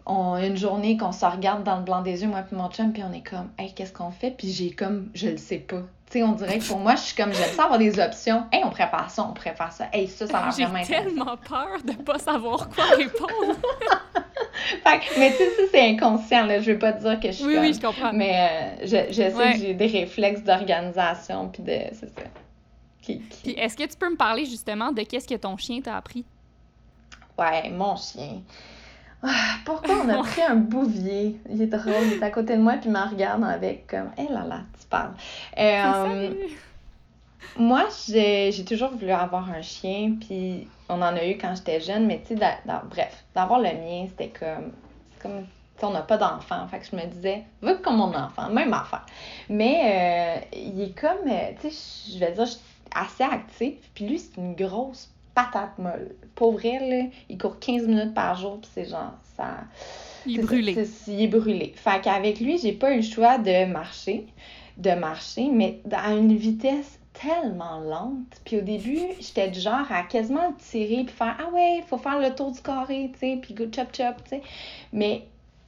on, 0.06 0.36
une 0.36 0.56
journée 0.56 0.96
qu'on 0.96 1.12
se 1.12 1.24
regarde 1.24 1.62
dans 1.64 1.76
le 1.76 1.82
blanc 1.84 2.02
des 2.02 2.22
yeux, 2.22 2.28
moi 2.28 2.42
puis 2.42 2.56
mon 2.56 2.68
chum, 2.70 2.92
puis 2.92 3.02
on 3.08 3.12
est 3.12 3.22
comme, 3.22 3.50
hey, 3.58 3.72
qu'est-ce 3.72 3.92
qu'on 3.92 4.10
fait? 4.10 4.30
Puis 4.32 4.50
j'ai 4.52 4.70
comme, 4.70 5.10
je 5.14 5.28
le 5.28 5.36
sais 5.36 5.58
pas. 5.58 5.82
Tu 6.10 6.18
sais, 6.18 6.22
on 6.24 6.32
dirait 6.32 6.58
que 6.58 6.64
pour 6.66 6.78
moi, 6.78 6.94
je 6.96 7.00
suis 7.00 7.16
comme, 7.16 7.32
j'aime 7.32 7.48
ça 7.54 7.64
avoir 7.64 7.78
des 7.78 7.98
options. 7.98 8.44
Hey, 8.52 8.62
on 8.64 8.70
prépare 8.70 9.10
ça, 9.10 9.24
on 9.28 9.32
prépare 9.32 9.72
ça. 9.72 9.86
Hey, 9.92 10.08
ça, 10.08 10.26
ça 10.26 10.40
va 10.40 10.50
J'ai 10.50 10.64
vraiment 10.64 10.80
intéressant. 10.80 11.04
tellement 11.08 11.36
peur 11.38 11.68
de 11.84 11.92
pas 12.02 12.18
savoir 12.18 12.68
quoi 12.68 12.84
répondre. 12.96 13.30
Fait 14.84 14.98
que- 15.00 15.18
mais 15.18 15.30
tu 15.30 15.38
sais, 15.38 15.50
ça, 15.56 15.62
c'est 15.72 15.88
inconscient, 15.90 16.44
là. 16.46 16.60
Je 16.60 16.72
veux 16.72 16.78
pas 16.78 16.92
te 16.92 17.00
dire 17.00 17.18
que 17.18 17.28
je 17.28 17.32
suis 17.32 17.44
oui, 17.46 17.54
comme- 17.54 17.62
oui, 17.64 17.72
je 17.74 17.80
comprends. 17.80 18.12
Mais 18.12 18.76
euh, 18.82 18.86
je, 18.86 19.06
je 19.08 19.12
sais 19.14 19.34
Ouais. 19.34 19.52
que 19.52 19.58
j'ai 19.58 19.74
des 19.74 19.86
réflexes 19.86 20.42
d'organisation, 20.42 21.48
puis 21.48 21.62
de, 21.62 21.72
c'est 21.92 22.14
ça. 22.14 22.22
Qui, 23.00 23.20
qui- 23.20 23.42
Puis 23.42 23.52
est-ce 23.52 23.76
que 23.76 23.84
tu 23.84 23.96
peux 23.96 24.10
me 24.10 24.16
parler 24.16 24.44
justement 24.44 24.92
de 24.92 25.02
qu'est-ce 25.02 25.26
que 25.26 25.34
ton 25.34 25.56
chien 25.56 25.80
t'a 25.80 25.96
appris? 25.96 26.24
Ouais, 27.38 27.70
mon 27.70 27.96
chien. 27.96 28.42
Ah, 29.22 29.56
Pourquoi 29.64 29.94
on 30.04 30.08
a 30.08 30.18
pris 30.22 30.42
un 30.42 30.56
bouvier? 30.56 31.40
Il 31.48 31.62
est 31.62 31.66
drôle, 31.66 31.94
il 32.06 32.14
est 32.14 32.22
à 32.22 32.30
côté 32.30 32.56
de 32.56 32.62
moi, 32.62 32.74
puis 32.74 32.88
il 32.88 32.92
me 32.92 33.08
regarde 33.08 33.44
avec 33.44 33.86
comme, 33.86 34.10
hé 34.18 34.26
là 34.28 34.44
là, 34.44 34.60
tu 34.80 34.86
parles. 34.88 35.12
Euh, 35.58 36.30
moi, 37.56 37.84
j'ai 38.06 38.50
j'ai 38.50 38.64
toujours 38.64 38.90
voulu 38.90 39.12
avoir 39.12 39.48
un 39.50 39.62
chien, 39.62 40.16
puis 40.20 40.66
on 40.88 40.94
en 41.02 41.16
a 41.16 41.24
eu 41.24 41.38
quand 41.38 41.54
j'étais 41.54 41.80
jeune, 41.80 42.06
mais 42.06 42.22
tu 42.26 42.36
sais, 42.36 42.58
bref, 42.90 43.24
d'avoir 43.34 43.60
le 43.60 43.72
mien, 43.72 44.06
c'était 44.08 44.30
comme, 44.30 44.72
c'est 45.12 45.22
comme, 45.22 45.46
on 45.82 45.90
n'a 45.90 46.02
pas 46.02 46.16
d'enfant, 46.16 46.66
fait 46.68 46.78
que 46.80 46.86
je 46.90 46.96
me 46.96 47.06
disais, 47.06 47.44
veux 47.60 47.76
comme 47.76 47.96
mon 47.96 48.14
enfant, 48.14 48.48
même 48.50 48.72
affaire. 48.72 49.06
Mais 49.48 50.40
euh, 50.52 50.56
il 50.56 50.80
est 50.82 50.98
comme, 50.98 51.28
euh, 51.28 51.50
tu 51.60 51.70
sais, 51.70 52.12
je 52.14 52.18
vais 52.18 52.32
dire, 52.32 52.44
je 52.44 52.52
suis 52.52 52.60
assez 52.94 53.24
actif, 53.24 53.74
puis 53.94 54.06
lui, 54.06 54.18
c'est 54.18 54.36
une 54.40 54.54
grosse 54.54 55.11
patate 55.34 55.78
molle. 55.78 56.14
Pour 56.34 56.52
vrai, 56.52 56.78
là, 56.80 57.08
il 57.28 57.38
court 57.38 57.58
15 57.58 57.86
minutes 57.86 58.14
par 58.14 58.36
jour, 58.36 58.58
puis 58.60 58.70
c'est 58.74 58.84
genre, 58.84 59.14
ça... 59.36 59.64
Il 60.26 60.38
est 60.38 60.42
brûlé. 60.42 60.88
il 61.08 61.22
est 61.22 61.28
brûlé. 61.28 61.72
Fait 61.76 62.00
qu'avec 62.00 62.40
lui, 62.40 62.58
j'ai 62.58 62.72
pas 62.72 62.92
eu 62.92 62.96
le 62.96 63.02
choix 63.02 63.38
de 63.38 63.64
marcher, 63.66 64.26
de 64.76 64.90
marcher, 64.90 65.48
mais 65.50 65.80
à 65.90 66.12
une 66.12 66.36
vitesse 66.36 66.98
tellement 67.12 67.80
lente. 67.80 68.40
Puis 68.44 68.58
au 68.58 68.60
début, 68.60 69.00
j'étais 69.20 69.48
du 69.48 69.60
genre 69.60 69.90
à 69.90 70.02
quasiment 70.02 70.48
le 70.48 70.54
tirer 70.56 71.04
puis 71.04 71.14
faire 71.14 71.36
Ah 71.40 71.50
ouais, 71.52 71.82
faut 71.86 71.98
faire 71.98 72.18
le 72.18 72.34
tour 72.34 72.52
du 72.52 72.60
carré, 72.60 73.10
tu 73.14 73.18
sais, 73.18 73.38
puis 73.40 73.54
go 73.54 73.64
chop 73.64 73.94
chop, 73.94 74.16
tu 74.24 74.30
sais. 74.30 74.42
Mais 74.92 75.26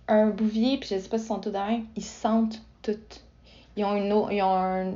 un 0.09 0.29
bouvier, 0.29 0.79
puis 0.79 0.89
je 0.91 0.99
sais 0.99 1.09
pas 1.09 1.19
s'ils 1.19 1.29
sont 1.29 1.41
tous 1.41 1.51
de 1.51 1.59
même, 1.59 1.85
ils 1.97 2.05
sentent 2.05 2.63
toutes. 2.83 3.24
Ils 3.77 3.85
ont 3.85 3.97
une 3.97 4.13
eau, 4.13 4.29
ils 4.31 4.41
ont 4.43 4.55
un, 4.55 4.87
euh, 4.87 4.93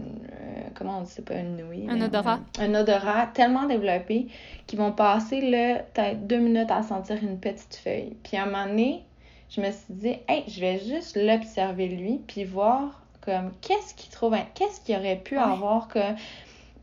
comment 0.75 0.99
on 0.99 1.03
dit, 1.03 1.11
c'est 1.11 1.25
pas 1.25 1.35
une 1.37 1.57
nouille. 1.57 1.89
Un 1.91 2.01
odorat. 2.01 2.39
Un, 2.59 2.75
un 2.75 2.81
odorat 2.81 3.27
tellement 3.35 3.67
développé 3.67 4.29
qu'ils 4.67 4.79
vont 4.79 4.93
passer, 4.93 5.41
là, 5.41 5.81
peut-être 5.95 6.27
deux 6.27 6.39
minutes 6.39 6.71
à 6.71 6.83
sentir 6.83 7.17
une 7.23 7.39
petite 7.41 7.75
feuille. 7.83 8.17
Puis 8.23 8.37
à 8.37 8.45
un 8.45 8.47
moment 8.47 8.67
donné, 8.67 9.03
je 9.51 9.61
me 9.61 9.71
suis 9.71 9.95
dit, 9.95 10.17
hey, 10.29 10.45
je 10.47 10.61
vais 10.61 10.79
juste 10.79 11.17
l'observer 11.17 11.89
lui, 11.89 12.21
puis 12.27 12.45
voir 12.45 13.03
comme 13.21 13.51
qu'est-ce 13.61 13.95
qu'il 13.95 14.11
trouve, 14.11 14.37
qu'est-ce 14.55 14.81
qu'il 14.81 14.97
aurait 14.97 15.17
pu 15.17 15.37
Ouais. 15.37 15.43
avoir 15.43 15.89
que. 15.89 15.99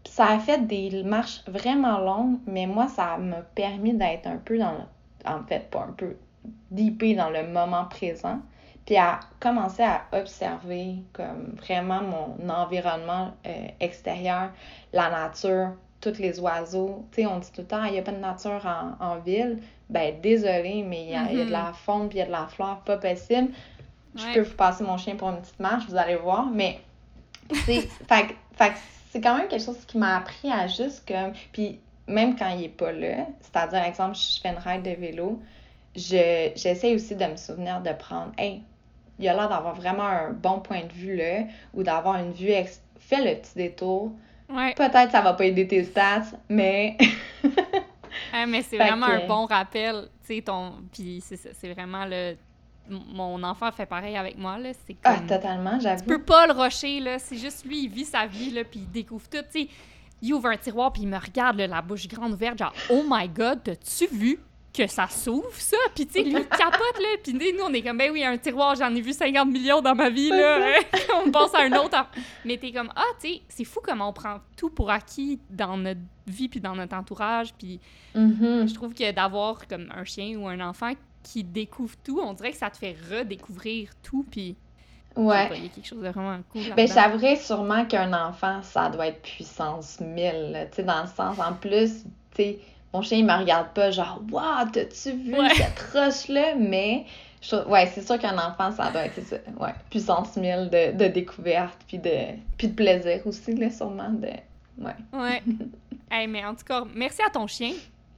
Ça 0.07 0.27
a 0.27 0.37
fait 0.39 0.67
des 0.67 1.01
marches 1.03 1.41
vraiment 1.47 1.97
longues, 1.97 2.37
mais 2.45 2.67
moi, 2.67 2.87
ça 2.87 3.17
m'a 3.17 3.37
permis 3.37 3.93
d'être 3.93 4.27
un 4.27 4.37
peu 4.37 4.57
dans 4.59 4.71
le. 4.73 4.77
En 5.25 5.43
fait, 5.43 5.69
pas 5.71 5.79
un 5.89 5.93
peu, 5.93 6.15
deepé 6.69 7.15
dans 7.15 7.31
le 7.31 7.47
moment 7.47 7.85
présent, 7.85 8.39
puis 8.85 8.97
à 8.97 9.19
commencer 9.39 9.83
à 9.83 10.03
observer 10.13 10.95
comme 11.13 11.55
vraiment 11.57 12.01
mon 12.01 12.49
environnement 12.49 13.31
euh, 13.45 13.67
extérieur, 13.79 14.51
la 14.93 15.09
nature, 15.09 15.71
tous 16.01 16.19
les 16.19 16.39
oiseaux. 16.39 17.05
Tu 17.11 17.21
sais, 17.21 17.27
on 17.27 17.39
dit 17.39 17.51
tout 17.51 17.61
le 17.61 17.67
temps, 17.67 17.83
il 17.85 17.93
n'y 17.93 17.99
a 17.99 18.03
pas 18.03 18.11
de 18.11 18.17
nature 18.17 18.65
en, 18.65 19.03
en 19.03 19.17
ville. 19.19 19.59
Ben, 19.89 20.19
désolé, 20.21 20.83
mais 20.87 21.03
il 21.03 21.09
y, 21.11 21.15
a 21.15 21.31
il 21.31 21.37
y 21.37 21.41
a 21.41 21.45
de 21.45 21.51
la 21.51 21.73
faune 21.73 22.09
puis 22.09 22.17
il 22.17 22.21
y 22.21 22.23
a 22.23 22.27
de 22.27 22.31
la 22.31 22.47
flore, 22.47 22.81
pas 22.85 22.97
possible. 22.97 23.49
Je 24.15 24.33
peux 24.33 24.41
vous 24.41 24.55
passer 24.55 24.83
mon 24.83 24.97
chien 24.97 25.15
pour 25.15 25.29
une 25.29 25.41
petite 25.41 25.59
marche, 25.59 25.85
vous 25.89 25.97
allez 25.97 26.15
voir, 26.15 26.45
mais 26.45 26.79
c'est 27.65 27.81
fait, 28.07 28.35
fait 28.53 28.73
c'est 29.09 29.21
quand 29.21 29.37
même 29.37 29.47
quelque 29.47 29.63
chose 29.63 29.83
qui 29.85 29.97
m'a 29.97 30.17
appris 30.17 30.51
à 30.51 30.67
juste 30.67 31.07
comme 31.07 31.33
puis 31.51 31.79
même 32.07 32.37
quand 32.37 32.49
il 32.49 32.65
est 32.65 32.69
pas 32.69 32.91
là, 32.91 33.27
c'est-à-dire 33.41 33.83
exemple 33.83 34.15
je 34.15 34.41
fais 34.41 34.49
une 34.49 34.57
ride 34.57 34.83
de 34.83 34.91
vélo, 34.91 35.41
je 35.95 36.51
j'essaie 36.55 36.95
aussi 36.95 37.15
de 37.15 37.25
me 37.25 37.35
souvenir 37.35 37.81
de 37.81 37.91
prendre 37.91 38.31
hey, 38.37 38.61
il 39.19 39.27
a 39.29 39.33
l'air 39.33 39.49
d'avoir 39.49 39.73
vraiment 39.75 40.03
un 40.03 40.31
bon 40.31 40.59
point 40.59 40.83
de 40.83 40.91
vue 40.93 41.15
là 41.15 41.43
ou 41.73 41.83
d'avoir 41.83 42.17
une 42.17 42.31
vue 42.31 42.49
ex... 42.49 42.81
fais 42.99 43.23
le 43.23 43.39
petit 43.39 43.55
détour. 43.55 44.11
Ouais. 44.49 44.73
Peut-être 44.75 45.11
ça 45.11 45.21
va 45.21 45.33
pas 45.33 45.45
aider 45.45 45.67
tes 45.67 45.83
stats, 45.83 46.23
mais 46.49 46.97
Ah, 48.33 48.45
mais 48.45 48.61
c'est 48.61 48.77
vraiment 48.77 49.07
que- 49.07 49.23
un 49.23 49.27
bon 49.27 49.45
rappel, 49.45 50.07
tu 50.25 50.35
sais, 50.35 50.41
ton... 50.41 50.73
Puis 50.91 51.21
c'est 51.21 51.73
vraiment 51.73 52.05
le... 52.05 52.35
Mon 52.89 53.41
enfant 53.43 53.71
fait 53.71 53.85
pareil 53.87 54.15
avec 54.15 54.37
moi, 54.37 54.57
là, 54.59 54.69
c'est 54.87 54.95
ah 55.03 55.15
comme... 55.15 55.27
totalement, 55.27 55.75
tu 55.77 55.83
j'avoue. 55.83 56.05
peux 56.05 56.21
pas 56.21 56.45
le 56.47 56.53
rusher, 56.53 56.99
là, 56.99 57.17
c'est 57.19 57.35
juste 57.37 57.65
lui, 57.65 57.83
il 57.85 57.89
vit 57.89 58.05
sa 58.05 58.25
vie, 58.27 58.51
là, 58.51 58.63
puis 58.63 58.81
il 58.81 58.91
découvre 58.91 59.27
tout, 59.27 59.41
tu 59.51 59.63
sais. 59.63 59.67
Il 60.21 60.33
ouvre 60.33 60.47
un 60.49 60.57
tiroir, 60.57 60.93
puis 60.93 61.01
il 61.01 61.07
me 61.07 61.17
regarde, 61.17 61.57
là, 61.57 61.67
la 61.67 61.81
bouche 61.81 62.07
grande 62.07 62.33
ouverte, 62.33 62.57
genre 62.59 62.73
«Oh 62.89 63.03
my 63.09 63.27
God, 63.27 63.63
t'as-tu 63.63 64.07
vu? 64.07 64.39
Que 64.75 64.87
ça 64.87 65.07
s'ouvre, 65.07 65.53
ça?» 65.53 65.77
Puis 65.95 66.05
tu 66.07 66.13
sais, 66.13 66.23
lui, 66.23 66.31
il 66.31 66.45
capote, 66.47 66.99
là, 66.99 67.07
puis 67.23 67.33
nous, 67.33 67.63
on 67.63 67.73
est 67.73 67.81
comme 67.81 67.97
«Ben 67.99 68.11
oui, 68.11 68.23
un 68.23 68.37
tiroir, 68.37 68.75
j'en 68.75 68.93
ai 68.93 69.01
vu 69.01 69.13
50 69.13 69.49
millions 69.49 69.81
dans 69.81 69.95
ma 69.95 70.09
vie, 70.09 70.29
là. 70.29 70.77
on 71.25 71.31
passe 71.31 71.53
à 71.55 71.61
un 71.61 71.71
autre. 71.73 71.97
en- 71.97 72.05
Mais 72.45 72.57
t'es 72.57 72.71
comme 72.71 72.91
«Ah, 72.95 73.03
tu 73.21 73.27
sais, 73.29 73.41
c'est 73.49 73.63
fou 73.65 73.79
comment 73.83 74.09
on 74.09 74.13
prend 74.13 74.39
tout 74.57 74.69
pour 74.69 74.89
acquis 74.91 75.39
dans 75.49 75.77
notre 75.77 76.01
vie, 76.27 76.47
puis 76.49 76.59
dans 76.59 76.75
notre 76.75 76.95
entourage, 76.95 77.53
puis...» 77.53 77.79
Mhm. 78.15 78.67
Je 78.69 78.73
trouve 78.73 78.93
que 78.93 79.11
d'avoir 79.11 79.67
comme 79.67 79.89
un 79.93 80.05
chien 80.05 80.37
ou 80.37 80.47
un 80.47 80.61
enfant 80.61 80.93
qui 81.21 81.43
découvre 81.43 81.95
tout, 82.03 82.19
on 82.23 82.31
dirait 82.33 82.51
que 82.51 82.57
ça 82.57 82.69
te 82.69 82.77
fait 82.77 82.95
redécouvrir 83.11 83.89
tout, 84.03 84.25
puis 84.31 84.55
Ouais. 85.17 85.49
il 85.55 85.63
y 85.63 85.65
a 85.65 85.69
quelque 85.69 85.85
chose 85.87 86.01
de 86.01 86.09
vraiment 86.09 86.39
cool 86.51 86.61
Ben, 86.75 86.87
j'avouerais 86.87 87.35
sûrement 87.37 87.85
qu'un 87.85 88.11
enfant, 88.13 88.61
ça 88.63 88.89
doit 88.89 89.07
être 89.07 89.21
puissance 89.21 89.99
1000, 89.99 90.51
là, 90.51 90.65
tu 90.67 90.75
sais, 90.77 90.83
dans 90.83 91.01
le 91.01 91.07
sens, 91.07 91.39
en 91.39 91.53
plus, 91.53 92.03
tu 92.03 92.09
sais, 92.37 92.59
mon 92.95 93.01
chien, 93.01 93.17
il 93.17 93.25
me 93.25 93.33
regarde 93.37 93.67
pas 93.73 93.91
genre, 93.91 94.21
waouh, 94.31 94.69
t'as-tu 94.71 95.11
vu 95.11 95.37
Ouais. 95.37 95.49
cette 95.55 95.79
roche-là? 95.93 96.55
Mais, 96.57 97.05
je 97.41 97.55
ouais, 97.67 97.85
c'est 97.93 98.05
sûr 98.05 98.17
qu'un 98.17 98.37
enfant, 98.37 98.71
ça 98.71 98.89
doit 98.91 99.05
être, 99.05 99.21
ça, 99.23 99.35
ouais, 99.59 99.73
puissance 99.89 100.35
1000 100.37 100.69
de, 100.71 100.97
de 100.97 101.07
découverte, 101.11 101.77
puis 101.87 101.97
de, 101.99 102.09
puis 102.57 102.67
de 102.69 102.73
plaisir 102.73 103.21
aussi, 103.25 103.53
là, 103.55 103.69
sûrement, 103.69 104.09
de, 104.09 104.27
ouais. 104.83 104.95
Ouais. 105.13 105.43
hey, 106.11 106.27
mais 106.27 106.45
en 106.45 106.55
tout 106.55 106.63
cas, 106.65 106.83
merci 106.95 107.21
à 107.21 107.29
ton 107.29 107.47
chien. 107.47 107.71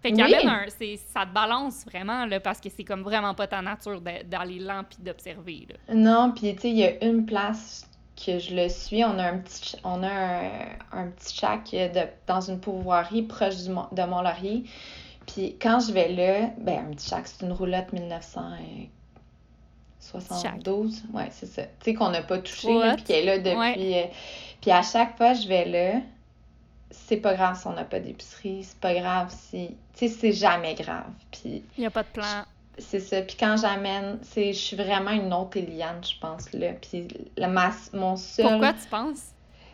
Fait 0.03 0.11
qu'il 0.11 0.23
Oui. 0.23 0.31
amène 0.35 0.47
un, 0.49 0.65
c'est, 0.77 0.97
ça 1.11 1.25
te 1.25 1.33
balance 1.33 1.83
vraiment, 1.85 2.27
là, 2.27 2.39
parce 2.39 2.59
que 2.61 2.69
c'est 2.69 2.83
comme 2.83 3.01
vraiment 3.01 3.33
pas 3.33 3.47
ta 3.47 3.63
nature 3.63 3.99
d'aller 3.99 4.59
lent 4.59 4.83
puis 4.87 4.99
d'observer, 5.03 5.67
là. 5.69 5.95
Non, 5.95 6.31
puis 6.35 6.53
tu 6.55 6.61
sais, 6.61 6.69
il 6.69 6.77
y 6.77 6.83
a 6.85 7.03
une 7.03 7.25
place 7.25 7.86
que 8.25 8.39
je 8.39 8.55
le 8.55 8.67
suis. 8.69 9.03
On 9.05 9.17
a 9.19 9.23
un 9.31 9.37
petit, 9.37 9.75
on 9.83 10.01
a 10.03 10.09
un, 10.09 10.49
un 10.91 11.07
petit 11.07 11.35
shack 11.35 11.71
de, 11.71 12.01
dans 12.27 12.41
une 12.41 12.59
pourvoirie 12.59 13.23
proche 13.23 13.55
du, 13.57 13.69
de 13.69 14.03
Mont-Laurier. 14.03 14.63
Puis 15.27 15.55
quand 15.61 15.79
je 15.79 15.91
vais 15.91 16.09
là, 16.09 16.49
ben 16.59 16.87
un 16.87 16.91
petit 16.93 17.09
shack, 17.09 17.27
c'est 17.27 17.45
une 17.45 17.51
roulotte 17.51 17.91
1972. 20.01 21.03
Ouais, 21.13 21.27
c'est 21.31 21.45
ça. 21.47 21.63
Tu 21.63 21.69
sais, 21.81 21.93
qu'on 21.93 22.09
n'a 22.09 22.21
pas 22.21 22.37
touché, 22.39 22.67
puis 22.95 23.03
qui 23.03 23.11
est 23.13 23.23
là 23.23 23.37
depuis. 23.39 23.95
euh, 23.97 24.03
Puis 24.61 24.71
à 24.71 24.81
chaque 24.81 25.17
fois, 25.17 25.33
je 25.33 25.47
vais 25.47 25.65
là, 25.65 25.99
c'est 26.89 27.17
pas 27.17 27.33
grave 27.35 27.59
si 27.59 27.67
on 27.67 27.73
n'a 27.73 27.83
pas 27.83 27.99
d'épicerie, 27.99 28.63
c'est 28.63 28.79
pas 28.79 28.93
grave 28.93 29.33
si. 29.37 29.75
Tu 29.97 30.07
sais, 30.07 30.13
c'est 30.13 30.31
jamais 30.31 30.75
grave. 30.75 31.11
Puis. 31.31 31.63
Il 31.77 31.81
n'y 31.81 31.85
a 31.87 31.91
pas 31.91 32.03
de 32.03 32.07
plan. 32.09 32.43
C'est 32.79 32.99
ça. 32.99 33.21
Puis 33.21 33.35
quand 33.39 33.55
j'amène, 33.59 34.19
c'est, 34.21 34.53
je 34.53 34.57
suis 34.59 34.75
vraiment 34.77 35.11
une 35.11 35.33
autre 35.33 35.57
Eliane, 35.57 36.03
je 36.03 36.19
pense, 36.19 36.51
là. 36.53 36.73
Puis 36.73 37.07
la 37.35 37.47
masse, 37.47 37.91
mon 37.93 38.15
seul. 38.15 38.47
Pourquoi 38.47 38.73
tu 38.73 38.87
penses? 38.89 39.31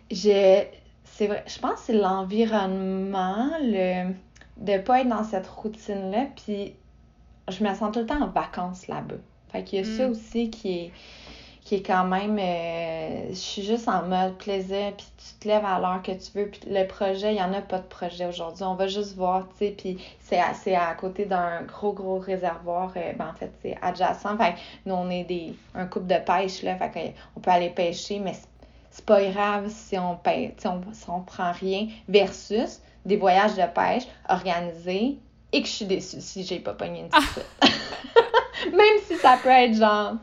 Je. 0.10 0.64
C'est 1.04 1.28
vrai. 1.28 1.44
Je 1.48 1.60
pense 1.60 1.74
que 1.82 1.86
c'est 1.88 1.94
l'environnement, 1.94 3.50
le. 3.62 4.14
De 4.58 4.78
pas 4.78 5.02
être 5.02 5.10
dans 5.10 5.24
cette 5.24 5.48
routine-là. 5.48 6.28
Puis 6.36 6.74
je 7.50 7.64
me 7.64 7.74
sens 7.74 7.92
tout 7.92 8.00
le 8.00 8.06
temps 8.06 8.22
en 8.22 8.28
vacances 8.28 8.88
là-bas. 8.88 9.16
Fait 9.52 9.64
qu'il 9.64 9.80
y 9.80 9.82
a 9.82 9.98
ça 9.98 10.08
Mm. 10.08 10.12
aussi 10.12 10.50
qui 10.50 10.72
est 10.80 10.92
qui 11.66 11.76
est 11.76 11.82
quand 11.82 12.04
même 12.04 12.38
euh, 12.40 13.30
je 13.30 13.36
suis 13.36 13.64
juste 13.64 13.88
en 13.88 14.04
mode 14.04 14.38
plaisir 14.38 14.92
puis 14.98 15.06
tu 15.18 15.40
te 15.40 15.48
lèves 15.48 15.64
à 15.64 15.80
l'heure 15.80 16.02
que 16.04 16.12
tu 16.12 16.32
veux 16.38 16.48
puis 16.50 16.60
le 16.68 16.86
projet 16.86 17.34
il 17.34 17.38
y 17.38 17.42
en 17.42 17.54
a 17.54 17.62
pas 17.62 17.78
de 17.80 17.88
projet 17.88 18.26
aujourd'hui. 18.26 18.64
On 18.64 18.76
va 18.76 18.88
juste 18.88 19.16
voir 19.16 19.48
tu 19.58 19.66
sais 19.68 19.72
puis 19.78 19.98
c'est 20.20 20.40
à, 20.40 20.54
c'est 20.54 20.76
à 20.76 20.94
côté 20.96 21.26
d'un 21.26 21.62
gros 21.64 21.94
gros 21.94 22.20
réservoir 22.20 22.92
euh, 22.98 23.14
ben 23.14 23.30
en 23.30 23.34
fait 23.38 23.52
c'est 23.62 23.78
adjacent. 23.82 24.36
Fait 24.38 24.54
que 24.54 24.58
nous 24.86 24.94
on 24.96 25.10
est 25.10 25.24
des 25.24 25.56
un 25.74 25.86
couple 25.86 26.08
de 26.08 26.18
pêche 26.20 26.64
là. 26.64 26.76
Fait 26.76 27.16
on 27.38 27.40
peut 27.40 27.52
aller 27.52 27.70
pêcher 27.70 28.20
mais 28.20 28.34
c'est- 28.34 29.06
pas 29.06 29.24
grave 29.24 29.70
si 29.70 29.98
on 29.98 30.16
pêche 30.18 30.52
si 30.58 30.68
on, 30.68 30.82
si 30.92 31.10
on 31.10 31.22
prend 31.22 31.52
rien 31.54 31.88
versus 32.08 32.80
des 33.06 33.18
voyages 33.18 33.56
de 33.56 33.66
pêche 33.74 34.04
organisés 34.30 35.18
et 35.52 35.62
que 35.62 35.68
je 35.68 35.74
suis 35.74 35.86
déçue 35.86 36.20
si 36.22 36.44
j'ai 36.44 36.60
pas 36.60 36.74
pogné 36.74 37.00
une 37.02 37.10
petite 37.10 37.30
truite. 37.32 37.74
Même 38.72 39.02
si 39.06 39.16
ça 39.18 39.38
peut 39.42 39.50
être 39.50 39.74
genre 39.76 40.14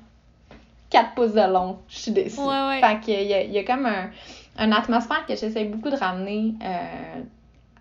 4 0.91 1.15
pouces 1.15 1.33
de 1.33 1.53
long, 1.53 1.79
je 1.89 1.99
suis 1.99 2.13
déçue. 2.13 2.41
Ouais, 2.41 2.47
ouais. 2.69 2.81
Fait 2.81 3.01
qu'il 3.01 3.23
y 3.27 3.33
a, 3.35 3.43
il 3.43 3.53
y 3.53 3.59
a 3.59 3.65
comme 3.65 3.87
un, 3.87 4.11
une 4.59 4.73
atmosphère 4.73 5.25
que 5.27 5.37
j'essaie 5.37 5.65
beaucoup 5.65 5.91
de 5.91 5.97
ramener 5.97 6.55
euh, 6.63 7.23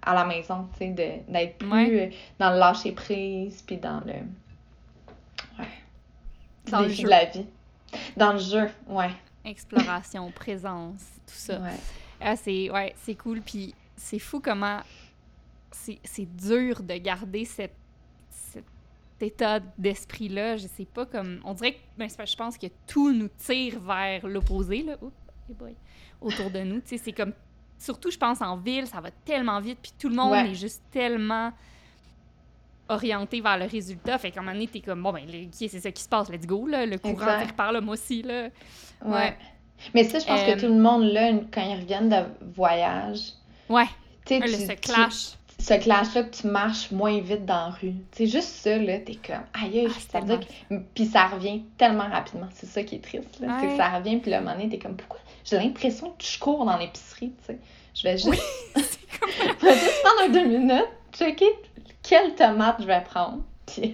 à 0.01 0.13
la 0.13 0.25
maison, 0.25 0.67
tu 0.73 0.85
sais, 0.85 1.23
d'être 1.27 1.57
plus 1.57 1.69
Ouais. 1.71 2.11
euh, 2.13 2.15
dans 2.39 2.51
le 2.51 2.59
lâcher 2.59 2.91
prise, 2.91 3.61
puis 3.65 3.77
dans 3.77 3.99
le. 4.05 4.13
Ouais. 5.59 5.67
Dans 6.71 6.81
le 6.81 6.89
jeu. 6.89 7.03
de 7.03 7.09
la 7.09 7.25
vie. 7.25 7.45
Dans 8.15 8.33
le 8.33 8.39
jeu, 8.39 8.69
ouais. 8.87 9.09
Exploration, 9.43 10.29
présence, 10.35 11.01
tout 11.25 11.33
ça. 11.33 11.57
ouais. 11.59 11.69
Ah, 12.21 12.35
c'est 12.35 12.69
ouais, 12.69 12.93
cool. 13.17 13.41
Puis 13.41 13.73
c'est 13.95 14.19
fou 14.19 14.39
comment 14.39 14.79
c'est 15.71 16.25
dur 16.35 16.83
de 16.83 16.95
garder 16.95 17.45
cette, 17.45 17.73
cet 17.73 17.78
état 19.21 19.59
d'esprit-là. 19.77 20.57
Je 20.57 20.67
sais 20.67 20.85
pas 20.85 21.05
comme. 21.05 21.39
On 21.45 21.53
dirait 21.53 21.73
que 21.73 21.79
ben, 21.97 22.07
je 22.09 22.35
pense 22.35 22.57
que 22.57 22.67
tout 22.87 23.11
nous 23.13 23.29
tire 23.37 23.79
vers 23.79 24.25
l'opposé, 24.27 24.83
là. 24.83 24.93
Oups, 25.01 25.13
hey 25.49 25.55
boy, 25.55 25.75
autour 26.21 26.49
de 26.51 26.59
nous. 26.59 26.79
Tu 26.81 26.89
sais, 26.89 26.97
c'est 26.97 27.11
comme. 27.13 27.33
Surtout, 27.77 28.11
je 28.11 28.17
pense, 28.17 28.41
en 28.41 28.57
ville, 28.57 28.87
ça 28.87 28.99
va 28.99 29.09
tellement 29.11 29.59
vite, 29.61 29.79
puis 29.81 29.93
tout 29.97 30.09
le 30.09 30.15
monde 30.15 30.31
Ouais. 30.31 30.51
est 30.51 30.55
juste 30.55 30.83
tellement 30.91 31.51
orienté 32.89 33.39
vers 33.41 33.57
le 33.57 33.65
résultat. 33.65 34.17
Fait 34.17 34.31
qu'à 34.31 34.39
un 34.39 34.43
moment 34.43 34.53
donné, 34.53 34.67
t'es 34.67 34.81
comme, 34.81 35.01
bon, 35.03 35.13
ben, 35.13 35.25
c'est 35.51 35.67
ça 35.69 35.91
qui 35.91 36.01
se 36.03 36.09
passe, 36.09 36.29
let's 36.29 36.45
go, 36.45 36.65
là. 36.67 36.85
Le 36.85 36.97
courant 36.97 37.39
tire 37.41 37.55
par 37.55 37.71
là, 37.71 37.81
moi 37.81 37.93
aussi, 37.93 38.21
là. 38.23 38.49
Ouais. 39.05 39.11
Ouais. 39.11 39.37
Mais 39.93 40.03
ça, 40.03 40.19
je 40.19 40.25
pense 40.25 40.41
Euh, 40.41 40.55
que 40.55 40.59
tout 40.59 40.67
le 40.67 40.79
monde, 40.81 41.03
là, 41.03 41.31
quand 41.53 41.61
ils 41.61 41.79
reviennent 41.79 42.09
de 42.09 42.23
voyage, 42.53 43.33
Ouais, 43.69 43.85
tu 44.25 44.37
sais, 44.37 44.39
le, 44.39 44.67
tu- 44.75 44.81
clash. 44.81 45.33
Ce 45.69 45.75
clash-là 45.75 46.23
que 46.23 46.35
tu 46.35 46.47
marches 46.47 46.89
moins 46.91 47.19
vite 47.21 47.45
dans 47.45 47.67
la 47.67 47.69
rue. 47.69 47.93
C'est 48.11 48.25
juste 48.25 48.47
ça, 48.47 48.75
là, 48.77 48.97
t'es 48.99 49.15
comme, 49.15 49.43
aïe, 49.53 49.87
Ah, 49.87 49.99
ça 50.09 50.19
veut 50.19 50.25
dire 50.25 50.39
que... 50.39 50.75
Puis 50.95 51.05
ça 51.05 51.27
revient 51.27 51.63
tellement 51.77 52.07
rapidement. 52.09 52.47
C'est 52.53 52.65
ça 52.65 52.81
qui 52.81 52.95
est 52.95 53.03
triste, 53.03 53.39
là. 53.39 53.57
C'est 53.59 53.67
que 53.67 53.77
ça 53.77 53.89
revient, 53.89 54.17
puis 54.17 54.33
un 54.33 54.41
moment 54.41 54.55
donné, 54.55 54.69
t'es 54.69 54.79
comme, 54.79 54.95
pourquoi? 54.95 55.19
J'ai 55.45 55.57
l'impression 55.57 56.09
que 56.17 56.23
je 56.23 56.39
cours 56.39 56.65
dans 56.65 56.77
l'épicerie, 56.77 57.33
tu 57.39 57.45
sais. 57.45 57.59
Je 57.93 58.03
vais 58.03 58.17
juste... 58.17 58.29
je 58.75 59.65
vais 59.65 59.73
juste 59.73 60.01
prendre 60.03 60.23
un 60.23 60.29
deux 60.29 60.45
minutes, 60.45 60.89
checker 61.13 61.53
quelle 62.01 62.33
tomate 62.33 62.77
je 62.79 62.87
vais 62.87 63.01
prendre, 63.03 63.43
puis... 63.65 63.93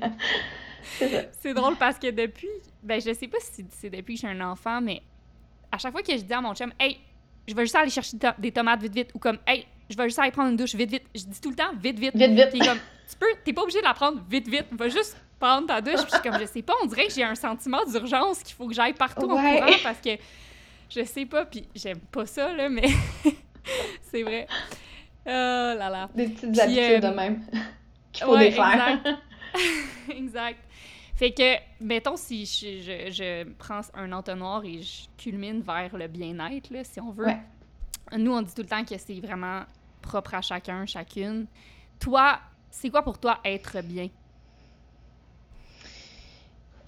c'est 1.42 1.54
drôle 1.54 1.76
parce 1.76 2.00
que 2.00 2.12
depuis, 2.12 2.48
ben 2.84 3.02
je 3.02 3.14
sais 3.14 3.28
pas 3.28 3.38
si 3.42 3.66
c'est 3.72 3.90
depuis 3.90 4.16
que 4.16 4.22
je 4.22 4.28
suis 4.28 4.38
un 4.38 4.42
enfant, 4.50 4.80
mais 4.80 5.02
à 5.72 5.78
chaque 5.78 5.92
fois 5.92 6.04
que 6.04 6.16
je 6.16 6.22
dis 6.22 6.34
à 6.34 6.40
mon 6.40 6.54
chum, 6.54 6.72
hey, 6.80 7.00
je 7.48 7.54
vais 7.54 7.64
juste 7.64 7.76
aller 7.76 7.90
chercher 7.90 8.18
des 8.38 8.52
tomates 8.52 8.82
vite 8.82 8.94
vite, 8.94 9.12
ou 9.14 9.20
comme, 9.20 9.40
hey, 9.46 9.66
je 9.90 9.98
vais 9.98 10.06
juste 10.06 10.20
aller 10.20 10.32
prendre 10.32 10.50
une 10.50 10.58
douche 10.58 10.76
vite 10.76 10.90
vite, 10.92 11.04
je 11.14 11.24
dis 11.24 11.42
tout 11.42 11.50
le 11.50 11.56
temps 11.56 11.72
vite 11.80 12.00
vite. 12.00 12.16
Vite, 12.16 12.32
vite. 12.32 12.50
Puis 12.52 12.60
comme, 12.60 12.78
tu 13.10 13.16
peux, 13.20 13.28
t'es 13.44 13.54
pas 13.54 13.62
obligé 13.62 13.80
de 13.80 13.84
la 13.86 13.94
prendre 13.94 14.22
vite 14.30 14.48
vite, 14.48 14.66
va 14.72 14.90
juste 14.90 15.16
prendre 15.40 15.68
ta 15.68 15.82
douche. 15.82 16.02
Puis 16.02 16.06
je 16.12 16.16
suis 16.20 16.30
comme, 16.30 16.40
je 16.40 16.46
sais 16.46 16.62
pas, 16.62 16.74
on 16.84 16.88
dirait 16.88 17.08
que 17.08 17.14
j'ai 17.14 17.24
un 17.24 17.36
sentiment 17.36 17.84
d'urgence 17.86 18.42
qu'il 18.44 18.56
faut 18.56 18.68
que 18.68 18.74
j'aille 18.74 18.94
partout 18.94 19.26
en 19.26 19.38
courant 19.38 19.72
parce 19.84 20.00
que 20.00 20.12
je 20.90 21.04
sais 21.04 21.26
pas, 21.26 21.46
puis 21.46 21.68
j'aime 21.76 22.00
pas 22.00 22.26
ça 22.26 22.54
là, 22.54 22.70
mais 22.70 22.88
c'est 24.02 24.24
vrai. 24.24 24.48
Oh 25.26 25.30
là 25.30 25.90
là. 25.90 26.10
Des 26.14 26.28
petites 26.30 26.52
Puis, 26.52 26.62
habitudes 26.62 27.04
euh, 27.04 27.10
de 27.12 27.16
même 27.16 27.42
qu'il 28.12 28.26
faut 28.26 28.36
Ouais, 28.36 28.50
défaire. 28.50 29.00
exact. 29.00 29.20
exact. 30.10 30.60
Fait 31.16 31.32
que, 31.32 31.56
mettons, 31.84 32.18
si 32.18 32.46
je, 32.46 32.82
je, 32.82 33.12
je 33.12 33.44
prends 33.54 33.82
un 33.94 34.12
entonnoir 34.12 34.64
et 34.66 34.82
je 34.82 35.08
culmine 35.18 35.62
vers 35.62 35.96
le 35.98 36.08
bien-être, 36.08 36.70
là, 36.72 36.84
si 36.84 37.00
on 37.00 37.12
veut. 37.12 37.26
Ouais. 37.26 37.38
Nous, 38.12 38.32
on 38.32 38.42
dit 38.42 38.54
tout 38.54 38.62
le 38.62 38.68
temps 38.68 38.86
que 38.86 38.98
c'est 38.98 39.20
vraiment 39.20 39.64
propre 40.02 40.36
à 40.36 40.42
chacun, 40.42 40.86
chacune. 40.86 41.48
Toi, 42.00 42.40
c'est 42.70 42.90
quoi 42.90 43.04
pour 43.04 43.20
toi 43.20 43.40
être 43.46 43.82
bien? 43.82 44.10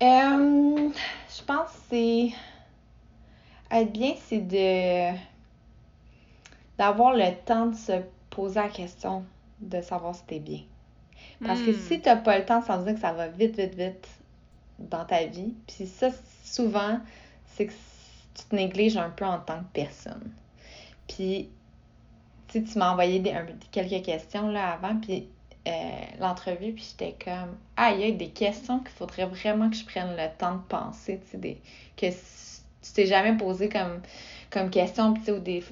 Euh, 0.01 0.89
je 1.29 1.43
pense 1.45 1.71
que 1.71 1.77
c'est. 1.89 2.31
Être 3.71 3.93
bien, 3.93 4.13
c'est 4.17 4.41
de. 4.41 5.17
d'avoir 6.77 7.13
le 7.13 7.35
temps 7.45 7.67
de 7.67 7.75
se 7.75 8.03
poser 8.29 8.59
la 8.59 8.69
question 8.69 9.25
de 9.59 9.81
savoir 9.81 10.15
si 10.15 10.23
t'es 10.25 10.39
bien. 10.39 10.61
Parce 11.43 11.61
que 11.63 11.73
Hmm. 11.73 11.73
si 11.73 12.01
t'as 12.01 12.17
pas 12.17 12.39
le 12.39 12.45
temps, 12.45 12.61
ça 12.61 12.77
veut 12.77 12.85
dire 12.85 12.95
que 12.95 13.01
ça 13.01 13.13
va 13.13 13.27
vite, 13.29 13.57
vite, 13.57 13.75
vite 13.75 14.07
dans 14.79 15.05
ta 15.05 15.25
vie. 15.25 15.55
Puis 15.67 15.87
ça, 15.87 16.09
souvent, 16.43 16.99
c'est 17.47 17.67
que 17.67 17.73
tu 18.35 18.45
te 18.49 18.55
négliges 18.55 18.97
un 18.97 19.09
peu 19.11 19.25
en 19.25 19.39
tant 19.39 19.59
que 19.61 19.73
personne. 19.73 20.33
Puis, 21.07 21.49
tu 22.47 22.59
sais, 22.59 22.65
tu 22.65 22.77
m'as 22.79 22.91
envoyé 22.91 23.19
des, 23.19 23.31
un- 23.31 23.45
quelques 23.71 24.03
questions 24.05 24.49
là 24.49 24.71
avant, 24.73 24.97
puis 24.99 25.27
euh, 25.67 25.71
l'entrevue, 26.19 26.73
puis 26.73 26.85
j'étais 26.91 27.15
comme, 27.23 27.57
ah, 27.75 27.91
il 27.93 27.99
y 28.01 28.03
a 28.05 28.11
des 28.11 28.29
questions 28.29 28.79
qu'il 28.79 28.89
faudrait 28.91 29.25
vraiment 29.25 29.69
que 29.69 29.75
je 29.75 29.85
prenne 29.85 30.15
le 30.15 30.27
temps 30.37 30.55
de 30.55 30.61
penser, 30.69 31.19
tu 31.25 31.31
sais, 31.31 31.37
des, 31.37 31.61
que 31.97 32.05
tu 32.07 32.93
t'es 32.93 33.05
jamais 33.05 33.35
posé 33.37 33.67
comme, 33.69 34.01
comme 34.49 34.69
question, 34.69 35.13
tu 35.13 35.23
sais, 35.23 35.31
ou 35.33 35.39
des, 35.39 35.63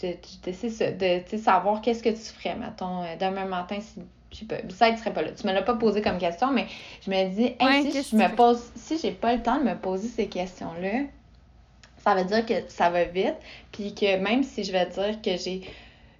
tu, 0.00 0.06
c'est 0.52 0.70
ça, 0.70 0.90
de 0.92 1.22
sais, 1.26 1.38
savoir 1.38 1.80
qu'est-ce 1.80 2.02
que 2.02 2.08
tu 2.10 2.16
ferais, 2.16 2.54
mettons, 2.56 3.02
euh, 3.02 3.16
demain 3.20 3.44
matin, 3.46 3.78
si, 3.80 4.00
je 4.32 4.38
sais 4.38 4.44
pas, 4.46 4.56
ça, 4.70 4.88
il 4.88 4.98
serait 4.98 5.12
pas 5.12 5.22
là. 5.22 5.32
Tu 5.32 5.46
me 5.46 5.52
l'as 5.52 5.62
pas 5.62 5.74
posé 5.76 6.00
comme 6.02 6.18
question, 6.18 6.52
mais 6.52 6.66
je 7.04 7.10
me 7.10 7.28
dis, 7.34 7.54
hey, 7.60 7.66
Ouais, 7.66 7.82
si 7.82 8.02
je 8.02 8.16
me 8.16 8.34
pose, 8.34 8.62
si 8.76 8.98
j'ai 8.98 9.12
pas 9.12 9.34
le 9.34 9.42
temps 9.42 9.58
de 9.58 9.64
me 9.64 9.74
poser 9.76 10.08
ces 10.08 10.28
questions-là, 10.28 11.02
ça 12.04 12.14
veut 12.14 12.24
dire 12.24 12.44
que 12.46 12.68
ça 12.68 12.90
va 12.90 13.04
vite, 13.04 13.36
puis 13.72 13.94
que 13.94 14.16
même 14.18 14.42
si 14.44 14.64
je 14.64 14.72
vais 14.72 14.86
dire 14.86 15.20
que 15.22 15.36
j'ai, 15.36 15.62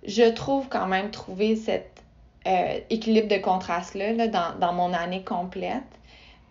je 0.04 0.24
trouve 0.30 0.68
quand 0.68 0.86
même 0.86 1.10
trouver 1.10 1.56
cet 1.56 2.02
euh, 2.46 2.80
équilibre 2.90 3.28
de 3.28 3.38
contraste-là 3.38 4.12
là, 4.14 4.28
dans, 4.28 4.58
dans 4.58 4.72
mon 4.72 4.92
année 4.94 5.24
complète, 5.24 5.84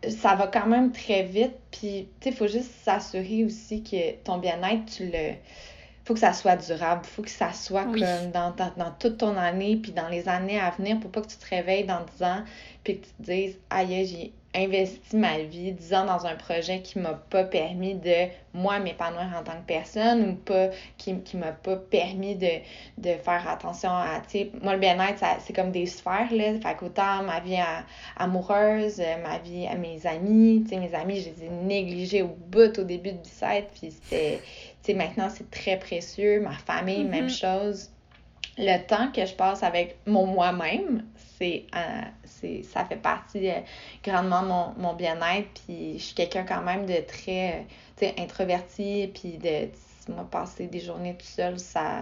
ça 0.10 0.36
va 0.36 0.48
quand 0.48 0.68
même 0.68 0.92
très 0.92 1.24
vite, 1.24 1.56
puis 1.72 2.10
tu 2.20 2.26
sais, 2.26 2.30
il 2.32 2.36
faut 2.36 2.48
juste 2.48 2.72
s'assurer 2.84 3.46
aussi 3.46 3.84
que 3.84 4.14
ton 4.24 4.38
bien-être, 4.40 4.86
tu 4.86 5.08
le... 5.12 5.34
faut 6.06 6.14
que 6.16 6.20
ça 6.20 6.34
soit 6.34 6.56
durable, 6.58 7.06
faut 7.06 7.22
que 7.24 7.30
ça 7.30 7.54
soit 7.54 7.88
Oui. 7.88 8.00
comme 8.00 8.32
dans, 8.32 8.52
ta- 8.54 8.74
dans 8.78 8.92
toute 8.92 9.18
ton 9.18 9.38
année, 9.38 9.78
puis 9.78 9.92
dans 9.92 10.10
les 10.10 10.28
années 10.30 10.60
à 10.60 10.72
venir, 10.72 11.00
pour 11.00 11.12
pas 11.12 11.22
que 11.22 11.28
tu 11.28 11.38
te 11.38 11.48
réveilles 11.50 11.86
dans 11.86 12.04
10 12.06 12.24
ans, 12.24 12.44
puis 12.84 13.00
que 13.00 13.06
tu 13.06 13.12
te 13.14 13.22
dises, 13.24 13.60
aïe, 13.70 14.06
j'ai 14.08 14.34
investi 14.54 15.16
ma 15.16 15.38
vie 15.40 15.72
10 15.72 15.94
ans 15.94 16.06
dans 16.06 16.26
un 16.26 16.36
projet 16.36 16.82
qui 16.82 17.00
m'a 17.00 17.14
pas 17.14 17.44
permis 17.44 17.96
de, 17.96 18.28
moi, 18.54 18.80
m'épanouir 18.80 19.30
en 19.40 19.44
tant 19.44 19.54
que 19.54 19.66
personne, 19.68 20.30
ou 20.30 20.36
pas, 20.36 20.70
qui, 20.98 21.20
qui 21.22 21.38
m'a 21.38 21.54
pas 21.54 21.78
permis 21.78 22.36
de, 22.36 22.50
de 22.98 23.14
faire 23.18 23.48
attention 23.48 23.90
à, 23.90 24.20
tu 24.30 24.40
sais, 24.40 24.52
moi, 24.62 24.74
le 24.74 24.80
bien-être, 24.80 25.24
c'est 25.40 25.54
comme 25.54 25.72
des 25.72 25.86
sphères, 25.86 26.32
là, 26.34 26.60
fait 26.60 26.76
qu'autant 26.78 27.24
ma 27.24 27.40
vie 27.40 27.56
à- 27.56 27.86
amoureuse, 28.18 29.00
euh, 29.00 29.18
ma 29.24 29.38
vie 29.40 29.68
à 29.68 29.76
mes 29.76 30.06
amis, 30.06 30.64
tu 30.64 30.70
sais, 30.76 30.80
mes 30.82 30.94
amis, 30.94 31.22
je 31.22 31.30
les 31.30 31.46
ai 31.46 31.50
négligés 31.50 32.22
au 32.22 32.28
bout 32.48 32.78
au 32.78 32.84
début 32.84 33.12
de 33.14 33.18
Bicêtre, 33.18 33.68
puis 33.80 33.92
c'était, 33.92 34.42
tu 34.84 34.92
sais, 34.92 34.94
maintenant, 34.94 35.30
c'est 35.30 35.50
très 35.50 35.78
précieux, 35.78 36.42
ma 36.42 36.54
famille, 36.54 37.06
même 37.06 37.26
Mhm. 37.26 37.30
chose. 37.30 37.90
Le 38.58 38.86
temps 38.86 39.12
que 39.14 39.26
je 39.26 39.34
passe 39.34 39.64
avec 39.64 39.96
mon 40.06 40.26
moi-même, 40.26 41.06
c'est, 41.16 41.64
euh, 41.76 41.80
c'est, 42.21 42.21
ça 42.72 42.86
fait 42.86 42.96
partie 42.96 43.50
euh, 43.50 43.60
grandement 44.04 44.42
de 44.44 44.48
mon, 44.48 44.74
mon 44.78 44.94
bien-être, 44.94 45.50
puis 45.66 45.98
je 45.98 46.04
suis 46.04 46.16
quelqu'un 46.16 46.44
quand 46.44 46.62
même 46.62 46.86
de 46.86 46.98
très, 47.08 47.66
introverti, 48.18 49.10
puis 49.14 49.38
de, 49.38 49.70
moi, 50.12 50.26
passer 50.30 50.68
des 50.68 50.80
journées 50.80 51.16
tout 51.18 51.26
seul, 51.26 51.60
ça, 51.60 52.02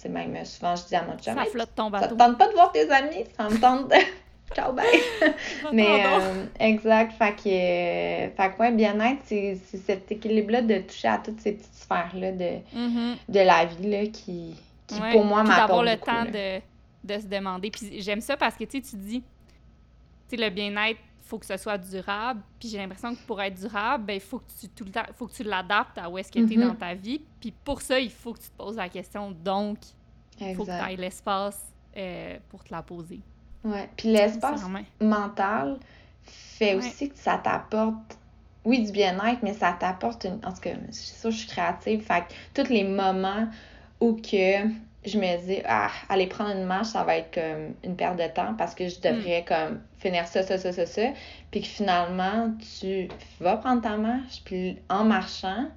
tu 0.00 0.08
même 0.08 0.44
souvent, 0.44 0.74
je 0.76 0.84
dis 0.86 0.96
à 0.96 1.02
mon 1.02 1.16
chum, 1.18 1.34
Ça 1.34 1.44
flotte 1.44 1.74
ton 1.74 1.84
ça 1.84 2.00
bateau. 2.00 2.14
te 2.14 2.18
tente 2.18 2.38
pas 2.38 2.48
de 2.48 2.52
voir 2.54 2.72
tes 2.72 2.90
amis, 2.90 3.24
ça 3.36 3.48
me 3.48 3.58
tente 3.60 3.88
de... 3.90 3.96
Ciao, 4.54 4.72
bye! 4.72 4.86
Mais 5.72 6.04
euh, 6.06 6.44
exact, 6.60 7.12
fait 7.18 7.32
que, 7.34 7.48
euh, 7.48 8.30
fait 8.36 8.52
que 8.54 8.58
ouais, 8.60 8.72
bien-être, 8.72 9.20
c'est 9.26 9.56
cet 9.86 10.12
équilibre-là 10.12 10.62
de 10.62 10.78
toucher 10.78 11.08
à 11.08 11.18
toutes 11.18 11.40
ces 11.40 11.52
petites 11.52 11.74
sphères-là 11.74 12.32
de, 12.32 12.50
Mhm. 12.74 13.16
de 13.28 13.40
la 13.40 13.64
vie 13.64 13.90
là, 13.90 14.06
qui, 14.06 14.54
qui 14.86 15.00
Ouais, 15.00 15.12
pour 15.12 15.24
moi, 15.24 15.40
puis 15.40 15.48
m'apportent 15.48 15.68
d'avoir 15.68 15.82
le 15.84 15.92
beaucoup, 15.96 16.06
temps 16.10 16.24
là. 16.24 16.30
de, 16.30 17.14
de 17.14 17.20
se 17.20 17.26
demander. 17.26 17.70
Puis 17.70 18.00
j'aime 18.02 18.20
ça 18.20 18.36
parce 18.36 18.54
que 18.54 18.64
tu 18.64 18.80
sais, 18.80 18.90
tu 18.90 18.96
dis, 18.96 19.22
sais, 20.30 20.36
le 20.36 20.50
bien-être, 20.50 20.98
faut 21.22 21.38
que 21.38 21.46
ce 21.46 21.56
soit 21.56 21.78
durable. 21.78 22.40
Puis 22.60 22.68
j'ai 22.68 22.78
l'impression 22.78 23.14
que 23.14 23.20
pour 23.26 23.40
être 23.40 23.54
durable, 23.54 24.04
ben 24.04 24.14
il 24.14 24.20
faut 24.20 24.38
que 24.40 24.50
tu 24.60 24.68
tout 24.68 24.84
le 24.84 24.90
temps, 24.90 25.04
faut 25.16 25.26
que 25.26 25.32
tu 25.32 25.42
l'adaptes 25.42 25.96
à 25.98 26.10
où 26.10 26.18
est-ce 26.18 26.30
que 26.30 26.38
tu 26.46 26.54
es 26.54 26.56
Mhm. 26.56 26.68
dans 26.68 26.74
ta 26.74 26.94
vie. 26.94 27.22
Puis 27.40 27.50
pour 27.64 27.80
ça, 27.80 27.98
il 27.98 28.10
faut 28.10 28.32
que 28.34 28.40
tu 28.40 28.48
te 28.50 28.56
poses 28.56 28.76
la 28.76 28.88
question. 28.88 29.30
Donc, 29.30 29.78
il 30.40 30.54
faut 30.54 30.64
que 30.64 30.70
tu 30.70 30.74
ailles 30.76 30.96
l'espace 30.96 31.60
euh, 31.96 32.38
pour 32.48 32.62
te 32.64 32.72
la 32.74 32.82
poser. 32.82 33.20
Ouais. 33.62 33.88
Puis 33.96 34.08
l'espace 34.12 34.62
mental 35.00 35.78
fait 36.24 36.74
Ouais. 36.74 36.86
aussi 36.86 37.08
que 37.08 37.16
ça 37.18 37.38
t'apporte, 37.38 38.18
oui, 38.64 38.84
du 38.84 38.92
bien-être, 38.92 39.42
mais 39.42 39.54
ça 39.54 39.72
t'apporte 39.72 40.24
une. 40.24 40.40
En 40.44 40.52
tout 40.52 40.60
cas, 40.60 40.70
c'est 40.90 41.20
sûr, 41.20 41.30
je 41.30 41.36
suis 41.38 41.48
créative. 41.48 42.02
Fait 42.02 42.24
que 42.28 42.62
tous 42.62 42.70
les 42.70 42.84
moments 42.84 43.48
où 44.00 44.14
que 44.14 44.66
je 45.04 45.18
me 45.18 45.46
dis, 45.46 45.60
ah, 45.66 45.90
aller 46.08 46.26
prendre 46.26 46.50
une 46.56 46.64
marche, 46.64 46.88
ça 46.88 47.04
va 47.04 47.16
être 47.18 47.34
comme 47.34 47.74
une 47.84 47.96
perte 47.96 48.16
de 48.18 48.26
temps 48.28 48.54
parce 48.56 48.74
que 48.74 48.88
je 48.88 49.00
devrais 49.00 49.44
comme 49.44 49.80
finir 49.98 50.26
ça, 50.26 50.42
ça, 50.42 50.58
ça, 50.58 50.72
ça, 50.72 50.86
ça. 50.86 51.02
Puis 51.50 51.60
que 51.60 51.66
finalement, 51.66 52.52
tu 52.78 53.08
vas 53.40 53.56
prendre 53.56 53.82
ta 53.82 53.96
marche, 53.96 54.42
puis 54.44 54.78
en 54.88 55.04
marchant, 55.04 55.68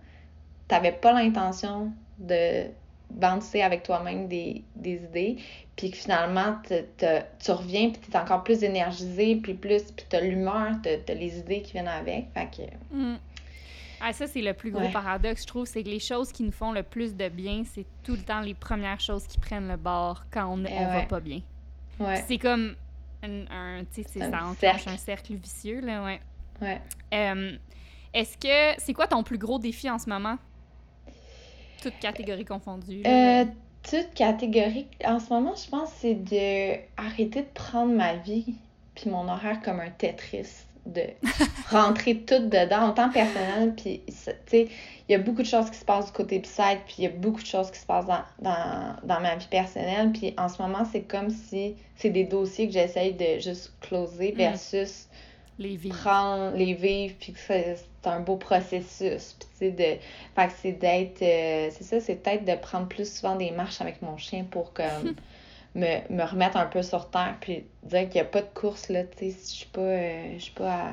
t'avais 0.68 0.92
pas 0.92 1.14
l'intention 1.14 1.92
de 2.18 2.66
bouncer 3.10 3.62
avec 3.62 3.84
toi-même 3.84 4.28
des, 4.28 4.64
des 4.76 5.04
idées, 5.04 5.38
puis 5.76 5.92
que 5.92 5.98
finalement, 5.98 6.58
te- 6.68 6.82
te- 6.98 7.24
tu 7.40 7.52
reviens, 7.52 7.90
puis 7.90 8.02
t'es 8.02 8.18
encore 8.18 8.44
plus 8.44 8.64
énergisé, 8.64 9.38
puis 9.38 9.54
plus, 9.54 9.84
puis 9.92 10.06
t'as 10.10 10.20
l'humeur, 10.20 10.72
t'as 10.84 10.98
t'as 11.06 11.14
les 11.14 11.40
idées 11.40 11.62
qui 11.62 11.74
viennent 11.74 11.88
avec, 11.88 12.28
fait 12.34 12.48
que... 12.92 12.96
Mm. 12.96 13.18
Ah, 14.02 14.14
ça, 14.14 14.28
c'est 14.28 14.42
le 14.42 14.54
plus 14.54 14.72
gros 14.72 14.82
Ouais. 14.82 14.92
paradoxe, 14.92 15.42
je 15.42 15.48
trouve, 15.48 15.66
c'est 15.66 15.84
que 15.84 15.90
les 15.90 16.00
choses 16.00 16.32
qui 16.32 16.44
nous 16.44 16.52
font 16.52 16.72
le 16.72 16.84
plus 16.84 17.16
de 17.16 17.30
bien, 17.30 17.64
c'est 17.66 17.86
tout 18.04 18.14
le 18.14 18.22
temps 18.22 18.42
les 18.42 18.54
premières 18.54 19.00
choses 19.00 19.26
qui 19.28 19.40
prennent 19.40 19.68
le 19.68 19.78
bord 19.78 20.24
quand 20.32 20.46
on, 20.48 20.64
Eh 20.66 20.74
on 20.74 20.88
va 20.94 21.02
pas 21.04 21.20
bien. 21.20 21.42
Ouais, 22.00 22.24
C'est 22.28 22.38
comme 22.38 22.76
un, 23.24 23.46
un- 23.50 23.84
tu 23.86 24.04
sais, 24.04 24.20
ça 24.20 24.28
enclenche 24.28 24.56
cercle. 24.60 24.90
un 24.90 24.98
cercle 24.98 25.34
vicieux, 25.36 25.82
là, 25.82 26.04
ouais. 26.04 26.22
ouais. 26.62 26.80
Euh, 27.14 27.58
Est-ce 28.14 28.38
que, 28.38 28.80
c'est 28.82 28.94
quoi 28.94 29.08
ton 29.08 29.24
plus 29.24 29.38
gros 29.40 29.58
défi 29.60 29.90
en 29.90 29.98
ce 29.98 30.08
moment? 30.10 30.38
Toutes 31.82 31.98
catégories 32.00 32.46
confondues. 32.46 33.02
là. 33.04 33.42
Euh, 33.42 33.46
toute 33.90 34.14
catégorie, 34.16 34.88
en 35.06 35.20
ce 35.20 35.30
moment, 35.34 35.54
je 35.56 35.70
pense 35.70 35.92
c'est 36.00 36.16
de 36.16 36.78
arrêter 36.98 37.42
de 37.42 37.48
prendre 37.54 37.94
ma 37.94 38.16
vie 38.16 38.56
puis 38.96 39.10
mon 39.10 39.28
horaire 39.30 39.62
comme 39.62 39.80
un 39.80 39.90
Tetris, 39.92 40.66
de 40.88 41.04
rentrer 41.70 42.18
tout 42.18 42.40
dedans, 42.48 42.90
autant 42.90 43.10
personnel, 43.10 43.74
puis 43.76 44.02
tu 44.06 44.14
sais, 44.48 44.68
il 45.08 45.12
y 45.12 45.16
a 45.16 45.20
beaucoup 45.20 45.42
de 45.42 45.48
choses 45.48 45.70
qui 45.70 45.78
se 45.78 45.86
passent 45.86 46.08
du 46.08 46.12
côté 46.12 46.40
psych, 46.40 46.80
puis 46.86 46.96
il 47.00 47.04
y 47.04 47.08
a 47.08 47.12
beaucoup 47.12 47.42
de 47.42 47.48
choses 47.48 47.72
qui 47.72 47.80
se 47.80 47.86
passent 47.86 48.06
dans, 48.06 48.24
dans, 48.42 48.96
dans 49.04 49.20
ma 49.20 49.36
vie 49.36 49.48
personnelle, 49.50 50.12
puis 50.12 50.34
en 50.38 50.50
ce 50.50 50.62
moment, 50.62 50.86
c'est 50.92 51.02
comme 51.02 51.30
si 51.30 51.76
c'est 51.96 52.10
des 52.10 52.24
dossiers 52.26 52.68
que 52.68 52.74
j'essaye 52.74 53.14
de 53.14 53.40
juste 53.40 53.74
closer 53.82 54.34
Mm. 54.34 54.38
versus 54.38 55.08
les 55.60 55.78
prendre 55.90 56.56
les 56.56 56.74
vivre 56.76 57.16
puis 57.20 57.34
que 57.34 57.40
c'est 57.40 57.76
c'est 58.04 58.10
un 58.10 58.20
beau 58.20 58.36
processus 58.36 59.36
puis 59.40 59.50
tu 59.50 59.58
sais 59.58 59.72
de 59.72 60.00
fait 60.36 60.48
que 60.48 60.54
c'est 60.62 60.72
d'être 60.74 61.22
euh, 61.24 61.70
c'est 61.72 61.84
ça 61.84 62.00
c'est 62.00 62.16
peut-être 62.16 62.46
de 62.46 62.54
prendre 62.56 62.88
plus 62.88 63.12
souvent 63.12 63.36
des 63.36 63.50
marches 63.50 63.82
avec 63.82 64.02
mon 64.04 64.18
chien 64.18 64.46
pour 64.50 64.72
comme 64.74 64.86
me, 65.78 66.14
me 66.14 66.24
remettre 66.24 66.58
un 66.58 66.66
peu 66.66 66.82
sur 66.82 67.10
terre 67.10 67.36
puis 67.40 67.64
dire 67.84 68.04
qu'il 68.10 68.16
n'y 68.16 68.22
a 68.22 68.26
pas 68.26 68.42
de 68.42 68.50
course 68.54 68.90
là 68.90 69.04
tu 69.06 69.18
sais 69.18 69.32
si 69.32 69.54
je 69.54 69.58
suis 69.60 69.66
pas 69.68 69.82
euh, 69.82 70.34
je 70.38 70.44
suis 70.44 70.54
pas 70.54 70.74
à... 70.74 70.92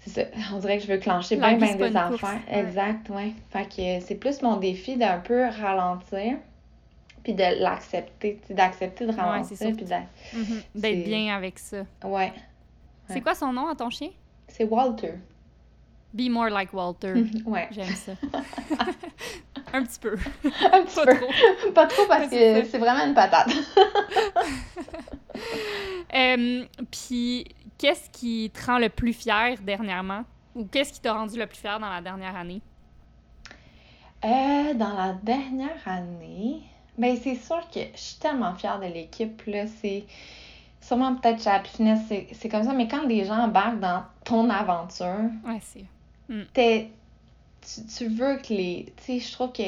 c'est 0.00 0.10
ça 0.10 0.22
on 0.54 0.58
dirait 0.58 0.78
que 0.78 0.84
je 0.84 0.92
veux 0.92 0.98
clencher 0.98 1.36
bien 1.36 1.56
bien 1.56 1.74
des 1.74 1.90
course, 1.90 1.96
affaires 1.96 2.40
ouais. 2.50 2.60
exact 2.60 3.08
ouais 3.10 3.32
fait 3.50 3.64
que 3.68 4.04
c'est 4.06 4.16
plus 4.16 4.42
mon 4.42 4.56
défi 4.58 4.96
d'un 4.96 5.18
peu 5.18 5.46
ralentir 5.48 6.36
puis 7.24 7.34
de 7.34 7.62
l'accepter 7.62 8.40
d'accepter 8.50 9.06
de 9.06 9.12
ralentir 9.12 9.56
sûr. 9.56 9.72
puis 9.76 9.84
d'être 9.84 10.06
Mhm. 10.34 10.62
D'être 10.74 11.04
bien 11.04 11.34
avec 11.36 11.58
ça. 11.58 11.78
ouais 12.04 12.32
C'est 13.08 13.14
Ouais. 13.14 13.20
quoi 13.20 13.34
son 13.34 13.52
nom 13.52 13.68
à 13.68 13.74
ton 13.74 13.90
chien? 13.90 14.08
c'est 14.48 14.64
Walter 14.64 15.14
Be 16.14 16.28
more 16.28 16.50
like 16.50 16.74
Walter. 16.74 17.14
ouais 17.46 17.68
J'aime 17.70 17.86
ça. 17.94 18.12
Un 19.72 19.82
petit 19.84 19.98
peu. 20.00 20.16
un 20.72 20.82
petit 20.84 20.94
Pas 20.96 21.06
peu 21.06 21.16
trop. 21.16 21.72
Pas 21.74 21.86
trop 21.86 22.06
parce 22.06 22.28
que 22.28 22.64
c'est 22.64 22.78
vraiment 22.78 23.04
une 23.06 23.14
patate. 23.14 23.50
Euh, 26.14 26.64
Puis, 26.90 27.46
qu'est-ce 27.78 28.10
qui 28.10 28.50
te 28.52 28.66
rend 28.66 28.78
le 28.78 28.90
plus 28.90 29.14
fier 29.14 29.56
dernièrement? 29.62 30.24
Ou 30.54 30.66
qu'est-ce 30.66 30.92
qui 30.92 31.00
t'a 31.00 31.14
rendu 31.14 31.38
le 31.38 31.46
plus 31.46 31.58
fier 31.58 31.80
dans 31.80 31.88
la 31.88 32.02
dernière 32.02 32.36
année? 32.36 32.60
Euh, 34.24 34.74
dans 34.74 34.94
la 34.94 35.14
dernière 35.22 35.80
année, 35.86 36.60
ben 36.98 37.16
c'est 37.16 37.34
sûr 37.36 37.60
que 37.74 37.80
je 37.94 37.98
suis 37.98 38.18
tellement 38.20 38.54
fière 38.54 38.78
de 38.78 38.86
l'équipe. 38.86 39.42
là. 39.46 39.64
C'est 39.80 40.04
sûrement 40.80 41.14
peut-être 41.16 41.42
chez 41.42 41.50
Happy 41.50 41.70
Fitness, 41.70 42.00
c'est 42.32 42.48
comme 42.48 42.62
ça, 42.64 42.72
mais 42.74 42.86
quand 42.88 43.06
les 43.06 43.24
gens 43.24 43.38
embarquent 43.38 43.80
dans 43.80 44.04
ton 44.24 44.48
aventure, 44.50 45.30
Ouais, 45.46 45.60
c'est. 45.62 45.84
t'es- 46.52 46.90
tu, 47.62 47.84
tu 47.86 48.08
veux 48.08 48.36
que 48.36 48.52
les. 48.52 48.92
Tu 48.96 49.04
sais, 49.04 49.20
je 49.20 49.32
trouve 49.32 49.52
que. 49.52 49.62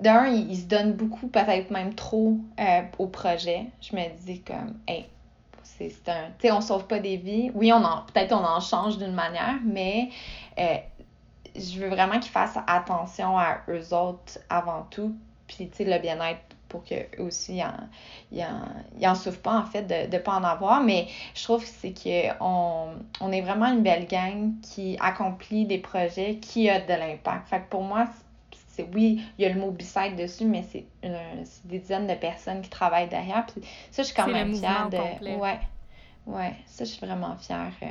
D'un, 0.00 0.26
ils, 0.28 0.56
se 0.56 0.66
donnent 0.66 0.92
beaucoup, 0.92 1.26
peut-être 1.26 1.72
même 1.72 1.92
trop, 1.94 2.36
euh, 2.60 2.82
au 2.98 3.08
projet. 3.08 3.66
Je 3.80 3.96
me 3.96 4.02
dis 4.24 4.40
comme, 4.42 4.78
hey, 4.86 5.06
c'est 5.64 5.90
c'est 5.90 6.08
un. 6.10 6.26
Tu 6.38 6.46
sais, 6.46 6.52
on 6.52 6.60
sauve 6.60 6.86
pas 6.86 7.00
des 7.00 7.16
vies. 7.16 7.50
Oui, 7.54 7.72
on 7.72 7.82
en, 7.84 8.02
peut-être 8.02 8.32
on 8.32 8.44
en 8.44 8.60
change 8.60 8.98
d'une 8.98 9.14
manière, 9.14 9.56
mais 9.64 10.10
euh, 10.58 10.76
je 11.56 11.80
veux 11.80 11.88
vraiment 11.88 12.20
qu'ils 12.20 12.30
fassent 12.30 12.58
attention 12.66 13.38
à 13.38 13.58
eux 13.68 13.92
autres 13.92 14.38
avant 14.48 14.86
tout. 14.90 15.16
Puis, 15.48 15.68
tu 15.68 15.78
sais, 15.78 15.84
le 15.84 15.98
bien-être 16.00 16.47
pour 16.68 16.84
qu'eux 16.84 17.06
aussi, 17.18 17.56
ils 17.56 17.62
en, 17.62 17.72
ils 18.32 18.42
en, 18.42 18.60
ils 19.00 19.08
en 19.08 19.14
souffrent 19.14 19.40
pas, 19.40 19.58
en 19.58 19.64
fait, 19.64 19.82
de 19.82 20.14
ne 20.14 20.18
pas 20.20 20.32
en 20.36 20.44
avoir. 20.44 20.82
Mais 20.82 21.08
je 21.34 21.42
trouve 21.44 21.62
que 21.62 21.70
c'est 21.70 21.94
qu'on 22.38 22.90
on 23.20 23.32
est 23.32 23.40
vraiment 23.40 23.66
une 23.66 23.82
belle 23.82 24.06
gang 24.06 24.52
qui 24.62 24.96
accomplit 25.00 25.66
des 25.66 25.78
projets 25.78 26.36
qui 26.36 26.68
a 26.68 26.80
de 26.80 26.92
l'impact. 26.92 27.48
Fait 27.48 27.60
que 27.60 27.68
pour 27.70 27.82
moi, 27.82 28.06
c'est 28.68 28.88
oui, 28.94 29.22
il 29.38 29.42
y 29.42 29.46
a 29.46 29.52
le 29.52 29.60
mot 29.60 29.70
B-side 29.70 30.16
dessus, 30.16 30.44
mais 30.44 30.62
c'est 30.70 30.84
des 31.64 31.78
dizaines 31.78 32.06
de 32.06 32.14
personnes 32.14 32.60
qui 32.62 32.70
travaillent 32.70 33.08
derrière. 33.08 33.44
Puis 33.46 33.62
ça, 33.90 34.02
je 34.02 34.08
suis 34.08 34.14
quand 34.16 34.28
même 34.28 34.54
fière 34.54 34.88
de. 34.90 34.96
complet. 34.96 35.34
Ouais. 35.36 35.58
Ouais, 36.26 36.52
ça, 36.66 36.84
je 36.84 36.90
suis 36.90 37.04
vraiment 37.06 37.34
fière. 37.36 37.72
euh, 37.82 37.86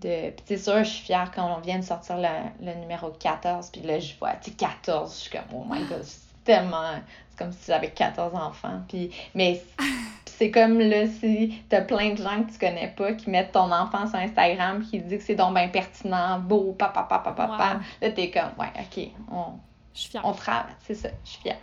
de... 0.00 0.30
Puis 0.30 0.44
c'est 0.44 0.58
sûr, 0.58 0.78
je 0.84 0.90
suis 0.90 1.04
fière 1.06 1.30
quand 1.34 1.56
on 1.56 1.60
vient 1.60 1.78
de 1.78 1.84
sortir 1.84 2.18
le, 2.18 2.28
le 2.64 2.74
numéro 2.74 3.10
14, 3.10 3.70
puis 3.70 3.80
là, 3.80 3.98
je 3.98 4.14
vois, 4.18 4.34
tu 4.34 4.50
sais, 4.50 4.56
14, 4.56 5.14
je 5.14 5.20
suis 5.22 5.30
comme, 5.30 5.46
oh 5.54 5.64
my 5.68 5.82
god, 5.88 6.04
tellement... 6.46 6.92
C'est 7.30 7.38
comme 7.38 7.52
si 7.52 7.66
j'avais 7.66 7.90
14 7.90 8.34
enfants, 8.34 8.82
puis... 8.88 9.10
Mais 9.34 9.62
c'est 10.26 10.50
comme, 10.50 10.78
là, 10.78 11.06
si 11.06 11.62
t'as 11.68 11.82
plein 11.82 12.12
de 12.12 12.18
gens 12.22 12.42
que 12.44 12.52
tu 12.52 12.58
connais 12.58 12.88
pas 12.96 13.12
qui 13.12 13.28
mettent 13.30 13.52
ton 13.52 13.70
enfant 13.72 14.06
sur 14.06 14.16
Instagram, 14.18 14.82
qui 14.82 15.00
dit 15.00 15.18
que 15.18 15.22
c'est 15.22 15.34
donc 15.34 15.54
bien 15.54 15.68
pertinent, 15.68 16.38
beau, 16.38 16.72
papa, 16.72 17.02
papa, 17.02 17.32
papa, 17.32 17.74
Wow. 17.74 17.80
là, 18.02 18.10
t'es 18.10 18.30
comme, 18.30 18.52
ouais, 18.58 18.72
OK, 18.78 19.10
on, 19.30 19.58
Je 19.94 20.00
suis 20.00 20.10
fière. 20.10 20.24
on 20.24 20.32
travaille, 20.32 20.72
c'est 20.80 20.94
ça, 20.94 21.10
je 21.24 21.30
suis 21.30 21.40
fière. 21.42 21.58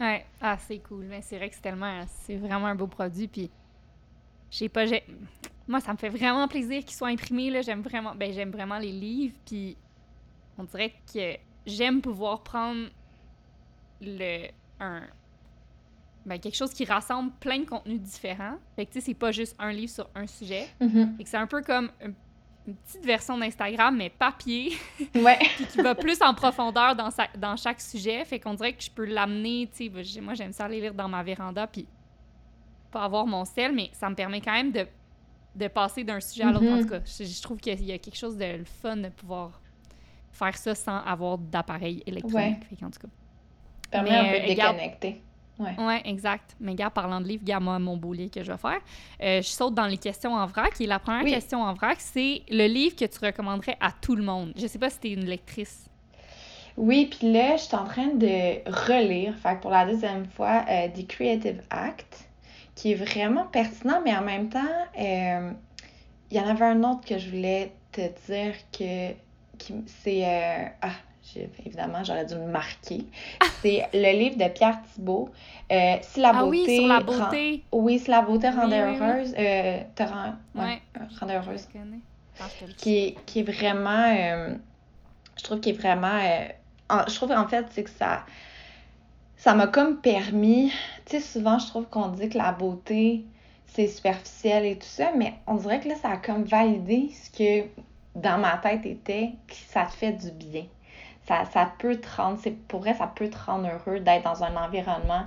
Ouais, 0.00 0.24
ah, 0.40 0.56
c'est 0.66 0.78
cool. 0.78 1.04
Mais 1.04 1.20
c'est 1.22 1.36
vrai 1.36 1.50
que 1.50 1.54
c'est 1.54 1.60
tellement. 1.60 2.04
C'est 2.22 2.36
vraiment 2.36 2.66
un 2.68 2.74
beau 2.74 2.86
produit. 2.86 3.28
Puis, 3.28 3.50
je 4.50 4.56
sais 4.56 4.68
pas, 4.70 4.86
j'ai. 4.86 5.04
Moi, 5.68 5.80
ça 5.80 5.92
me 5.92 5.98
fait 5.98 6.08
vraiment 6.08 6.48
plaisir 6.48 6.82
qu'ils 6.84 6.96
soient 6.96 7.08
imprimés. 7.08 7.50
Là. 7.50 7.60
J'aime 7.60 7.82
vraiment. 7.82 8.14
Ben, 8.14 8.32
j'aime 8.32 8.50
vraiment 8.50 8.78
les 8.78 8.92
livres. 8.92 9.34
Puis, 9.44 9.76
on 10.56 10.64
dirait 10.64 10.94
que 11.12 11.36
j'aime 11.66 12.00
pouvoir 12.00 12.42
prendre 12.42 12.88
le. 14.00 14.48
Un. 14.80 15.02
Ben, 16.26 16.38
quelque 16.38 16.54
chose 16.56 16.72
qui 16.74 16.84
rassemble 16.84 17.32
plein 17.40 17.60
de 17.60 17.64
contenus 17.64 18.00
différents. 18.00 18.56
Fait 18.76 18.84
que, 18.86 18.92
tu 18.92 19.00
sais, 19.00 19.06
c'est 19.06 19.14
pas 19.14 19.32
juste 19.32 19.56
un 19.58 19.72
livre 19.72 19.90
sur 19.92 20.08
un 20.14 20.26
sujet. 20.26 20.68
Mhm. 20.80 21.16
Fait 21.16 21.24
que 21.24 21.30
c'est 21.30 21.36
un 21.38 21.46
peu 21.46 21.62
comme 21.62 21.90
un- 22.02 22.12
une 22.66 22.74
petite 22.76 23.04
version 23.04 23.38
d'Instagram, 23.38 23.96
mais 23.96 24.10
papier. 24.10 24.72
Ouais. 25.14 25.38
puis 25.56 25.66
qui 25.66 25.80
va 25.80 25.94
plus 25.94 26.20
en 26.22 26.34
profondeur 26.34 26.94
dans, 26.94 27.10
sa- 27.10 27.28
dans 27.38 27.56
chaque 27.56 27.80
sujet. 27.80 28.22
Fait 28.26 28.38
qu'on 28.38 28.52
dirait 28.54 28.74
que 28.74 28.82
je 28.82 28.90
peux 28.90 29.06
l'amener, 29.06 29.68
tu 29.74 29.84
sais, 29.84 29.88
ben, 29.88 30.04
moi 30.22 30.34
j'aime 30.34 30.52
ça 30.52 30.66
aller 30.66 30.80
lire 30.80 30.94
dans 30.94 31.08
ma 31.08 31.22
véranda, 31.22 31.66
puis 31.66 31.86
pas 32.90 33.02
avoir 33.04 33.26
mon 33.26 33.44
sel, 33.46 33.74
mais 33.74 33.88
ça 33.92 34.10
me 34.10 34.14
permet 34.14 34.40
quand 34.42 34.52
même 34.52 34.72
de, 34.72 34.86
de 35.56 35.68
passer 35.68 36.04
d'un 36.04 36.20
sujet 36.20 36.44
à 36.44 36.52
l'autre. 36.52 36.66
En 36.66 36.76
Mhm. 36.76 36.82
tout 36.82 36.88
cas, 36.90 37.00
je, 37.04 37.24
je 37.24 37.42
trouve 37.42 37.58
qu'il 37.58 37.82
y 37.82 37.92
a 37.92 37.98
quelque 37.98 38.16
chose 38.16 38.36
de 38.36 38.62
fun 38.82 38.96
de 38.98 39.08
pouvoir 39.08 39.58
faire 40.32 40.56
ça 40.56 40.74
sans 40.74 40.98
avoir 40.98 41.38
d'appareil 41.38 42.02
électronique. 42.06 42.64
Fait 42.68 42.76
qu'en 42.76 42.90
tout 42.90 43.00
cas, 43.00 43.08
Permet 43.90 44.10
Mais, 44.10 44.16
un 44.18 44.24
peu 44.24 44.36
euh, 44.36 44.40
de 44.42 44.46
déconnecter. 44.46 45.20
Ouais. 45.58 45.74
ouais, 45.78 46.00
exact. 46.06 46.56
Mais 46.58 46.74
gars, 46.74 46.88
parlant 46.88 47.20
de 47.20 47.26
livres, 47.26 47.44
gars, 47.44 47.60
moi, 47.60 47.78
mon 47.78 47.96
beau 47.96 48.14
livre 48.14 48.30
que 48.30 48.42
je 48.42 48.50
vais 48.50 48.56
faire, 48.58 48.80
euh, 49.22 49.42
je 49.42 49.48
saute 49.48 49.74
dans 49.74 49.86
les 49.86 49.98
questions 49.98 50.32
en 50.32 50.46
vrac. 50.46 50.80
Et 50.80 50.86
la 50.86 50.98
première 50.98 51.24
Oui. 51.24 51.32
question 51.32 51.62
en 51.62 51.74
vrac, 51.74 51.96
c'est 52.00 52.42
le 52.48 52.66
livre 52.66 52.96
que 52.96 53.04
tu 53.04 53.18
recommanderais 53.22 53.76
à 53.80 53.90
tout 53.92 54.16
le 54.16 54.22
monde. 54.22 54.52
Je 54.56 54.66
sais 54.66 54.78
pas 54.78 54.88
si 54.88 54.98
t'es 55.00 55.10
une 55.12 55.26
lectrice. 55.26 55.86
Oui, 56.78 57.10
puis 57.10 57.30
là, 57.30 57.56
je 57.56 57.62
suis 57.64 57.76
en 57.76 57.84
train 57.84 58.06
de 58.14 58.62
relire, 58.86 59.34
fait 59.36 59.56
que 59.56 59.60
pour 59.60 59.70
la 59.70 59.84
deuxième 59.84 60.24
fois, 60.26 60.64
euh, 60.70 60.88
The 60.88 61.06
Creative 61.06 61.60
Act, 61.68 62.30
qui 62.74 62.92
est 62.92 62.94
vraiment 62.94 63.44
pertinent, 63.44 64.00
mais 64.02 64.16
en 64.16 64.22
même 64.22 64.48
temps, 64.48 64.60
euh, 64.98 65.50
il 66.30 66.36
y 66.38 66.40
en 66.40 66.46
avait 66.48 66.64
un 66.64 66.82
autre 66.84 67.04
que 67.06 67.18
je 67.18 67.28
voulais 67.28 67.72
te 67.92 68.00
dire 68.00 68.54
que, 68.72 69.14
c'est, 70.02 70.24
ah, 70.80 70.88
évidemment, 71.64 72.02
j'aurais 72.04 72.26
dû 72.26 72.34
le 72.34 72.46
marquer. 72.46 73.04
C'est 73.62 73.86
le 73.92 74.18
livre 74.18 74.36
de 74.36 74.48
Pierre 74.48 74.78
Thibault. 74.94 75.28
Euh, 75.70 75.96
si 76.02 76.20
la 76.20 76.32
beauté. 76.32 76.42
Ah 76.42 76.46
oui, 76.46 76.76
sur 76.76 76.86
la 76.88 77.00
beauté. 77.00 77.64
Oui, 77.72 77.98
si 77.98 78.10
la 78.10 78.22
beauté 78.22 78.48
rendait 78.50 78.82
Oui, 78.84 78.96
oui, 79.00 79.06
heureuse. 79.06 79.34
euh, 79.38 79.80
te 79.94 80.02
rend... 80.02 80.34
ouais, 80.54 80.62
Ouais. 80.62 80.82
rendait 81.20 81.36
heureuse. 81.36 81.68
Je. 81.74 81.78
Ah. 82.40 82.44
Qui 82.78 82.96
est, 82.98 83.16
qui 83.26 83.40
est 83.40 83.42
vraiment. 83.42 84.14
euh, 84.16 84.54
je 85.36 85.42
trouve 85.44 85.60
qu'il 85.60 85.74
est 85.74 85.78
vraiment. 85.78 86.16
euh, 86.22 86.48
en- 86.88 87.06
je 87.08 87.14
trouve 87.14 87.32
en 87.32 87.46
fait, 87.46 87.66
c'est 87.70 87.84
que 87.84 87.90
ça. 87.90 88.24
Ça 89.36 89.54
m'a 89.54 89.66
comme 89.66 90.00
permis. 90.00 90.70
Tu 91.06 91.12
sais, 91.16 91.20
souvent, 91.20 91.58
je 91.58 91.66
trouve 91.66 91.86
qu'on 91.86 92.08
dit 92.08 92.28
que 92.28 92.36
la 92.38 92.52
beauté, 92.52 93.24
c'est 93.66 93.86
superficiel 93.86 94.66
et 94.66 94.76
tout 94.76 94.86
ça, 94.86 95.12
mais 95.16 95.34
on 95.46 95.54
dirait 95.54 95.80
que 95.80 95.88
là, 95.88 95.94
ça 95.94 96.10
a 96.10 96.16
comme 96.16 96.44
validé 96.44 97.10
ce 97.14 97.30
que 97.30 97.66
dans 98.14 98.38
ma 98.38 98.56
tête 98.58 98.84
était 98.86 99.30
que 99.46 99.54
ça 99.54 99.84
te 99.86 99.92
fait 99.92 100.12
du 100.12 100.30
bien. 100.32 100.64
Ça, 101.30 101.44
ça 101.44 101.72
peut 101.78 101.96
te 101.96 102.08
rendre, 102.16 102.38
c'est, 102.42 102.50
pour 102.50 102.80
vrai, 102.80 102.92
ça 102.94 103.06
peut 103.06 103.30
te 103.30 103.36
rendre 103.46 103.68
heureux 103.68 104.00
d'être 104.00 104.24
dans 104.24 104.42
un 104.42 104.56
environnement 104.56 105.22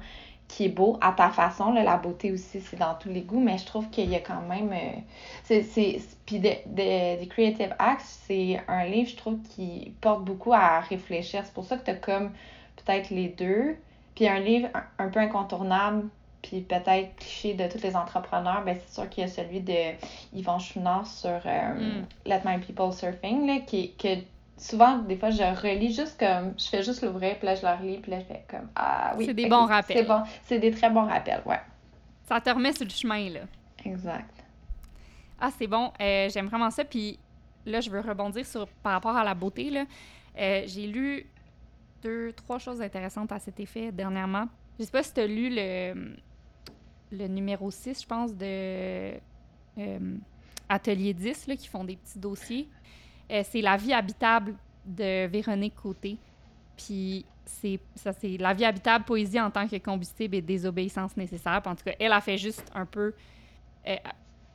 qui 0.50 0.66
est 0.66 0.70
beau 0.70 0.98
à 1.00 1.14
ta 1.14 1.30
façon. 1.30 1.72
Là, 1.72 1.82
la 1.84 1.96
beauté 1.96 2.34
aussi, 2.34 2.60
c'est 2.60 2.76
dans 2.78 2.94
tous 2.96 3.08
les 3.10 3.22
goûts, 3.22 3.40
mais 3.40 3.58
je 3.58 3.66
trouve 3.66 3.90
qu'il 3.90 4.10
y 4.10 4.16
a 4.16 4.20
quand 4.20 4.42
même. 4.42 4.72
euh, 4.74 5.00
c'est, 5.46 5.64
c'est, 5.64 6.00
puis 6.26 6.40
de, 6.40 7.26
Creative 7.30 7.74
Acts, 7.80 8.02
c'est 8.28 8.62
un 8.68 8.84
livre, 8.86 9.10
je 9.10 9.16
trouve, 9.16 9.40
qui 9.56 9.94
porte 10.02 10.26
beaucoup 10.26 10.54
à 10.54 10.82
réfléchir. 10.82 11.42
C'est 11.46 11.54
pour 11.54 11.64
ça 11.64 11.78
que 11.78 11.86
tu 11.86 11.92
as 11.92 11.96
comme 11.96 12.32
peut-être 12.76 13.10
les 13.10 13.30
deux. 13.30 13.78
Puis 14.16 14.28
un 14.28 14.40
livre 14.40 14.68
un, 14.74 15.06
un 15.06 15.10
peu 15.10 15.20
incontournable, 15.22 16.10
puis 16.42 16.60
peut-être 16.62 17.16
cliché 17.16 17.54
de 17.54 17.66
tous 17.68 17.82
les 17.82 17.96
entrepreneurs, 17.96 18.64
ben 18.66 18.78
c'est 18.86 18.94
sûr 18.94 19.10
qu'il 19.10 19.22
y 19.24 19.26
a 19.26 19.30
celui 19.30 19.62
de 19.62 19.96
Yvon 20.34 20.60
Chouinard 20.60 21.08
sur 21.08 21.30
euh, 21.46 21.74
Mm. 21.74 22.06
Let 22.26 22.42
My 22.46 22.60
People 22.60 22.92
Surfing, 22.92 23.48
là, 23.48 23.60
qui, 23.66 23.94
que 23.94 24.18
souvent, 24.64 24.98
des 25.00 25.18
fois, 25.18 25.30
je 25.30 25.44
relis 25.44 25.94
juste 25.94 26.18
comme, 26.20 26.54
je 26.58 26.68
fais 26.68 26.84
juste 26.84 27.04
l'ouvrir, 27.04 27.38
puis 27.38 27.46
là, 27.48 27.56
je 27.56 27.62
le 27.66 27.72
relis, 27.74 27.98
puis 27.98 28.12
là, 28.12 28.20
je 28.20 28.26
fais 28.26 28.46
comme, 28.50 28.70
ah 28.76 29.14
oui. 29.18 29.26
C'est 29.26 29.34
des 29.34 29.48
bons 29.48 29.66
rappels. 29.66 29.98
C'est 29.98 30.04
bon, 30.04 30.24
c'est 30.44 30.60
des 30.60 30.72
très 30.72 30.90
bons 30.90 31.06
rappels, 31.06 31.42
ouais. 31.46 31.60
Ça 32.28 32.40
te 32.40 32.50
remet 32.50 32.72
sur 32.74 32.86
le 32.86 32.90
chemin, 32.92 33.30
là. 33.30 33.42
Exact. 33.86 34.34
Ah, 35.40 35.50
c'est 35.58 35.68
bon. 35.68 35.92
Euh, 36.00 36.30
J'aime 36.30 36.48
vraiment 36.48 36.70
ça. 36.70 36.86
Puis 36.86 37.20
là, 37.66 37.82
je 37.82 37.90
veux 37.90 38.00
rebondir 38.00 38.46
sur 38.46 38.66
par 38.82 38.94
rapport 38.94 39.16
à 39.18 39.24
la 39.26 39.34
beauté. 39.34 39.70
là. 39.70 39.84
Euh, 40.40 40.64
J'ai 40.66 40.88
lu 40.88 41.26
deux, 42.02 42.32
trois 42.32 42.60
choses 42.60 42.82
intéressantes 42.82 43.32
à 43.34 43.40
cet 43.40 43.60
effet 43.60 43.92
dernièrement. 43.92 44.46
Je 44.80 44.86
sais 44.86 44.92
pas 44.92 45.04
si 45.04 45.14
tu 45.14 45.20
as 45.20 45.28
lu 45.28 45.50
le, 45.52 46.16
le 47.12 47.28
numéro 47.28 47.70
6, 47.70 48.02
je 48.02 48.08
pense, 48.08 48.34
de 48.34 49.14
euh, 49.78 50.16
Atelier 50.70 51.14
10, 51.14 51.48
là, 51.48 51.56
qui 51.58 51.68
font 51.68 51.84
des 51.84 51.98
petits 51.98 52.20
dossiers. 52.20 52.70
Euh, 53.34 53.44
c'est 53.50 53.62
La 53.62 53.78
vie 53.78 53.94
habitable 53.94 54.56
de 54.86 55.28
Véronique 55.28 55.76
Côté. 55.76 56.18
Puis 56.78 57.26
c'est 57.46 57.80
ça, 57.96 58.14
c'est 58.14 58.38
La 58.38 58.54
vie 58.54 58.66
habitable, 58.66 59.06
poésie 59.06 59.40
en 59.40 59.50
tant 59.52 59.68
que 59.68 59.78
combustible 59.78 60.36
et 60.36 60.42
désobéissance 60.42 61.16
nécessaire. 61.18 61.62
Puis 61.62 61.72
en 61.72 61.76
tout 61.76 61.84
cas, 61.84 61.94
elle 62.00 62.12
a 62.12 62.22
fait 62.22 62.38
juste 62.38 62.64
un 62.74 62.86
peu 62.86 63.14
euh, 63.88 63.96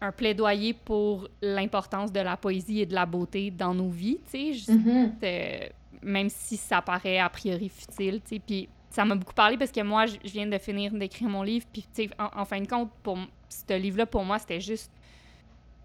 un 0.01 0.13
plaidoyer 0.13 0.73
pour 0.75 1.29
l'importance 1.43 2.13
de 2.13 2.21
la 2.21 2.37
poésie 2.37 2.81
et 2.81 2.87
de 2.87 2.95
la 2.95 3.05
beauté 3.05 3.51
dans 3.51 3.75
nos 3.75 3.89
vies, 3.91 4.19
tu 4.25 4.31
sais, 4.31 4.53
juste, 4.53 4.71
Mhm. 4.71 5.13
euh, 5.23 5.59
même 6.03 6.29
si 6.31 6.57
ça 6.57 6.81
paraît 6.81 7.19
a 7.19 7.29
priori 7.29 7.69
futile, 7.69 8.21
tu 8.23 8.37
sais. 8.37 8.39
Puis 8.39 8.69
ça 8.91 9.05
m'a 9.05 9.17
beaucoup 9.17 9.35
parlé 9.35 9.59
parce 9.59 9.73
que 9.73 9.81
moi, 9.83 10.07
je 10.07 10.17
viens 10.25 10.47
de 10.47 10.57
finir 10.59 10.93
d'écrire 10.93 11.29
mon 11.29 11.43
livre, 11.43 11.67
puis 11.73 11.83
tu 11.83 12.05
sais, 12.05 12.11
en, 12.19 12.41
en 12.41 12.45
fin 12.45 12.61
de 12.61 12.69
compte, 12.69 12.91
pour 13.03 13.19
ce 13.49 13.77
livre-là, 13.77 14.07
pour 14.07 14.25
moi, 14.25 14.39
c'était 14.39 14.61
juste 14.61 14.91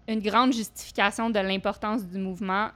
une 0.06 0.20
grande 0.20 0.52
justification 0.52 1.28
de 1.30 1.40
l'importance 1.40 2.06
du 2.06 2.18
mouvement, 2.18 2.68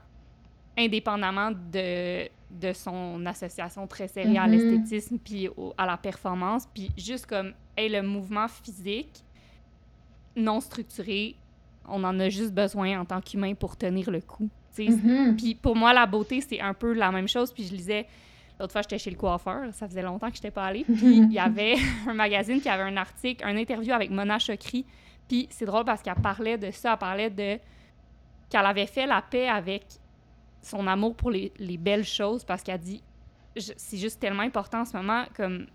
indépendamment 0.79 1.51
de, 1.51 2.27
de 2.49 2.73
son 2.73 3.23
association 3.25 3.85
très 3.87 4.07
serrée 4.07 4.37
à 4.37 4.47
Mhm. 4.47 4.51
l'esthétisme 4.51 5.17
puis 5.19 5.47
à 5.77 5.85
la 5.85 5.97
performance, 5.97 6.67
puis 6.73 6.89
juste 6.97 7.25
comme, 7.27 7.53
hey, 7.77 7.89
le 7.89 8.01
mouvement 8.01 8.47
physique 8.47 9.23
non 10.35 10.59
structuré, 10.61 11.35
on 11.87 12.03
en 12.03 12.19
a 12.19 12.29
juste 12.29 12.53
besoin 12.53 12.99
en 12.99 13.05
tant 13.05 13.19
qu'humain 13.21 13.53
pour 13.55 13.75
tenir 13.75 14.09
le 14.09 14.21
coup. 14.21 14.49
Mhm. 14.77 15.35
Puis 15.35 15.55
pour 15.55 15.75
moi, 15.75 15.93
la 15.93 16.05
beauté, 16.05 16.39
c'est 16.41 16.61
un 16.61 16.73
peu 16.73 16.93
la 16.93 17.11
même 17.11 17.27
chose. 17.27 17.51
Puis 17.51 17.63
je 17.65 17.73
lisais, 17.73 18.05
l'autre 18.59 18.71
fois, 18.71 18.81
j'étais 18.81 18.97
chez 18.99 19.09
le 19.09 19.17
coiffeur, 19.17 19.73
ça 19.73 19.87
faisait 19.87 20.01
longtemps 20.03 20.29
que 20.29 20.35
je 20.35 20.39
n'étais 20.39 20.51
pas 20.51 20.65
allée. 20.65 20.85
Puis 20.85 20.95
il 21.29 21.33
y 21.33 21.39
avait 21.39 21.75
un 22.07 22.13
magazine 22.13 22.61
qui 22.61 22.69
avait 22.69 22.83
un 22.83 22.95
article, 22.95 23.43
un 23.45 23.57
interview 23.57 23.91
avec 23.93 24.09
Mona 24.11 24.39
Chokri. 24.39 24.85
Puis 25.27 25.47
c'est 25.51 25.65
drôle 25.65 25.83
parce 25.83 26.01
qu'elle 26.01 26.15
parlait 26.15 26.57
de 26.57 26.71
ça, 26.71 26.93
elle 26.93 26.97
parlait 26.99 27.29
de 27.29 27.59
qu'elle 28.49 28.65
avait 28.65 28.87
fait 28.87 29.05
la 29.05 29.21
paix 29.21 29.47
avec 29.49 29.83
son 30.61 30.87
amour 30.87 31.15
pour 31.15 31.31
les, 31.31 31.51
les 31.57 31.77
belles 31.77 32.05
choses 32.05 32.43
parce 32.43 32.63
qu'elle 32.63 32.79
dit 32.79 33.03
c'est 33.55 33.97
juste 33.97 34.19
tellement 34.19 34.43
important 34.43 34.81
en 34.81 34.85
ce 34.85 34.95
moment 34.95 35.25
comme 35.35 35.67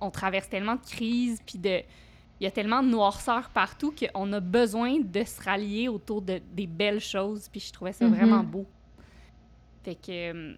on 0.00 0.10
traverse 0.10 0.48
tellement 0.48 0.76
de 0.76 0.84
crises 0.84 1.40
puis 1.44 1.58
de 1.58 1.80
il 2.38 2.44
y 2.44 2.46
a 2.46 2.50
tellement 2.50 2.82
de 2.82 2.88
noirceur 2.88 3.48
partout 3.50 3.94
qu'on 3.94 4.32
a 4.34 4.40
besoin 4.40 4.98
de 5.00 5.24
se 5.24 5.42
rallier 5.42 5.88
autour 5.88 6.20
de 6.22 6.40
des 6.52 6.66
belles 6.66 7.00
choses 7.00 7.48
puis 7.48 7.60
je 7.60 7.72
trouvais 7.72 7.92
ça 7.92 8.06
Mhm. 8.06 8.14
vraiment 8.14 8.42
beau 8.44 8.66
fait 9.84 9.94
que 9.94 10.32
euh, 10.32 10.54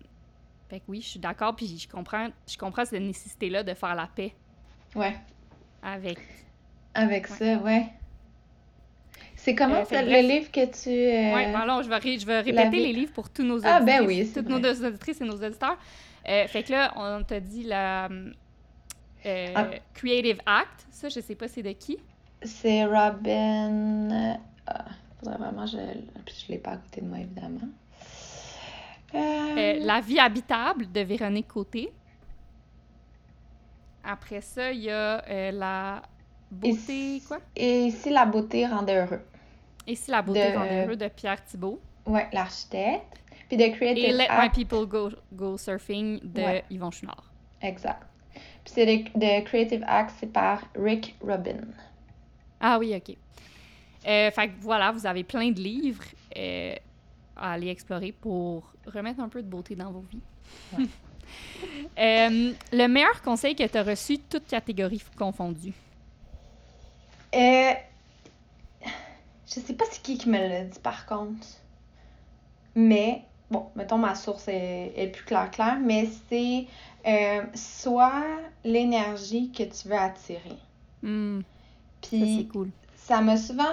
fait 0.68 0.80
que 0.80 0.84
oui 0.88 1.00
je 1.02 1.08
suis 1.08 1.20
d'accord 1.20 1.54
puis 1.54 1.78
je 1.78 1.88
comprends 1.88 2.28
je 2.48 2.56
comprends 2.58 2.84
cette 2.84 3.02
nécessité 3.02 3.48
là 3.50 3.62
de 3.62 3.74
faire 3.74 3.94
la 3.94 4.06
paix 4.06 4.34
Ouais. 4.94 5.16
avec 5.82 6.18
Avec 6.94 7.28
Ouais. 7.30 7.36
ça, 7.36 7.58
ouais. 7.58 7.86
C'est 9.40 9.54
comment 9.54 9.76
Euh, 9.80 9.84
ça, 9.84 10.02
le 10.02 10.20
livre 10.20 10.50
que 10.50 10.64
tu. 10.66 10.90
euh, 10.90 11.34
Ouais, 11.34 11.54
alors 11.54 11.82
je 11.82 11.88
vais, 11.88 12.18
je 12.18 12.26
vais 12.26 12.40
répéter 12.40 12.78
les 12.80 12.92
livres 12.92 13.12
pour 13.12 13.30
tous 13.30 13.44
nos 13.44 13.64
Ah, 13.64 13.78
auditeurs. 13.78 13.84
ben 14.00 14.06
oui, 14.06 14.30
Toutes 14.34 14.48
nos 14.48 14.58
auditrices 14.58 15.20
et 15.20 15.24
nos 15.24 15.36
auditeurs. 15.42 15.78
Euh, 16.28 16.46
fait 16.48 16.62
que 16.64 16.72
là, 16.72 16.92
on 16.96 17.22
t'a 17.24 17.40
dit 17.40 17.62
la 17.62 18.08
Ah. 19.24 19.70
Creative 19.94 20.40
Act. 20.44 20.86
Ça, 20.90 21.08
je 21.08 21.20
sais 21.20 21.34
pas 21.34 21.48
c'est 21.48 21.62
de 21.62 21.72
qui? 21.72 21.98
C'est 22.42 22.84
Robin. 22.84 24.36
Ah, 24.66 24.84
faudrait 25.18 25.38
vraiment 25.38 25.66
je. 25.66 25.76
Je 25.78 26.52
l'ai 26.52 26.58
pas 26.58 26.72
à 26.72 26.76
côté 26.76 27.00
de 27.00 27.06
moi, 27.06 27.18
évidemment. 27.20 27.68
Euh, 29.14 29.18
Euh, 29.18 29.78
la 29.84 30.00
vie 30.00 30.18
habitable 30.18 30.90
de 30.92 31.00
Véronique 31.00 31.48
Côté. 31.48 31.90
Après 34.04 34.40
ça, 34.40 34.72
il 34.72 34.80
y 34.80 34.90
a 34.90 35.22
euh, 35.28 35.50
la 35.52 36.02
beauté, 36.50 37.16
Et- 37.16 37.20
quoi? 37.26 37.38
Et 37.56 37.90
si 37.90 38.10
la 38.10 38.24
beauté 38.26 38.66
rendait 38.66 38.96
heureux. 39.00 39.20
Et 39.86 39.94
si 39.94 40.10
la 40.10 40.22
beauté 40.22 40.52
de- 40.52 40.56
rendait 40.56 40.84
heureux 40.86 40.96
de 40.96 41.08
Pierre 41.08 41.42
Thibault? 41.44 41.80
Ouais, 42.06 42.26
l'architecte. 42.32 43.22
Puis 43.48 43.56
de 43.56 43.66
Creative 43.74 44.04
Et 44.04 44.12
Let 44.12 44.28
My. 44.38 44.50
People 44.50 44.86
Go, 44.86 45.10
Go 45.32 45.56
Surfing 45.56 46.20
de 46.22 46.40
Ouais. 46.42 46.64
Yvon 46.70 46.90
Chouinard. 46.90 47.24
Exact. 47.62 48.02
Puis 48.34 48.74
c'est 48.74 48.84
de, 48.86 49.18
de 49.18 49.44
Creative 49.44 49.82
Act, 49.86 50.12
c'est 50.20 50.30
par 50.32 50.62
Rick 50.76 51.16
Rubin. 51.22 51.60
Ah 52.60 52.78
oui, 52.78 52.94
OK. 52.94 53.16
Euh, 54.06 54.30
fait 54.30 54.48
que 54.48 54.52
voilà, 54.60 54.92
vous 54.92 55.06
avez 55.06 55.24
plein 55.24 55.50
de 55.50 55.60
livres 55.60 56.04
euh, 56.36 56.74
à 57.36 57.52
aller 57.52 57.68
explorer 57.68 58.12
pour 58.12 58.70
remettre 58.86 59.20
un 59.20 59.28
peu 59.28 59.42
de 59.42 59.48
beauté 59.48 59.74
dans 59.74 59.90
vos 59.90 60.04
vies. 60.10 60.20
Ouais. 60.78 60.84
Euh, 61.98 62.52
le 62.72 62.86
meilleur 62.86 63.20
conseil 63.20 63.54
que 63.54 63.66
tu 63.66 63.76
as 63.76 63.82
reçu, 63.82 64.18
toutes 64.18 64.46
catégories 64.46 65.02
confondues. 65.16 65.74
Euh, 67.34 67.74
je 69.46 69.60
sais 69.60 69.74
pas 69.74 69.84
c'est 69.90 70.02
qui 70.02 70.18
qui 70.18 70.28
me 70.28 70.38
l'a 70.38 70.64
dit 70.64 70.78
par 70.80 71.06
contre. 71.06 71.46
Mais, 72.74 73.24
bon, 73.50 73.70
mettons 73.76 73.98
ma 73.98 74.14
source 74.14 74.48
est, 74.48 74.92
est 74.96 75.08
plus 75.08 75.24
claire, 75.24 75.50
claire, 75.50 75.78
mais 75.80 76.08
c'est 76.28 76.66
euh, 77.06 77.42
soit 77.54 78.24
l'énergie 78.64 79.50
que 79.52 79.64
tu 79.64 79.88
veux 79.88 79.96
attirer. 79.98 80.58
Hmm, 81.02 81.40
ça, 82.18 82.26
c'est 82.26 82.44
Puis 82.44 82.48
cool. 82.48 82.72
ça 82.94 83.20
m'a 83.20 83.36
souvent. 83.36 83.72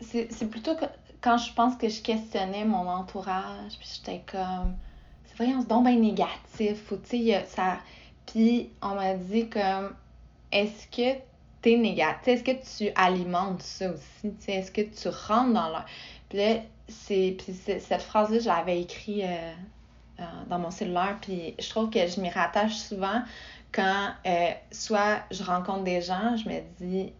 C'est 0.00 0.32
c'est 0.32 0.46
plutôt 0.48 0.74
que 0.76 0.86
quand 1.20 1.38
je 1.38 1.52
pense 1.54 1.76
que 1.76 1.88
je 1.88 2.00
questionnais 2.02 2.64
mon 2.64 2.88
entourage, 2.88 3.78
puis 3.78 3.88
j'étais 3.94 4.24
comme. 4.30 4.76
C'est 5.24 5.36
vrai, 5.36 5.54
on 5.54 5.62
se 5.62 5.66
donne 5.66 5.84
bien 5.84 5.96
négatif, 5.96 6.90
ou 6.92 6.96
tu 6.96 7.08
sais, 7.30 7.44
ça. 7.46 7.78
Puis 8.26 8.70
on 8.82 8.94
m'a 8.94 9.14
dit 9.14 9.48
comme. 9.48 9.94
Est-ce 10.52 10.86
que 10.88 11.18
t'es 11.62 11.76
négatif? 11.76 12.28
Est-ce 12.28 12.44
que 12.44 12.84
tu 12.86 12.92
alimentes 12.94 13.62
ça 13.62 13.90
aussi? 13.90 14.32
Est-ce 14.48 14.70
que 14.72 14.82
tu 14.82 15.08
rentres 15.08 15.52
dans 15.52 15.68
leur. 15.68 15.84
Puis 16.28 16.38
là, 16.38 16.56
c'est. 16.88 17.36
Puis 17.38 17.52
c'est- 17.54 17.80
cette 17.80 18.02
phrase-là, 18.02 18.38
je 18.40 18.46
l'avais 18.46 18.80
écrite 18.80 19.24
euh, 19.24 19.52
euh, 20.20 20.22
dans 20.48 20.58
mon 20.58 20.70
cellulaire, 20.70 21.16
puis 21.20 21.54
je 21.58 21.68
trouve 21.70 21.90
que 21.90 22.06
je 22.06 22.20
m'y 22.20 22.28
rattache 22.30 22.74
souvent 22.76 23.22
quand 23.72 24.08
euh, 24.26 24.50
soit 24.72 25.20
je 25.30 25.42
rencontre 25.44 25.84
des 25.84 26.00
gens, 26.02 26.36
je 26.36 26.48
me 26.48 26.60
dis 26.80 27.12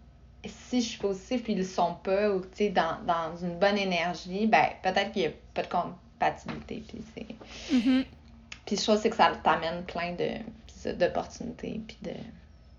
si 0.47 0.81
je 0.83 0.89
suis 0.89 0.99
positive 0.99 1.43
puis 1.43 1.53
ils 1.53 1.59
le 1.59 1.65
sont 1.65 1.95
pas 2.03 2.31
ou 2.31 2.41
tu 2.41 2.49
sais 2.55 2.69
dans, 2.71 2.97
dans 3.07 3.37
une 3.41 3.59
bonne 3.59 3.77
énergie, 3.79 4.47
ben 4.47 4.65
peut-être 4.83 5.13
qu'il 5.13 5.23
y 5.23 5.27
a 5.27 5.31
pas 5.55 5.63
de 5.63 5.69
compatibilité 5.69 6.83
puis 6.89 6.99
c'est 7.15 7.27
Mhm. 7.75 8.05
puis 8.67 8.77
je 8.77 8.83
trouve 8.83 8.99
c'est 9.01 9.11
que 9.11 9.17
ça 9.17 9.33
t'amène 9.45 9.85
plein 9.85 10.15
de 10.15 10.93
d'opportunités 10.95 11.81
puis 11.87 11.99
de, 12.03 12.11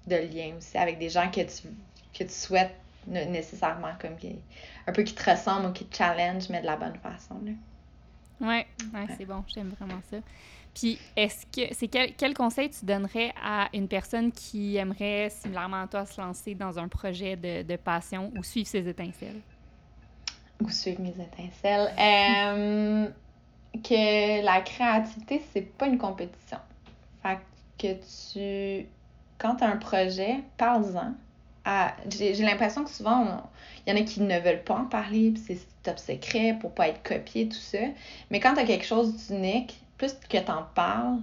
de 0.08 0.16
liens 0.16 0.56
aussi 0.58 0.78
avec 0.78 0.98
des 1.00 1.10
gens 1.10 1.30
que 1.30 1.42
tu 1.42 1.68
que 2.14 2.24
tu 2.24 2.34
souhaites 2.34 2.76
nécessairement 3.08 3.94
comme 4.00 4.18
qui 4.18 4.36
un 4.86 4.92
peu 4.92 5.04
qui 5.04 5.14
te 5.14 5.30
ressemblent 5.30 5.68
ou 5.68 5.72
qui 5.72 5.86
te 5.86 5.96
challenge 5.96 6.50
mais 6.50 6.62
de 6.62 6.66
la 6.66 6.76
bonne 6.76 6.98
façon 6.98 7.36
là. 7.46 7.52
Ouais, 8.42 8.66
ouais, 8.94 9.06
c'est 9.18 9.26
bon, 9.26 9.44
j'aime 9.54 9.70
vraiment 9.70 10.02
ça. 10.10 10.18
Puis, 10.74 10.98
est-ce 11.16 11.46
que 11.46 11.74
c'est 11.74 11.88
quel, 11.88 12.16
quel 12.16 12.34
conseil 12.34 12.70
tu 12.70 12.86
donnerais 12.86 13.34
à 13.42 13.70
une 13.74 13.88
personne 13.88 14.32
qui 14.32 14.78
aimerait, 14.78 15.30
similairement 15.30 15.82
à 15.82 15.88
toi, 15.88 16.06
se 16.06 16.20
lancer 16.20 16.56
dans 16.56 16.80
un 16.80 16.88
projet 16.88 17.36
de, 17.36 17.64
de 17.64 17.76
passion 17.76 18.32
ou 18.36 18.44
suivre 18.44 18.68
ses 18.68 18.88
étincelles? 18.88 19.42
Ou 20.62 20.70
suivre 20.70 21.02
mes 21.02 21.10
étincelles. 21.10 21.94
Euh, 22.00 23.08
que 23.74 24.44
la 24.44 24.60
créativité, 24.62 25.42
c'est 25.54 25.62
pas 25.62 25.88
une 25.88 25.98
compétition. 25.98 26.58
Fait 27.24 27.40
que 27.78 27.94
tu. 27.94 28.86
Quand 29.42 29.56
tu 29.56 29.64
as 29.64 29.68
un 29.68 29.78
projet, 29.78 30.44
parle-en. 30.58 31.14
J'ai 32.08 32.34
l'impression 32.44 32.84
que 32.84 32.92
souvent, 32.92 33.50
il 33.86 33.94
y 33.94 33.98
en 33.98 34.00
a 34.00 34.06
qui 34.06 34.22
ne 34.22 34.40
veulent 34.40 34.64
pas 34.64 34.76
en 34.76 34.86
parler, 34.86 35.32
puis 35.32 35.42
c'est 35.48 35.60
top 35.82 35.98
secret 35.98 36.58
pour 36.62 36.72
pas 36.74 36.90
être 36.90 37.02
copié, 37.02 37.50
tout 37.50 37.58
ça. 37.58 37.80
Mais 38.30 38.40
quand 38.40 38.54
tu 38.54 38.60
as 38.60 38.66
quelque 38.66 38.86
chose 38.86 39.16
d'unique, 39.28 39.82
plus 39.98 40.14
que 40.14 40.38
tu 40.38 40.52
en 40.52 40.64
parles, 40.76 41.18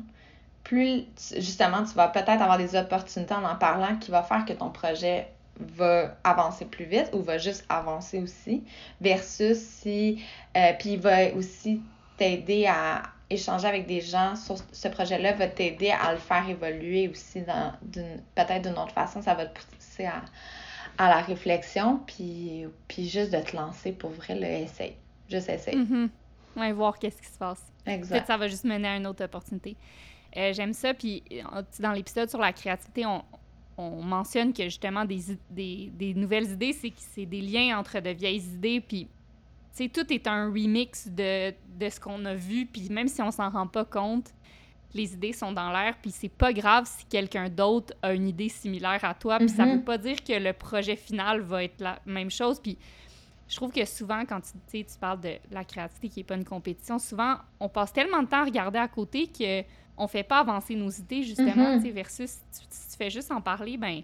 plus 0.65 1.05
justement 1.37 1.85
tu 1.85 1.95
vas 1.95 2.09
peut-être 2.09 2.43
avoir 2.43 2.59
des 2.59 2.75
opportunités 2.75 3.35
en 3.35 3.45
en 3.45 3.55
parlant 3.55 3.97
qui 3.97 4.11
va 4.11 4.23
faire 4.25 4.45
que 4.45 4.53
ton 4.53 4.71
projet 4.71 5.29
va 5.61 6.17
avancer 6.25 6.65
plus 6.65 6.85
vite 6.87 7.11
ou 7.13 7.23
va 7.23 7.39
juste 7.39 7.65
avancer 7.69 8.21
aussi, 8.21 8.65
versus 9.01 9.59
si, 9.59 10.23
euh, 10.57 10.73
puis 10.79 10.95
il 10.95 11.01
va 11.01 11.33
aussi 11.35 11.81
t'aider 12.17 12.67
à 12.67 13.03
échanger 13.31 13.67
avec 13.67 13.87
des 13.87 14.01
gens 14.01 14.37
sur 14.37 14.57
ce 14.73 14.89
projet-là, 14.89 15.33
va 15.35 15.49
t'aider 15.49 15.91
à 15.91 16.13
le 16.13 16.19
faire 16.19 16.49
évoluer 16.49 17.09
aussi 17.09 17.43
dans 17.43 17.73
peut-être 18.35 18.63
d'une 18.63 18.79
autre 18.79 18.93
façon, 18.93 19.21
ça 19.23 19.35
va 19.35 19.47
te 19.47 19.59
pousser 19.59 20.07
à, 20.07 20.23
à 20.97 21.09
la 21.09 21.21
réflexion, 21.21 22.01
puis, 22.07 22.65
puis 22.89 23.09
juste 23.09 23.33
de 23.33 23.41
te 23.41 23.55
lancer 23.57 23.93
pour 23.93 24.11
vrai, 24.11 24.35
le 24.35 24.47
essaye. 24.47 24.95
Juste 25.29 25.49
essaye. 25.49 25.77
Mm 25.77 26.09
Ouais, 26.57 26.73
voir 26.73 26.99
qu'est-ce 26.99 27.23
qui 27.23 27.29
se 27.29 27.39
passe. 27.39 27.63
Exact. 27.87 28.17
Peut-être 28.17 28.27
ça 28.27 28.37
va 28.37 28.49
juste 28.49 28.65
mener 28.65 28.89
à 28.89 28.97
une 28.97 29.07
autre 29.07 29.23
opportunité. 29.25 29.77
Euh, 30.37 30.53
J'aime 30.53 30.73
ça, 30.73 30.93
puis 30.93 31.23
dans 31.79 31.93
l'épisode 31.93 32.29
sur 32.29 32.41
la 32.41 32.53
créativité, 32.53 33.07
on, 33.07 33.23
on 33.77 34.03
mentionne 34.03 34.53
que 34.53 34.65
justement 34.65 35.05
des, 35.05 35.21
des, 35.51 35.91
des 35.95 36.15
nouvelles 36.15 36.51
idées, 36.51 36.73
c'est 36.73 37.27
des 37.27 37.41
liens 37.41 37.79
entre 37.79 38.01
de 38.01 38.11
vieilles 38.11 38.43
idées, 38.55 38.81
puis 38.81 39.09
tout 39.87 40.13
est 40.13 40.27
un 40.27 40.47
remix 40.47 41.09
de, 41.09 41.51
de 41.79 41.89
ce 41.89 42.01
qu'on 42.01 42.25
a 42.25 42.35
vu, 42.35 42.67
puis 42.67 42.89
même 42.91 43.09
si 43.09 43.23
on 43.23 43.31
s'en 43.31 43.51
rend 43.51 43.67
pas 43.67 43.85
compte, 43.85 44.35
les 44.95 45.13
idées 45.15 45.33
sont 45.33 45.53
dans 45.53 45.71
l'air, 45.71 45.97
puis 46.01 46.11
c'est 46.11 46.29
pas 46.31 46.53
grave 46.53 46.87
si 46.87 47.05
quelqu'un 47.05 47.49
d'autre 47.49 47.95
a 48.03 48.15
une 48.15 48.27
idée 48.27 48.49
similaire 48.49 49.05
à 49.05 49.15
toi, 49.15 49.39
puis 49.39 49.49
ça 49.49 49.65
mm-hmm. 49.65 49.77
veut 49.77 49.85
pas 49.85 49.99
dire 49.99 50.25
que 50.25 50.33
le 50.33 50.53
projet 50.53 50.97
final 50.97 51.41
va 51.41 51.65
être 51.65 51.81
la 51.81 52.01
même 52.07 52.31
chose, 52.31 52.59
puis 52.59 52.79
je 53.47 53.57
trouve 53.57 53.71
que 53.71 53.85
souvent, 53.85 54.25
quand 54.27 54.41
tu, 54.41 54.85
tu 54.85 54.99
parles 54.99 55.21
de 55.21 55.35
la 55.51 55.65
créativité 55.65 56.09
qui 56.09 56.21
n'est 56.21 56.25
pas 56.25 56.35
une 56.35 56.45
compétition, 56.45 56.99
souvent, 56.99 57.37
on 57.61 57.69
passe 57.69 57.93
tellement 57.93 58.23
de 58.23 58.29
temps 58.29 58.43
à 58.43 58.45
regarder 58.45 58.79
à 58.79 58.89
côté 58.89 59.27
que 59.27 59.63
on 59.97 60.07
fait 60.07 60.23
pas 60.23 60.39
avancer 60.39 60.77
nos 60.77 60.91
idées, 60.91 61.23
justement, 61.23 61.77
mm-hmm. 61.77 61.93
versus 61.93 62.31
si 62.51 62.69
tu, 62.69 62.97
fais 62.97 63.11
juste 63.11 63.31
en 63.31 63.41
parler, 63.41 63.77
ben 63.77 64.03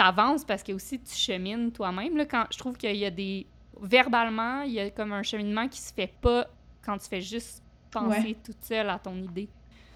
avances 0.00 0.44
parce 0.44 0.62
que 0.62 0.72
aussi 0.72 1.00
tu 1.00 1.14
chemines 1.14 1.72
toi-même. 1.72 2.16
Quand 2.26 2.44
je 2.50 2.58
trouve 2.58 2.76
qu'il 2.76 2.96
y 2.96 3.04
a 3.04 3.10
des... 3.10 3.46
Verbalement, 3.80 4.62
il 4.62 4.72
y 4.72 4.80
a 4.80 4.90
comme 4.90 5.12
un 5.12 5.22
cheminement 5.22 5.68
qui 5.68 5.80
se 5.80 5.92
fait 5.92 6.12
pas 6.20 6.46
quand 6.82 6.98
tu 6.98 7.08
fais 7.08 7.20
juste 7.20 7.62
penser 7.90 8.36
toute 8.44 8.62
seule 8.62 8.88
à 8.90 8.98
ton 8.98 9.16
idée. 9.16 9.48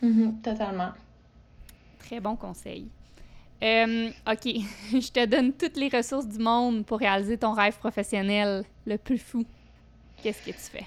Mm-hmm. 0.02 0.40
totalement. 0.40 0.90
Très 1.98 2.20
bon 2.20 2.34
conseil. 2.34 2.88
Euh, 3.62 4.10
OK, 4.26 4.44
je 4.92 5.10
te 5.12 5.24
donne 5.24 5.52
toutes 5.52 5.76
les 5.76 5.88
ressources 5.88 6.26
du 6.26 6.38
monde 6.38 6.84
pour 6.84 6.98
réaliser 6.98 7.38
ton 7.38 7.52
rêve 7.52 7.78
professionnel 7.78 8.64
le 8.86 8.98
plus 8.98 9.18
fou. 9.18 9.44
Qu'est-ce 10.22 10.42
que 10.44 10.50
tu 10.50 10.58
fais? 10.58 10.86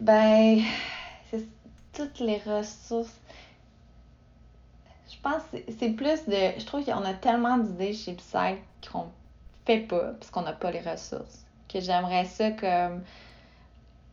Ben, 0.00 0.60
c'est 1.30 1.46
toutes 1.92 2.20
les 2.20 2.38
ressources. 2.38 3.20
Je 5.10 5.16
pense 5.20 5.42
que 5.50 5.58
c'est 5.78 5.90
plus 5.90 6.24
de. 6.26 6.58
Je 6.58 6.64
trouve 6.64 6.84
qu'on 6.84 7.04
a 7.04 7.14
tellement 7.14 7.58
d'idées 7.58 7.92
chez 7.92 8.14
Psy 8.14 8.56
qu'on 8.90 9.06
fait 9.66 9.80
pas, 9.80 10.12
parce 10.12 10.30
qu'on 10.30 10.42
n'a 10.42 10.52
pas 10.52 10.70
les 10.70 10.80
ressources. 10.80 11.43
Que 11.74 11.80
j'aimerais 11.80 12.24
ça 12.24 12.52
comme 12.52 13.02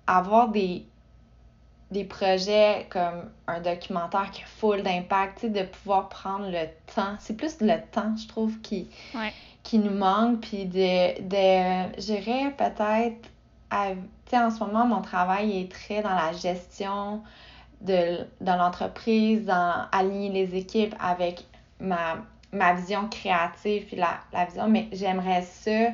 avoir 0.07 0.49
des 0.49 0.83
des 1.91 2.05
projets 2.05 2.87
comme 2.89 3.29
un 3.47 3.59
documentaire 3.59 4.31
qui 4.31 4.41
a 4.41 4.45
full 4.45 4.81
d'impact, 4.81 5.45
de 5.45 5.63
pouvoir 5.63 6.07
prendre 6.09 6.49
le 6.49 6.67
temps. 6.95 7.15
C'est 7.19 7.35
plus 7.35 7.59
le 7.59 7.75
temps, 7.91 8.15
je 8.15 8.27
trouve, 8.27 8.59
qui, 8.61 8.89
qui 9.61 9.77
nous 9.77 9.93
manque. 9.93 10.39
Puis 10.39 10.65
de, 10.65 11.21
de 11.21 11.91
je 11.99 12.49
peut-être, 12.55 13.29
en 13.71 14.49
ce 14.49 14.59
moment, 14.63 14.85
mon 14.85 15.01
travail 15.01 15.61
est 15.61 15.71
très 15.71 16.01
dans 16.01 16.15
la 16.15 16.31
gestion 16.31 17.21
de, 17.81 18.19
de 18.39 18.57
l'entreprise, 18.57 19.45
dans 19.45 19.85
aligner 19.91 20.29
les 20.29 20.55
équipes 20.55 20.95
avec 20.99 21.45
ma, 21.79 22.19
ma 22.53 22.73
vision 22.73 23.09
créative 23.09 23.85
puis 23.87 23.97
la, 23.97 24.21
la 24.31 24.45
vision, 24.45 24.69
mais 24.69 24.87
j'aimerais 24.93 25.41
ça 25.41 25.89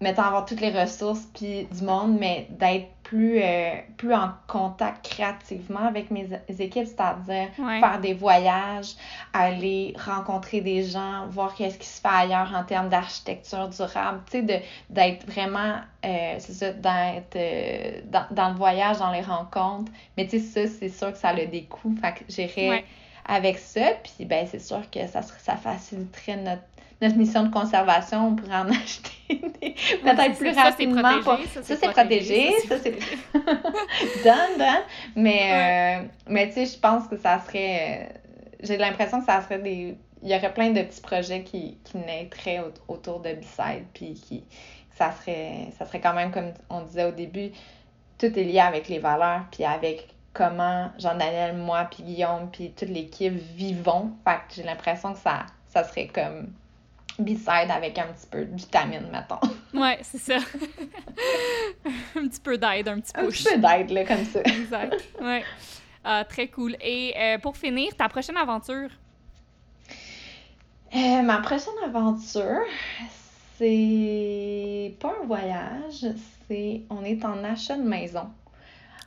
mettons, 0.00 0.22
avoir 0.22 0.46
toutes 0.46 0.60
les 0.60 0.70
ressources 0.70 1.26
puis 1.34 1.64
du 1.64 1.84
monde, 1.84 2.16
mais 2.18 2.46
d'être 2.50 2.88
plus, 3.02 3.42
euh, 3.42 3.72
plus 3.96 4.14
en 4.14 4.30
contact 4.46 5.04
créativement 5.04 5.80
avec 5.80 6.10
mes 6.10 6.28
équipes, 6.48 6.86
c'est-à-dire 6.86 7.48
faire 7.56 8.00
des 8.00 8.14
voyages, 8.14 8.94
aller 9.32 9.94
rencontrer 10.02 10.60
des 10.60 10.84
gens, 10.84 11.26
voir 11.28 11.54
qu'est-ce 11.54 11.76
qui 11.76 11.86
se 11.86 12.00
fait 12.00 12.08
ailleurs 12.08 12.52
en 12.54 12.64
termes 12.64 12.88
d'architecture 12.88 13.68
durable, 13.68 14.20
tu 14.30 14.46
sais, 14.46 14.62
d'être 14.88 15.26
vraiment, 15.26 15.76
euh, 16.04 16.36
c'est 16.38 16.52
ça, 16.52 16.72
d'être 16.72 17.36
euh, 17.36 18.00
dans, 18.04 18.26
dans, 18.30 18.50
le 18.50 18.56
voyage, 18.56 18.98
dans 18.98 19.10
les 19.10 19.22
rencontres. 19.22 19.92
Mais 20.16 20.26
tu 20.26 20.38
sais, 20.38 20.66
ça, 20.66 20.74
c'est 20.78 20.88
sûr 20.88 21.12
que 21.12 21.18
ça 21.18 21.30
a 21.30 21.44
des 21.44 21.64
coûts, 21.64 21.94
fait 22.00 22.12
que 22.12 22.24
j'irais 22.28 22.84
avec 23.26 23.58
ça, 23.58 23.92
puis 24.02 24.24
ben 24.24 24.46
c'est 24.50 24.60
sûr 24.60 24.82
que 24.90 25.06
ça, 25.06 25.22
ça 25.22 25.56
faciliterait 25.56 26.36
notre 26.36 26.62
notre 27.00 27.16
mission 27.16 27.44
de 27.44 27.52
conservation, 27.52 28.28
on 28.28 28.36
pourrait 28.36 28.56
en 28.56 28.68
acheter 28.70 29.20
peut-être 29.36 30.38
plus 30.38 30.54
rapidement. 30.54 31.22
Ça, 31.22 31.76
c'est 31.76 31.92
protégé. 31.92 32.52
Ça, 32.68 32.76
c'est 32.78 32.92
done, 34.24 34.58
done. 34.58 34.82
Mais, 35.16 36.02
euh, 36.02 36.08
mais 36.28 36.48
tu 36.48 36.54
sais, 36.54 36.66
je 36.66 36.78
pense 36.78 37.06
que 37.08 37.16
ça 37.16 37.40
serait. 37.40 38.10
Euh, 38.10 38.18
j'ai 38.62 38.76
l'impression 38.76 39.20
que 39.20 39.26
ça 39.26 39.42
serait 39.42 39.58
des. 39.58 39.96
Il 40.22 40.30
y 40.30 40.34
aurait 40.34 40.52
plein 40.52 40.70
de 40.70 40.82
petits 40.82 41.00
projets 41.00 41.42
qui, 41.42 41.78
qui 41.82 41.96
naîtraient 41.96 42.62
autour 42.88 43.20
de 43.20 43.32
B-Side, 43.32 43.86
puis 43.94 44.14
qui. 44.14 44.44
Ça 44.96 45.12
serait, 45.12 45.68
ça 45.78 45.86
serait 45.86 46.00
quand 46.00 46.12
même, 46.12 46.30
comme 46.30 46.52
on 46.68 46.82
disait 46.82 47.04
au 47.04 47.12
début, 47.12 47.52
tout 48.18 48.26
est 48.26 48.44
lié 48.44 48.60
avec 48.60 48.88
les 48.88 48.98
valeurs, 48.98 49.44
puis 49.50 49.64
avec 49.64 50.08
comment 50.34 50.90
Jean-Daniel, 50.98 51.56
moi, 51.56 51.88
puis 51.90 52.02
Guillaume, 52.02 52.50
puis 52.52 52.72
toute 52.72 52.90
l'équipe 52.90 53.32
vivons. 53.32 54.12
Fait 54.26 54.36
que 54.46 54.56
j'ai 54.56 54.62
l'impression 54.62 55.14
que 55.14 55.18
ça, 55.18 55.46
ça 55.68 55.84
serait 55.84 56.08
comme 56.08 56.52
B-side 57.20 57.70
avec 57.70 57.98
un 57.98 58.06
petit 58.06 58.26
peu 58.30 58.44
de 58.44 58.56
vitamine, 58.56 59.08
mettons. 59.12 59.40
Ouais, 59.72 59.98
c'est 60.02 60.18
ça. 60.18 60.36
un 62.16 62.26
petit 62.26 62.40
peu 62.40 62.58
d'aide, 62.58 62.88
un 62.88 62.98
petit 62.98 63.12
peu. 63.12 63.20
Un 63.20 63.28
petit 63.28 63.44
peu 63.44 63.58
d'aide, 63.58 63.90
là, 63.90 64.04
comme 64.04 64.24
ça. 64.24 64.40
exact. 64.40 64.96
Ouais. 65.20 65.44
Ah, 66.02 66.24
très 66.28 66.48
cool. 66.48 66.76
Et 66.80 67.14
euh, 67.16 67.38
pour 67.38 67.56
finir, 67.56 67.94
ta 67.96 68.08
prochaine 68.08 68.36
aventure? 68.36 68.90
Euh, 70.94 71.22
ma 71.22 71.38
prochaine 71.38 71.74
aventure, 71.84 72.66
c'est 73.56 74.96
pas 74.98 75.14
un 75.22 75.26
voyage, 75.26 76.04
c'est 76.48 76.82
on 76.90 77.04
est 77.04 77.24
en 77.24 77.44
achat 77.44 77.76
de 77.76 77.82
maison. 77.82 78.28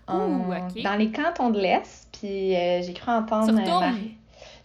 Dans 0.07 0.95
les 0.97 1.11
cantons 1.11 1.49
de 1.49 1.59
l'Est, 1.59 2.07
puis 2.11 2.55
euh, 2.55 2.81
j'ai 2.81 2.93
cru 2.93 3.11
entendre 3.11 3.51
Marie 3.53 4.17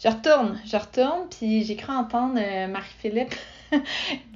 je 0.02 0.08
retourne, 0.08 0.60
je 0.64 0.76
retourne, 0.76 1.28
puis 1.28 1.64
j'ai 1.64 1.76
cru 1.76 1.92
entendre 1.92 2.38
euh, 2.38 2.68
Marie-Philippe 2.68 3.34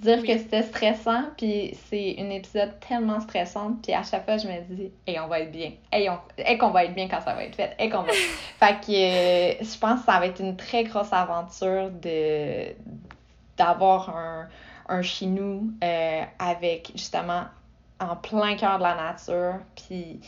dire 0.03 0.23
que 0.23 0.37
c'était 0.39 0.63
stressant, 0.63 1.23
puis 1.37 1.77
c'est 1.89 2.17
un 2.19 2.31
épisode 2.31 2.73
tellement 2.87 3.21
stressant, 3.21 3.75
puis 3.83 3.93
à 3.93 4.03
chaque 4.03 4.25
fois, 4.25 4.39
je 4.39 4.49
me 4.49 4.61
dis, 4.75 4.91
hey, 5.07 5.21
on 5.21 5.29
va 5.29 5.41
être 5.41 5.53
bien, 5.53 5.73
hey, 5.93 6.09
on... 6.09 6.19
qu'on 6.59 6.71
va 6.71 6.85
être 6.85 6.95
bien 6.95 7.09
quand 7.09 7.21
ça 7.21 7.35
va 7.35 7.45
être 7.45 7.55
fait, 7.55 7.75
hey, 7.79 7.89
qu'on 7.89 8.03
va... 8.03 8.13
fait 8.61 8.81
que 8.85 8.93
euh, 8.93 9.55
je 9.61 9.79
pense 9.79 10.01
que 10.01 10.07
ça 10.07 10.19
va 10.19 10.27
être 10.27 10.41
une 10.41 10.57
très 10.57 10.85
grosse 10.85 11.13
aventure 11.13 11.91
de 11.91 12.75
d'avoir 13.57 14.17
un, 14.17 14.49
un 14.89 15.03
chinou 15.03 15.73
euh, 15.85 16.23
avec, 16.39 16.91
justement, 16.95 17.45
en 18.01 18.17
plein 18.17 18.57
cœur 18.57 18.79
de 18.79 18.83
la 18.83 18.95
nature, 18.95 19.61
puis 19.77 20.21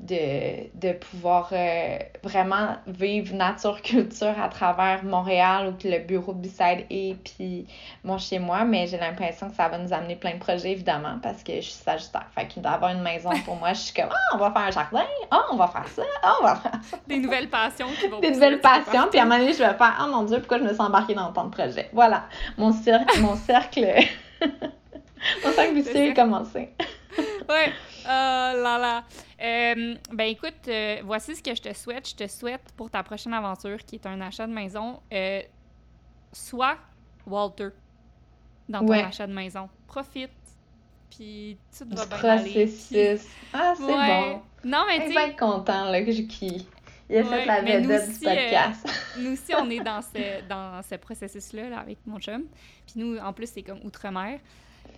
de, 0.00 0.68
de 0.74 0.92
pouvoir 0.92 1.48
euh, 1.52 1.98
vraiment 2.22 2.76
vivre 2.86 3.34
nature-culture 3.34 4.40
à 4.40 4.48
travers 4.48 5.02
Montréal 5.04 5.68
où 5.72 5.88
le 5.88 5.98
bureau 5.98 6.32
de 6.32 6.38
Beside 6.38 6.86
est, 6.88 7.16
puis 7.24 7.66
mon 8.04 8.16
chez 8.16 8.38
moi, 8.38 8.64
mais 8.64 8.86
j'ai 8.86 8.98
l'impression 8.98 9.50
que 9.50 9.56
ça 9.56 9.68
va 9.68 9.78
nous 9.78 9.92
amener 9.92 10.14
plein 10.14 10.34
de 10.34 10.38
projets, 10.38 10.70
évidemment, 10.70 11.18
parce 11.20 11.42
que 11.42 11.56
je 11.56 11.62
suis 11.62 11.72
sagittaire. 11.72 12.26
Fait 12.34 12.46
qu'il 12.46 12.62
d'avoir 12.62 12.92
une 12.92 13.02
maison 13.02 13.30
pour 13.44 13.56
moi, 13.56 13.72
je 13.72 13.80
suis 13.80 13.94
comme, 13.94 14.10
ah, 14.10 14.34
on 14.36 14.38
va 14.38 14.52
faire 14.52 14.62
un 14.62 14.70
jardin, 14.70 15.06
ah, 15.32 15.42
on 15.50 15.56
va 15.56 15.66
faire 15.66 15.88
ça, 15.88 16.02
ah, 16.22 16.34
on 16.40 16.44
va 16.44 16.56
faire 16.56 16.80
ça. 16.82 16.96
Des 17.08 17.18
nouvelles 17.18 17.48
passions 17.48 17.88
qui 18.00 18.06
vont 18.06 18.20
Des 18.20 18.30
nouvelles 18.30 18.60
passions, 18.60 19.08
puis 19.10 19.18
à 19.18 19.22
un 19.22 19.26
moment 19.26 19.40
donné, 19.40 19.52
je 19.52 19.58
vais 19.58 19.74
faire, 19.74 19.98
oh 20.00 20.10
mon 20.10 20.22
Dieu, 20.22 20.38
pourquoi 20.38 20.58
je 20.58 20.64
me 20.64 20.72
suis 20.72 20.82
embarquée 20.82 21.14
dans 21.14 21.32
tant 21.32 21.44
de 21.44 21.50
projets? 21.50 21.90
Voilà, 21.92 22.24
mon, 22.56 22.72
cercle 22.72 23.20
mon 23.20 23.34
cercle, 23.34 23.84
mon 24.40 25.52
cercle 25.52 25.74
vicieux 25.74 26.10
est 26.10 26.14
commencé. 26.14 26.70
ouais. 27.48 27.72
Oh 28.04 28.08
là 28.62 28.78
là. 28.78 29.04
Euh, 29.42 29.94
ben 30.12 30.24
écoute, 30.24 30.54
euh, 30.68 31.00
voici 31.04 31.34
ce 31.36 31.42
que 31.42 31.54
je 31.54 31.62
te 31.62 31.72
souhaite. 31.74 32.08
Je 32.08 32.14
te 32.16 32.26
souhaite 32.28 32.72
pour 32.76 32.90
ta 32.90 33.02
prochaine 33.02 33.34
aventure, 33.34 33.78
qui 33.84 33.96
est 33.96 34.06
un 34.06 34.20
achat 34.20 34.46
de 34.46 34.52
maison, 34.52 35.00
euh, 35.12 35.40
soit 36.32 36.76
Walter 37.26 37.68
dans 38.68 38.80
ton 38.80 38.88
Ouais. 38.88 39.02
achat 39.02 39.26
de 39.26 39.32
maison. 39.32 39.68
Profite, 39.86 40.30
puis 41.10 41.56
tout 41.76 41.84
va 41.90 42.06
bien 42.06 42.28
aller. 42.30 42.42
puis- 42.50 42.52
processus. 42.66 43.26
Ah, 43.52 43.74
c'est 43.76 43.82
Ouais. 43.84 43.92
bon. 44.32 44.42
Non, 44.64 44.84
mais 44.86 45.08
tu 45.08 45.16
être 45.16 45.38
content 45.38 45.90
là, 45.90 46.02
que 46.02 46.12
je 46.12 46.22
qui 46.22 46.66
il 47.10 47.16
a 47.16 47.20
Ouais, 47.20 47.24
fait 47.24 47.46
la 47.46 47.62
mais 47.62 47.80
nous 47.80 47.88
vedette 47.88 48.04
du 48.06 48.10
aussi, 48.16 48.26
euh, 48.26 48.34
podcast. 48.34 48.86
nous 49.18 49.32
aussi, 49.32 49.54
on 49.54 49.70
est 49.70 49.80
dans 49.80 50.02
ce, 50.02 50.46
dans 50.48 50.82
ce 50.82 50.94
processus-là 50.96 51.70
là, 51.70 51.78
avec 51.80 51.98
mon 52.06 52.18
chum. 52.18 52.44
Puis 52.86 53.00
nous, 53.00 53.16
en 53.18 53.32
plus, 53.32 53.48
c'est 53.50 53.62
comme 53.62 53.80
outre-mer. 53.82 54.40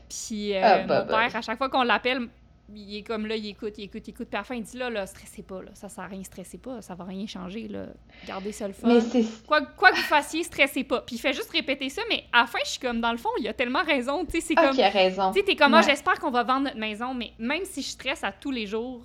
Puis 0.08 0.56
euh, 0.56 0.60
Ah, 0.62 0.78
bah, 0.78 1.04
mon 1.04 1.10
bah. 1.10 1.28
père, 1.28 1.36
à 1.36 1.40
chaque 1.40 1.56
fois 1.58 1.68
qu'on 1.68 1.84
l'appelle, 1.84 2.28
il 2.74 2.96
est 2.96 3.02
comme 3.02 3.26
là, 3.26 3.36
il 3.36 3.46
écoute, 3.48 3.74
il 3.78 3.84
écoute, 3.84 4.06
il 4.06 4.10
écoute. 4.10 4.28
Puis 4.28 4.36
à 4.36 4.40
la 4.40 4.44
fin, 4.44 4.54
il 4.54 4.62
dit 4.62 4.76
là, 4.76 4.90
là, 4.90 5.06
stressez 5.06 5.42
pas, 5.42 5.62
là, 5.62 5.70
ça 5.74 5.88
sert 5.88 6.04
à 6.04 6.06
rien, 6.06 6.22
stressez 6.22 6.58
pas, 6.58 6.82
ça 6.82 6.94
va 6.94 7.04
rien 7.04 7.26
changer, 7.26 7.68
là. 7.68 7.86
Gardez 8.26 8.52
ça 8.52 8.66
le 8.66 8.74
fun. 8.74 8.88
Mais 8.88 9.24
Quoi, 9.46 9.62
quoi 9.62 9.90
que 9.90 9.96
vous 9.96 10.02
fassiez, 10.02 10.42
stressez 10.44 10.84
pas. 10.84 11.00
Puis 11.02 11.16
il 11.16 11.18
fait 11.18 11.32
juste 11.32 11.50
répéter 11.50 11.88
ça, 11.88 12.02
mais 12.08 12.24
à 12.32 12.40
la 12.42 12.46
fin, 12.46 12.58
je 12.64 12.70
suis 12.70 12.80
comme, 12.80 13.00
dans 13.00 13.12
le 13.12 13.18
fond, 13.18 13.30
il 13.38 13.48
a 13.48 13.52
tellement 13.52 13.82
raison. 13.82 14.24
Tu 14.24 14.40
sais, 14.40 14.46
c'est 14.48 14.54
ah, 14.56 14.68
comme. 14.68 14.76
raison. 14.78 15.32
Tu 15.32 15.40
sais, 15.40 15.44
t'es 15.44 15.56
comme, 15.56 15.74
ah, 15.74 15.78
Ouais. 15.78 15.82
j'espère 15.86 16.18
qu'on 16.18 16.30
va 16.30 16.42
vendre 16.42 16.64
notre 16.64 16.78
maison, 16.78 17.14
mais 17.14 17.32
même 17.38 17.64
si 17.64 17.82
je 17.82 17.88
stresse 17.88 18.22
à 18.24 18.32
tous 18.32 18.50
les 18.50 18.66
jours, 18.66 19.02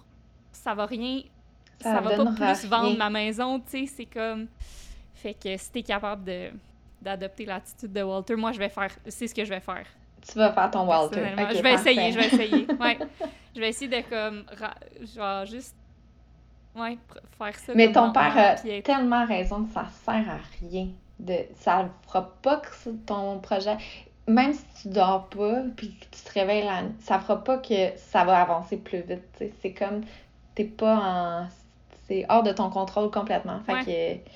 ça 0.52 0.74
va 0.74 0.86
rien. 0.86 1.22
Ça, 1.82 1.96
Ça 1.96 2.02
va 2.02 2.16
pas 2.16 2.32
plus 2.32 2.70
vendre 2.70 2.98
ma 2.98 3.10
maison, 3.10 3.60
tu 3.60 3.86
sais, 3.86 3.86
c'est 3.86 4.06
comme. 4.06 4.48
Fait 5.14 5.34
que 5.34 5.58
si 5.58 5.72
t'es 5.72 5.84
capable 5.84 6.24
de 6.24 6.50
d'adopter 7.02 7.46
l'attitude 7.46 7.94
de 7.94 8.02
Walter, 8.02 8.36
moi, 8.36 8.52
je 8.52 8.58
vais 8.60 8.70
faire. 8.70 8.90
C'est 9.08 9.28
ce 9.28 9.36
que 9.36 9.44
je 9.46 9.50
vais 9.50 9.60
faire. 9.60 9.86
Tu 10.28 10.38
vas 10.38 10.52
faire 10.52 10.72
ton 10.72 10.88
Walter. 10.88 11.22
personnellement. 11.22 11.44
Ok, 11.44 11.58
je 11.58 11.62
vais 11.62 11.74
parfait. 11.74 11.94
essayer, 11.94 12.12
je 12.12 12.18
vais 12.18 12.26
essayer. 12.28 12.68
Ouais. 12.80 12.98
je 13.56 13.60
vais 13.60 13.70
essayer 13.70 13.90
de, 13.90 14.10
comme. 14.10 14.46
Genre, 15.16 15.46
juste. 15.46 15.76
Ouais, 16.76 16.98
faire 17.38 17.56
ça. 17.56 17.74
Mais 17.76 17.92
ton 17.92 18.12
père 18.12 18.38
a 18.38 18.56
tellement 18.82 19.26
raison 19.26 19.64
que 19.64 19.74
ça 19.74 19.86
sert 20.04 20.30
à 20.30 20.40
rien. 20.62 20.90
De, 21.20 21.36
ça 21.56 21.88
fera 22.08 22.34
pas 22.42 22.58
que 22.58 22.90
ton 23.06 23.40
projet. 23.40 23.78
Même 24.28 24.54
si 24.54 24.66
tu 24.82 24.90
dors 24.90 25.30
pas 25.30 25.62
puis 25.78 25.96
que 25.96 26.06
tu 26.06 26.24
te 26.24 26.34
réveilles 26.34 26.66
la 26.66 26.82
nuit, 26.82 26.96
ça 27.00 27.20
fera 27.20 27.44
pas 27.44 27.60
que 27.60 27.96
ça 27.96 28.26
va 28.26 28.42
avancer 28.42 28.76
plus 28.78 29.02
vite. 29.02 29.44
C'est 29.62 29.72
comme 29.72 30.02
t'es 30.56 30.66
pas 30.66 30.96
en. 30.96 31.48
C'est 32.08 32.26
hors 32.30 32.44
de 32.44 32.52
ton 32.52 32.70
contrôle 32.70 33.10
complètement. 33.12 33.60
Fait 33.66 33.86
que 33.86 34.30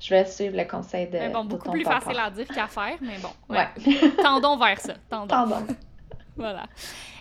je 0.00 0.14
vais 0.14 0.24
suivre 0.24 0.56
le 0.56 0.64
conseil 0.64 1.06
de. 1.08 1.18
Mais 1.18 1.28
bon, 1.28 1.44
de 1.44 1.50
beaucoup 1.50 1.66
ton 1.66 1.72
plus 1.72 1.84
papa. 1.84 2.00
facile 2.00 2.18
à 2.18 2.30
dire 2.30 2.48
qu'à 2.48 2.66
faire, 2.66 2.96
mais 3.02 3.18
bon. 3.18 3.28
Ouais. 3.50 3.68
ouais. 3.76 4.10
Tendons 4.22 4.56
vers 4.56 4.80
ça. 4.80 4.94
Tendons. 5.08 5.66
Voilà. 6.36 6.66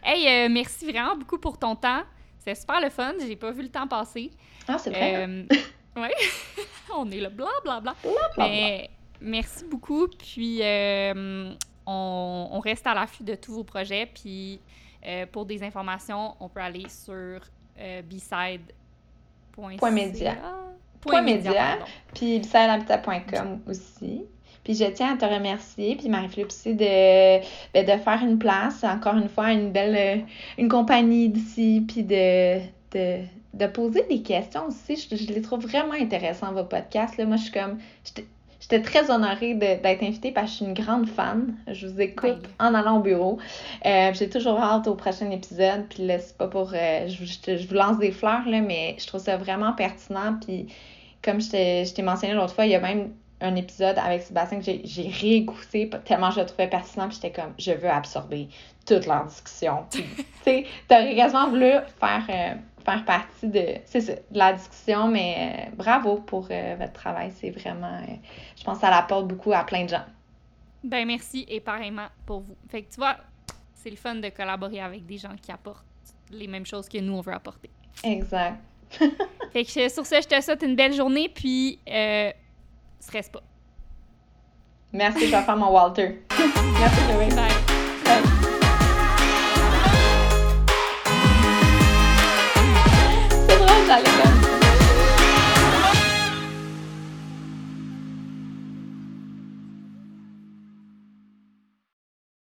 Hey, 0.02 0.26
euh, 0.28 0.48
merci 0.50 0.90
vraiment 0.90 1.16
beaucoup 1.18 1.40
pour 1.40 1.58
ton 1.58 1.76
temps. 1.76 2.04
C'est 2.38 2.56
super 2.56 2.80
le 2.80 2.90
fun. 2.90 3.14
J'ai 3.20 3.36
pas 3.36 3.52
vu 3.52 3.64
le 3.64 3.70
temps 3.70 3.86
passer. 3.86 4.32
Ah, 4.66 4.78
c'est 4.78 4.92
vrai. 4.92 5.28
Euh, 5.28 5.44
ouais. 5.98 6.14
on 6.96 7.12
est 7.12 7.20
là, 7.20 7.30
bla 7.30 7.50
bla 7.62 7.82
bla. 7.82 7.96
Bla, 8.02 8.12
bla, 8.36 8.48
Mais 8.48 8.90
merci 9.20 9.66
beaucoup. 9.66 10.08
Puis 10.08 10.60
euh, 10.62 11.54
on, 11.86 12.48
on 12.52 12.60
reste 12.62 12.88
à 12.88 12.94
l'affût 12.94 13.26
de 13.26 13.36
tous 13.36 13.52
vos 13.52 13.66
projets. 13.66 14.06
Puis 14.06 14.62
pour 15.34 15.46
des 15.46 15.62
informations, 15.64 16.36
on 16.40 16.48
peut 16.48 16.62
aller 16.62 16.88
sur 16.88 17.42
beside.ca. 18.06 18.70
Point 21.02 21.22
média. 21.22 21.80
Puis 22.14 22.40
bisalhabitat.com 22.40 23.62
aussi. 23.68 24.24
Puis 24.64 24.76
je 24.76 24.86
tiens 24.86 25.14
à 25.14 25.18
te 25.18 25.26
remercier, 25.26 25.96
puis 25.96 26.10
Marie-Philippe 26.10 26.50
aussi, 26.50 26.76
de, 26.76 27.40
ben, 27.74 27.86
de 27.86 28.02
faire 28.02 28.20
une 28.22 28.38
place, 28.38 28.84
encore 28.84 29.16
une 29.16 29.30
fois, 29.30 29.52
une 29.52 29.72
belle 29.72 29.96
euh, 29.96 30.22
une 30.58 30.68
compagnie 30.68 31.30
d'ici, 31.30 31.86
puis 31.88 32.04
de, 32.04 32.60
de, 32.92 33.24
de 33.54 33.68
poser 33.68 34.04
des 34.10 34.22
questions 34.22 34.68
aussi. 34.68 34.96
Je, 34.96 35.16
je 35.16 35.34
les 35.34 35.42
trouve 35.42 35.62
vraiment 35.62 35.94
intéressants, 35.94 36.52
vos 36.54 36.66
podcasts. 36.66 37.18
Là. 37.18 37.26
Moi, 37.26 37.38
je 37.38 37.44
suis 37.44 37.52
comme... 37.52 37.80
J'étais 38.04 38.26
j'étais 38.60 38.82
très 38.82 39.10
honorée 39.12 39.54
d'être 39.56 40.04
invitée 40.04 40.32
parce 40.32 40.48
que 40.48 40.52
je 40.52 40.56
suis 40.58 40.66
une 40.66 40.74
grande 40.74 41.08
fan. 41.08 41.56
Je 41.72 41.88
vous 41.88 42.00
écoute 42.02 42.48
en 42.60 42.74
allant 42.74 42.98
au 42.98 43.02
bureau. 43.02 43.40
Euh, 43.86 44.12
J'ai 44.14 44.30
toujours 44.30 44.60
hâte 44.62 44.88
au 44.88 44.96
prochain 44.96 45.30
épisode. 45.32 45.86
Puis 45.90 46.06
là, 46.06 46.20
c'est 46.20 46.38
pas 46.38 46.48
pour... 46.48 46.72
euh, 46.74 47.08
je, 47.08 47.26
je 47.58 47.68
vous 47.68 47.74
lance 47.76 47.98
des 48.00 48.12
fleurs, 48.12 48.48
là, 48.48 48.62
mais 48.62 48.96
je 49.00 49.08
trouve 49.08 49.22
ça 49.22 49.38
vraiment 49.38 49.74
pertinent. 49.74 50.36
Puis 50.46 50.68
comme 51.24 51.42
je 51.42 51.92
t'ai 51.94 52.02
mentionné 52.02 52.34
l'autre 52.34 52.54
fois, 52.54 52.66
il 52.66 52.72
y 52.72 52.76
a 52.76 52.80
même 52.80 53.12
un 53.42 53.56
épisode 53.56 53.98
avec 53.98 54.22
Sébastien 54.24 54.60
que 54.60 54.66
j'ai- 54.66 55.10
réécouté 55.22 55.90
tellement 56.04 56.30
je 56.32 56.42
le 56.42 56.46
trouvais 56.46 56.68
pertinent. 56.68 57.08
Puis 57.08 57.20
j'étais 57.22 57.42
comme, 57.42 57.54
je 57.58 57.72
veux 57.72 57.90
absorber 57.90 58.50
toute 58.86 59.06
leur 59.06 59.26
discussion. 59.26 59.86
Tu 59.92 60.04
sais, 60.46 60.66
t'aurais 60.88 61.16
quasiment 61.16 61.50
voulu 61.50 61.70
faire, 62.00 62.24
euh, 62.30 62.54
faire 62.90 63.06
partie 63.06 63.48
de, 63.48 63.66
ça, 63.86 64.00
de 64.00 64.18
la 64.32 64.54
discussion, 64.54 65.08
mais 65.08 65.70
euh, 65.70 65.76
bravo 65.76 66.16
pour 66.18 66.48
euh, 66.50 66.76
votre 66.78 66.94
travail. 66.94 67.32
C'est 67.36 67.52
vraiment, 67.52 67.98
euh, 67.98 68.14
je 68.58 68.64
pense 68.64 68.76
que 68.76 68.82
ça 68.82 68.90
l'apporte 68.90 69.28
beaucoup 69.28 69.54
à 69.54 69.64
plein 69.64 69.84
de 69.84 69.90
gens. 69.90 70.06
Ben 70.84 71.06
merci 71.06 71.46
et 71.48 71.60
pareillement 71.60 72.08
pour 72.26 72.40
vous. 72.40 72.56
Fait 72.70 72.84
que 72.84 72.92
tu 72.92 72.98
vois, 73.00 73.18
c'est 73.76 73.90
le 73.90 73.98
fun 73.98 74.16
de 74.16 74.30
collaborer 74.30 74.80
avec 74.80 75.06
des 75.06 75.18
gens 75.18 75.36
qui 75.42 75.52
apportent 75.52 75.86
les 76.32 76.48
mêmes 76.48 76.66
choses 76.66 76.88
que 76.88 76.98
nous 76.98 77.14
on 77.14 77.22
veut 77.22 77.34
apporter. 77.34 77.70
Exact. 78.04 78.58
Fait 79.54 79.66
que 79.66 79.90
sur 79.90 80.06
ce, 80.06 80.16
je 80.22 80.28
te 80.28 80.42
souhaite 80.42 80.64
une 80.64 80.76
belle 80.76 80.94
journée 80.94 81.30
puis 81.30 81.80
euh, 81.88 82.32
stresse 83.00 83.30
pas. 83.30 83.42
Merci, 84.92 85.28
je 85.28 85.36
vais 85.36 85.44
faire 85.44 85.58
mon 85.58 85.72
Walter. 85.72 86.22
Merci, 86.80 87.00
Chloé. 87.08 87.30
Bye. 87.36 88.49